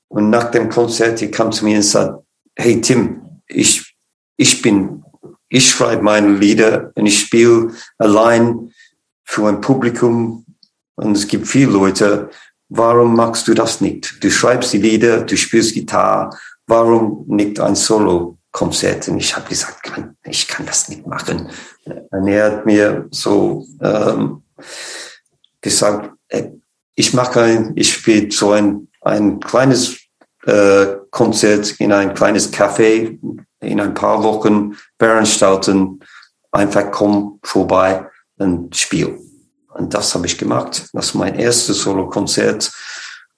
Und 0.10 0.30
nach 0.30 0.52
dem 0.52 0.70
Konzert, 0.70 1.22
er 1.22 1.32
kam 1.32 1.52
zu 1.52 1.66
mir 1.66 1.78
und 1.78 1.84
sagt, 1.84 2.24
hey 2.56 2.82
Tim, 2.82 3.22
ich, 3.48 3.96
ich 4.36 4.62
bin 4.62 5.02
ich 5.52 5.70
schreibe 5.70 6.02
meine 6.02 6.30
Lieder 6.30 6.94
und 6.96 7.06
ich 7.06 7.20
spiele 7.20 7.74
allein 7.98 8.72
für 9.26 9.50
ein 9.50 9.60
Publikum 9.60 10.46
und 10.96 11.12
es 11.12 11.28
gibt 11.28 11.46
viele 11.46 11.72
Leute. 11.72 12.30
Warum 12.70 13.18
machst 13.18 13.50
du 13.50 13.54
das 13.54 13.82
nicht? 13.82 14.24
Du 14.24 14.32
schreibst 14.32 14.72
die 14.72 14.78
Lieder, 14.78 15.24
du 15.24 15.36
spielst 15.36 15.74
Gitarre. 15.74 16.38
Warum 16.72 17.26
nicht 17.28 17.60
ein 17.60 17.76
Solo-Konzert? 17.76 19.10
Und 19.10 19.18
ich 19.18 19.36
habe 19.36 19.50
gesagt, 19.50 19.92
ich 20.24 20.48
kann 20.48 20.66
das 20.66 20.88
nicht 20.88 21.06
machen. 21.06 21.50
Und 21.84 22.28
er 22.30 22.46
hat 22.46 22.66
mir 22.66 23.10
so 23.12 23.66
ähm, 23.82 24.44
gesagt, 25.60 26.12
äh, 26.30 26.48
ich 26.96 27.14
mache 27.14 27.42
ein, 27.42 27.74
ich 27.76 27.92
spiele 27.92 28.32
so 28.32 28.54
ein, 28.54 28.88
ein 29.02 29.42
kleines 29.42 29.98
äh, 30.46 30.96
Konzert 31.10 31.72
in 31.72 31.92
ein 31.92 32.14
kleines 32.14 32.54
Café 32.54 33.20
in 33.60 33.82
ein 33.82 33.94
paar 33.94 34.24
Wochen 34.24 34.78
veranstalten, 34.98 36.00
einfach 36.54 36.90
komm 36.90 37.42
vorbei 37.44 38.08
und 38.38 38.74
spiel. 38.78 39.20
Und 39.74 39.94
das 39.94 40.16
habe 40.16 40.26
ich 40.26 40.38
gemacht. 40.38 40.88
Das 40.94 41.14
war 41.16 41.26
mein 41.26 41.38
erstes 41.38 41.82
Solo-Konzert. 41.82 42.72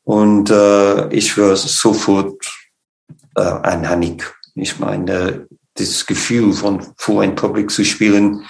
Und 0.04 0.52
äh, 0.52 1.08
ich 1.08 1.36
war 1.36 1.56
sofort 1.56 2.63
äh, 3.36 3.42
ein 3.42 3.88
Hanik. 3.88 4.34
Ich 4.56 4.80
meine, 4.80 5.48
das 5.76 6.06
Gefühl 6.06 6.54
von 6.54 6.86
vor 6.98 7.24
ein 7.24 7.36
Publikum 7.36 7.70
zu 7.70 7.86
spielen, 7.86 8.46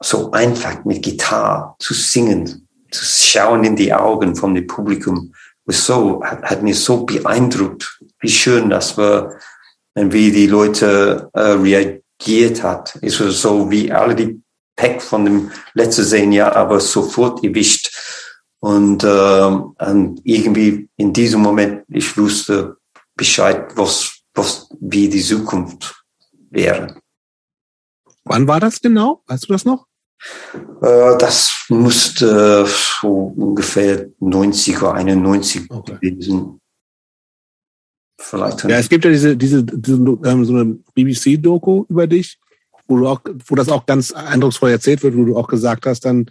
so 0.00 0.30
einfach 0.32 0.84
mit 0.84 1.02
Gitarre 1.02 1.74
zu 1.78 1.94
singen, 1.94 2.68
zu 2.90 3.04
schauen 3.04 3.64
in 3.64 3.76
die 3.76 3.92
Augen 3.92 4.36
von 4.36 4.54
dem 4.54 4.66
Publikum, 4.66 5.32
was 5.64 5.84
so, 5.84 6.22
hat, 6.22 6.42
hat 6.42 6.62
mir 6.62 6.74
so 6.74 7.04
beeindruckt, 7.04 8.00
wie 8.20 8.30
schön 8.30 8.70
das 8.70 8.96
war 8.96 9.32
wie 10.06 10.30
die 10.30 10.46
Leute 10.46 11.30
äh, 11.32 11.40
reagiert 11.40 12.62
hat. 12.62 12.98
Es 13.02 13.20
war 13.20 13.30
so 13.30 13.70
wie 13.70 13.90
alle 13.92 14.14
die 14.14 14.40
Pack 14.76 15.02
von 15.02 15.24
dem 15.24 15.50
letzten 15.74 16.04
zehn 16.04 16.32
Jahr, 16.32 16.54
aber 16.54 16.80
sofort 16.80 17.42
erwischt. 17.44 17.90
Und, 18.60 19.04
äh, 19.04 19.06
und 19.08 20.20
irgendwie 20.24 20.88
in 20.96 21.12
diesem 21.12 21.40
Moment, 21.40 21.84
ich 21.88 22.16
wusste 22.16 22.76
Bescheid, 23.18 23.76
was, 23.76 24.22
was, 24.32 24.70
wie 24.80 25.10
die 25.10 25.22
Zukunft 25.22 26.02
wäre. 26.50 26.98
Wann 28.24 28.48
war 28.48 28.60
das 28.60 28.80
genau? 28.80 29.22
Weißt 29.26 29.46
du 29.46 29.52
das 29.52 29.66
noch? 29.66 29.86
Äh, 30.80 31.18
das 31.18 31.66
musste 31.68 32.66
so 32.66 33.34
ungefähr 33.36 34.08
90 34.20 34.80
oder 34.80 34.94
91 34.94 35.70
okay. 35.70 35.98
gewesen 36.00 36.58
Vielleicht. 38.20 38.64
Ja, 38.64 38.78
es 38.78 38.88
gibt 38.88 39.04
ja 39.04 39.10
diese, 39.10 39.36
diese, 39.36 39.62
diese 39.62 39.94
ähm, 40.24 40.44
so 40.44 40.52
eine 40.52 40.78
BBC-Doku 40.94 41.84
über 41.88 42.06
dich, 42.06 42.38
wo 42.88 42.98
du 42.98 43.06
auch, 43.06 43.20
wo 43.46 43.54
das 43.54 43.68
auch 43.68 43.86
ganz 43.86 44.10
eindrucksvoll 44.10 44.70
erzählt 44.70 45.02
wird, 45.02 45.16
wo 45.16 45.24
du 45.24 45.36
auch 45.36 45.46
gesagt 45.46 45.86
hast, 45.86 46.04
dann, 46.04 46.28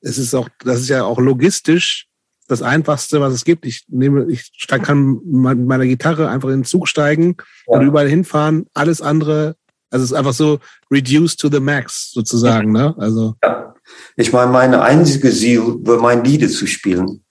es 0.00 0.16
ist 0.16 0.34
auch, 0.34 0.48
das 0.64 0.80
ist 0.80 0.88
ja 0.88 1.04
auch 1.04 1.18
logistisch 1.18 2.08
das 2.50 2.62
einfachste, 2.62 3.20
was 3.20 3.32
es 3.32 3.44
gibt. 3.44 3.64
Ich 3.64 3.84
nehme, 3.88 4.26
ich 4.28 4.50
kann 4.66 5.20
mit 5.24 5.66
meiner 5.66 5.86
Gitarre 5.86 6.28
einfach 6.28 6.48
in 6.48 6.60
den 6.60 6.64
Zug 6.64 6.88
steigen 6.88 7.36
ja. 7.66 7.78
und 7.78 7.86
überall 7.86 8.08
hinfahren. 8.08 8.66
Alles 8.74 9.00
andere, 9.00 9.54
also 9.90 10.04
es 10.04 10.10
ist 10.10 10.16
einfach 10.16 10.32
so 10.32 10.58
reduced 10.90 11.38
to 11.38 11.48
the 11.48 11.60
max 11.60 12.10
sozusagen, 12.10 12.72
ne? 12.72 12.94
Also. 12.98 13.34
Ja. 13.44 13.74
Ich 14.16 14.32
meine, 14.32 14.50
meine 14.50 14.82
einzige 14.82 15.30
Ziel 15.30 15.60
war, 15.80 15.98
mein 15.98 16.24
Lieder 16.24 16.48
zu 16.48 16.66
spielen. 16.66 17.24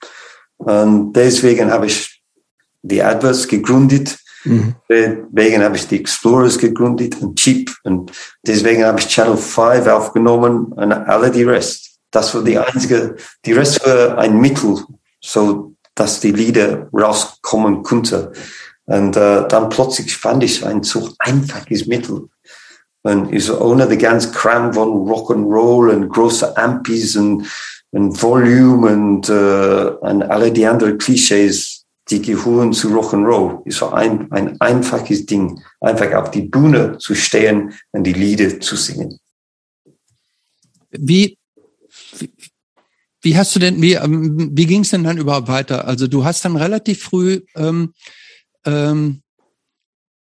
Und 0.56 1.12
deswegen 1.12 1.70
habe 1.70 1.86
ich 1.86 2.22
die 2.82 3.02
Adverts 3.02 3.46
gegründet. 3.46 4.18
Mhm. 4.44 4.74
Deswegen 4.88 5.62
habe 5.62 5.76
ich 5.76 5.86
die 5.86 6.00
Explorers 6.00 6.58
gegründet 6.58 7.20
und 7.20 7.38
Cheap. 7.38 7.70
Und 7.84 8.10
deswegen 8.46 8.84
habe 8.84 9.00
ich 9.00 9.08
Channel 9.08 9.36
5 9.36 9.86
aufgenommen 9.86 10.66
und 10.66 10.92
alle 10.92 11.30
die 11.30 11.44
Rest. 11.44 11.98
Das 12.10 12.34
war 12.34 12.42
die 12.42 12.58
einzige, 12.58 13.16
die 13.44 13.52
Rest 13.52 13.86
war 13.86 14.18
ein 14.18 14.40
Mittel, 14.40 14.76
so 15.20 15.74
dass 15.94 16.20
die 16.20 16.32
Lieder 16.32 16.88
rauskommen 16.92 17.82
konnte. 17.82 18.32
Und 18.86 19.16
äh, 19.16 19.46
dann 19.48 19.68
plötzlich 19.68 20.16
fand 20.16 20.42
ich 20.42 20.64
ein 20.64 20.82
so 20.82 21.10
einfaches 21.18 21.86
Mittel. 21.86 22.28
Und 23.02 23.32
ich 23.32 23.44
so 23.44 23.60
ohne 23.60 23.86
die 23.86 23.98
ganze 23.98 24.30
Kram 24.30 24.72
von 24.72 24.88
Rock'n'Roll 24.88 25.90
und 25.90 26.08
große 26.08 26.56
Ampis 26.56 27.16
und, 27.16 27.46
und 27.90 28.22
Volume 28.22 28.92
und, 28.92 29.28
äh, 29.28 29.90
und 30.00 30.22
alle 30.22 30.52
die 30.52 30.66
anderen 30.66 30.98
Klischees 30.98 31.80
die 32.10 32.20
gehören 32.20 32.72
zu 32.72 32.88
Rock'n'Roll. 32.88 33.64
Ist 33.66 33.78
so 33.78 33.90
ein, 33.90 34.30
ein 34.32 34.60
einfaches 34.60 35.26
Ding, 35.26 35.62
einfach 35.80 36.12
auf 36.14 36.30
die 36.30 36.42
Bühne 36.42 36.98
zu 36.98 37.14
stehen 37.14 37.72
und 37.92 38.04
die 38.04 38.12
Lieder 38.12 38.58
zu 38.60 38.76
singen. 38.76 39.18
Wie, 40.90 41.38
wie 43.22 43.36
hast 43.36 43.54
du 43.54 43.60
denn, 43.60 43.80
wie, 43.82 43.94
ähm, 43.94 44.50
wie 44.52 44.66
ging 44.66 44.82
es 44.82 44.90
denn 44.90 45.04
dann 45.04 45.18
überhaupt 45.18 45.48
weiter? 45.48 45.86
Also 45.86 46.06
du 46.06 46.24
hast 46.24 46.44
dann 46.44 46.56
relativ 46.56 47.02
früh 47.02 47.42
ähm, 47.56 47.92
ähm, 48.64 49.22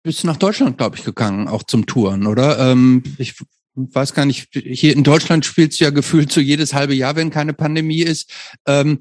bist 0.02 0.24
nach 0.24 0.36
Deutschland, 0.36 0.78
glaube 0.78 0.96
ich, 0.96 1.04
gegangen, 1.04 1.48
auch 1.48 1.62
zum 1.62 1.86
Touren, 1.86 2.26
oder? 2.26 2.58
Ähm, 2.58 3.02
ich 3.18 3.34
weiß 3.74 4.14
gar 4.14 4.24
nicht, 4.24 4.48
hier 4.52 4.94
in 4.94 5.04
Deutschland 5.04 5.44
spielst 5.44 5.78
du 5.78 5.84
ja 5.84 5.90
gefühlt 5.90 6.32
so 6.32 6.40
jedes 6.40 6.74
halbe 6.74 6.94
Jahr, 6.94 7.14
wenn 7.16 7.30
keine 7.30 7.52
Pandemie 7.52 8.02
ist. 8.02 8.32
Ähm, 8.66 8.98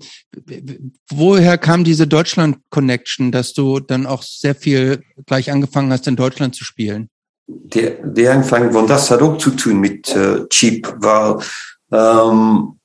woher 1.10 1.58
kam 1.58 1.84
diese 1.84 2.08
Deutschland-Connection, 2.08 3.32
dass 3.32 3.54
du 3.54 3.80
dann 3.80 4.06
auch 4.06 4.22
sehr 4.22 4.54
viel 4.54 5.02
gleich 5.26 5.52
angefangen 5.52 5.92
hast, 5.92 6.08
in 6.08 6.16
Deutschland 6.16 6.56
zu 6.56 6.64
spielen? 6.64 7.10
Der, 7.48 7.92
der 8.04 8.34
Anfang 8.34 8.72
von 8.72 8.88
das 8.88 9.10
hat 9.10 9.22
auch 9.22 9.38
zu 9.38 9.52
tun 9.52 9.80
mit 9.80 10.14
äh, 10.16 10.48
Cheap, 10.50 10.94
weil 11.00 11.38
ähm, 11.92 12.77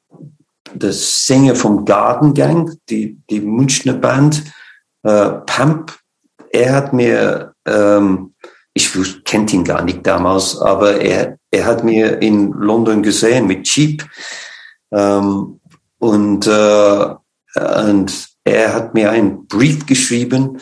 der 0.75 0.93
Sänger 0.93 1.55
vom 1.55 1.85
Garden 1.85 2.35
Gang, 2.35 2.77
die, 2.89 3.19
die 3.31 3.41
Münchner 3.41 3.95
Band, 3.95 4.45
äh, 5.03 5.31
Pamp, 5.47 5.99
er 6.51 6.75
hat 6.75 6.93
mir 6.93 7.55
ähm, 7.67 8.33
ich 8.75 9.25
kennt 9.25 9.53
ihn 9.53 9.65
gar 9.65 9.83
nicht 9.83 10.07
damals, 10.07 10.59
aber 10.59 11.01
er, 11.01 11.39
er 11.51 11.67
hat 11.67 11.85
mir 11.85 12.23
in 12.23 12.53
London 12.53 13.03
gesehen 13.03 13.47
mit 13.47 13.65
Cheap 13.65 14.07
ähm, 14.91 15.61
und, 15.99 16.47
äh, 16.47 17.15
und 17.55 18.29
er 18.45 18.75
hat 18.75 18.95
mir 18.95 19.11
einen 19.11 19.47
Brief 19.47 19.87
geschrieben, 19.87 20.59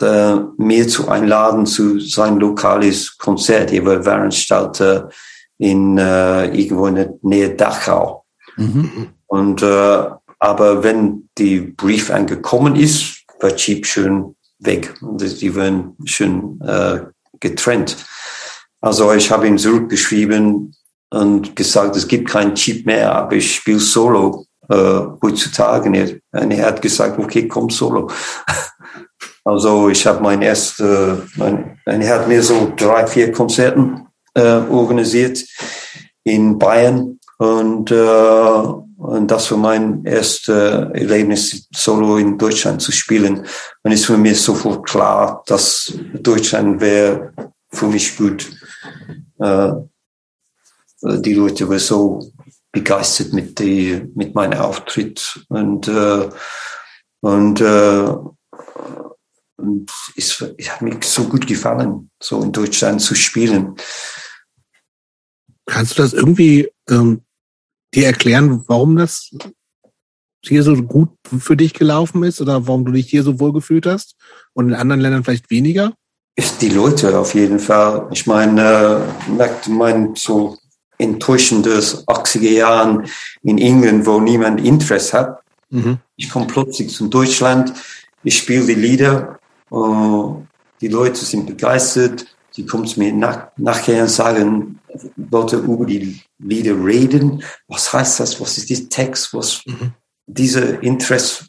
äh, 0.00 0.36
mir 0.56 0.88
zu 0.88 1.08
einladen 1.08 1.66
zu 1.66 2.00
sein 2.00 2.38
lokales 2.38 3.18
Konzert. 3.18 3.72
Er 3.72 3.84
war 3.84 4.02
Veranstalter 4.02 5.10
in 5.58 5.98
äh, 5.98 6.46
irgendwo 6.46 6.86
in 6.86 6.94
der 6.94 7.14
Nähe 7.22 7.54
Dachau. 7.54 8.24
Mhm. 8.56 9.10
Und 9.28 9.62
äh, 9.62 10.04
aber 10.40 10.82
wenn 10.82 11.28
die 11.38 11.60
Brief 11.60 12.10
angekommen 12.10 12.76
ist, 12.76 13.24
war 13.40 13.54
Cheap 13.54 13.86
schön 13.86 14.34
weg. 14.58 14.94
Die 15.00 15.54
waren 15.54 15.96
schön 16.04 16.60
äh, 16.60 17.00
getrennt. 17.40 17.96
Also 18.80 19.12
ich 19.12 19.30
habe 19.30 19.46
ihm 19.46 19.58
zurückgeschrieben 19.58 20.74
und 21.10 21.56
gesagt, 21.56 21.96
es 21.96 22.06
gibt 22.06 22.28
keinen 22.28 22.54
Chip 22.54 22.86
mehr, 22.86 23.14
aber 23.14 23.36
ich 23.36 23.56
spiele 23.56 23.80
Solo 23.80 24.46
äh, 24.68 25.00
heutzutage. 25.22 25.88
Und 26.32 26.50
er 26.50 26.66
hat 26.66 26.82
gesagt, 26.82 27.18
okay, 27.18 27.48
komm 27.48 27.70
solo. 27.70 28.10
Also 29.44 29.88
ich 29.88 30.06
habe 30.06 30.22
mein 30.22 30.42
erstes, 30.42 31.22
mein, 31.36 31.80
er 31.86 32.14
hat 32.14 32.28
mir 32.28 32.42
so 32.42 32.70
drei, 32.76 33.06
vier 33.06 33.32
Konzerten 33.32 34.06
äh, 34.34 34.60
organisiert 34.68 35.42
in 36.22 36.58
Bayern 36.58 37.18
und, 37.38 37.90
äh, 37.90 38.62
und 38.96 39.30
das 39.30 39.50
war 39.50 39.58
mein 39.58 40.04
erstes 40.04 40.48
Erlebnis, 40.48 41.68
solo 41.74 42.16
in 42.16 42.36
Deutschland 42.36 42.82
zu 42.82 42.90
spielen. 42.92 43.46
Und 43.82 43.92
es 43.92 44.08
war 44.10 44.16
mir 44.16 44.34
sofort 44.34 44.86
klar, 44.86 45.42
dass 45.46 45.92
Deutschland 46.14 46.80
wäre 46.80 47.32
für 47.70 47.86
mich 47.86 48.16
gut. 48.16 48.50
Äh, 49.38 49.72
die 51.00 51.34
Leute 51.34 51.68
waren 51.68 51.78
so 51.78 52.32
begeistert 52.72 53.32
mit, 53.32 53.58
die, 53.60 54.10
mit 54.14 54.34
meinem 54.34 54.58
Auftritt 54.58 55.44
und, 55.48 55.86
äh, 55.86 56.28
und 57.20 57.60
äh, 57.60 58.14
und 59.58 59.90
es, 60.14 60.40
es 60.56 60.70
hat 60.70 60.82
mir 60.82 60.98
so 61.02 61.24
gut 61.24 61.46
gefallen, 61.46 62.10
so 62.22 62.40
in 62.42 62.52
Deutschland 62.52 63.00
zu 63.00 63.16
spielen. 63.16 63.74
Kannst 65.66 65.98
du 65.98 66.02
das 66.02 66.12
irgendwie 66.12 66.70
ähm, 66.88 67.22
dir 68.00 68.06
erklären, 68.06 68.64
warum 68.66 68.96
das 68.96 69.30
hier 70.44 70.62
so 70.62 70.74
gut 70.76 71.10
für 71.38 71.56
dich 71.56 71.74
gelaufen 71.74 72.22
ist 72.22 72.40
oder 72.40 72.66
warum 72.66 72.84
du 72.84 72.92
dich 72.92 73.08
hier 73.08 73.22
so 73.22 73.40
wohl 73.40 73.52
gefühlt 73.52 73.86
hast 73.86 74.14
und 74.54 74.68
in 74.68 74.74
anderen 74.74 75.00
Ländern 75.00 75.24
vielleicht 75.24 75.50
weniger? 75.50 75.92
Ist 76.36 76.62
die 76.62 76.68
Leute 76.68 77.18
auf 77.18 77.34
jeden 77.34 77.58
Fall. 77.58 78.08
Ich 78.12 78.26
meine, 78.26 79.04
äh, 79.38 79.70
mein 79.70 80.14
so 80.14 80.56
enttäuschendes 80.98 82.06
80er 82.06 82.50
Jahren 82.50 83.08
in 83.42 83.58
England, 83.58 84.06
wo 84.06 84.20
niemand 84.20 84.64
Interesse 84.64 85.18
hat. 85.18 85.40
Mhm. 85.70 85.98
Ich 86.16 86.30
komme 86.30 86.46
plötzlich 86.46 86.90
zu 86.90 87.08
Deutschland, 87.08 87.72
ich 88.22 88.38
spiele 88.38 88.66
die 88.66 88.74
Lieder 88.74 89.38
Uh, 89.70 90.44
die 90.80 90.88
Leute 90.88 91.24
sind 91.24 91.46
begeistert. 91.46 92.26
Sie 92.58 92.66
kommen 92.66 92.88
zu 92.88 92.98
mir 92.98 93.12
nach, 93.12 93.52
nachher 93.56 94.02
und 94.02 94.10
sagen, 94.10 94.80
wollte 95.14 95.58
über 95.58 95.86
die 95.86 96.20
Lieder 96.40 96.74
reden. 96.84 97.40
Was 97.68 97.92
heißt 97.92 98.18
das? 98.18 98.40
Was 98.40 98.58
ist 98.58 98.68
dieser 98.68 98.88
Text? 98.88 99.32
Was, 99.32 99.62
mhm. 99.64 99.92
diese 100.26 100.62
Interesse 100.82 101.44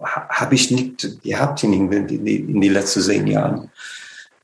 habe 0.00 0.54
ich 0.54 0.70
nicht 0.70 1.20
gehabt 1.24 1.64
in 1.64 1.72
England 1.72 2.12
in 2.12 2.24
die, 2.24 2.36
in 2.36 2.60
die 2.60 2.68
letzten 2.68 3.02
zehn 3.02 3.26
Jahren. 3.26 3.72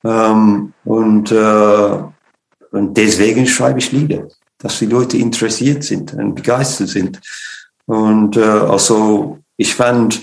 Um, 0.03 0.73
und, 0.85 1.31
uh, 1.31 2.11
und 2.73 2.97
deswegen 2.97 3.47
schreibe 3.47 3.79
ich 3.79 3.93
Lieder, 3.93 4.27
dass 4.59 4.81
die 4.81 4.87
Leute 4.87 5.19
interessiert 5.19 5.85
sind 5.85 6.15
und 6.15 6.35
begeistert 6.35 6.89
sind. 6.89 7.21
Und 7.87 8.37
uh, 8.37 8.73
also 8.73 9.39
ich 9.57 9.73
fand, 9.73 10.21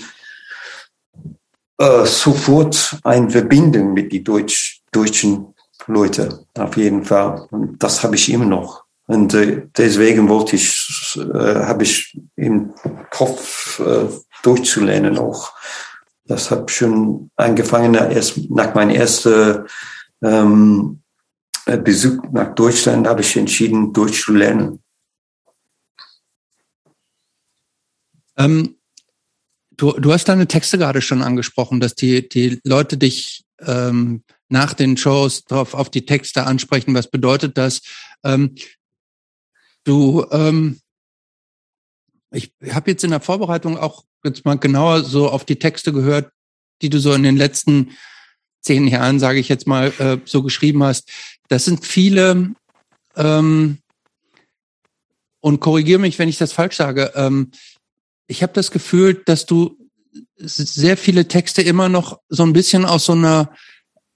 äh, 1.78 2.04
sofort 2.04 2.98
eine 3.02 3.30
Verbindung 3.30 3.94
mit 3.94 4.12
den 4.12 4.22
Deutsch, 4.22 4.81
deutschen 4.92 5.54
Leuten, 5.86 6.46
auf 6.56 6.76
jeden 6.76 7.04
Fall. 7.04 7.46
Und 7.50 7.82
das 7.82 8.02
habe 8.02 8.14
ich 8.14 8.30
immer 8.30 8.44
noch. 8.44 8.84
Und 9.06 9.34
äh, 9.34 9.66
deswegen 9.76 10.28
wollte 10.28 10.56
ich, 10.56 11.18
äh, 11.18 11.64
habe 11.64 11.82
ich 11.82 12.16
im 12.36 12.72
Kopf 13.10 13.80
äh, 13.80 14.08
durchzulernen 14.42 15.18
auch. 15.18 15.52
Das 16.24 16.50
habe 16.50 16.70
schon 16.70 17.30
angefangen, 17.36 17.94
erst 17.94 18.38
nach 18.50 18.74
meinem 18.74 18.90
ersten 18.90 19.66
ähm, 20.22 21.00
Besuch 21.64 22.22
nach 22.30 22.54
Deutschland 22.54 23.06
habe 23.06 23.22
ich 23.22 23.36
entschieden, 23.36 23.92
Deutsch 23.92 24.24
zu 24.24 24.32
lernen. 24.32 24.82
Ähm, 28.36 28.76
Du, 29.82 29.92
du 29.92 30.12
hast 30.12 30.28
deine 30.28 30.46
Texte 30.46 30.78
gerade 30.78 31.00
schon 31.00 31.22
angesprochen, 31.22 31.80
dass 31.80 31.96
die, 31.96 32.28
die 32.28 32.60
Leute 32.62 32.96
dich 32.96 33.44
ähm, 33.60 34.22
nach 34.52 34.74
den 34.74 34.96
Shows 34.96 35.44
drauf 35.44 35.74
auf 35.74 35.90
die 35.90 36.04
Texte 36.04 36.44
ansprechen. 36.44 36.94
Was 36.94 37.10
bedeutet 37.10 37.56
das? 37.56 37.80
Ähm, 38.22 38.54
du, 39.84 40.26
ähm, 40.30 40.78
ich 42.30 42.52
habe 42.70 42.90
jetzt 42.90 43.02
in 43.02 43.10
der 43.10 43.20
Vorbereitung 43.20 43.78
auch 43.78 44.04
jetzt 44.24 44.44
mal 44.44 44.58
genauer 44.58 45.04
so 45.04 45.28
auf 45.28 45.44
die 45.44 45.58
Texte 45.58 45.92
gehört, 45.92 46.30
die 46.82 46.90
du 46.90 47.00
so 47.00 47.12
in 47.14 47.22
den 47.22 47.36
letzten 47.36 47.96
zehn 48.60 48.86
Jahren, 48.86 49.18
sage 49.18 49.40
ich 49.40 49.48
jetzt 49.48 49.66
mal, 49.66 49.92
äh, 49.98 50.18
so 50.24 50.42
geschrieben 50.42 50.84
hast. 50.84 51.10
Das 51.48 51.64
sind 51.64 51.84
viele 51.84 52.54
ähm, 53.16 53.78
und 55.40 55.60
korrigiere 55.60 55.98
mich, 55.98 56.18
wenn 56.18 56.28
ich 56.28 56.38
das 56.38 56.52
falsch 56.52 56.76
sage. 56.76 57.12
Ähm, 57.16 57.50
ich 58.26 58.42
habe 58.42 58.52
das 58.52 58.70
Gefühl, 58.70 59.14
dass 59.24 59.46
du 59.46 59.78
sehr 60.36 60.96
viele 60.96 61.26
Texte 61.26 61.62
immer 61.62 61.88
noch 61.88 62.20
so 62.28 62.42
ein 62.44 62.52
bisschen 62.52 62.84
aus 62.84 63.06
so 63.06 63.12
einer 63.12 63.50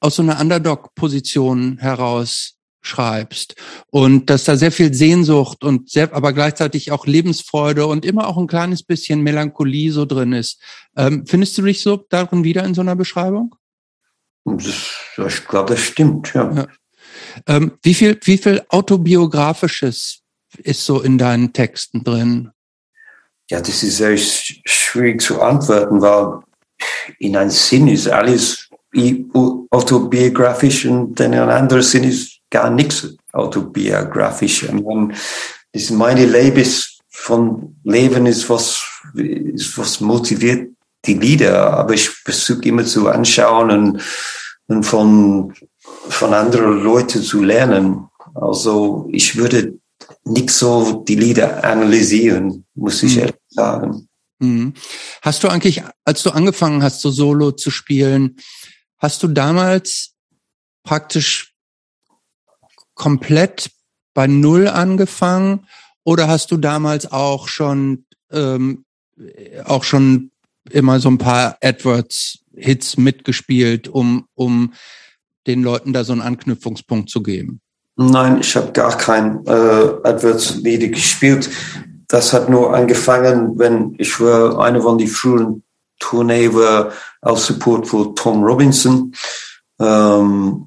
aus 0.06 0.16
so 0.16 0.22
einer 0.22 0.40
Underdog-Position 0.40 1.78
heraus 1.78 2.54
schreibst 2.80 3.56
und 3.90 4.30
dass 4.30 4.44
da 4.44 4.56
sehr 4.56 4.70
viel 4.70 4.94
Sehnsucht 4.94 5.64
und 5.64 5.90
sehr, 5.90 6.14
aber 6.14 6.32
gleichzeitig 6.32 6.92
auch 6.92 7.06
Lebensfreude 7.06 7.86
und 7.86 8.04
immer 8.04 8.28
auch 8.28 8.38
ein 8.38 8.46
kleines 8.46 8.82
bisschen 8.82 9.22
Melancholie 9.22 9.90
so 9.90 10.04
drin 10.04 10.32
ist. 10.32 10.60
Ähm, 10.96 11.26
findest 11.26 11.58
du 11.58 11.62
dich 11.62 11.82
so 11.82 11.96
darin 12.08 12.44
wieder 12.44 12.64
in 12.64 12.74
so 12.74 12.80
einer 12.80 12.96
Beschreibung? 12.96 13.54
ich 14.58 15.46
glaube, 15.48 15.74
das 15.74 15.80
stimmt, 15.80 16.32
ja. 16.34 16.52
ja. 16.52 16.66
Ähm, 17.46 17.72
wie 17.82 17.94
viel, 17.94 18.18
wie 18.22 18.38
viel 18.38 18.62
autobiografisches 18.68 20.20
ist 20.58 20.86
so 20.86 21.02
in 21.02 21.18
deinen 21.18 21.52
Texten 21.52 22.04
drin? 22.04 22.50
Ja, 23.50 23.60
das 23.60 23.82
ist 23.82 23.96
sehr 23.96 24.16
schwierig 24.16 25.20
zu 25.20 25.40
antworten, 25.40 26.00
weil 26.00 26.40
in 27.18 27.36
einem 27.36 27.50
Sinn 27.50 27.88
ist 27.88 28.08
alles 28.08 28.65
autobiografisch 29.70 30.86
und 30.86 31.18
in 31.20 31.34
einem 31.34 31.48
anderen 31.48 31.82
Sinn 31.82 32.04
ist 32.04 32.38
gar 32.50 32.70
nichts 32.70 33.14
autobiografisch. 33.32 34.62
Ich 34.64 34.72
meine, 34.72 35.14
das 35.72 35.90
meine 35.90 36.24
Leben 36.24 36.58
ist 36.58 36.96
von 37.08 37.76
Leben 37.84 38.26
ist 38.26 38.48
was, 38.48 38.82
ist 39.14 39.76
was 39.78 40.00
motiviert 40.00 40.70
die 41.04 41.14
Lieder, 41.14 41.72
aber 41.72 41.94
ich 41.94 42.08
versuche 42.08 42.62
immer 42.62 42.84
zu 42.84 43.08
anschauen 43.08 43.70
und, 43.70 44.02
und 44.66 44.82
von, 44.84 45.54
von 46.08 46.34
anderen 46.34 46.82
Leuten 46.82 47.22
zu 47.22 47.42
lernen. 47.42 48.08
Also 48.34 49.08
ich 49.12 49.36
würde 49.36 49.78
nicht 50.24 50.50
so 50.50 51.04
die 51.06 51.14
Lieder 51.14 51.64
analysieren, 51.64 52.64
muss 52.74 53.02
ich 53.02 53.14
mhm. 53.14 53.20
ehrlich 53.20 53.36
sagen. 53.48 54.08
Mhm. 54.38 54.74
Hast 55.22 55.42
du 55.42 55.48
eigentlich, 55.48 55.82
als 56.04 56.22
du 56.22 56.30
angefangen 56.30 56.82
hast, 56.82 57.00
so 57.00 57.10
Solo 57.10 57.52
zu 57.52 57.70
spielen, 57.70 58.36
hast 58.98 59.22
du 59.22 59.28
damals 59.28 60.14
praktisch 60.82 61.54
komplett 62.94 63.70
bei 64.14 64.26
Null 64.26 64.68
angefangen 64.68 65.66
oder 66.04 66.28
hast 66.28 66.50
du 66.50 66.56
damals 66.56 67.10
auch 67.12 67.48
schon 67.48 68.06
ähm, 68.30 68.84
auch 69.64 69.84
schon 69.84 70.30
immer 70.70 71.00
so 71.00 71.08
ein 71.08 71.18
paar 71.18 71.58
AdWords-Hits 71.62 72.96
mitgespielt, 72.96 73.88
um, 73.88 74.26
um 74.34 74.72
den 75.46 75.62
Leuten 75.62 75.92
da 75.92 76.04
so 76.04 76.12
einen 76.12 76.22
Anknüpfungspunkt 76.22 77.10
zu 77.10 77.22
geben? 77.22 77.60
Nein, 77.96 78.40
ich 78.40 78.54
habe 78.56 78.72
gar 78.72 78.96
kein 78.96 79.46
äh, 79.46 79.50
AdWords-Lied 79.50 80.92
gespielt. 80.92 81.50
Das 82.08 82.32
hat 82.32 82.48
nur 82.48 82.74
angefangen, 82.74 83.58
wenn 83.58 83.94
ich 83.98 84.20
war 84.20 84.60
eine 84.60 84.82
von 84.82 84.98
die 84.98 85.06
frühen 85.06 85.62
Tournee 85.98 86.52
war 86.52 86.92
als 87.20 87.46
Support 87.46 87.88
for 87.88 88.14
Tom 88.14 88.42
Robinson 88.42 89.12
ähm, 89.80 90.66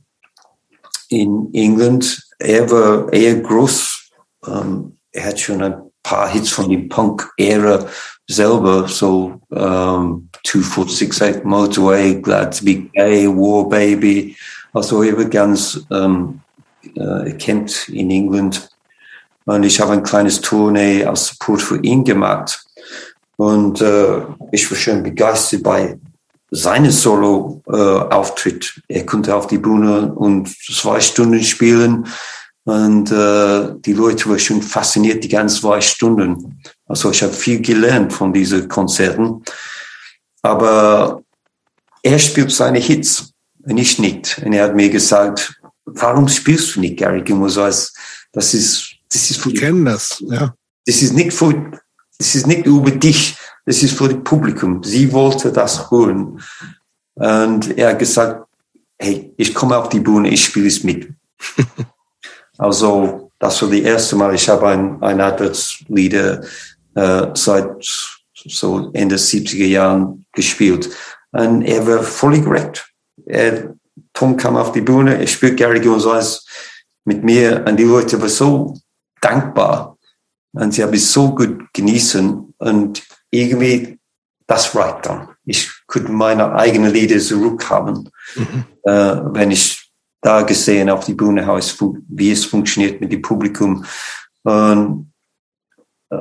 in 1.10 1.50
England. 1.54 2.22
Er 2.40 2.70
war 2.72 3.12
eher 3.12 3.36
groß. 3.36 4.12
Ähm, 4.48 4.98
er 5.12 5.26
hat 5.26 5.40
schon 5.40 5.62
ein 5.62 5.82
paar 6.04 6.30
Hits 6.30 6.50
von 6.50 6.70
der 6.70 6.88
Punk-Ära 6.88 7.86
selber, 8.28 8.88
so 8.88 9.42
ähm, 9.52 10.30
2468 10.46 11.44
Motorway, 11.44 12.16
Glad 12.22 12.58
to 12.58 12.66
be 12.66 12.76
Gay, 12.94 13.28
War 13.28 13.68
Baby. 13.68 14.36
Also 14.72 15.04
er 15.04 15.18
war 15.18 15.26
ganz 15.26 15.84
äh, 16.96 17.32
kennt 17.34 17.90
in 17.90 18.12
England. 18.12 18.70
Und 19.46 19.64
ich 19.64 19.80
habe 19.80 19.94
ein 19.94 20.04
kleines 20.04 20.42
Tournee 20.42 21.04
als 21.04 21.28
Support 21.28 21.62
für 21.62 21.80
ihn 21.82 22.04
gemacht. 22.04 22.64
Und 23.40 23.80
äh, 23.80 24.22
ich 24.52 24.70
war 24.70 24.78
schon 24.78 25.02
begeistert 25.02 25.64
bei 25.64 25.98
seinem 26.52 26.92
Solo-Auftritt. 26.92 28.82
Äh, 28.90 28.98
er 28.98 29.06
konnte 29.06 29.34
auf 29.34 29.48
die 29.48 29.58
Bühne 29.58 30.14
und 30.14 30.50
zwei 30.50 31.00
Stunden 31.00 31.42
spielen. 31.42 32.06
Und 32.66 33.10
äh, 33.14 33.76
die 33.80 33.94
Leute 33.94 34.28
waren 34.28 34.40
schon 34.40 34.62
fasziniert 34.62 35.24
die 35.24 35.30
ganzen 35.30 35.62
zwei 35.62 35.80
Stunden. 35.80 36.62
Also 36.86 37.12
ich 37.12 37.24
habe 37.24 37.32
viel 37.32 37.62
gelernt 37.62 38.12
von 38.12 38.34
diesen 38.34 38.68
Konzerten. 38.68 39.42
Aber 40.42 41.22
er 42.04 42.20
spielt 42.20 42.52
seine 42.52 42.80
Hits 42.80 43.32
und 43.64 43.78
ich 43.78 44.00
nicht. 44.00 44.42
Und 44.44 44.52
er 44.52 44.66
hat 44.66 44.76
mir 44.76 44.90
gesagt, 44.90 45.62
warum 45.86 46.28
spielst 46.28 46.76
du 46.76 46.82
nicht 46.82 46.98
Gary 46.98 47.22
Gilmore 47.22 47.64
als, 47.64 47.94
das 48.34 48.54
ist, 48.54 48.96
das 49.10 49.32
ist 49.32 49.40
für, 49.40 49.50
ich 49.50 49.62
kenne 49.62 49.92
das, 49.92 50.22
ja. 50.28 50.54
Das 50.86 51.02
ist 51.02 51.14
nicht 51.14 51.32
für, 51.32 51.80
es 52.20 52.36
ist 52.36 52.48
nicht 52.48 52.66
über 52.66 52.92
dich, 52.92 53.38
es 53.66 53.82
ist 53.82 53.98
für 53.98 54.10
das 54.10 54.24
Publikum. 54.24 54.84
Sie 54.84 55.12
wollte 55.14 55.52
das 55.52 55.90
hören. 55.90 56.42
Und 57.16 57.78
er 57.78 57.90
hat 57.90 58.00
gesagt, 58.00 58.46
hey, 59.00 59.34
ich 59.38 59.54
komme 59.54 59.78
auf 59.78 59.90
die 59.90 60.02
Bühne, 60.02 60.30
ich 60.30 60.44
spiele 60.44 60.68
es 60.68 60.84
mit. 60.84 61.10
also, 62.58 63.32
das 63.40 63.62
war 63.62 63.70
die 63.70 63.84
erste 63.84 64.18
Mal, 64.18 64.36
ich 64.36 64.50
habe 64.50 64.68
ein, 64.68 65.02
ein 65.02 65.22
Advertslieder 65.22 66.44
äh, 66.96 67.28
seit 67.34 67.86
so 68.34 68.90
Ende 68.94 69.16
70er 69.16 69.66
Jahren 69.66 70.26
gespielt. 70.34 70.90
Und 71.32 71.62
er 71.62 71.88
war 71.88 72.04
völlig 72.04 72.44
korrekt. 72.44 72.92
Er, 73.26 73.76
Tom 74.14 74.36
kam 74.36 74.58
auf 74.58 74.74
die 74.74 74.82
Bühne, 74.82 75.18
er 75.18 75.28
spielt 75.28 75.58
Gary 75.58 75.80
Gonzalez 75.80 76.46
mit 77.06 77.24
mir 77.24 77.64
und 77.68 77.78
die 77.78 77.84
Leute 77.84 78.20
waren 78.20 78.30
so 78.30 78.74
dankbar 79.22 79.89
und 80.54 80.74
sie 80.74 80.84
haben 80.84 80.94
es 80.94 81.12
so 81.12 81.34
gut 81.34 81.74
genießen 81.74 82.54
und 82.58 83.04
irgendwie 83.32 84.00
das 84.50 84.76
reicht 84.76 85.06
dann. 85.06 85.30
Ich 85.46 85.70
könnte 85.88 86.12
meine 86.12 86.54
eigenen 86.54 86.92
Lieder 86.92 87.20
zurückhaben, 87.20 88.10
mhm. 88.36 88.66
äh, 88.84 89.18
wenn 89.34 89.52
ich 89.52 89.92
da 90.22 90.42
gesehen 90.42 90.90
auf 90.90 91.06
die 91.06 91.14
Bühne, 91.14 91.48
wie 92.10 92.32
es 92.32 92.46
funktioniert 92.46 93.00
mit 93.00 93.12
dem 93.12 93.22
Publikum. 93.22 93.86
Und, 94.44 95.14
äh, 96.10 96.18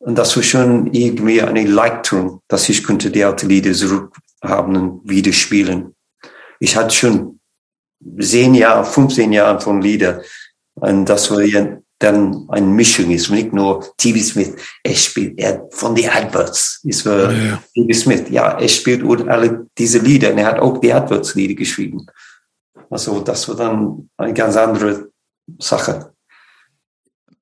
und 0.00 0.18
das 0.18 0.36
war 0.36 0.42
schon 0.42 0.92
irgendwie 0.92 1.40
eine 1.40 1.64
Leichtung, 1.64 2.42
dass 2.46 2.68
ich 2.68 2.84
könnte 2.84 3.10
die 3.10 3.24
alten 3.24 3.48
Lieder 3.48 3.72
zurückhaben 3.72 4.76
und 4.76 5.08
wieder 5.08 5.32
spielen. 5.32 5.94
Ich 6.60 6.76
hatte 6.76 6.94
schon 6.94 7.40
zehn 8.20 8.54
Jahre, 8.54 8.84
15 8.84 9.32
Jahre 9.32 9.60
von 9.60 9.80
Lieder. 9.80 10.22
Und 10.74 11.06
das 11.06 11.30
war 11.30 11.40
ja 11.40 11.78
dann 12.02 12.48
eine 12.48 12.66
Mischung 12.66 13.10
ist, 13.10 13.30
nicht 13.30 13.52
nur 13.52 13.84
TV 13.96 14.18
Smith, 14.18 14.54
er 14.82 14.94
spielt 14.94 15.38
er 15.38 15.68
von 15.70 15.94
den 15.94 16.08
Adverts, 16.08 16.80
ist 16.84 17.02
für 17.02 17.32
ja, 17.32 17.44
ja. 17.44 17.62
TV 17.74 17.98
Smith, 17.98 18.24
ja, 18.30 18.58
er 18.58 18.68
spielt 18.68 19.04
alle 19.28 19.66
diese 19.78 19.98
Lieder 19.98 20.32
und 20.32 20.38
er 20.38 20.46
hat 20.46 20.58
auch 20.58 20.78
die 20.78 20.92
Adverts-Lieder 20.92 21.54
geschrieben. 21.54 22.06
Also 22.90 23.20
das 23.20 23.48
war 23.48 23.56
dann 23.56 24.10
eine 24.16 24.34
ganz 24.34 24.56
andere 24.56 25.10
Sache. 25.58 26.12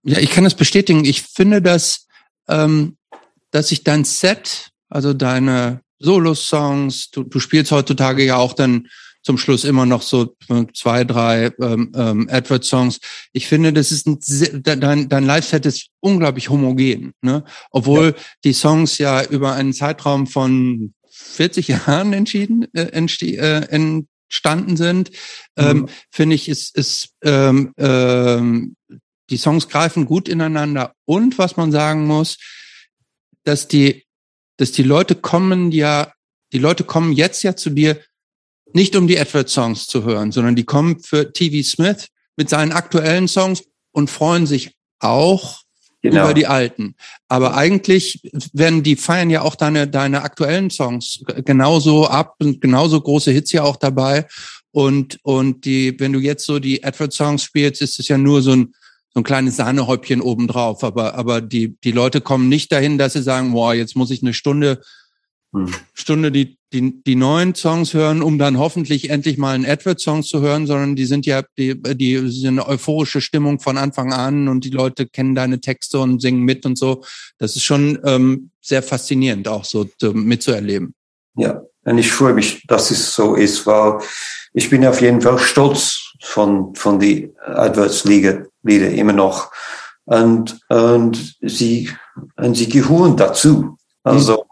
Ja, 0.02 0.18
ich 0.18 0.30
kann 0.30 0.44
das 0.44 0.54
bestätigen. 0.54 1.04
Ich 1.04 1.22
finde, 1.22 1.60
dass, 1.60 2.06
ähm, 2.48 2.96
dass 3.50 3.68
sich 3.68 3.84
dein 3.84 4.04
Set, 4.04 4.70
also 4.88 5.12
deine 5.12 5.80
Solo-Songs, 5.98 7.10
du, 7.10 7.24
du 7.24 7.38
spielst 7.40 7.72
heutzutage 7.72 8.24
ja 8.24 8.36
auch 8.36 8.54
dann 8.54 8.88
zum 9.22 9.36
Schluss 9.36 9.64
immer 9.64 9.86
noch 9.86 10.02
so 10.02 10.34
zwei, 10.74 11.04
drei 11.04 11.52
ähm, 11.60 11.92
ähm, 11.94 12.28
Advert-Songs. 12.30 13.00
Ich 13.32 13.46
finde, 13.46 13.72
das 13.72 13.92
ist 13.92 14.06
ein 14.06 14.18
dein, 14.62 15.08
dein 15.08 15.24
Live-Set 15.24 15.66
ist 15.66 15.88
unglaublich 16.00 16.48
homogen, 16.48 17.12
ne? 17.20 17.44
Obwohl 17.70 18.14
ja. 18.16 18.22
die 18.44 18.52
Songs 18.52 18.98
ja 18.98 19.22
über 19.24 19.52
einen 19.54 19.72
Zeitraum 19.72 20.26
von 20.26 20.94
40 21.10 21.68
Jahren 21.86 22.12
entschieden, 22.12 22.66
äh, 22.74 22.86
äh, 22.86 24.06
entstanden 24.30 24.76
sind, 24.76 25.10
ähm, 25.56 25.78
mhm. 25.78 25.88
finde 26.10 26.36
ich, 26.36 26.48
ist, 26.48 26.76
ist 26.76 27.10
ähm, 27.22 27.74
ähm, 27.76 28.76
die 29.28 29.36
Songs 29.36 29.68
greifen 29.68 30.06
gut 30.06 30.28
ineinander. 30.28 30.94
Und 31.04 31.38
was 31.38 31.56
man 31.56 31.72
sagen 31.72 32.06
muss, 32.06 32.38
dass 33.44 33.68
die, 33.68 34.04
dass 34.56 34.72
die 34.72 34.82
Leute 34.82 35.14
kommen 35.14 35.72
ja, 35.72 36.12
die 36.52 36.58
Leute 36.58 36.84
kommen 36.84 37.12
jetzt 37.12 37.42
ja 37.42 37.54
zu 37.54 37.70
dir 37.70 38.00
nicht 38.74 38.96
um 38.96 39.06
die 39.06 39.18
Advert-Songs 39.18 39.86
zu 39.86 40.04
hören, 40.04 40.32
sondern 40.32 40.56
die 40.56 40.64
kommen 40.64 41.00
für 41.00 41.32
TV 41.32 41.66
Smith 41.66 42.08
mit 42.36 42.48
seinen 42.48 42.72
aktuellen 42.72 43.28
Songs 43.28 43.64
und 43.92 44.10
freuen 44.10 44.46
sich 44.46 44.72
auch 45.00 45.60
genau. 46.02 46.24
über 46.24 46.34
die 46.34 46.46
alten. 46.46 46.94
Aber 47.28 47.54
eigentlich 47.54 48.20
werden 48.52 48.82
die 48.82 48.96
feiern 48.96 49.30
ja 49.30 49.42
auch 49.42 49.54
deine, 49.54 49.88
deine 49.88 50.22
aktuellen 50.22 50.70
Songs 50.70 51.22
genauso 51.44 52.06
ab 52.06 52.36
und 52.40 52.60
genauso 52.60 53.00
große 53.00 53.30
Hits 53.30 53.52
ja 53.52 53.62
auch 53.62 53.76
dabei. 53.76 54.26
Und, 54.72 55.18
und 55.22 55.64
die, 55.64 55.98
wenn 55.98 56.12
du 56.12 56.20
jetzt 56.20 56.46
so 56.46 56.58
die 56.58 56.84
Advert-Songs 56.84 57.42
spielst, 57.42 57.82
ist 57.82 57.98
es 57.98 58.08
ja 58.08 58.18
nur 58.18 58.42
so 58.42 58.52
ein, 58.52 58.74
so 59.12 59.20
ein 59.20 59.24
kleines 59.24 59.56
Sahnehäubchen 59.56 60.20
obendrauf. 60.20 60.84
Aber, 60.84 61.14
aber 61.14 61.40
die, 61.40 61.76
die 61.82 61.92
Leute 61.92 62.20
kommen 62.20 62.48
nicht 62.48 62.70
dahin, 62.70 62.96
dass 62.96 63.14
sie 63.14 63.22
sagen, 63.22 63.52
boah, 63.52 63.74
jetzt 63.74 63.96
muss 63.96 64.10
ich 64.10 64.22
eine 64.22 64.34
Stunde 64.34 64.80
hm. 65.52 65.68
Stunde 65.94 66.30
die, 66.30 66.58
die, 66.72 67.02
die 67.02 67.16
neuen 67.16 67.54
Songs 67.54 67.92
hören, 67.92 68.22
um 68.22 68.38
dann 68.38 68.58
hoffentlich 68.58 69.10
endlich 69.10 69.36
mal 69.36 69.54
einen 69.54 69.66
Advert-Song 69.66 70.22
zu 70.22 70.40
hören, 70.40 70.66
sondern 70.66 70.94
die 70.94 71.06
sind 71.06 71.26
ja, 71.26 71.42
die, 71.58 71.80
die 71.96 72.30
sind 72.30 72.60
eine 72.60 72.68
euphorische 72.68 73.20
Stimmung 73.20 73.58
von 73.58 73.76
Anfang 73.76 74.12
an 74.12 74.48
und 74.48 74.64
die 74.64 74.70
Leute 74.70 75.06
kennen 75.06 75.34
deine 75.34 75.60
Texte 75.60 75.98
und 75.98 76.22
singen 76.22 76.42
mit 76.42 76.64
und 76.66 76.78
so. 76.78 77.02
Das 77.38 77.56
ist 77.56 77.64
schon 77.64 77.98
ähm, 78.04 78.50
sehr 78.60 78.82
faszinierend, 78.82 79.48
auch 79.48 79.64
so 79.64 79.84
zu, 79.98 80.12
mitzuerleben. 80.12 80.94
Ja, 81.34 81.62
und 81.84 81.98
ich 81.98 82.12
freue 82.12 82.34
mich, 82.34 82.64
dass 82.68 82.90
es 82.90 83.14
so 83.14 83.34
ist, 83.34 83.66
weil 83.66 83.98
ich 84.52 84.70
bin 84.70 84.86
auf 84.86 85.00
jeden 85.00 85.20
Fall 85.20 85.38
stolz 85.38 86.12
von, 86.22 86.74
von 86.74 87.00
die 87.00 87.32
Adverts-Lieder 87.44 88.46
immer 88.62 89.12
noch. 89.12 89.50
Und, 90.04 90.60
und 90.68 91.36
sie, 91.40 91.90
und 92.36 92.56
sie 92.56 92.68
gehören 92.68 93.16
dazu. 93.16 93.76
Also, 94.02 94.44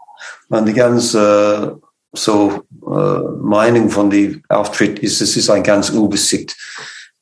und 0.49 0.65
die 0.65 0.73
ganze 0.73 1.79
so 2.11 2.63
äh, 2.85 3.19
Meinung 3.41 3.89
von 3.89 4.09
dem 4.09 4.41
Auftritt 4.49 4.99
ist, 4.99 5.21
es 5.21 5.37
ist 5.37 5.49
ein 5.49 5.63
ganz 5.63 5.89
Übersicht 5.89 6.55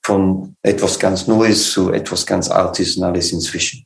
von 0.01 0.55
etwas 0.61 0.97
ganz 0.97 1.27
Neues 1.27 1.71
zu 1.71 1.91
etwas 1.91 2.25
ganz 2.25 2.49
Altes 2.49 2.95
und 2.95 3.03
alles 3.03 3.31
inzwischen. 3.33 3.85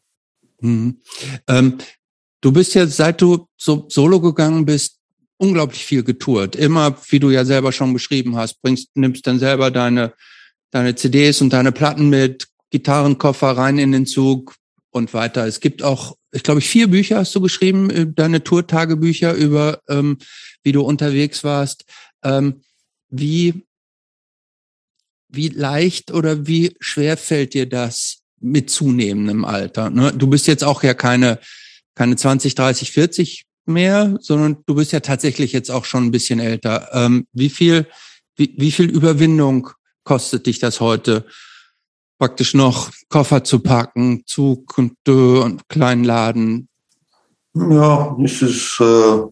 Mhm. 0.60 1.02
Ähm, 1.48 1.78
du 2.42 2.52
bist 2.52 2.76
ja, 2.76 2.86
seit 2.86 3.22
du 3.22 3.48
so 3.58 3.88
solo 3.90 4.22
gegangen 4.22 4.66
bist, 4.66 5.00
unglaublich 5.38 5.84
viel 5.84 6.04
getourt. 6.04 6.56
Immer, 6.56 6.96
wie 7.10 7.20
du 7.20 7.32
ja 7.32 7.44
selber 7.44 7.72
schon 7.72 7.94
beschrieben 7.94 8.36
hast, 8.36 8.62
bringst, 8.62 8.90
nimmst 8.96 9.26
dann 9.26 9.40
selber 9.40 9.72
deine, 9.72 10.14
deine 10.70 10.94
CDs 10.94 11.42
und 11.42 11.52
deine 11.52 11.72
Platten 11.72 12.10
mit, 12.10 12.48
Gitarrenkoffer 12.70 13.58
rein 13.58 13.80
in 13.80 13.92
den 13.92 14.06
Zug 14.06 14.56
und 14.92 15.14
weiter. 15.14 15.48
Es 15.48 15.60
gibt 15.60 15.84
auch 15.84 16.16
ich 16.32 16.44
glaube, 16.44 16.62
vier 16.62 16.88
Bücher 16.88 17.18
hast 17.18 17.36
du 17.36 17.42
geschrieben, 17.42 17.90
äh, 17.90 18.08
deine 18.08 18.44
Tour-Tagebücher 18.44 19.34
über, 19.34 19.82
ähm, 19.90 20.18
wie 20.64 20.72
du 20.72 20.82
unterwegs 20.82 21.44
warst. 21.44 21.86
Ähm, 22.24 22.62
wie, 23.10 23.66
wie 25.28 25.50
leicht 25.50 26.12
oder 26.12 26.48
wie 26.48 26.76
schwer 26.80 27.18
fällt 27.18 27.54
dir 27.54 27.68
das 27.68 28.20
mit 28.40 28.70
zunehmendem 28.70 29.44
Alter? 29.44 29.90
Ne? 29.90 30.14
Du 30.14 30.28
bist 30.28 30.48
jetzt 30.48 30.64
auch 30.64 30.84
ja 30.84 30.94
keine, 30.94 31.40
keine 31.96 32.16
20, 32.16 32.56
30, 32.56 32.92
40 32.92 33.46
mehr, 33.66 34.18
sondern 34.22 34.64
du 34.66 34.76
bist 34.76 34.94
ja 34.94 35.02
tatsächlich 35.02 35.52
jetzt 35.52 35.70
auch 35.70 35.86
schon 35.86 36.06
ein 36.06 36.12
bisschen 36.12 36.40
älter. 36.40 36.90
Ähm, 36.94 37.28
wie 37.34 37.50
viel, 37.50 37.88
wie, 38.38 38.56
wie 38.58 38.72
viel 38.72 38.90
Überwindung 38.90 39.70
kostet 40.04 40.46
dich 40.46 40.60
das 40.60 40.80
heute? 40.80 41.26
Praktisch 42.22 42.54
noch 42.54 42.92
Koffer 43.10 43.44
zu 43.44 43.62
packen, 43.62 44.22
Zug 44.28 44.78
und, 44.78 44.94
und 45.10 45.68
Kleinladen? 45.70 46.70
Ja, 47.56 48.16
es 48.24 48.44
ist, 48.44 48.80
äh, 48.80 49.24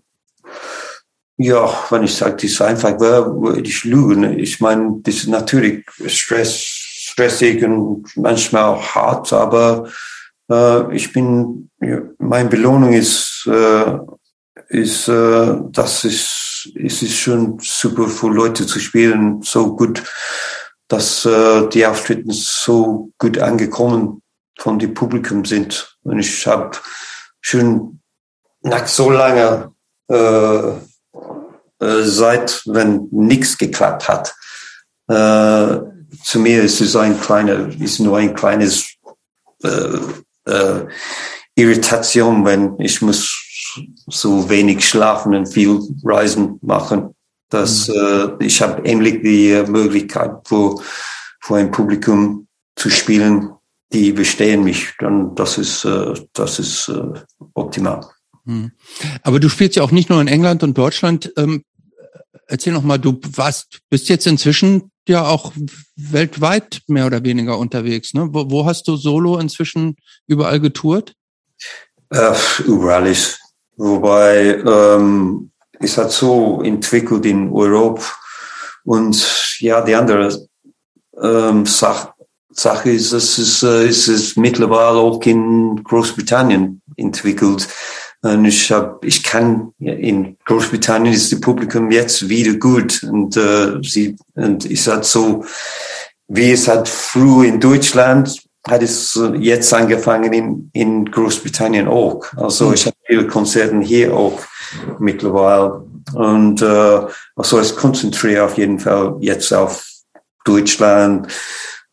ja, 1.38 1.70
wenn 1.92 2.04
ich 2.04 2.16
sage, 2.16 2.34
das 2.38 2.46
ist 2.46 2.62
einfach, 2.64 3.00
würde 3.00 3.62
ich 3.62 3.84
lügen. 3.84 4.40
Ich 4.40 4.60
meine, 4.60 5.02
das 5.04 5.18
ist 5.18 5.28
natürlich 5.28 5.86
Stress, 6.08 6.56
stressig 6.56 7.64
und 7.64 8.06
manchmal 8.16 8.64
auch 8.64 8.96
hart, 8.96 9.34
aber 9.34 9.88
äh, 10.50 10.96
ich 10.96 11.14
bin, 11.14 11.70
ja, 11.80 12.02
meine 12.18 12.50
Belohnung 12.50 12.94
ist, 12.94 13.48
äh, 13.48 14.00
ist, 14.70 15.08
äh, 15.08 15.58
das 15.70 16.06
ist, 16.06 16.72
es 16.74 17.04
ist 17.04 17.18
schon 17.18 17.60
super 17.62 18.08
für 18.08 18.30
Leute 18.30 18.66
zu 18.66 18.80
spielen, 18.80 19.44
so 19.44 19.76
gut 19.76 20.02
dass 20.90 21.24
äh, 21.24 21.70
die 21.70 21.86
Auftritte 21.86 22.26
so 22.32 23.12
gut 23.18 23.38
angekommen 23.38 24.22
von 24.60 24.80
dem 24.80 24.94
Publikum 24.94 25.46
sind. 25.46 25.96
Und 26.04 26.20
ich 26.20 26.46
habe 26.46 26.72
schon 27.40 28.02
nach 28.62 28.88
so 28.88 29.10
langer 29.10 29.72
äh, 30.10 30.70
äh, 31.80 32.06
Zeit, 32.06 32.62
wenn 32.66 33.08
nichts 33.12 33.58
geklappt 33.58 34.10
hat, 34.10 34.36
äh, 35.08 35.80
zu 36.24 36.40
mir 36.40 36.64
ist 36.64 36.82
es 36.82 36.96
ein 36.96 37.22
kleiner, 37.22 37.70
ist 37.80 38.00
nur 38.00 38.18
ein 38.18 38.34
kleines 38.34 38.96
äh, 39.64 39.98
äh, 40.46 40.86
Irritation, 41.56 42.46
wenn 42.46 42.80
ich 42.80 43.02
muss 43.02 43.46
so 44.08 44.50
wenig 44.50 44.88
schlafen 44.88 45.36
und 45.36 45.46
viel 45.46 45.80
Reisen 46.04 46.58
machen 46.62 47.16
dass 47.50 47.88
mhm. 47.88 47.96
äh, 48.40 48.46
ich 48.46 48.62
habe 48.62 48.86
endlich 48.86 49.22
die 49.22 49.64
Möglichkeit, 49.68 50.32
vor, 50.46 50.82
vor 51.42 51.58
ein 51.58 51.72
Publikum 51.72 52.48
zu 52.76 52.90
spielen, 52.90 53.52
die 53.92 54.12
bestehen 54.12 54.64
mich. 54.64 54.94
Dann 55.00 55.36
das 55.36 55.58
ist 55.58 55.86
äh, 55.86 56.14
das 56.34 56.60
ist 56.60 56.90
äh, 56.90 57.20
optimal. 57.54 58.06
Mhm. 58.46 58.72
Aber 59.24 59.40
du 59.40 59.50
spielst 59.50 59.76
ja 59.76 59.84
auch 59.84 59.92
nicht 59.92 60.10
nur 60.10 60.22
in 60.22 60.28
England 60.28 60.64
und 60.64 60.78
Deutschland. 60.78 61.32
Ähm, 61.38 61.64
erzähl 62.48 62.74
noch 62.74 62.84
mal, 62.84 62.98
du 62.98 63.20
warst, 63.36 63.80
bist 63.90 64.10
jetzt 64.10 64.28
inzwischen 64.28 64.92
ja 65.08 65.26
auch 65.26 65.54
weltweit 65.96 66.82
mehr 66.88 67.06
oder 67.06 67.24
weniger 67.24 67.58
unterwegs. 67.58 68.14
Ne? 68.14 68.30
Wo, 68.32 68.50
wo 68.50 68.66
hast 68.66 68.88
du 68.88 68.96
solo 68.96 69.38
inzwischen 69.38 69.96
überall 70.28 70.60
getourt? 70.60 71.14
Äh, 72.12 72.34
überall 72.66 73.08
ist. 73.08 73.40
Wobei 73.76 74.56
ähm, 74.66 75.52
es 75.80 75.98
hat 75.98 76.12
so 76.12 76.62
entwickelt 76.62 77.26
in 77.26 77.52
Europa 77.52 78.04
und 78.84 79.58
ja, 79.60 79.82
die 79.82 79.96
andere 79.96 80.48
ähm, 81.22 81.66
Sache, 81.66 82.14
Sache 82.52 82.92
ist, 82.92 83.12
es 83.12 83.38
ist, 83.38 83.64
äh, 83.64 83.88
es 83.88 84.08
ist 84.08 84.38
mittlerweile 84.38 84.98
auch 84.98 85.22
in 85.24 85.82
Großbritannien 85.84 86.82
entwickelt. 86.96 87.68
Und 88.22 88.46
ich 88.46 88.70
hab, 88.72 89.06
ich 89.06 89.24
kann 89.24 89.72
in 89.80 90.38
Großbritannien 90.46 91.14
ist 91.14 91.32
das 91.32 91.40
Publikum 91.40 91.90
jetzt 91.90 92.28
wieder 92.28 92.54
gut 92.56 93.02
und 93.04 93.38
äh, 93.38 93.78
sie 93.82 94.18
und 94.36 94.66
ich 94.66 94.84
sag 94.84 95.06
so, 95.06 95.46
wie 96.28 96.52
es 96.52 96.68
hat 96.68 96.90
früh 96.90 97.48
in 97.48 97.62
Deutschland 97.62 98.44
hat 98.68 98.84
es 98.84 99.18
jetzt 99.40 99.74
angefangen 99.74 100.34
in, 100.34 100.70
in 100.74 101.06
Großbritannien 101.10 101.88
auch. 101.88 102.26
Also 102.36 102.68
mhm. 102.68 102.74
ich 102.74 102.86
habe 102.88 102.98
viele 103.08 103.28
Konzerte 103.28 103.80
hier 103.80 104.14
auch 104.14 104.38
mittlerweile. 105.00 105.86
Und 106.14 106.62
äh, 106.62 107.02
also 107.36 107.62
ich 107.62 107.76
konzentriere 107.76 108.46
auf 108.46 108.58
jeden 108.58 108.80
Fall 108.80 109.16
jetzt 109.20 109.54
auf 109.54 109.86
Deutschland, 110.46 111.28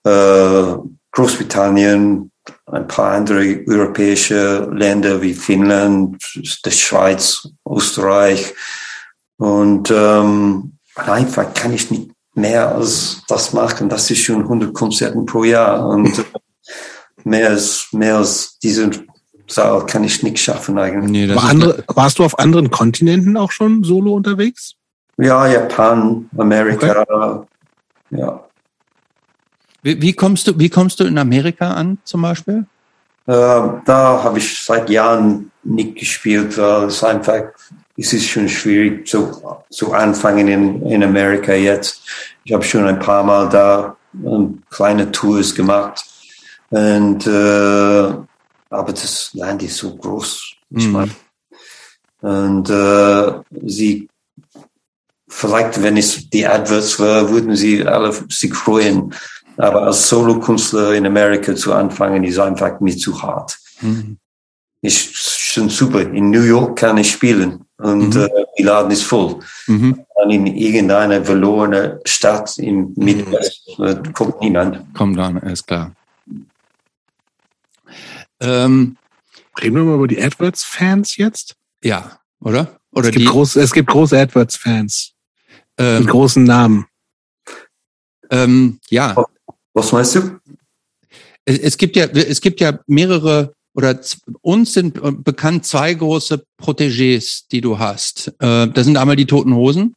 äh, 0.04 0.74
Großbritannien, 1.12 2.30
ein 2.66 2.86
paar 2.86 3.12
andere 3.12 3.64
europäische 3.66 4.68
Länder 4.72 5.20
wie 5.22 5.34
Finnland, 5.34 6.22
die 6.34 6.70
Schweiz, 6.70 7.48
Österreich. 7.68 8.54
Und 9.38 9.90
ähm, 9.90 10.78
einfach 10.94 11.52
kann 11.54 11.72
ich 11.72 11.90
nicht 11.90 12.10
mehr 12.34 12.74
als 12.74 13.22
das 13.28 13.52
machen. 13.52 13.88
Das 13.88 14.10
ist 14.10 14.22
schon 14.22 14.42
100 14.42 14.74
Konzerten 14.74 15.26
pro 15.26 15.44
Jahr. 15.44 15.88
Und 15.88 16.24
mehr 17.24 17.50
als, 17.50 17.88
mehr 17.92 18.18
als 18.18 18.58
diese 18.62 18.90
Saal 19.48 19.86
kann 19.86 20.04
ich 20.04 20.22
nicht 20.22 20.38
schaffen 20.38 20.78
eigentlich. 20.78 21.10
Nee, 21.10 21.34
War 21.34 21.44
andere, 21.44 21.84
warst 21.88 22.18
du 22.18 22.24
auf 22.24 22.38
anderen 22.38 22.70
Kontinenten 22.70 23.36
auch 23.36 23.52
schon 23.52 23.84
solo 23.84 24.14
unterwegs? 24.14 24.74
Ja, 25.18 25.46
Japan, 25.46 26.28
Amerika, 26.36 27.02
okay. 27.02 27.46
ja. 28.10 28.44
Wie, 29.82 30.02
wie, 30.02 30.12
kommst 30.12 30.48
du, 30.48 30.58
wie 30.58 30.68
kommst 30.68 31.00
du 31.00 31.04
in 31.04 31.16
Amerika 31.16 31.72
an 31.72 31.98
zum 32.04 32.22
Beispiel? 32.22 32.66
Äh, 33.26 33.32
da 33.84 34.22
habe 34.22 34.38
ich 34.38 34.62
seit 34.62 34.90
Jahren 34.90 35.50
nicht 35.62 35.96
gespielt, 35.96 36.58
weil 36.58 36.84
es 36.84 37.02
einfach, 37.02 37.42
es 37.96 38.12
ist 38.12 38.26
schon 38.26 38.48
schwierig 38.48 39.06
zu, 39.06 39.30
zu 39.70 39.92
anfangen 39.92 40.48
in, 40.48 40.82
in 40.82 41.02
Amerika 41.02 41.52
jetzt. 41.54 42.02
Ich 42.44 42.52
habe 42.52 42.62
schon 42.62 42.86
ein 42.86 42.98
paar 42.98 43.24
Mal 43.24 43.48
da 43.48 43.96
ähm, 44.14 44.62
kleine 44.70 45.10
Tours 45.12 45.54
gemacht 45.54 46.04
und, 46.70 47.26
äh, 47.26 48.12
aber 48.76 48.92
das 48.92 49.30
Land 49.34 49.62
ist 49.62 49.78
so 49.78 49.96
groß. 49.96 50.52
Ich 50.70 50.86
mhm. 50.86 50.92
meine, 50.92 51.10
und 52.20 52.70
äh, 52.70 53.32
sie, 53.66 54.08
vielleicht, 55.28 55.82
wenn 55.82 55.96
es 55.96 56.28
die 56.30 56.46
Adverts 56.46 56.98
war, 56.98 57.28
würden 57.30 57.54
sie 57.54 57.86
alle 57.86 58.12
sich 58.28 58.54
freuen. 58.54 59.14
Aber 59.58 59.82
als 59.82 60.08
Solokünstler 60.08 60.92
in 60.92 61.06
Amerika 61.06 61.54
zu 61.54 61.72
anfangen, 61.72 62.24
ist 62.24 62.38
einfach 62.38 62.80
mir 62.80 62.96
zu 62.96 63.22
hart. 63.22 63.58
Mhm. 63.80 64.18
Ist 64.82 65.14
schon 65.16 65.68
super. 65.68 66.00
In 66.00 66.30
New 66.30 66.42
York 66.42 66.78
kann 66.78 66.98
ich 66.98 67.12
spielen 67.12 67.64
und 67.78 68.14
mhm. 68.14 68.22
äh, 68.22 68.28
die 68.58 68.62
Laden 68.62 68.90
ist 68.90 69.04
voll. 69.04 69.38
Mhm. 69.66 70.04
Und 70.14 70.30
in 70.30 70.46
irgendeine 70.46 71.24
verlorene 71.24 72.00
Stadt 72.04 72.58
im 72.58 72.92
Midwest 72.96 73.62
äh, 73.78 73.96
kommt 74.12 74.40
niemand. 74.40 74.94
Kommt 74.94 75.18
dann, 75.18 75.38
ist 75.38 75.66
klar. 75.66 75.92
Ähm, 78.40 78.96
Reden 79.60 79.76
wir 79.76 79.84
mal 79.84 79.94
über 79.94 80.08
die 80.08 80.22
AdWords-Fans 80.22 81.16
jetzt? 81.16 81.56
Ja, 81.82 82.20
oder? 82.40 82.78
Oder 82.90 83.08
es, 83.08 83.12
gibt 83.12 83.22
die, 83.22 83.30
groß, 83.30 83.56
es 83.56 83.72
gibt 83.72 83.88
große 83.88 84.18
AdWords-Fans. 84.18 85.12
Ähm, 85.78 86.00
mit 86.00 86.08
großen 86.08 86.44
Namen. 86.44 86.86
Ähm, 88.30 88.80
ja. 88.88 89.14
Was 89.74 89.92
meinst 89.92 90.14
du? 90.14 90.38
Es, 91.44 91.58
es 91.58 91.76
gibt 91.76 91.96
ja, 91.96 92.06
es 92.06 92.40
gibt 92.40 92.60
ja 92.60 92.78
mehrere 92.86 93.54
oder 93.74 94.00
uns 94.40 94.72
sind 94.72 94.98
bekannt 95.22 95.66
zwei 95.66 95.92
große 95.92 96.44
Protégés, 96.58 97.44
die 97.52 97.60
du 97.60 97.78
hast. 97.78 98.28
Äh, 98.40 98.68
das 98.68 98.86
sind 98.86 98.96
einmal 98.96 99.16
die 99.16 99.26
Toten 99.26 99.54
Hosen. 99.54 99.94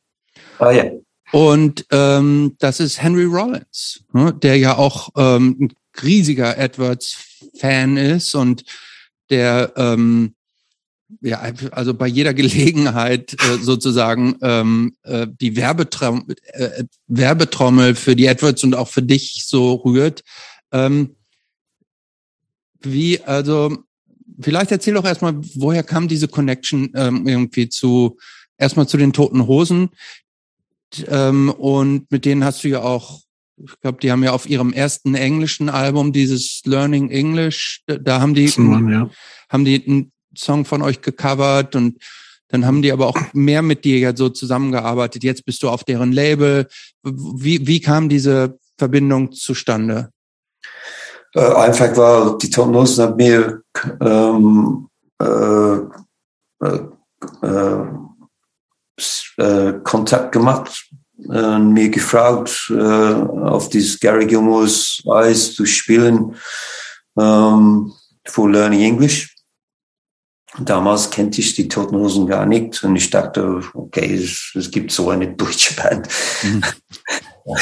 Ah 0.59 0.71
ja. 0.71 0.91
Und 1.31 1.85
ähm, 1.91 2.55
das 2.59 2.81
ist 2.81 3.01
Henry 3.01 3.23
Rollins, 3.23 4.03
ne, 4.11 4.33
der 4.33 4.57
ja 4.57 4.77
auch 4.77 5.09
ähm, 5.15 5.55
ein 5.59 5.73
riesiger 6.03 6.57
AdWords-Fan 7.41 7.97
ist 7.97 8.35
und 8.35 8.63
der 9.29 9.73
ähm, 9.75 10.35
ja, 11.21 11.41
also 11.71 11.93
bei 11.93 12.07
jeder 12.07 12.33
Gelegenheit 12.35 13.33
äh, 13.33 13.57
sozusagen 13.57 14.35
ähm, 14.41 14.95
äh, 15.03 15.27
die 15.27 15.55
Werbetrom 15.55 16.27
äh, 16.53 16.83
Werbetrommel 17.07 17.95
für 17.95 18.15
die 18.15 18.29
AdWords 18.29 18.63
und 18.63 18.75
auch 18.75 18.87
für 18.87 19.01
dich 19.01 19.45
so 19.45 19.73
rührt. 19.73 20.23
Ähm, 20.71 21.15
wie, 22.81 23.21
also, 23.21 23.77
vielleicht 24.39 24.71
erzähl 24.71 24.93
doch 24.93 25.03
erstmal, 25.03 25.35
woher 25.55 25.83
kam 25.83 26.07
diese 26.07 26.27
Connection 26.27 26.91
ähm, 26.95 27.27
irgendwie 27.27 27.67
zu, 27.67 28.17
erstmal 28.57 28.87
zu 28.87 28.97
den 28.97 29.11
Toten 29.11 29.47
Hosen. 29.47 29.89
Ähm, 31.07 31.49
und 31.49 32.09
mit 32.09 32.23
denen 32.23 32.43
hast 32.43 32.63
du 32.63 32.69
ja 32.69 32.81
auch 32.81 33.21
ich 33.63 33.79
glaube, 33.81 33.99
die 34.01 34.11
haben 34.11 34.23
ja 34.23 34.31
auf 34.31 34.49
ihrem 34.49 34.73
ersten 34.73 35.15
englischen 35.15 35.69
Album 35.69 36.13
dieses 36.13 36.61
Learning 36.65 37.09
English, 37.09 37.83
da 37.87 38.21
haben 38.21 38.33
die, 38.33 38.51
Mann, 38.57 38.89
ja. 38.89 39.09
haben 39.49 39.65
die 39.65 39.83
einen 39.85 40.11
Song 40.37 40.65
von 40.65 40.81
euch 40.81 41.01
gecovert 41.01 41.75
und 41.75 41.97
dann 42.49 42.65
haben 42.65 42.81
die 42.81 42.91
aber 42.91 43.07
auch 43.07 43.17
mehr 43.33 43.61
mit 43.61 43.85
dir 43.85 43.99
ja 43.99 44.15
so 44.15 44.29
zusammengearbeitet. 44.29 45.23
Jetzt 45.23 45.45
bist 45.45 45.61
du 45.61 45.69
auf 45.69 45.83
deren 45.83 46.11
Label. 46.11 46.67
Wie, 47.03 47.67
wie 47.67 47.79
kam 47.79 48.09
diese 48.09 48.57
Verbindung 48.77 49.31
zustande? 49.31 50.09
Äh, 51.35 51.41
einfach 51.41 51.95
weil 51.95 52.37
die 52.39 52.49
Toten 52.49 52.75
Hosen 52.75 53.03
haben 53.03 53.15
mir 53.17 53.61
ähm, 54.01 54.89
äh, 55.21 55.77
äh, 56.65 57.85
äh, 59.37 59.73
Kontakt 59.83 60.31
gemacht 60.31 60.88
äh, 61.31 61.59
mir 61.59 61.89
gefragt, 61.89 62.71
äh, 62.71 62.73
auf 62.73 63.69
dieses 63.69 63.99
Gary 63.99 64.25
Gilmore's 64.25 65.01
Eis 65.11 65.53
zu 65.53 65.65
spielen 65.65 66.35
ähm, 67.17 67.93
für 68.25 68.49
Learning 68.49 68.81
English. 68.81 69.35
Damals 70.57 71.09
kannte 71.09 71.41
ich 71.41 71.55
die 71.55 71.67
Toten 71.67 71.95
Hosen 71.95 72.25
gar 72.25 72.45
nicht 72.45 72.83
und 72.83 72.95
ich 72.95 73.09
dachte, 73.09 73.61
okay, 73.73 74.15
es, 74.15 74.51
es 74.55 74.71
gibt 74.71 74.91
so 74.91 75.09
eine 75.09 75.27
deutsche 75.33 75.75
Band. 75.75 76.07
Mhm. 76.43 76.63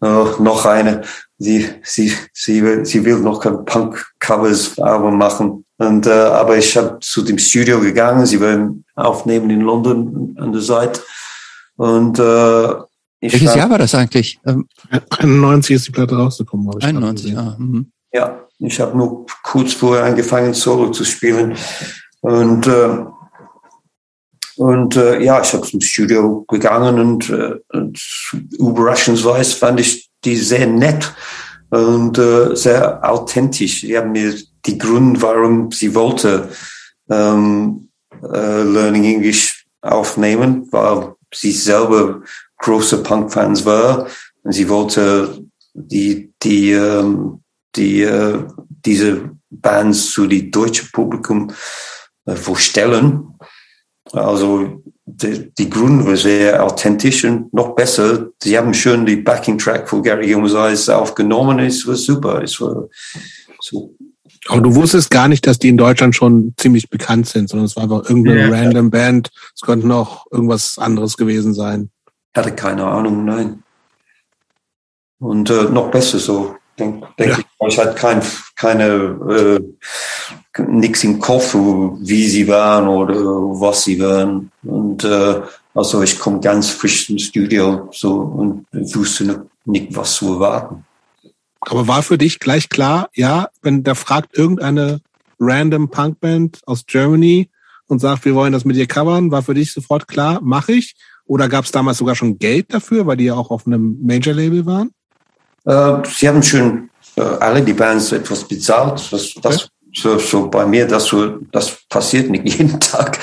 oh, 0.00 0.28
noch 0.38 0.64
eine, 0.64 1.02
sie, 1.38 1.68
sie, 1.82 2.12
sie, 2.32 2.62
will, 2.62 2.86
sie 2.86 3.04
will 3.04 3.18
noch 3.18 3.44
ein 3.44 3.64
Punk-Covers-Album 3.64 5.18
machen. 5.18 5.64
Und, 5.78 6.06
äh, 6.06 6.10
aber 6.10 6.56
ich 6.56 6.76
habe 6.76 6.98
zu 7.00 7.22
dem 7.22 7.38
Studio 7.38 7.80
gegangen, 7.80 8.24
sie 8.24 8.40
wollen 8.40 8.84
aufnehmen 8.94 9.50
in 9.50 9.60
London 9.60 10.36
an 10.38 10.52
der 10.52 10.62
Seite. 10.62 11.02
Und 11.76 12.18
äh, 12.18 12.72
ich 13.20 13.32
Welches 13.32 13.54
Jahr 13.54 13.70
war 13.70 13.78
das 13.78 13.94
eigentlich? 13.94 14.40
91 15.18 15.70
ähm, 15.70 15.76
ist 15.76 15.86
die 15.86 15.92
Platte 15.92 16.16
rausgekommen. 16.16 16.68
Habe 16.68 16.80
ich 16.80 16.84
91, 16.84 17.32
ja. 17.32 17.56
Mhm. 17.58 17.92
Ja, 18.12 18.46
ich 18.58 18.80
habe 18.80 18.96
nur 18.96 19.26
kurz 19.42 19.72
vorher 19.72 20.04
angefangen, 20.04 20.54
Solo 20.54 20.90
zu 20.90 21.04
spielen. 21.04 21.56
Und, 22.20 22.66
äh, 22.66 23.04
und 24.56 24.96
äh, 24.96 25.22
ja, 25.22 25.40
ich 25.40 25.52
habe 25.52 25.66
zum 25.66 25.80
Studio 25.80 26.44
gegangen 26.48 26.98
und, 26.98 27.30
äh, 27.30 27.54
und 27.72 28.00
überraschenderweise 28.58 29.56
fand 29.56 29.80
ich 29.80 30.10
die 30.24 30.36
sehr 30.36 30.66
nett 30.66 31.14
und 31.70 32.18
äh, 32.18 32.54
sehr 32.54 33.08
authentisch. 33.08 33.80
Sie 33.80 33.96
haben 33.96 34.12
mir 34.12 34.34
die 34.66 34.78
Gründe, 34.78 35.22
warum 35.22 35.72
sie 35.72 35.94
wollte 35.94 36.50
ähm, 37.08 37.88
äh, 38.22 38.62
Learning 38.62 39.04
English 39.04 39.64
aufnehmen, 39.80 40.68
weil 40.70 41.14
sie 41.34 41.52
selber 41.52 42.22
große 42.58 43.02
Punk-Fans 43.02 43.64
war. 43.64 44.06
Und 44.42 44.52
sie 44.52 44.68
wollte 44.68 45.44
die, 45.74 46.32
die, 46.42 46.72
ähm, 46.72 47.42
die, 47.76 48.02
äh, 48.02 48.44
diese 48.84 49.30
Bands 49.50 50.10
zu 50.10 50.26
die 50.26 50.50
deutsche 50.50 50.86
Publikum 50.92 51.52
äh, 52.26 52.34
vorstellen. 52.34 53.34
Also 54.12 54.82
die, 55.04 55.52
die 55.54 55.70
Grund 55.70 56.06
war 56.06 56.16
sehr 56.16 56.62
authentisch 56.62 57.24
und 57.24 57.52
noch 57.52 57.74
besser. 57.74 58.28
Sie 58.42 58.56
haben 58.56 58.74
schon 58.74 59.06
die 59.06 59.16
Backing-Track 59.16 59.88
von 59.88 60.02
Gary 60.02 60.32
Eyes 60.32 60.88
aufgenommen. 60.88 61.58
Es 61.60 61.86
war 61.86 61.96
super. 61.96 62.42
Es 62.42 62.60
war 62.60 62.88
so 63.60 63.94
aber 64.48 64.60
du 64.60 64.74
wusstest 64.74 65.10
gar 65.10 65.28
nicht, 65.28 65.46
dass 65.46 65.58
die 65.58 65.68
in 65.68 65.76
Deutschland 65.76 66.16
schon 66.16 66.54
ziemlich 66.56 66.90
bekannt 66.90 67.28
sind, 67.28 67.48
sondern 67.48 67.66
es 67.66 67.76
war 67.76 67.84
einfach 67.84 68.08
irgendeine 68.08 68.40
ja, 68.40 68.48
random 68.48 68.86
ja. 68.86 68.90
Band. 68.90 69.30
Es 69.54 69.60
könnte 69.60 69.86
noch 69.86 70.26
irgendwas 70.30 70.78
anderes 70.78 71.16
gewesen 71.16 71.54
sein. 71.54 71.90
Hatte 72.34 72.52
keine 72.52 72.84
Ahnung, 72.84 73.24
nein. 73.24 73.62
Und 75.20 75.50
äh, 75.50 75.64
noch 75.64 75.90
besser 75.90 76.18
so. 76.18 76.56
denke 76.78 77.06
denk 77.18 77.38
ja. 77.38 77.68
ich, 77.68 77.78
hatte 77.78 77.94
kein, 77.94 78.20
keine, 78.56 78.86
äh, 79.30 80.62
nichts 80.66 81.04
im 81.04 81.20
Kopf, 81.20 81.54
wie 81.54 82.28
sie 82.28 82.48
waren 82.48 82.88
oder 82.88 83.14
was 83.14 83.84
sie 83.84 84.00
waren. 84.00 84.50
Und 84.64 85.04
äh, 85.04 85.40
also 85.74 86.02
ich 86.02 86.18
komme 86.18 86.40
ganz 86.40 86.70
frisch 86.70 87.08
ins 87.08 87.22
Studio 87.22 87.88
so 87.92 88.14
und 88.14 88.66
wusste 88.72 89.46
nicht, 89.64 89.94
was 89.94 90.16
zu 90.16 90.34
erwarten. 90.34 90.84
Aber 91.68 91.88
war 91.88 92.02
für 92.02 92.18
dich 92.18 92.38
gleich 92.38 92.68
klar, 92.68 93.08
ja, 93.14 93.48
wenn 93.62 93.82
da 93.82 93.94
fragt 93.94 94.36
irgendeine 94.36 95.00
random 95.38 95.90
Punkband 95.90 96.60
aus 96.66 96.86
Germany 96.86 97.50
und 97.86 98.00
sagt, 98.00 98.24
wir 98.24 98.34
wollen 98.34 98.52
das 98.52 98.64
mit 98.64 98.76
dir 98.76 98.86
covern, 98.86 99.30
war 99.30 99.42
für 99.42 99.54
dich 99.54 99.72
sofort 99.72 100.08
klar, 100.08 100.40
mache 100.42 100.72
ich? 100.72 100.94
Oder 101.26 101.48
gab 101.48 101.64
es 101.64 101.72
damals 101.72 101.98
sogar 101.98 102.14
schon 102.14 102.38
Geld 102.38 102.72
dafür, 102.74 103.06
weil 103.06 103.16
die 103.16 103.24
ja 103.24 103.34
auch 103.34 103.50
auf 103.50 103.66
einem 103.66 103.98
Major-Label 104.02 104.66
waren? 104.66 104.90
Äh, 105.64 106.08
sie 106.08 106.28
haben 106.28 106.42
schon 106.42 106.90
äh, 107.16 107.20
alle 107.20 107.62
die 107.62 107.72
Bands 107.72 108.12
etwas 108.12 108.44
bezahlt. 108.44 109.12
Das, 109.12 109.36
okay. 109.36 109.40
das 109.42 109.68
so, 109.94 110.18
so 110.18 110.48
bei 110.48 110.66
mir, 110.66 110.86
das, 110.86 111.06
so, 111.06 111.38
das 111.52 111.78
passiert 111.88 112.30
nicht 112.30 112.48
jeden 112.58 112.80
Tag. 112.80 113.18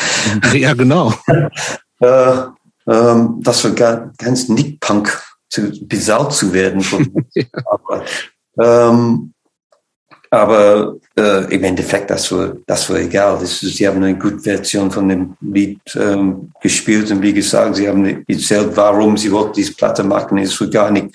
Ja, 0.54 0.74
genau. 0.74 1.14
äh, 2.00 2.42
ähm, 2.88 3.40
das 3.42 3.64
war 3.64 4.12
ganz 4.18 4.50
nicht 4.50 4.80
Punk 4.80 5.22
zu, 5.50 5.72
besaut 5.88 6.34
zu 6.34 6.54
werden. 6.54 6.84
ja. 7.34 7.46
aber, 7.66 8.06
ähm, 8.60 9.34
aber 10.32 10.96
äh, 11.18 11.56
im 11.56 11.64
Endeffekt, 11.64 12.12
das 12.12 12.32
war, 12.32 12.56
das 12.68 12.90
war 12.90 13.00
egal. 13.00 13.40
Das, 13.42 13.60
sie 13.60 13.88
haben 13.88 14.04
eine 14.04 14.18
gute 14.18 14.40
Version 14.40 14.92
von 14.92 15.10
dem 15.10 15.36
Lied 15.42 15.82
ähm, 15.96 16.52
gespielt 16.62 17.10
und 17.10 17.22
wie 17.24 17.34
gesagt, 17.34 17.78
sie 17.78 17.88
haben 17.88 18.24
erzählt, 18.28 18.70
warum 18.76 19.18
sie 19.18 19.32
wollten 19.32 19.54
diese 19.54 19.74
Platte 19.74 20.04
machen. 20.04 20.38
Es 20.38 20.60
war 20.62 20.68
gar 20.68 20.92
nicht 20.92 21.08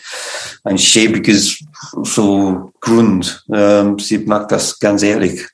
ein 0.64 0.78
schäbiges 0.78 1.64
so 2.02 2.72
Grund. 2.80 3.44
Ähm, 3.52 3.98
sie 4.00 4.18
macht 4.18 4.50
das 4.50 4.78
ganz 4.80 5.02
ehrlich. 5.02 5.46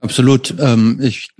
Absolut. 0.00 0.54
Ähm, 0.58 0.98
ich 1.00 1.30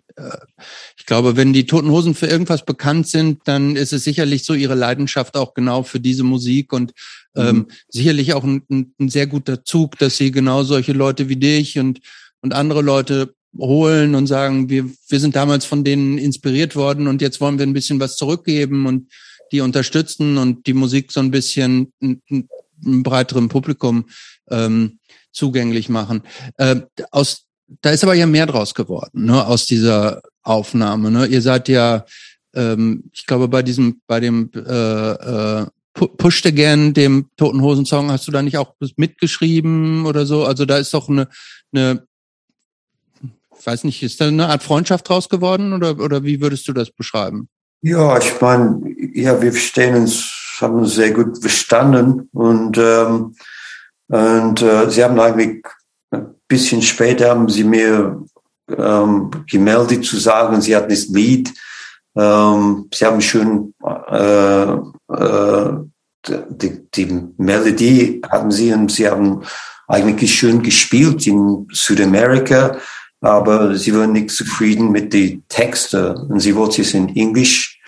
ich 0.97 1.07
glaube, 1.07 1.37
wenn 1.37 1.53
die 1.53 1.67
Toten 1.67 1.91
Hosen 1.91 2.15
für 2.15 2.27
irgendwas 2.27 2.65
bekannt 2.65 3.09
sind, 3.09 3.41
dann 3.45 3.77
ist 3.77 3.93
es 3.93 4.05
sicherlich 4.05 4.45
so 4.45 4.55
ihre 4.55 4.75
Leidenschaft 4.75 5.37
auch 5.37 5.55
genau 5.55 5.83
für 5.83 6.01
diese 6.01 6.23
Musik 6.25 6.73
und 6.73 6.93
ähm, 7.37 7.57
mhm. 7.57 7.67
sicherlich 7.89 8.35
auch 8.35 8.45
ein, 8.45 8.63
ein, 8.71 9.09
sehr 9.09 9.27
guter 9.27 9.65
Zug, 9.65 9.99
dass 9.99 10.17
sie 10.17 10.31
genau 10.31 10.63
solche 10.63 10.93
Leute 10.93 11.29
wie 11.29 11.37
dich 11.37 11.79
und, 11.79 12.01
und 12.41 12.55
andere 12.55 12.83
Leute 12.83 13.35
holen 13.59 14.15
und 14.15 14.27
sagen, 14.27 14.69
wir, 14.71 14.91
wir 15.09 15.21
sind 15.21 15.37
damals 15.37 15.65
von 15.65 15.85
denen 15.85 16.19
inspiriert 16.19 16.75
worden 16.77 17.07
und 17.07 17.21
jetzt 17.21 17.41
wollen 17.41 17.59
wir 17.59 17.67
ein 17.67 17.75
bisschen 17.75 18.01
was 18.01 18.17
zurückgeben 18.17 18.87
und 18.87 19.11
die 19.53 19.61
unterstützen 19.61 20.39
und 20.39 20.67
die 20.67 20.73
Musik 20.73 21.13
so 21.13 21.21
ein 21.21 21.31
bisschen 21.31 21.93
einem 22.01 23.03
breiteren 23.03 23.49
Publikum 23.49 24.07
ähm, 24.51 24.99
zugänglich 25.33 25.89
machen. 25.89 26.23
Äh, 26.57 26.83
aus 27.11 27.45
da 27.81 27.91
ist 27.91 28.05
aber 28.05 28.15
ja 28.15 28.27
mehr 28.27 28.47
draus 28.47 28.75
geworden, 28.75 29.25
ne, 29.25 29.47
aus 29.47 29.67
dieser 29.67 30.23
Aufnahme. 30.43 31.11
Ne? 31.11 31.27
Ihr 31.27 31.43
seid 31.43 31.69
ja, 31.69 32.05
ähm, 32.55 33.05
ich 33.13 33.27
glaube, 33.27 33.49
bei 33.49 33.63
diesem, 33.63 34.01
bei 34.07 34.21
dem 34.21 34.51
äh, 34.55 35.61
äh, 35.61 35.67
Push 35.95 36.47
Again, 36.47 36.95
dem 36.95 37.29
Toten 37.37 37.61
Hosen 37.61 37.85
Song, 37.85 38.11
hast 38.11 38.27
du 38.27 38.33
da 38.33 38.43
nicht 38.43 38.57
auch 38.57 38.75
mitgeschrieben 38.97 40.07
oder 40.07 40.25
so? 40.27 40.45
Also 40.45 40.65
da 40.65 40.79
ist 40.79 40.95
doch 40.95 41.09
eine, 41.09 41.29
eine 41.73 42.07
weiß 43.67 43.85
nicht, 43.85 44.03
ist 44.03 44.21
da 44.21 44.29
eine 44.29 44.49
Art 44.49 44.63
Freundschaft 44.63 45.09
draus 45.09 45.29
geworden 45.29 45.73
oder, 45.73 45.99
oder 45.99 46.25
wie 46.25 46.41
würdest 46.41 46.67
du 46.69 46.73
das 46.73 46.91
beschreiben? 46.91 47.49
Ja, 47.83 48.19
ich 48.19 48.41
meine, 48.41 48.81
ja, 49.15 49.41
wir 49.41 49.53
verstehen 49.53 49.97
uns, 49.97 50.59
haben 50.61 50.75
uns 50.75 50.95
sehr 50.95 51.13
gut 51.13 51.39
verstanden 51.39 52.29
und, 52.33 52.79
ähm, 52.79 53.35
und 54.09 54.63
äh, 54.63 54.89
sie 54.91 55.03
haben 55.03 55.19
eigentlich 55.19 55.67
bisschen 56.49 56.83
später 56.83 57.31
haben 57.31 57.49
sie 57.49 57.65
mir 57.65 58.23
ähm, 58.77 59.31
gemeldet 59.51 60.05
zu 60.05 60.19
sagen, 60.19 60.61
sie 60.61 60.77
hatten 60.77 60.91
das 60.91 61.09
Lied. 61.09 61.53
Ähm, 62.17 62.89
sie 62.93 63.07
haben 63.07 63.21
schon 63.21 63.75
äh, 63.85 64.77
äh, 65.09 65.73
die, 66.25 66.91
die 66.95 67.29
Melodie 67.37 68.23
hatten 68.31 68.51
sie 68.51 68.73
und 68.73 68.93
sie 68.93 69.09
haben 69.09 69.43
eigentlich 69.89 70.35
schön 70.35 70.63
gespielt 70.63 71.27
in 71.27 71.67
Südamerika, 71.73 72.79
aber 73.21 73.77
sie 73.77 73.95
waren 73.95 74.13
nicht 74.13 74.31
zufrieden 74.31 74.93
mit 74.93 75.13
den 75.13 75.45
Texten 75.49 76.17
und 76.17 76.41
sie 76.41 76.55
wollten 76.55 76.83
es 76.83 76.95
in 76.95 77.15
Englisch. 77.17 77.79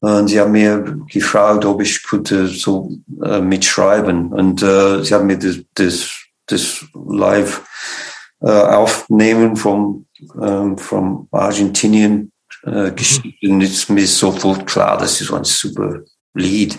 Und 0.00 0.28
sie 0.28 0.40
haben 0.40 0.52
mir 0.52 0.98
gefragt, 1.12 1.64
ob 1.66 1.82
ich 1.82 2.02
könnte 2.02 2.46
so 2.46 2.90
äh, 3.22 3.40
mitschreiben. 3.40 4.32
Und 4.32 4.62
äh, 4.62 5.04
sie 5.04 5.12
haben 5.12 5.26
mir 5.26 5.38
das, 5.38 5.56
das, 5.74 6.19
das 6.50 6.84
live 6.94 7.62
äh, 8.40 8.50
aufnehmen 8.50 9.56
vom, 9.56 10.06
ähm, 10.40 10.78
vom 10.78 11.28
Argentinien 11.30 12.32
äh, 12.62 12.92
geschrieben. 12.92 13.60
ist 13.60 13.90
mir 13.90 14.06
sofort 14.06 14.66
klar, 14.66 14.98
das 14.98 15.20
ist 15.20 15.32
ein 15.32 15.44
super 15.44 16.00
Lied. 16.34 16.78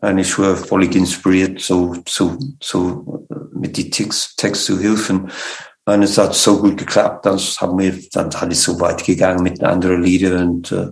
Und 0.00 0.18
ich 0.18 0.38
war 0.38 0.56
völlig 0.56 0.94
inspiriert, 0.94 1.60
so, 1.60 1.96
so, 2.06 2.38
so 2.62 3.26
mit 3.52 3.76
die 3.76 3.90
Text, 3.90 4.36
Text 4.36 4.64
zu 4.64 4.78
helfen. 4.78 5.30
Und 5.84 6.02
es 6.02 6.18
hat 6.18 6.34
so 6.34 6.60
gut 6.60 6.76
geklappt, 6.76 7.26
dann 7.26 7.38
haben 7.38 7.78
wir, 7.78 7.98
dann 8.12 8.32
hat 8.32 8.52
es 8.52 8.62
so 8.62 8.78
weit 8.78 9.04
gegangen 9.04 9.42
mit 9.42 9.62
anderen 9.62 10.02
Liedern 10.02 10.48
und 10.48 10.72
äh, 10.72 10.90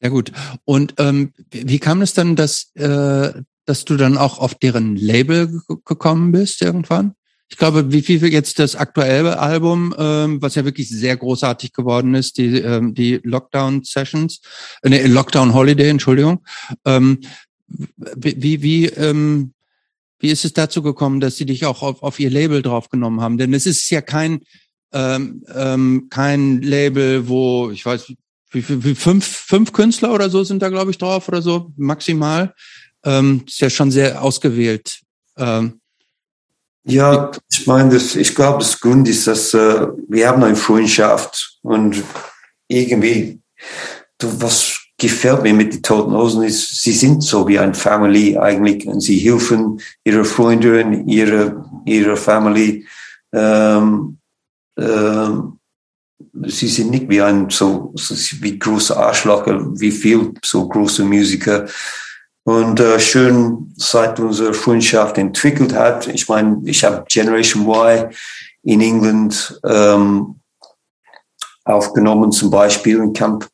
ja 0.00 0.10
gut. 0.10 0.30
Und 0.64 0.94
ähm, 0.98 1.32
wie 1.50 1.78
kam 1.78 2.02
es 2.02 2.12
dann, 2.12 2.36
dass, 2.36 2.70
äh, 2.74 3.32
dass 3.66 3.84
du 3.84 3.96
dann 3.96 4.16
auch 4.16 4.38
auf 4.38 4.54
deren 4.54 4.96
Label 4.96 5.60
gekommen 5.84 6.32
bist 6.32 6.62
irgendwann? 6.62 7.14
Ich 7.48 7.58
glaube, 7.58 7.92
wie 7.92 8.02
viel 8.02 8.24
jetzt 8.32 8.58
das 8.58 8.74
aktuelle 8.74 9.38
Album, 9.38 9.94
ähm, 9.98 10.42
was 10.42 10.56
ja 10.56 10.64
wirklich 10.64 10.88
sehr 10.88 11.16
großartig 11.16 11.72
geworden 11.72 12.14
ist, 12.14 12.38
die, 12.38 12.58
ähm, 12.58 12.94
die 12.94 13.20
Lockdown 13.22 13.84
Sessions, 13.84 14.40
äh, 14.82 14.88
nee, 14.88 15.06
Lockdown 15.06 15.54
Holiday, 15.54 15.88
Entschuldigung. 15.90 16.44
Ähm, 16.84 17.20
wie, 17.68 18.62
wie, 18.62 18.86
ähm, 18.86 19.52
wie 20.18 20.30
ist 20.30 20.44
es 20.44 20.54
dazu 20.54 20.82
gekommen, 20.82 21.20
dass 21.20 21.36
sie 21.36 21.46
dich 21.46 21.66
auch 21.66 21.82
auf, 21.82 22.02
auf 22.02 22.18
ihr 22.18 22.30
Label 22.30 22.62
draufgenommen 22.62 23.20
haben? 23.20 23.38
Denn 23.38 23.54
es 23.54 23.66
ist 23.66 23.90
ja 23.90 24.00
kein, 24.00 24.40
ähm, 24.92 25.44
ähm, 25.54 26.08
kein 26.10 26.62
Label, 26.62 27.28
wo, 27.28 27.70
ich 27.70 27.86
weiß, 27.86 28.12
wie, 28.50 28.68
wie, 28.68 28.84
wie 28.84 28.94
fünf, 28.96 29.24
fünf 29.24 29.72
Künstler 29.72 30.12
oder 30.12 30.30
so 30.30 30.42
sind 30.42 30.62
da, 30.62 30.68
glaube 30.68 30.90
ich, 30.90 30.98
drauf 30.98 31.28
oder 31.28 31.42
so, 31.42 31.72
maximal 31.76 32.54
ähm, 33.06 33.44
ist 33.46 33.60
ja 33.60 33.70
schon 33.70 33.90
sehr 33.90 34.22
ausgewählt. 34.22 35.00
Ähm, 35.38 35.80
ja, 36.84 37.30
ich 37.50 37.66
meine, 37.66 37.96
ich 37.96 38.34
glaube, 38.34 38.58
das 38.58 38.78
Grund 38.78 39.08
ist, 39.08 39.26
dass 39.26 39.54
äh, 39.54 39.86
wir 40.08 40.28
haben 40.28 40.44
eine 40.44 40.54
Freundschaft 40.54 41.58
und 41.62 42.02
irgendwie, 42.68 43.40
du, 44.18 44.40
was 44.40 44.78
gefällt 44.98 45.42
mir 45.42 45.52
mit 45.52 45.74
den 45.74 45.82
Toten 45.82 46.12
Hosen 46.12 46.44
ist, 46.44 46.82
sie 46.82 46.92
sind 46.92 47.22
so 47.22 47.46
wie 47.48 47.58
ein 47.58 47.74
Family 47.74 48.38
eigentlich 48.38 48.86
und 48.86 49.00
sie 49.00 49.18
helfen 49.18 49.80
ihre 50.04 50.24
Freunde 50.24 50.84
und 50.84 51.08
ihre, 51.08 51.64
ihre 51.84 52.16
Family. 52.16 52.86
Ähm, 53.32 54.18
ähm, 54.78 55.58
sie 56.46 56.68
sind 56.68 56.90
nicht 56.90 57.08
wie 57.08 57.20
ein 57.20 57.50
so, 57.50 57.92
so 57.96 58.14
wie 58.42 58.58
große 58.58 58.96
Arschlocher, 58.96 59.58
wie 59.78 59.90
viel 59.90 60.32
so 60.42 60.68
große 60.68 61.04
Musiker. 61.04 61.66
Und 62.46 62.78
äh, 62.78 63.00
schön, 63.00 63.72
seit 63.76 64.20
unsere 64.20 64.54
Freundschaft 64.54 65.18
entwickelt 65.18 65.74
hat. 65.74 66.06
Ich 66.06 66.28
meine, 66.28 66.60
ich 66.64 66.84
habe 66.84 67.04
Generation 67.08 67.66
Y 67.66 68.08
in 68.62 68.80
England 68.80 69.60
ähm, 69.64 70.36
aufgenommen, 71.64 72.30
zum 72.30 72.48
Beispiel 72.48 72.98
in 72.98 73.12
Camp 73.12 73.48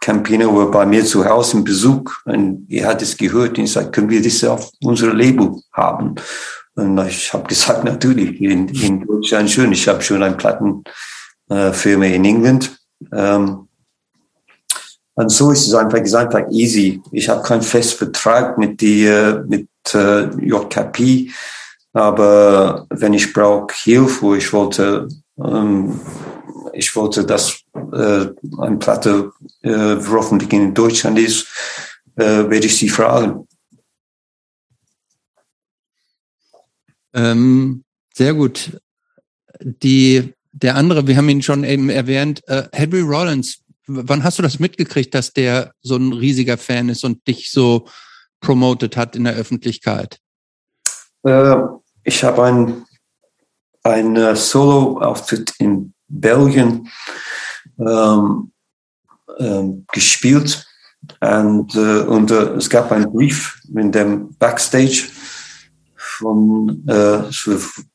Campino 0.00 0.56
war 0.56 0.70
bei 0.70 0.86
mir 0.86 1.04
zu 1.04 1.22
Hause 1.22 1.58
im 1.58 1.64
Besuch 1.64 2.10
und 2.24 2.64
er 2.70 2.86
hat 2.86 3.02
es 3.02 3.14
gehört 3.14 3.58
und 3.58 3.64
ich 3.64 3.72
sagte, 3.72 3.90
können 3.90 4.08
wir 4.08 4.22
das 4.22 4.42
auf 4.44 4.70
unser 4.82 5.12
Label 5.12 5.60
haben? 5.74 6.14
Und 6.76 6.98
ich 7.06 7.30
habe 7.34 7.46
gesagt, 7.46 7.84
natürlich, 7.84 8.40
in, 8.40 8.68
in 8.68 9.06
Deutschland 9.06 9.50
schön. 9.50 9.70
Ich 9.72 9.86
habe 9.86 10.00
schon 10.00 10.22
eine 10.22 10.36
Plattenfirma 10.36 12.04
äh, 12.06 12.16
in 12.16 12.24
England. 12.24 12.74
Ähm, 13.12 13.68
und 15.20 15.28
so 15.28 15.50
ist 15.50 15.66
es 15.66 15.74
einfach, 15.74 15.98
einfach 15.98 16.50
easy. 16.50 17.02
Ich 17.12 17.28
habe 17.28 17.42
keinen 17.42 17.60
Festvertrag 17.60 18.56
mit 18.56 18.80
die, 18.80 19.04
mit 19.46 19.68
äh, 19.92 20.30
JKP, 20.42 21.30
aber 21.92 22.86
wenn 22.88 23.12
ich 23.12 23.30
brauche 23.34 23.74
Hilfe, 23.74 24.38
ich 24.38 24.50
wollte, 24.54 25.08
ähm, 25.38 26.00
ich 26.72 26.96
wollte, 26.96 27.26
dass 27.26 27.60
äh, 27.92 28.28
eine 28.58 28.78
Platte 28.78 29.30
äh, 29.62 30.56
in 30.56 30.72
Deutschland 30.72 31.18
ist, 31.18 31.46
äh, 32.16 32.48
werde 32.48 32.66
ich 32.66 32.78
sie 32.78 32.88
fragen. 32.88 33.46
Ähm, 37.12 37.84
sehr 38.14 38.32
gut. 38.32 38.80
Die, 39.60 40.32
der 40.52 40.76
andere, 40.76 41.06
wir 41.06 41.18
haben 41.18 41.28
ihn 41.28 41.42
schon 41.42 41.64
eben 41.64 41.90
erwähnt, 41.90 42.42
äh, 42.48 42.68
Henry 42.72 43.02
Rollins 43.02 43.60
wann 43.90 44.24
hast 44.24 44.38
du 44.38 44.42
das 44.42 44.58
mitgekriegt, 44.58 45.14
dass 45.14 45.32
der 45.32 45.72
so 45.82 45.96
ein 45.96 46.12
riesiger 46.12 46.58
Fan 46.58 46.88
ist 46.88 47.04
und 47.04 47.26
dich 47.26 47.50
so 47.50 47.86
promoted 48.40 48.96
hat 48.96 49.16
in 49.16 49.24
der 49.24 49.34
Öffentlichkeit? 49.34 50.18
Äh, 51.24 51.56
ich 52.04 52.24
habe 52.24 52.44
ein, 52.44 52.84
ein 53.82 54.16
äh, 54.16 54.36
Solo-Auftritt 54.36 55.54
in 55.58 55.92
Belgien 56.08 56.88
ähm, 57.78 58.52
ähm, 59.38 59.86
gespielt 59.92 60.66
und, 61.20 61.74
äh, 61.74 62.00
und 62.02 62.30
äh, 62.30 62.54
es 62.54 62.68
gab 62.68 62.92
einen 62.92 63.12
Brief 63.12 63.60
in 63.74 63.92
dem 63.92 64.34
Backstage 64.36 65.08
von, 65.96 66.86
äh, 66.88 67.22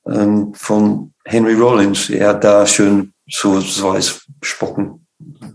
ähm, 0.08 0.54
von 0.54 1.14
Henry 1.26 1.54
Rollins. 1.54 2.10
Er 2.10 2.30
hat 2.30 2.44
da 2.44 2.66
schon 2.66 3.14
so 3.28 3.62
zwei 3.62 4.00
Wochen, 4.60 5.05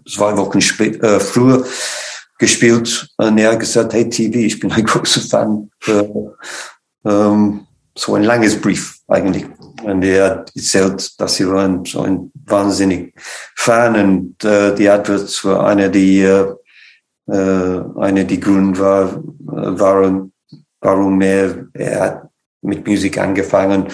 zwei 0.09 0.37
Wochen 0.37 0.61
spät, 0.61 1.03
äh, 1.03 1.21
früher 1.21 1.65
gespielt 2.39 3.09
und 3.19 3.39
er 3.39 3.53
hat 3.53 3.61
gesagt, 3.61 3.93
hey 3.93 4.09
TV, 4.09 4.39
ich 4.39 4.59
bin 4.59 4.73
ein 4.73 4.85
großer 4.85 5.21
Fan. 5.21 5.71
Äh, 5.87 6.05
ähm, 7.05 7.67
so 7.97 8.15
ein 8.15 8.23
langes 8.23 8.61
Brief 8.61 8.99
eigentlich. 9.09 9.47
Und 9.83 10.03
er 10.03 10.25
hat 10.25 10.53
erzählt, 10.55 11.21
dass 11.21 11.37
sie 11.37 11.49
waren 11.49 11.85
so 11.85 12.03
ein 12.03 12.31
wahnsinnig 12.47 13.15
Fan 13.57 13.95
und 13.97 14.45
äh, 14.45 14.75
die 14.75 14.89
Adverts 14.89 15.45
war 15.45 15.67
eine, 15.67 15.91
die 15.91 16.21
äh, 16.21 16.47
äh, 17.27 17.83
eine 17.99 18.25
die 18.25 18.41
Gründe 18.41 18.81
war, 18.81 19.23
waren, 19.39 20.33
warum 20.81 21.21
er, 21.21 21.67
er 21.75 22.01
hat 22.01 22.29
mit 22.63 22.87
Musik 22.87 23.19
angefangen 23.19 23.87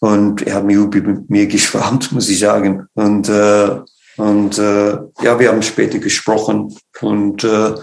und 0.00 0.42
er 0.42 0.56
hat 0.56 0.64
mir 0.64 0.78
über 0.78 1.00
mir 1.28 1.46
geschwärmt, 1.46 2.12
muss 2.12 2.28
ich 2.28 2.38
sagen. 2.38 2.86
Und, 2.94 3.28
äh, 3.28 3.80
und 4.16 4.58
äh, 4.58 4.92
ja, 5.22 5.38
wir 5.38 5.48
haben 5.48 5.62
später 5.62 5.98
gesprochen 5.98 6.76
und, 7.00 7.44
äh, 7.44 7.74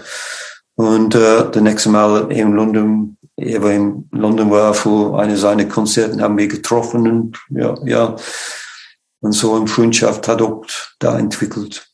und 0.76 1.14
äh, 1.14 1.50
das 1.50 1.62
nächste 1.62 1.88
Mal 1.90 2.30
in 2.32 2.52
London, 2.52 3.16
er 3.36 3.62
war 3.62 3.72
in 3.72 4.08
London 4.12 4.50
war 4.50 4.74
für 4.74 5.18
eine 5.18 5.36
seiner 5.36 5.66
Konzerten, 5.66 6.22
haben 6.22 6.38
wir 6.38 6.48
getroffen 6.48 7.08
und 7.08 7.38
ja, 7.50 7.74
ja. 7.84 8.16
Und 9.20 9.32
so 9.32 9.54
eine 9.54 9.66
Freundschaft 9.66 10.28
hat 10.28 10.42
auch 10.42 10.64
da 10.98 11.18
entwickelt. 11.18 11.88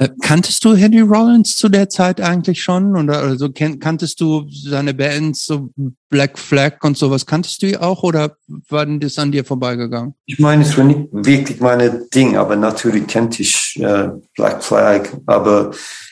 Äh, 0.00 0.08
kanntest 0.22 0.64
du 0.64 0.74
Henry 0.74 1.02
Rollins 1.02 1.56
zu 1.56 1.68
der 1.68 1.90
Zeit 1.90 2.22
eigentlich 2.22 2.62
schon? 2.62 2.96
Oder 2.96 3.18
also 3.18 3.50
kanntest 3.52 4.18
du 4.22 4.46
seine 4.48 4.94
Bands, 4.94 5.44
so 5.44 5.68
Black 6.08 6.38
Flag 6.38 6.82
und 6.82 6.96
sowas, 6.96 7.26
kanntest 7.26 7.62
du 7.62 7.66
die 7.66 7.76
auch 7.76 8.02
oder 8.02 8.34
war 8.70 8.86
denn 8.86 8.98
das 8.98 9.18
an 9.18 9.30
dir 9.30 9.44
vorbeigegangen? 9.44 10.14
Ich 10.24 10.38
meine, 10.38 10.62
es 10.62 10.74
war 10.78 10.84
nicht 10.84 11.08
wirklich 11.12 11.60
meine 11.60 12.06
Ding, 12.14 12.38
aber 12.38 12.56
natürlich 12.56 13.06
kannte 13.08 13.42
ich 13.42 13.78
äh, 13.78 14.08
Black 14.34 14.64
Flag, 14.64 15.10
aber 15.26 15.70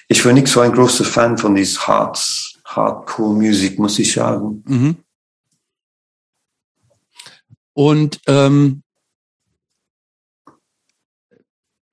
ich 0.08 0.22
war 0.22 0.34
nicht 0.34 0.48
so 0.48 0.60
ein 0.60 0.72
großer 0.72 1.04
Fan 1.04 1.38
von 1.38 1.54
dieser 1.54 1.80
Hard, 1.86 2.18
Hardcore-Musik, 2.66 3.78
muss 3.78 3.98
ich 3.98 4.12
sagen. 4.12 4.62
Mhm. 4.66 4.96
Und 7.72 8.20
ähm, 8.26 8.82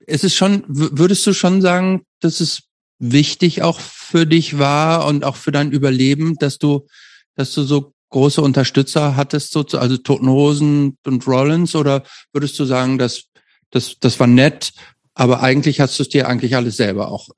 es 0.07 0.23
ist 0.23 0.35
schon, 0.35 0.63
würdest 0.67 1.25
du 1.27 1.33
schon 1.33 1.61
sagen, 1.61 2.03
dass 2.19 2.39
es 2.39 2.63
wichtig 2.99 3.61
auch 3.61 3.79
für 3.79 4.25
dich 4.25 4.57
war 4.57 5.05
und 5.05 5.23
auch 5.23 5.35
für 5.35 5.51
dein 5.51 5.71
Überleben, 5.71 6.35
dass 6.35 6.57
du, 6.57 6.87
dass 7.35 7.53
du 7.53 7.63
so 7.63 7.93
große 8.09 8.41
Unterstützer 8.41 9.15
hattest, 9.15 9.51
so, 9.51 9.65
also 9.73 9.97
Toten 9.97 10.29
Hosen 10.29 10.97
und 11.05 11.27
Rollins, 11.27 11.75
oder 11.75 12.03
würdest 12.31 12.57
du 12.59 12.65
sagen, 12.65 12.97
dass 12.97 13.23
das, 13.71 13.97
das 13.99 14.19
war 14.19 14.27
nett, 14.27 14.71
aber 15.13 15.41
eigentlich 15.41 15.81
hast 15.81 15.99
du 15.99 16.03
es 16.03 16.09
dir 16.09 16.27
eigentlich 16.27 16.55
alles 16.55 16.77
selber 16.77 17.11
auch 17.11 17.29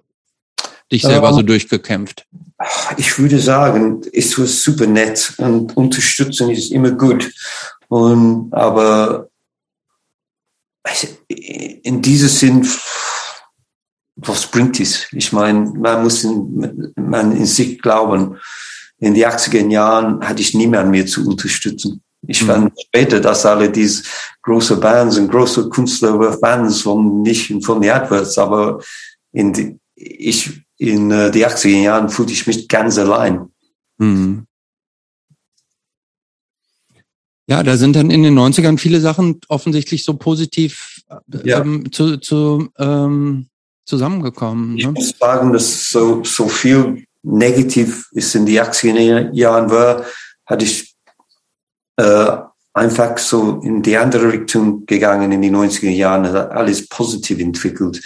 dich 0.91 1.01
selber 1.01 1.29
ähm, 1.29 1.35
so 1.35 1.41
durchgekämpft? 1.41 2.25
Ich 2.97 3.17
würde 3.19 3.39
sagen, 3.39 4.01
es 4.13 4.37
war 4.37 4.45
super 4.45 4.87
nett 4.87 5.33
und 5.37 5.75
unterstützen 5.75 6.49
ist 6.49 6.71
immer 6.71 6.91
gut. 6.91 7.31
Und, 7.87 8.53
aber 8.53 9.29
in 11.27 12.01
diesem 12.01 12.29
Sinn, 12.29 12.67
was 14.15 14.47
bringt 14.47 14.79
es? 14.79 15.07
Ich 15.11 15.31
meine, 15.31 15.59
man 15.59 16.03
muss 16.03 16.23
in, 16.23 16.93
man 16.95 17.35
in 17.35 17.45
sich 17.45 17.79
glauben. 17.81 18.37
In 18.99 19.13
den 19.13 19.25
80er 19.25 19.69
Jahren 19.69 20.27
hatte 20.27 20.41
ich 20.41 20.55
niemanden 20.55 20.91
mehr 20.91 21.05
zu 21.05 21.27
unterstützen. 21.27 22.01
Ich 22.25 22.41
mhm. 22.41 22.47
fand 22.47 22.73
später, 22.87 23.19
dass 23.19 23.45
alle 23.45 23.69
diese 23.69 24.03
große 24.41 24.77
Bands 24.77 25.17
und 25.17 25.29
große 25.29 25.69
Künstler 25.69 26.19
were 26.19 26.37
Fans 26.39 26.81
von 26.81 27.21
nicht 27.21 27.53
von 27.63 27.79
den 27.79 27.91
Adverts, 27.91 28.37
aber 28.39 28.81
in 29.33 29.53
die, 29.53 29.77
ich 29.95 30.63
in 30.77 31.11
uh, 31.11 31.29
die 31.29 31.45
80er 31.45 31.81
Jahren 31.81 32.09
fühlte 32.09 32.33
ich 32.33 32.47
mich 32.47 32.67
ganz 32.67 32.97
allein. 32.97 33.51
Mhm. 33.97 34.46
Ja, 37.49 37.63
da 37.63 37.77
sind 37.77 37.95
dann 37.95 38.09
in 38.09 38.23
den 38.23 38.37
90ern 38.37 38.77
viele 38.77 38.99
Sachen 38.99 39.39
offensichtlich 39.47 40.03
so 40.03 40.15
positiv 40.15 41.01
ja. 41.43 41.61
ähm, 41.61 41.91
zu, 41.91 42.17
zu, 42.17 42.69
ähm, 42.77 43.47
zusammengekommen. 43.85 44.75
Ne? 44.75 44.79
Ich 44.79 44.87
muss 44.87 45.13
sagen, 45.17 45.53
dass 45.53 45.89
so, 45.89 46.23
so 46.25 46.49
viel 46.49 47.05
negativ 47.23 48.09
ist 48.11 48.35
in 48.35 48.45
die 48.45 48.61
80er 48.61 49.31
Jahren 49.33 49.69
war, 49.69 50.05
hatte 50.45 50.65
ich 50.65 50.93
äh, 51.95 52.37
einfach 52.73 53.17
so 53.17 53.61
in 53.63 53.81
die 53.81 53.97
andere 53.97 54.33
Richtung 54.33 54.85
gegangen 54.85 55.31
in 55.31 55.41
die 55.41 55.49
90er 55.49 55.89
Jahren, 55.89 56.29
hat 56.29 56.51
alles 56.51 56.87
positiv 56.89 57.39
entwickelt. 57.39 58.01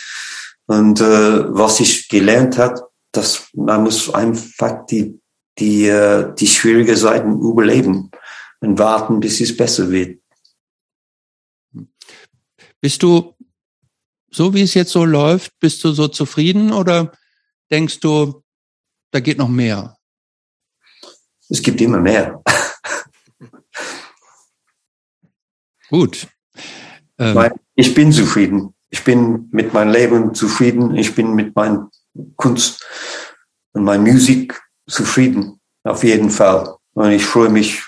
Und 0.68 1.02
äh, 1.02 1.54
was 1.54 1.80
ich 1.80 2.08
gelernt 2.08 2.60
hat, 2.60 2.80
dass 3.12 3.48
man 3.54 3.84
muss 3.84 4.14
einfach 4.14 4.86
die, 4.86 5.20
die, 5.58 5.88
äh, 5.88 6.34
die 6.36 6.48
schwierige 6.48 6.96
Seiten 6.96 7.42
überleben 7.42 8.12
und 8.62 8.80
warten, 8.80 9.20
bis 9.20 9.42
es 9.42 9.56
besser 9.56 9.90
wird. 9.92 10.22
Bist 12.80 13.04
du, 13.04 13.36
so 14.32 14.54
wie 14.54 14.62
es 14.62 14.74
jetzt 14.74 14.92
so 14.92 15.04
läuft, 15.04 15.60
bist 15.60 15.84
du 15.84 15.92
so 15.92 16.08
zufrieden 16.08 16.72
oder 16.72 17.12
denkst 17.70 18.00
du, 18.00 18.44
da 19.12 19.20
geht 19.20 19.38
noch 19.38 19.50
mehr? 19.50 19.98
Es 21.50 21.62
gibt 21.62 21.82
immer 21.82 22.00
mehr. 22.00 22.42
Gut. 25.90 26.28
Ähm. 27.18 27.52
Ich 27.76 27.94
bin 27.94 28.12
zufrieden. 28.14 28.74
Ich 28.90 29.04
bin 29.04 29.50
mit 29.52 29.74
meinem 29.74 29.92
Leben 29.92 30.34
zufrieden. 30.34 30.96
Ich 30.96 31.14
bin 31.14 31.36
mit 31.36 31.56
meiner 31.56 31.90
Kunst 32.36 32.86
und 33.74 33.84
meiner 33.84 34.04
Musik 34.04 34.62
zufrieden. 34.88 35.60
Auf 35.84 36.04
jeden 36.04 36.30
Fall. 36.30 36.76
Und 36.94 37.12
ich 37.12 37.26
freue 37.26 37.50
mich 37.50 37.84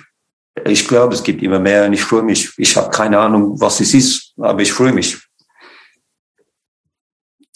ich 0.66 0.88
glaube, 0.88 1.14
es 1.14 1.24
gibt 1.24 1.42
immer 1.42 1.60
mehr 1.60 1.86
und 1.86 1.94
ich 1.94 2.04
freue 2.04 2.24
mich. 2.24 2.52
Ich 2.58 2.76
habe 2.78 2.90
keine 2.90 3.20
Ahnung, 3.20 3.60
was 3.60 3.80
es 3.80 3.94
ist, 3.94 4.34
aber 4.38 4.62
ich 4.62 4.72
freue 4.72 4.94
mich. 4.94 5.18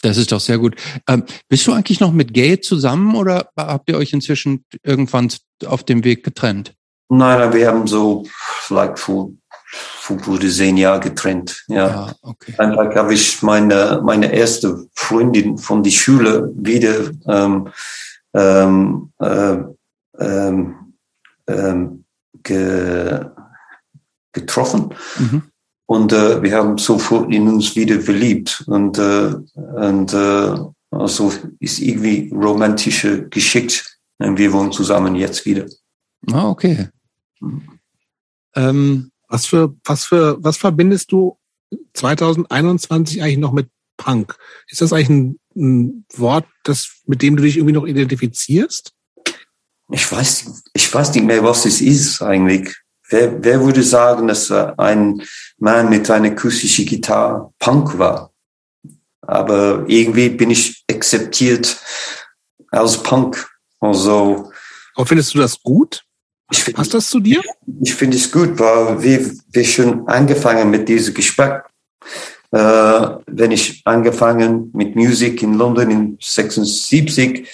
Das 0.01 0.17
ist 0.17 0.31
doch 0.31 0.39
sehr 0.39 0.59
gut. 0.59 0.75
Ähm, 1.07 1.23
bist 1.49 1.65
du 1.67 1.73
eigentlich 1.73 1.99
noch 1.99 2.11
mit 2.11 2.33
Gay 2.33 2.59
zusammen 2.59 3.15
oder 3.15 3.49
habt 3.57 3.89
ihr 3.89 3.97
euch 3.97 4.13
inzwischen 4.13 4.63
irgendwann 4.83 5.31
auf 5.65 5.83
dem 5.83 6.03
Weg 6.03 6.23
getrennt? 6.23 6.75
Nein, 7.09 7.53
wir 7.53 7.67
haben 7.67 7.87
so 7.87 8.25
vielleicht 8.61 8.99
vor, 8.99 9.31
vor 9.65 10.17
gute 10.17 10.49
zehn 10.49 10.77
Jahren 10.77 11.01
getrennt. 11.01 11.63
Ja, 11.67 11.87
ah, 11.87 12.15
okay. 12.21 12.53
Dann 12.57 12.77
habe 12.77 13.13
ich 13.13 13.41
meine, 13.41 14.01
meine 14.03 14.31
erste 14.31 14.87
Freundin 14.93 15.57
von 15.57 15.83
der 15.83 15.91
Schule 15.91 16.51
wieder 16.55 17.11
ähm, 17.27 17.69
ähm, 18.33 19.11
äh, 19.19 19.57
ähm, 20.19 20.75
ähm, 21.47 22.03
ge, 22.47 23.25
getroffen. 24.33 24.93
Mhm. 25.19 25.43
Und 25.85 26.11
äh, 26.11 26.41
wir 26.41 26.55
haben 26.55 26.77
sofort 26.77 27.31
in 27.31 27.47
uns 27.47 27.75
wieder 27.75 28.01
verliebt. 28.01 28.63
Und, 28.67 28.97
äh, 28.97 29.35
und 29.55 30.13
äh, 30.13 30.55
also 30.91 31.31
ist 31.59 31.79
irgendwie 31.79 32.29
romantische 32.33 33.27
geschickt. 33.29 33.97
Und 34.17 34.37
wir 34.37 34.51
wohnen 34.51 34.71
zusammen 34.71 35.15
jetzt 35.15 35.45
wieder. 35.45 35.65
Ah, 36.31 36.49
okay. 36.49 36.89
Ähm, 38.55 39.11
was 39.29 39.45
für, 39.45 39.75
was 39.85 40.05
für, 40.05 40.37
was 40.43 40.57
verbindest 40.57 41.11
du 41.11 41.37
2021 41.93 43.21
eigentlich 43.21 43.37
noch 43.37 43.53
mit 43.53 43.69
Punk? 43.97 44.35
Ist 44.67 44.81
das 44.81 44.91
eigentlich 44.91 45.09
ein, 45.09 45.39
ein 45.55 46.05
Wort, 46.15 46.47
das, 46.63 47.01
mit 47.05 47.21
dem 47.21 47.37
du 47.37 47.43
dich 47.43 47.57
irgendwie 47.57 47.73
noch 47.73 47.85
identifizierst? 47.85 48.93
Ich 49.89 50.11
weiß, 50.11 50.63
ich 50.73 50.93
weiß 50.93 51.13
nicht 51.13 51.25
mehr, 51.25 51.43
was 51.43 51.65
es 51.65 51.81
ist 51.81 52.21
eigentlich. 52.21 52.75
Wer, 53.09 53.41
wer 53.43 53.63
würde 53.63 53.83
sagen, 53.83 54.27
dass 54.27 54.51
ein 54.51 55.21
Mann 55.57 55.89
mit 55.89 56.09
einer 56.11 56.31
akustischen 56.31 56.85
Gitarre 56.85 57.53
Punk 57.57 57.97
war? 57.97 58.31
Aber 59.21 59.85
irgendwie 59.87 60.29
bin 60.29 60.51
ich 60.51 60.83
akzeptiert 60.89 61.77
als 62.71 63.01
Punk. 63.01 63.49
Also. 63.79 64.51
Aber 64.95 65.05
findest 65.05 65.33
du 65.33 65.39
das 65.39 65.61
gut? 65.61 66.03
Ich 66.51 66.63
find, 66.63 66.77
Passt 66.77 66.93
das 66.93 67.09
zu 67.09 67.19
dir? 67.19 67.41
Ich, 67.81 67.93
finde 67.93 68.17
es 68.17 68.31
gut, 68.31 68.57
weil 68.57 69.01
wir, 69.03 69.31
wir 69.51 69.65
schon 69.65 70.07
angefangen 70.07 70.69
mit 70.69 70.87
diesem 70.87 71.13
Gespräch. 71.13 71.61
Äh, 72.51 73.09
wenn 73.27 73.51
ich 73.51 73.81
angefangen 73.83 74.71
mit 74.73 74.95
Musik 74.95 75.43
in 75.43 75.55
London 75.55 75.91
in 75.91 76.17
76, 76.21 77.45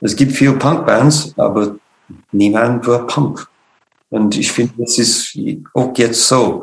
es 0.00 0.16
gibt 0.16 0.32
viele 0.32 0.52
Punkbands, 0.52 1.34
aber 1.36 1.76
niemand 2.32 2.86
war 2.86 3.06
Punk. 3.06 3.46
Und 4.10 4.36
ich 4.36 4.50
finde, 4.52 4.74
das 4.78 4.98
ist 4.98 5.38
auch 5.74 5.96
jetzt 5.96 6.26
so. 6.26 6.62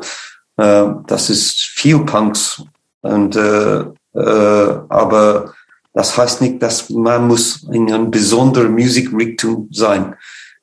Äh, 0.56 0.86
das 1.06 1.30
ist 1.30 1.60
viel 1.60 2.00
Punks. 2.00 2.62
Und, 3.02 3.36
äh, 3.36 3.80
äh, 4.14 4.80
aber 4.88 5.54
das 5.92 6.16
heißt 6.16 6.40
nicht, 6.40 6.62
dass 6.62 6.90
man 6.90 7.28
muss 7.28 7.62
in 7.70 7.92
einer 7.92 8.04
besonderen 8.06 8.72
Musikrichtung 8.72 9.68
sein. 9.70 10.14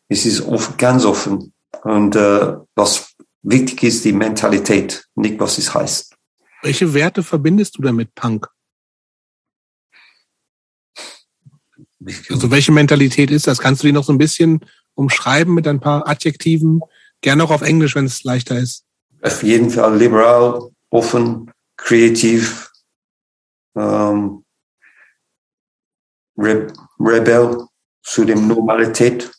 Es 0.09 0.25
ist 0.25 0.45
offen, 0.45 0.75
ganz 0.77 1.05
offen. 1.05 1.53
Und 1.83 2.15
äh, 2.15 2.55
was 2.75 3.13
wichtig 3.41 3.83
ist, 3.83 4.05
die 4.05 4.13
Mentalität, 4.13 5.05
nicht 5.15 5.39
was 5.39 5.57
es 5.57 5.73
heißt. 5.73 6.15
Welche 6.61 6.93
Werte 6.93 7.23
verbindest 7.23 7.77
du 7.77 7.81
denn 7.81 7.95
mit 7.95 8.13
Punk? 8.15 8.47
Also 12.29 12.51
welche 12.51 12.71
Mentalität 12.71 13.31
ist 13.31 13.47
das? 13.47 13.59
Kannst 13.59 13.83
du 13.83 13.87
die 13.87 13.93
noch 13.93 14.03
so 14.03 14.13
ein 14.13 14.17
bisschen 14.17 14.61
umschreiben 14.95 15.53
mit 15.53 15.67
ein 15.67 15.79
paar 15.79 16.07
Adjektiven? 16.07 16.81
Gerne 17.21 17.43
auch 17.43 17.51
auf 17.51 17.61
Englisch, 17.61 17.95
wenn 17.95 18.05
es 18.05 18.23
leichter 18.23 18.57
ist. 18.57 18.85
Auf 19.21 19.43
jeden 19.43 19.69
Fall 19.69 19.97
liberal, 19.97 20.69
offen, 20.89 21.51
kreativ, 21.77 22.71
ähm, 23.75 24.43
Re 26.37 26.67
Rebell 26.99 27.67
zu 28.01 28.25
dem 28.25 28.47
Normalität. 28.47 29.31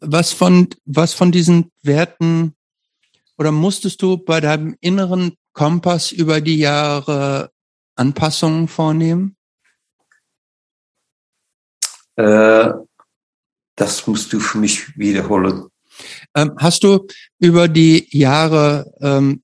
Was 0.00 0.32
von, 0.32 0.68
was 0.86 1.12
von 1.12 1.30
diesen 1.30 1.70
Werten 1.82 2.54
oder 3.36 3.52
musstest 3.52 4.02
du 4.02 4.16
bei 4.16 4.40
deinem 4.40 4.76
inneren 4.80 5.36
Kompass 5.52 6.12
über 6.12 6.40
die 6.40 6.58
Jahre 6.58 7.50
Anpassungen 7.96 8.68
vornehmen? 8.68 9.36
Äh, 12.16 12.72
das 13.76 14.06
musst 14.06 14.32
du 14.32 14.40
für 14.40 14.58
mich 14.58 14.96
wiederholen. 14.98 15.68
Ähm, 16.34 16.52
hast 16.58 16.84
du 16.84 17.06
über 17.38 17.68
die 17.68 18.06
Jahre, 18.10 18.92
ähm, 19.00 19.42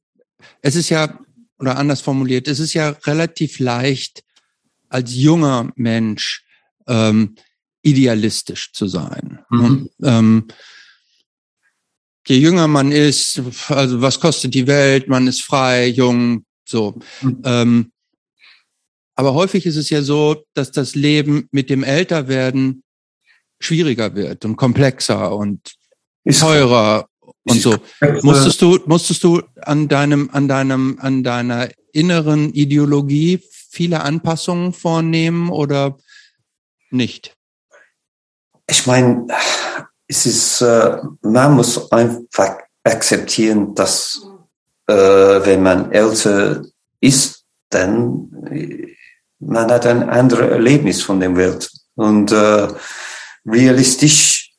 es 0.62 0.76
ist 0.76 0.90
ja, 0.90 1.18
oder 1.58 1.78
anders 1.78 2.00
formuliert, 2.00 2.48
es 2.48 2.60
ist 2.60 2.74
ja 2.74 2.90
relativ 3.04 3.58
leicht, 3.58 4.24
als 4.88 5.14
junger 5.14 5.72
Mensch 5.76 6.44
ähm, 6.86 7.34
idealistisch 7.82 8.72
zu 8.72 8.86
sein. 8.86 9.40
Mhm. 9.50 9.64
Und, 9.64 9.90
ähm, 10.02 10.48
je 12.26 12.36
jünger 12.36 12.68
man 12.68 12.92
ist, 12.92 13.40
also 13.68 14.02
was 14.02 14.20
kostet 14.20 14.54
die 14.54 14.66
Welt, 14.66 15.08
man 15.08 15.26
ist 15.26 15.42
frei, 15.42 15.86
jung, 15.86 16.44
so. 16.64 16.98
Mhm. 17.22 17.90
Aber 19.16 19.34
häufig 19.34 19.66
ist 19.66 19.76
es 19.76 19.90
ja 19.90 20.02
so, 20.02 20.44
dass 20.54 20.70
das 20.70 20.94
Leben 20.94 21.48
mit 21.50 21.70
dem 21.70 21.82
Älterwerden 21.82 22.82
schwieriger 23.58 24.14
wird 24.14 24.44
und 24.44 24.56
komplexer 24.56 25.34
und 25.34 25.74
teurer 26.30 27.08
und 27.44 27.60
so. 27.60 27.76
Musstest 28.22 28.60
du, 28.60 28.78
musstest 28.86 29.24
du 29.24 29.42
an 29.62 29.88
deinem, 29.88 30.28
an 30.32 30.48
deinem, 30.48 30.98
an 31.00 31.22
deiner 31.24 31.70
inneren 31.92 32.52
Ideologie 32.52 33.42
viele 33.70 34.02
Anpassungen 34.02 34.74
vornehmen 34.74 35.48
oder 35.50 35.96
nicht? 36.90 37.34
Ich 38.68 38.86
meine, 38.86 39.26
es 40.08 40.26
ist, 40.26 40.60
äh, 40.60 40.98
man 41.22 41.54
muss 41.54 41.90
einfach 41.90 42.58
akzeptieren, 42.84 43.74
dass 43.74 44.20
äh, 44.88 44.94
wenn 44.94 45.62
man 45.62 45.92
älter 45.92 46.64
ist, 47.00 47.44
dann 47.70 48.30
man 49.38 49.70
hat 49.70 49.86
ein 49.86 50.08
anderes 50.08 50.50
Erlebnis 50.50 51.02
von 51.02 51.20
der 51.20 51.34
Welt. 51.36 51.70
Und 51.94 52.32
äh, 52.32 52.68
realistisch 53.44 54.52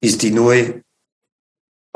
ist 0.00 0.22
die 0.22 0.30
neue 0.30 0.82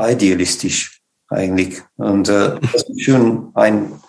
idealistisch 0.01 1.01
eigentlich. 1.29 1.83
Und 1.97 2.29
äh, 2.29 2.59
das 2.73 2.85
ist 2.89 3.03
schon 3.03 3.51
ein, 3.55 4.01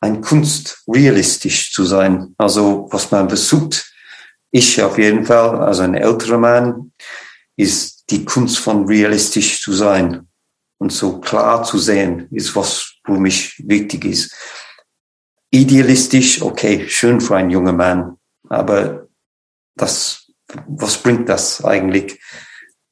ein 0.00 0.20
Kunst, 0.20 0.82
realistisch 0.88 1.72
zu 1.72 1.84
sein. 1.84 2.34
Also 2.38 2.88
was 2.90 3.10
man 3.10 3.28
versucht, 3.28 3.92
ich 4.50 4.82
auf 4.82 4.98
jeden 4.98 5.24
Fall, 5.24 5.58
als 5.58 5.80
ein 5.80 5.94
älterer 5.94 6.38
Mann, 6.38 6.92
ist 7.56 8.04
die 8.10 8.24
Kunst 8.24 8.58
von 8.58 8.86
realistisch 8.86 9.62
zu 9.62 9.72
sein 9.72 10.28
und 10.78 10.92
so 10.92 11.20
klar 11.20 11.64
zu 11.64 11.78
sehen, 11.78 12.28
ist 12.30 12.54
was 12.54 12.94
für 13.04 13.18
mich 13.18 13.54
wichtig 13.66 14.04
ist 14.04 14.34
idealistisch, 15.54 16.42
okay, 16.42 16.88
schön 16.88 17.20
für 17.20 17.36
einen 17.36 17.50
jungen 17.50 17.76
Mann, 17.76 18.16
aber 18.48 19.06
das, 19.76 20.32
was 20.66 21.00
bringt 21.00 21.28
das 21.28 21.64
eigentlich? 21.64 22.20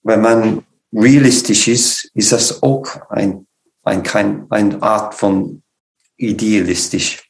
Wenn 0.03 0.21
man 0.21 0.65
realistisch 0.93 1.67
ist, 1.67 2.11
ist 2.15 2.31
das 2.31 2.63
auch 2.63 2.87
ein, 3.11 3.47
ein, 3.83 4.05
kein, 4.05 4.47
eine 4.51 4.81
Art 4.81 5.15
von 5.15 5.63
idealistisch. 6.17 7.29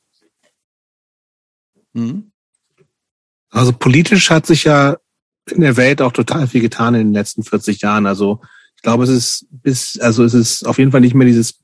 Mhm. 1.95 2.31
Also 3.51 3.73
politisch 3.73 4.31
hat 4.31 4.47
sich 4.47 4.65
ja 4.65 4.99
in 5.51 5.63
der 5.63 5.77
Welt 5.77 6.03
auch 6.03 6.13
total 6.13 6.47
viel 6.47 6.61
getan 6.61 6.95
in 6.95 7.09
den 7.09 7.15
letzten 7.15 7.43
40 7.43 7.81
Jahren. 7.81 8.07
Also 8.07 8.41
ich 8.77 8.83
glaube, 8.83 9.05
es 9.05 9.11
ist 9.11 9.47
bis, 9.51 9.99
also 9.99 10.25
es 10.25 10.35
ist 10.35 10.67
auf 10.67 10.79
jeden 10.79 10.93
Fall 10.93 11.01
nicht 11.01 11.15
mehr 11.15 11.27
dieses 11.27 11.61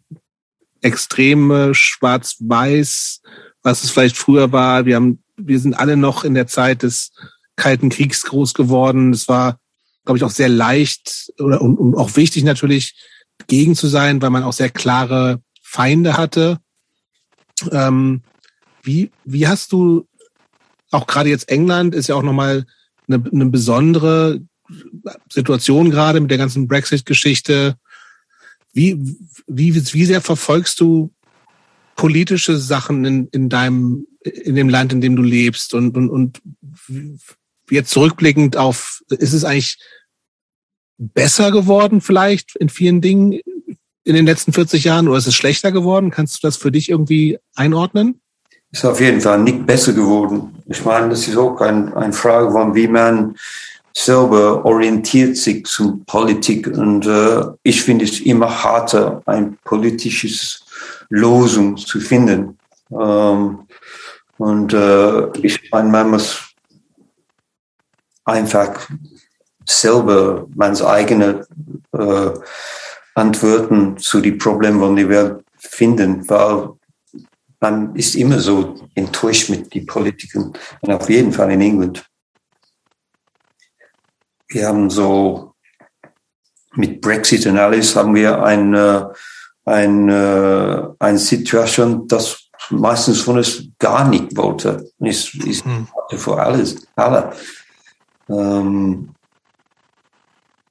extreme 0.81 1.75
Schwarz-Weiß, 1.75 3.18
was 3.63 3.85
es 3.85 3.91
vielleicht 3.91 4.17
früher 4.17 4.53
war. 4.53 4.87
Wir 4.87 4.97
haben, 4.97 5.23
wir 5.37 5.59
sind 5.59 5.75
alle 5.75 5.97
noch 5.97 6.25
in 6.25 6.35
der 6.35 6.47
Zeit 6.47 6.83
des 6.83 7.13
Kalten 7.57 7.89
Kriegs 7.89 8.23
groß 8.23 8.55
geworden. 8.55 9.13
Es 9.13 9.29
war, 9.29 9.59
glaube 10.05 10.19
ich, 10.19 10.25
auch 10.25 10.31
sehr 10.31 10.49
leicht 10.49 11.33
oder 11.39 11.61
und, 11.61 11.77
und 11.77 11.95
auch 11.97 12.17
wichtig 12.17 12.45
natürlich 12.45 12.95
gegen 13.47 13.75
zu 13.75 13.89
sein, 13.89 14.23
weil 14.23 14.31
man 14.31 14.43
auch 14.43 14.53
sehr 14.53 14.71
klare 14.71 15.41
Feinde 15.63 16.17
hatte. 16.17 16.59
Ähm, 17.71 18.23
wie, 18.83 19.11
wie 19.25 19.49
hast 19.49 19.73
du 19.73 20.07
auch 20.91 21.07
gerade 21.07 21.29
jetzt 21.29 21.49
England 21.49 21.95
ist 21.95 22.09
ja 22.09 22.15
auch 22.15 22.23
nochmal 22.23 22.65
eine, 23.09 23.23
eine 23.31 23.47
besondere 23.47 24.41
Situation 25.31 25.91
gerade 25.91 26.21
mit 26.21 26.31
der 26.31 26.39
ganzen 26.39 26.69
Brexit-Geschichte. 26.69 27.77
Wie, 28.73 28.99
wie, 29.47 29.75
wie 29.75 30.05
sehr 30.05 30.21
verfolgst 30.21 30.81
du 30.81 31.13
politische 31.99 32.57
Sachen 32.57 33.05
in, 33.05 33.29
in 33.33 33.49
deinem, 33.49 34.07
in 34.23 34.55
dem 34.55 34.69
Land, 34.69 34.93
in 34.93 35.01
dem 35.01 35.17
du 35.17 35.23
lebst 35.23 35.75
und, 35.75 35.97
und, 35.97 36.09
und 36.09 36.41
jetzt 37.69 37.91
zurückblickend 37.91 38.57
auf, 38.57 39.03
ist 39.11 39.33
es 39.33 39.45
eigentlich 39.45 39.79
besser 40.97 41.51
geworden 41.51 42.01
vielleicht 42.01 42.57
in 42.57 42.69
vielen 42.69 43.01
Dingen 43.01 43.41
in 44.05 44.15
den 44.15 44.27
letzten 44.27 44.53
40 44.53 44.85
Jahren 44.85 45.09
oder 45.09 45.19
ist 45.19 45.27
es 45.27 45.35
schlechter 45.35 45.73
geworden? 45.73 46.11
Kannst 46.11 46.37
du 46.37 46.47
das 46.47 46.57
für 46.57 46.71
dich 46.71 46.89
irgendwie 46.89 47.39
einordnen? 47.57 48.21
Ist 48.71 48.85
auf 48.85 49.01
jeden 49.01 49.21
Fall 49.21 49.41
nicht 49.41 49.67
besser 49.67 49.93
geworden. 49.93 50.55
Ich 50.67 50.85
meine, 50.85 51.09
das 51.09 51.27
ist 51.27 51.37
auch 51.37 51.61
ein, 51.61 51.93
eine 51.95 52.13
Frage 52.13 52.53
von, 52.53 52.75
wie 52.77 52.87
man 52.87 53.37
selber 53.93 54.65
orientiert 54.65 55.37
sich 55.37 55.65
zum 55.67 56.05
Politik. 56.05 56.69
Und 56.69 57.07
äh, 57.07 57.43
ich 57.65 57.83
finde 57.83 58.05
es 58.05 58.21
immer 58.21 58.63
harter, 58.63 59.21
ein 59.27 59.59
politisches 59.65 60.65
Lösung 61.09 61.77
zu 61.77 62.01
finden. 62.01 62.59
Ähm, 62.91 63.67
und 64.39 64.73
äh, 64.73 65.39
ich 65.39 65.71
meine, 65.71 65.89
man 65.89 66.11
muss 66.11 66.55
einfach 68.25 68.89
selber 69.65 70.47
meine 70.55 70.87
eigene 70.87 71.47
äh, 71.93 72.31
Antworten 73.15 73.99
zu 73.99 74.21
den 74.21 74.39
Problemen 74.39 74.81
von 74.81 74.97
der 74.97 75.09
Welt 75.09 75.45
finden, 75.57 76.29
weil 76.29 76.71
man 77.61 77.95
ist 77.97 78.15
immer 78.15 78.39
so 78.39 78.77
enttäuscht 78.95 79.51
mit 79.51 79.75
den 79.75 79.87
Politikern 79.87 80.53
und 80.81 80.93
auf 80.93 81.11
jeden 81.11 81.33
Fall 81.33 81.51
in 81.51 81.61
England. 81.61 82.09
Wir 84.49 84.69
haben 84.69 84.89
so 84.89 85.55
mit 86.75 87.01
Brexit 87.01 87.47
und 87.47 87.59
alles 87.59 87.97
haben 87.97 88.15
wir 88.15 88.43
ein 88.43 88.73
äh, 88.75 89.05
ein, 89.69 90.09
äh, 90.09 90.83
eine 90.99 91.19
Situation, 91.19 92.09
das 92.09 92.49
meistens 92.71 93.21
von 93.21 93.37
uns 93.37 93.65
gar 93.79 94.09
nicht 94.09 94.37
wollte. 94.37 94.91
Ist, 95.01 95.35
ist 95.35 95.65
hm. 95.65 95.87
für 96.17 96.37
alles, 96.37 96.87
alle. 96.97 97.33
Ähm, 98.29 99.11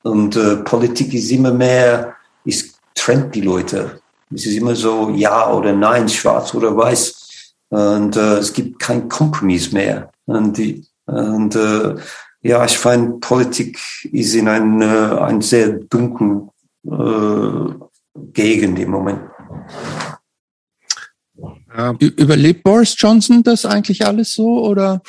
und 0.03 0.35
äh, 0.35 0.57
Politik 0.57 1.13
ist 1.13 1.31
immer 1.31 1.51
mehr, 1.51 2.15
ist 2.45 2.77
trennt 2.95 3.35
die 3.35 3.41
Leute. 3.41 4.01
Es 4.33 4.45
ist 4.45 4.55
immer 4.55 4.75
so 4.75 5.09
ja 5.09 5.51
oder 5.51 5.73
nein, 5.73 6.09
schwarz 6.09 6.53
oder 6.53 6.75
weiß. 6.75 7.53
Und 7.69 8.15
äh, 8.15 8.37
es 8.37 8.53
gibt 8.53 8.79
keinen 8.79 9.09
Kompromiss 9.09 9.71
mehr. 9.71 10.11
Und, 10.25 10.57
die, 10.57 10.85
und 11.05 11.55
äh, 11.55 11.95
ja, 12.41 12.65
ich 12.65 12.77
finde, 12.77 13.19
Politik 13.19 13.79
ist 14.11 14.35
in 14.35 14.47
ein, 14.47 14.81
äh, 14.81 15.19
ein 15.19 15.41
sehr 15.41 15.69
dunkel 15.69 16.49
äh, 16.85 17.86
Gegend 18.33 18.79
im 18.79 18.91
Moment. 18.91 19.21
Überlebt 21.99 22.63
Boris 22.63 22.95
Johnson 22.97 23.43
das 23.43 23.65
eigentlich 23.65 24.05
alles 24.05 24.33
so 24.33 24.65
oder? 24.65 25.01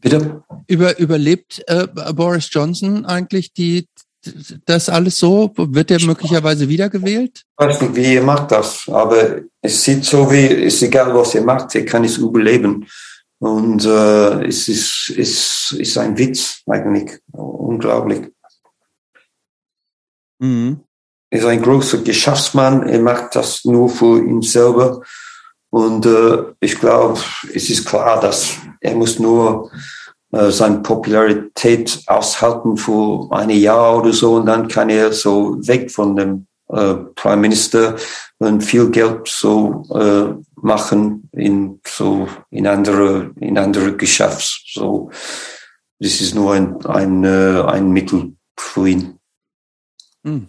Bitte? 0.00 0.42
Über, 0.66 0.98
überlebt 0.98 1.62
äh, 1.66 1.86
Boris 1.86 2.48
Johnson 2.52 3.06
eigentlich 3.06 3.52
die 3.52 3.86
das 4.64 4.88
alles 4.88 5.18
so? 5.18 5.52
Wird 5.56 5.90
er 5.90 6.02
möglicherweise 6.04 6.68
wiedergewählt? 6.68 7.44
Ich 7.58 7.66
weiß 7.66 7.80
nicht, 7.82 7.96
wie 7.96 8.14
er 8.14 8.22
macht 8.22 8.52
das, 8.52 8.88
aber 8.88 9.40
es 9.60 9.82
sieht 9.84 10.04
so 10.04 10.30
wie, 10.30 10.46
es 10.46 10.74
ist 10.74 10.82
egal, 10.82 11.14
was 11.14 11.34
er 11.34 11.42
macht, 11.42 11.74
er 11.74 11.84
kann 11.84 12.04
es 12.04 12.16
überleben. 12.16 12.86
Und 13.38 13.84
äh, 13.84 14.46
es 14.46 14.68
ist, 14.68 15.12
es 15.16 15.74
ist 15.76 15.98
ein 15.98 16.16
Witz 16.16 16.62
eigentlich, 16.66 17.20
unglaublich. 17.32 18.30
Mhm. 20.44 20.80
Er 21.30 21.40
ist 21.40 21.46
ein 21.46 21.62
großer 21.62 21.98
Geschäftsmann, 21.98 22.86
er 22.86 23.00
macht 23.00 23.34
das 23.34 23.64
nur 23.64 23.88
für 23.88 24.18
ihn 24.18 24.42
selber. 24.42 25.00
Und 25.70 26.06
äh, 26.06 26.44
ich 26.60 26.78
glaube, 26.78 27.18
es 27.52 27.70
ist 27.70 27.86
klar, 27.86 28.20
dass 28.20 28.52
er 28.80 28.94
muss 28.94 29.18
nur 29.18 29.70
äh, 30.32 30.50
seine 30.50 30.80
Popularität 30.80 32.02
aushalten 32.06 32.76
für 32.76 33.26
ein 33.32 33.50
Jahr 33.50 33.98
oder 33.98 34.12
so 34.12 34.34
und 34.34 34.46
dann 34.46 34.68
kann 34.68 34.90
er 34.90 35.12
so 35.12 35.56
weg 35.66 35.90
von 35.90 36.14
dem 36.14 36.46
äh, 36.68 36.94
Prime 37.16 37.38
Minister 37.38 37.96
und 38.38 38.60
viel 38.62 38.90
Geld 38.90 39.26
so 39.26 39.82
äh, 39.94 40.34
machen 40.60 41.28
in 41.32 41.80
so 41.86 42.28
in 42.50 42.66
andere 42.66 43.32
in 43.40 43.58
andere 43.58 43.96
Geschäfts 43.96 44.62
so 44.72 45.10
das 45.98 46.20
ist 46.20 46.34
nur 46.34 46.52
ein 46.54 46.84
ein 46.86 47.24
äh, 47.24 47.62
ein 47.66 47.90
Mittel 47.90 48.34
für 48.56 48.88
ihn. 48.88 49.18
Hm. 50.24 50.48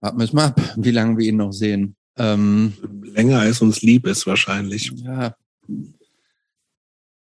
Warten 0.00 0.18
wir 0.18 0.34
mal 0.34 0.46
ab, 0.46 0.60
wie 0.76 0.90
lange 0.90 1.18
wir 1.18 1.26
ihn 1.26 1.36
noch 1.36 1.52
sehen. 1.52 1.96
Ähm, 2.16 2.74
Länger 3.02 3.40
als 3.40 3.60
uns 3.60 3.82
lieb 3.82 4.06
ist 4.06 4.26
wahrscheinlich. 4.26 4.92
Ja, 4.96 5.36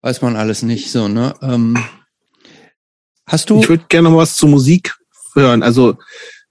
weiß 0.02 0.22
man 0.22 0.36
alles 0.36 0.64
nicht 0.64 0.92
so, 0.92 1.08
ne? 1.08 1.34
Ähm, 1.42 1.78
hast 3.26 3.50
du? 3.50 3.60
Ich 3.60 3.70
würde 3.70 3.86
gerne 3.88 4.10
noch 4.10 4.18
was 4.18 4.36
zur 4.36 4.50
Musik 4.50 4.96
hören. 5.34 5.64
Also 5.64 5.98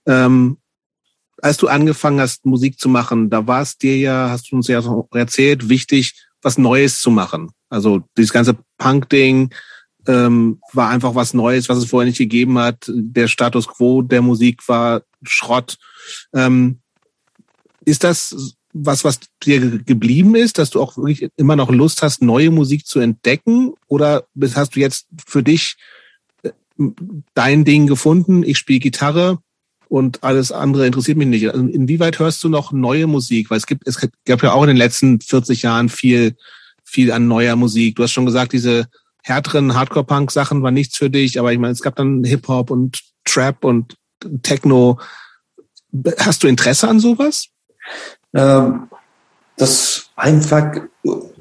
ähm, 0.06 0.58
als 1.42 1.56
du 1.56 1.68
angefangen 1.68 2.20
hast, 2.20 2.44
Musik 2.46 2.78
zu 2.78 2.88
machen, 2.88 3.30
da 3.30 3.46
war 3.46 3.62
es 3.62 3.78
dir 3.78 3.96
ja, 3.98 4.30
hast 4.30 4.50
du 4.50 4.56
uns 4.56 4.68
ja 4.68 4.82
erzählt, 5.12 5.68
wichtig, 5.68 6.14
was 6.42 6.58
Neues 6.58 7.00
zu 7.00 7.10
machen. 7.10 7.50
Also 7.68 8.02
dieses 8.16 8.32
ganze 8.32 8.56
Punk-Ding 8.78 9.52
ähm, 10.10 10.60
war 10.72 10.88
einfach 10.88 11.14
was 11.14 11.34
Neues, 11.34 11.68
was 11.68 11.78
es 11.78 11.84
vorher 11.86 12.08
nicht 12.08 12.18
gegeben 12.18 12.58
hat. 12.58 12.90
Der 12.92 13.28
Status 13.28 13.68
quo 13.68 14.02
der 14.02 14.22
Musik 14.22 14.66
war 14.68 15.02
Schrott. 15.22 15.78
Ähm, 16.34 16.80
ist 17.84 18.02
das 18.02 18.56
was, 18.72 19.04
was 19.04 19.20
dir 19.42 19.78
geblieben 19.78 20.34
ist, 20.34 20.58
dass 20.58 20.70
du 20.70 20.80
auch 20.80 20.96
wirklich 20.96 21.28
immer 21.36 21.56
noch 21.56 21.70
Lust 21.70 22.02
hast, 22.02 22.22
neue 22.22 22.50
Musik 22.50 22.86
zu 22.86 23.00
entdecken? 23.00 23.72
Oder 23.88 24.26
hast 24.54 24.76
du 24.76 24.80
jetzt 24.80 25.06
für 25.26 25.42
dich 25.42 25.76
äh, 26.42 26.50
dein 27.34 27.64
Ding 27.64 27.86
gefunden? 27.86 28.42
Ich 28.42 28.58
spiele 28.58 28.78
Gitarre 28.78 29.38
und 29.88 30.22
alles 30.22 30.52
andere 30.52 30.86
interessiert 30.86 31.18
mich 31.18 31.26
nicht. 31.26 31.48
Also 31.48 31.66
inwieweit 31.66 32.18
hörst 32.18 32.44
du 32.44 32.48
noch 32.48 32.72
neue 32.72 33.06
Musik? 33.06 33.50
Weil 33.50 33.58
es 33.58 33.66
gibt, 33.66 33.86
es 33.86 33.98
gab 34.24 34.42
ja 34.42 34.52
auch 34.52 34.62
in 34.62 34.68
den 34.68 34.76
letzten 34.76 35.20
40 35.20 35.62
Jahren 35.62 35.88
viel, 35.88 36.36
viel 36.84 37.10
an 37.10 37.26
neuer 37.26 37.56
Musik. 37.56 37.96
Du 37.96 38.04
hast 38.04 38.12
schon 38.12 38.26
gesagt, 38.26 38.52
diese 38.52 38.86
härteren 39.22 39.74
Hardcore-Punk-Sachen 39.74 40.62
waren 40.62 40.74
nichts 40.74 40.96
für 40.96 41.10
dich, 41.10 41.38
aber 41.38 41.52
ich 41.52 41.58
meine, 41.58 41.72
es 41.72 41.82
gab 41.82 41.96
dann 41.96 42.24
Hip-Hop 42.24 42.70
und 42.70 43.00
Trap 43.24 43.64
und 43.64 43.96
Techno. 44.42 44.98
Hast 46.18 46.42
du 46.42 46.48
Interesse 46.48 46.88
an 46.88 47.00
sowas? 47.00 47.48
Ähm, 48.34 48.88
das 49.56 50.10
einfach, 50.16 50.76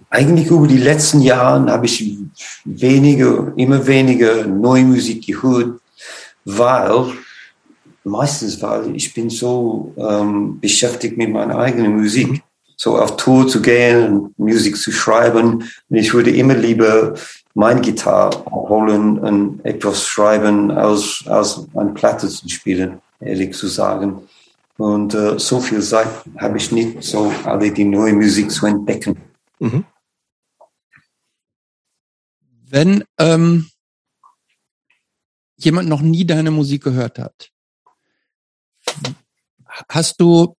eigentlich 0.10 0.47
über 0.47 0.68
die 0.68 0.77
letzten 0.77 1.22
Jahre 1.22 1.72
habe 1.72 1.85
ich 1.85 2.18
weniger, 2.65 3.53
immer 3.56 3.85
weniger 3.85 4.45
neue 4.45 4.84
Musik 4.84 5.26
gehört, 5.26 5.80
weil, 6.45 7.14
meistens, 8.03 8.61
weil 8.61 8.95
ich 8.95 9.14
bin 9.14 9.30
so 9.30 9.93
ähm, 9.97 10.60
beschäftigt 10.60 11.18
mit 11.18 11.31
meiner 11.31 11.57
eigenen 11.57 11.97
Musik. 11.97 12.41
So 12.76 12.97
auf 12.97 13.18
Tour 13.18 13.45
zu 13.45 13.61
gehen, 13.61 14.34
Musik 14.38 14.77
zu 14.77 14.93
schreiben. 14.93 15.64
Und 15.89 15.95
ich 15.97 16.14
würde 16.14 16.31
immer 16.31 16.56
lieber 16.56 17.14
mein 17.60 17.81
Gitarre 17.81 18.45
holen 18.45 19.19
und 19.19 19.65
etwas 19.65 20.07
schreiben, 20.07 20.72
als, 20.72 21.26
als 21.27 21.68
eine 21.76 21.94
Platte 21.94 22.30
zu 22.30 22.48
spielen, 22.48 23.02
ehrlich 23.19 23.53
zu 23.53 23.68
sagen. 23.68 24.30
Und 24.77 25.14
äh, 25.14 25.38
so 25.38 25.60
viel 25.60 25.81
Zeit 25.81 26.07
habe 26.38 26.57
ich 26.57 26.72
nicht, 26.72 27.03
so 27.03 27.34
alle 27.44 27.69
die 27.73 27.84
neue 27.84 28.14
Musik 28.14 28.49
zu 28.49 28.65
entdecken. 28.65 29.19
Mhm. 29.60 29.84
Wenn 32.69 33.03
ähm, 33.18 33.69
jemand 35.57 35.90
noch 35.90 36.02
nie 36.02 36.26
deine 36.26 36.52
Musik 36.52 36.86
gehört 36.86 37.19
hat, 37.19 37.52
hast 39.90 40.22
du 40.22 40.56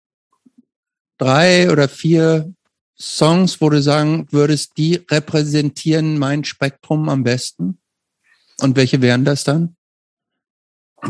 drei 1.17 1.73
oder 1.73 1.89
vier 1.89 2.53
Songs, 3.01 3.61
wo 3.61 3.71
du 3.71 3.81
sagen 3.81 4.27
würdest, 4.31 4.77
die 4.77 5.01
repräsentieren 5.11 6.19
mein 6.19 6.45
Spektrum 6.45 7.09
am 7.09 7.25
besten? 7.25 7.79
Und 8.61 8.77
welche 8.77 9.01
wären 9.01 9.25
das 9.25 9.45
dann? 9.45 9.77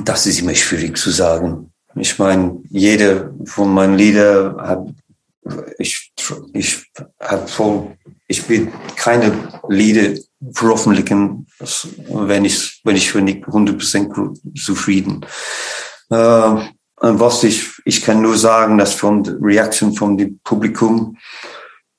Das 0.04 0.26
ist 0.26 0.40
immer 0.40 0.54
schwierig 0.54 0.96
zu 0.96 1.10
sagen. 1.10 1.72
Ich 1.96 2.18
meine, 2.18 2.62
jede 2.68 3.34
von 3.44 3.74
meinen 3.74 3.98
Lieder 3.98 4.56
hat, 4.56 4.86
ich, 5.78 6.12
ich 6.52 6.86
habe 7.18 7.48
voll, 7.48 7.96
ich 8.28 8.48
will 8.48 8.72
keine 8.94 9.32
Lieder 9.68 10.16
veröffentlichen, 10.52 11.48
wenn 12.08 12.44
ich, 12.44 12.80
wenn 12.84 12.94
ich 12.94 13.10
für 13.10 13.20
nicht 13.20 13.44
100% 13.46 14.54
zufrieden. 14.56 15.26
Äh, 16.10 16.68
was 17.02 17.42
ich, 17.44 17.80
ich 17.84 18.02
kann 18.02 18.22
nur 18.22 18.36
sagen, 18.36 18.78
dass 18.78 18.94
von 18.94 19.24
der 19.24 19.36
Reaction 19.40 19.94
von 19.94 20.16
dem 20.16 20.38
Publikum, 20.44 21.16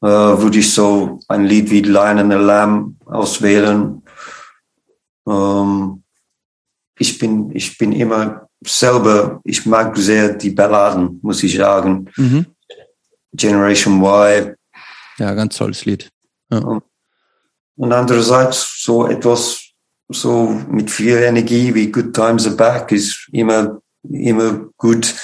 äh, 0.02 0.08
würde 0.08 0.60
ich 0.60 0.74
so 0.74 1.20
ein 1.28 1.46
Lied 1.46 1.70
wie 1.70 1.82
Lion 1.82 2.20
and 2.20 2.32
the 2.32 2.38
Lamb 2.38 2.96
auswählen. 3.06 4.02
Ähm, 5.28 6.04
ich 6.98 7.20
bin, 7.20 7.56
ich 7.56 7.78
bin 7.78 7.92
immer 7.92 8.48
selber, 8.64 9.42
ich 9.44 9.66
mag 9.66 9.96
sehr 9.98 10.34
die 10.34 10.52
Balladen, 10.52 11.20
muss 11.22 11.44
ich 11.44 11.56
sagen. 11.56 12.10
Mhm. 12.16 12.46
Generation 13.34 14.02
Y. 14.02 14.56
Ja, 15.18 15.34
ganz 15.34 15.58
tolles 15.58 15.86
Lied. 15.86 16.10
Ja. 16.52 16.60
Und, 16.60 16.84
und 17.76 17.92
andererseits 17.92 18.84
so 18.84 19.08
etwas 19.08 19.72
so 20.10 20.50
mit 20.70 20.92
viel 20.92 21.18
Energie 21.18 21.74
wie 21.74 21.92
Good 21.92 22.14
Times 22.14 22.46
Are 22.46 22.56
Back 22.56 22.92
ist 22.92 23.30
immer, 23.32 23.82
immer 24.04 24.70
gut. 24.78 25.16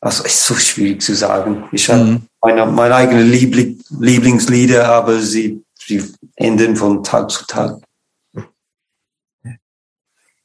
Also 0.00 0.24
ist 0.24 0.46
so 0.46 0.54
schwierig 0.54 1.02
zu 1.02 1.14
sagen. 1.14 1.64
Ich 1.72 1.90
habe 1.90 2.04
mhm. 2.04 2.26
Meine, 2.40 2.66
meine 2.66 2.94
eigenen 2.94 3.30
Liebling, 3.30 3.82
Lieblingslieder, 3.90 4.88
aber 4.88 5.20
sie, 5.20 5.64
sie 5.74 6.12
enden 6.36 6.76
von 6.76 7.04
Tag 7.04 7.30
zu 7.30 7.46
Tag. 7.46 7.82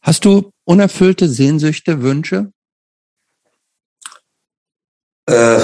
Hast 0.01 0.25
du 0.25 0.51
unerfüllte 0.65 1.27
Sehnsüchte, 1.27 2.01
Wünsche? 2.01 2.51
Äh, 5.27 5.63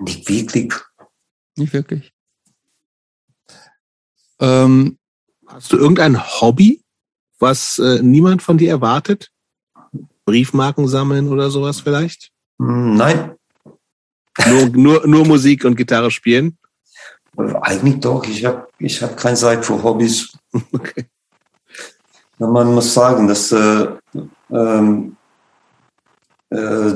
nicht 0.00 0.28
wirklich. 0.28 0.72
Nicht 1.56 1.72
wirklich. 1.72 2.12
Ähm, 4.40 4.98
Hast 5.46 5.72
du 5.72 5.76
irgendein 5.76 6.20
Hobby, 6.20 6.82
was 7.38 7.78
äh, 7.78 8.02
niemand 8.02 8.42
von 8.42 8.58
dir 8.58 8.70
erwartet? 8.70 9.30
Briefmarken 10.24 10.88
sammeln 10.88 11.28
oder 11.28 11.50
sowas 11.50 11.80
vielleicht? 11.80 12.30
Nein. 12.58 13.32
Nur, 14.46 14.68
nur, 14.72 15.06
nur 15.06 15.26
Musik 15.26 15.64
und 15.64 15.76
Gitarre 15.76 16.10
spielen? 16.10 16.58
Eigentlich 17.36 18.00
doch. 18.00 18.24
Ich 18.24 18.44
habe 18.44 18.68
ich 18.78 19.02
hab 19.02 19.16
keine 19.16 19.36
Zeit 19.36 19.64
für 19.64 19.82
Hobbys. 19.82 20.32
Okay. 20.72 21.06
Man 22.38 22.74
muss 22.74 22.92
sagen, 22.92 23.28
dass 23.28 23.52
äh, 23.52 23.86
ähm, 24.50 25.16
äh, 26.50 26.94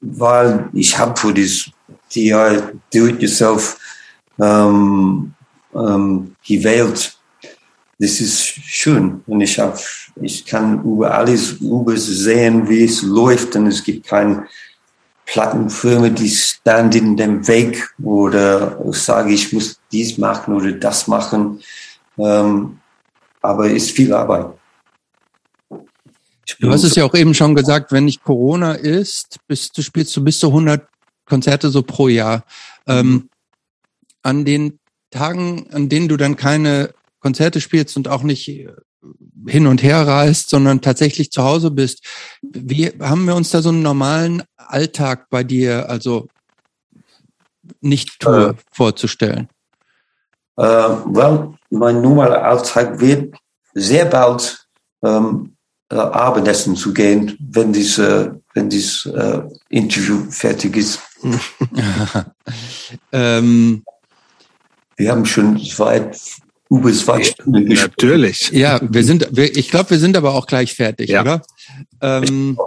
weil 0.00 0.68
ich 0.72 0.98
habe 0.98 1.18
für 1.18 1.32
das 1.32 1.70
DI 2.14 2.60
Do-it-yourself 2.92 3.78
ähm, 4.40 5.34
ähm, 5.74 6.36
gewählt. 6.46 7.16
Das 7.98 8.20
ist 8.20 8.40
schön 8.42 9.22
und 9.26 9.40
ich 9.40 9.58
habe, 9.58 9.78
ich 10.16 10.44
kann 10.44 10.82
über 10.84 11.14
alles 11.14 11.52
übersehen, 11.52 12.68
wie 12.68 12.84
es 12.84 13.02
läuft 13.02 13.56
und 13.56 13.66
es 13.66 13.82
gibt 13.82 14.06
keine 14.06 14.46
Plattenfirma, 15.26 16.08
die 16.08 16.28
stand 16.28 16.94
in 16.96 17.16
dem 17.16 17.46
Weg 17.46 17.88
oder 18.02 18.78
sage, 18.92 19.32
ich 19.32 19.52
muss 19.52 19.78
dies 19.92 20.18
machen 20.18 20.54
oder 20.54 20.72
das 20.72 21.06
machen. 21.06 21.60
Ähm, 22.18 22.78
aber 23.40 23.66
es 23.66 23.84
ist 23.84 23.90
viel 23.92 24.12
Arbeit. 24.12 24.46
Du 26.58 26.70
hast 26.70 26.82
es 26.82 26.96
ja 26.96 27.04
auch 27.04 27.14
eben 27.14 27.32
schon 27.32 27.54
gesagt, 27.54 27.92
wenn 27.92 28.06
nicht 28.06 28.24
Corona 28.24 28.72
ist, 28.72 29.38
bist 29.46 29.78
du 29.78 29.82
spielst 29.82 30.16
du 30.16 30.24
bis 30.24 30.40
zu 30.40 30.48
100 30.48 30.86
Konzerte 31.24 31.70
so 31.70 31.82
pro 31.82 32.08
Jahr. 32.08 32.44
Ähm, 32.86 33.28
an 34.22 34.44
den 34.44 34.78
Tagen, 35.10 35.68
an 35.72 35.88
denen 35.88 36.08
du 36.08 36.16
dann 36.16 36.36
keine 36.36 36.92
Konzerte 37.20 37.60
spielst 37.60 37.96
und 37.96 38.08
auch 38.08 38.22
nicht 38.22 38.48
äh, 38.48 38.72
hin 39.46 39.66
und 39.66 39.82
her 39.82 40.06
reist, 40.06 40.50
sondern 40.50 40.80
tatsächlich 40.80 41.30
zu 41.30 41.42
Hause 41.42 41.70
bist. 41.70 42.04
Wie 42.42 42.86
haben 43.00 43.26
wir 43.26 43.34
uns 43.34 43.50
da 43.50 43.62
so 43.62 43.70
einen 43.70 43.82
normalen 43.82 44.42
Alltag 44.56 45.26
bei 45.30 45.44
dir, 45.44 45.88
also 45.88 46.28
nicht 47.80 48.20
Tour, 48.20 48.50
äh, 48.50 48.54
vorzustellen? 48.72 49.48
Äh, 50.56 50.64
well, 50.64 51.54
mein 51.70 52.02
normaler 52.02 52.44
Alltag 52.44 53.00
wird 53.00 53.34
sehr 53.74 54.04
bald 54.04 54.66
ähm, 55.02 55.56
äh, 55.90 55.96
Abendessen 55.96 56.76
zu 56.76 56.92
gehen, 56.92 57.36
wenn 57.40 57.72
dieses, 57.72 58.30
wenn 58.54 58.68
dieses 58.68 59.06
äh, 59.06 59.42
Interview 59.68 60.30
fertig 60.30 60.76
ist. 60.76 61.00
ähm, 63.12 63.84
wir 64.96 65.10
haben 65.10 65.24
schon 65.24 65.58
zwei, 65.58 66.10
zwei 66.70 67.22
Stunden 67.24 67.66
gesprochen. 67.66 67.92
Natürlich. 67.96 68.52
Ja, 68.52 68.80
wir 68.82 69.04
sind, 69.04 69.28
wir, 69.32 69.56
ich 69.56 69.70
glaube, 69.70 69.90
wir 69.90 69.98
sind 69.98 70.16
aber 70.16 70.34
auch 70.34 70.46
gleich 70.46 70.74
fertig, 70.74 71.10
ja. 71.10 71.22
oder? 71.22 71.42
Ähm, 72.00 72.58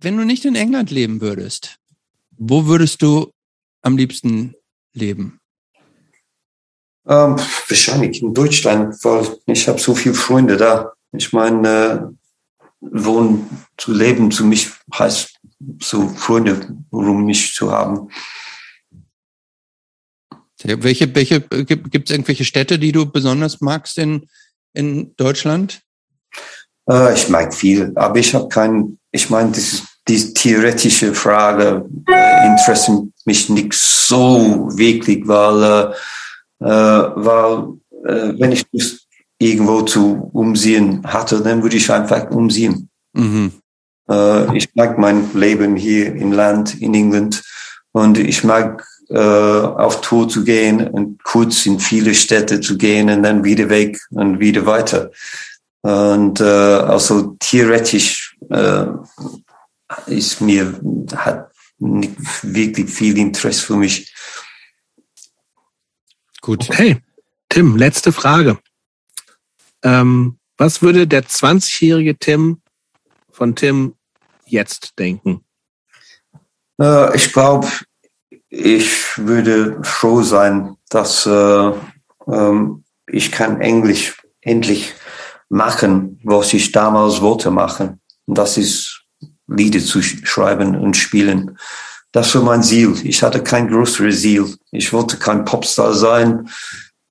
wenn 0.00 0.16
du 0.16 0.24
nicht 0.24 0.44
in 0.44 0.56
England 0.56 0.90
leben 0.90 1.20
würdest, 1.20 1.76
wo 2.36 2.66
würdest 2.66 3.02
du 3.02 3.32
am 3.82 3.96
liebsten 3.96 4.54
leben? 4.92 5.40
Ähm, 7.06 7.36
wahrscheinlich 7.68 8.20
in 8.20 8.34
Deutschland, 8.34 8.96
weil 9.04 9.38
ich 9.46 9.68
habe 9.68 9.78
so 9.78 9.94
viele 9.94 10.14
Freunde 10.14 10.56
da. 10.56 10.92
Ich 11.12 11.32
meine, 11.32 11.68
äh, 11.68 12.16
wohnen 12.80 13.48
zu 13.76 13.92
leben 13.92 14.30
zu 14.30 14.44
mich 14.44 14.70
heißt 14.92 15.38
so 15.80 16.08
Freunde 16.08 16.76
um 16.90 17.24
mich 17.24 17.54
zu 17.54 17.70
haben. 17.70 18.10
Welche, 20.64 21.14
welche 21.14 21.40
gibt 21.40 22.08
es 22.08 22.10
irgendwelche 22.10 22.44
Städte, 22.44 22.78
die 22.78 22.92
du 22.92 23.06
besonders 23.06 23.60
magst 23.60 23.98
in, 23.98 24.26
in 24.72 25.14
Deutschland? 25.16 25.82
Äh, 26.88 27.14
ich 27.14 27.28
mag 27.28 27.54
viel, 27.54 27.92
aber 27.94 28.18
ich 28.18 28.34
habe 28.34 28.48
keinen, 28.48 28.98
ich 29.10 29.28
meine, 29.28 29.52
die 30.08 30.34
theoretische 30.34 31.14
Frage 31.14 31.88
äh, 32.08 32.46
interessiert 32.46 33.08
mich 33.24 33.48
nicht 33.48 33.74
so 33.74 34.68
wirklich, 34.74 35.26
weil, 35.26 35.92
äh, 36.60 36.64
äh 36.64 37.10
weil 37.16 37.74
äh, 38.04 38.38
wenn 38.38 38.52
ich 38.52 38.64
das 38.72 39.00
irgendwo 39.38 39.82
zu 39.82 40.30
umsehen 40.32 41.02
hatte, 41.04 41.42
dann 41.42 41.62
würde 41.62 41.76
ich 41.76 41.90
einfach 41.90 42.30
umsehen. 42.30 42.88
Mhm. 43.12 43.52
Äh, 44.08 44.56
ich 44.56 44.74
mag 44.74 44.96
mein 44.96 45.28
Leben 45.34 45.76
hier 45.76 46.14
im 46.14 46.32
Land, 46.32 46.80
in 46.80 46.94
England, 46.94 47.42
und 47.92 48.18
ich 48.18 48.44
mag 48.44 48.86
äh, 49.08 49.18
auf 49.18 50.00
Tour 50.00 50.28
zu 50.28 50.44
gehen 50.44 50.88
und 50.88 51.22
kurz 51.22 51.66
in 51.66 51.78
viele 51.80 52.14
Städte 52.14 52.60
zu 52.60 52.76
gehen 52.76 53.10
und 53.10 53.22
dann 53.22 53.44
wieder 53.44 53.68
weg 53.68 53.98
und 54.10 54.40
wieder 54.40 54.66
weiter. 54.66 55.10
Und 55.82 56.40
äh, 56.40 56.44
also 56.44 57.36
theoretisch 57.38 58.36
äh, 58.50 58.86
ist 60.06 60.40
mir 60.40 60.80
hat 61.14 61.50
nicht 61.78 62.16
wirklich 62.42 62.90
viel 62.90 63.16
Interesse 63.18 63.62
für 63.62 63.76
mich. 63.76 64.12
Gut. 66.40 66.68
Okay. 66.68 67.02
Tim, 67.48 67.76
letzte 67.76 68.12
Frage. 68.12 68.58
Ähm, 69.82 70.38
was 70.56 70.82
würde 70.82 71.06
der 71.06 71.24
20-jährige 71.24 72.16
Tim 72.18 72.62
von 73.30 73.54
Tim 73.54 73.94
jetzt 74.46 74.98
denken? 74.98 75.44
Äh, 76.80 77.14
ich 77.16 77.32
glaube, 77.32 77.68
ich 78.56 79.18
würde 79.18 79.78
froh 79.82 80.22
sein, 80.22 80.76
dass 80.88 81.26
äh, 81.26 81.72
ähm, 82.26 82.84
ich 83.06 83.30
kann 83.30 83.60
Englisch 83.60 84.16
endlich 84.40 84.94
machen, 85.48 86.20
was 86.24 86.54
ich 86.54 86.72
damals 86.72 87.20
wollte 87.20 87.50
machen. 87.50 88.00
Und 88.26 88.38
das 88.38 88.56
ist 88.56 89.02
Lieder 89.46 89.80
zu 89.80 90.02
schreiben 90.02 90.76
und 90.76 90.96
spielen. 90.96 91.56
Das 92.12 92.34
war 92.34 92.42
mein 92.42 92.62
Ziel. 92.62 92.94
Ich 93.04 93.22
hatte 93.22 93.42
kein 93.42 93.68
größeres 93.68 94.22
Ziel. 94.22 94.56
Ich 94.72 94.92
wollte 94.92 95.18
kein 95.18 95.44
Popstar 95.44 95.94
sein. 95.94 96.48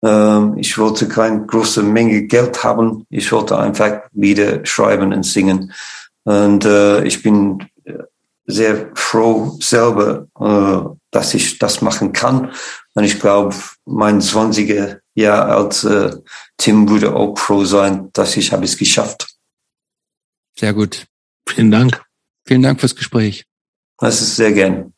Ähm, 0.04 0.58
ich 0.58 0.78
wollte 0.78 1.08
keine 1.08 1.46
große 1.46 1.84
Menge 1.84 2.24
Geld 2.24 2.64
haben. 2.64 3.06
Ich 3.10 3.32
wollte 3.32 3.58
einfach 3.58 4.02
Lieder 4.14 4.66
schreiben 4.66 5.14
und 5.14 5.24
singen. 5.24 5.72
Und 6.24 6.66
äh, 6.66 7.04
ich 7.06 7.22
bin 7.22 7.60
sehr 8.46 8.92
froh 8.96 9.58
selber, 9.60 10.28
äh, 10.40 10.96
dass 11.12 11.34
ich 11.34 11.58
das 11.58 11.82
machen 11.82 12.14
kann. 12.14 12.52
Und 12.94 13.04
ich 13.04 13.20
glaube, 13.20 13.56
mein 13.86 14.22
20er 14.22 15.00
Jahr 15.16 15.48
als 15.48 15.84
äh, 15.84 16.16
Tim 16.58 16.90
würde 16.90 17.16
auch 17.16 17.38
froh 17.38 17.66
sein, 17.66 18.10
dass 18.14 18.38
ich 18.38 18.52
habe 18.52 18.66
es 18.66 18.78
geschafft. 18.78 19.28
Sehr 20.58 20.74
gut. 20.74 21.06
Vielen 21.48 21.72
Dank. 21.72 22.04
Vielen 22.48 22.62
Dank 22.62 22.80
fürs 22.80 22.96
Gespräch. 22.96 23.46
Das 23.98 24.22
ist 24.22 24.36
sehr 24.36 24.52
gern. 24.52 24.95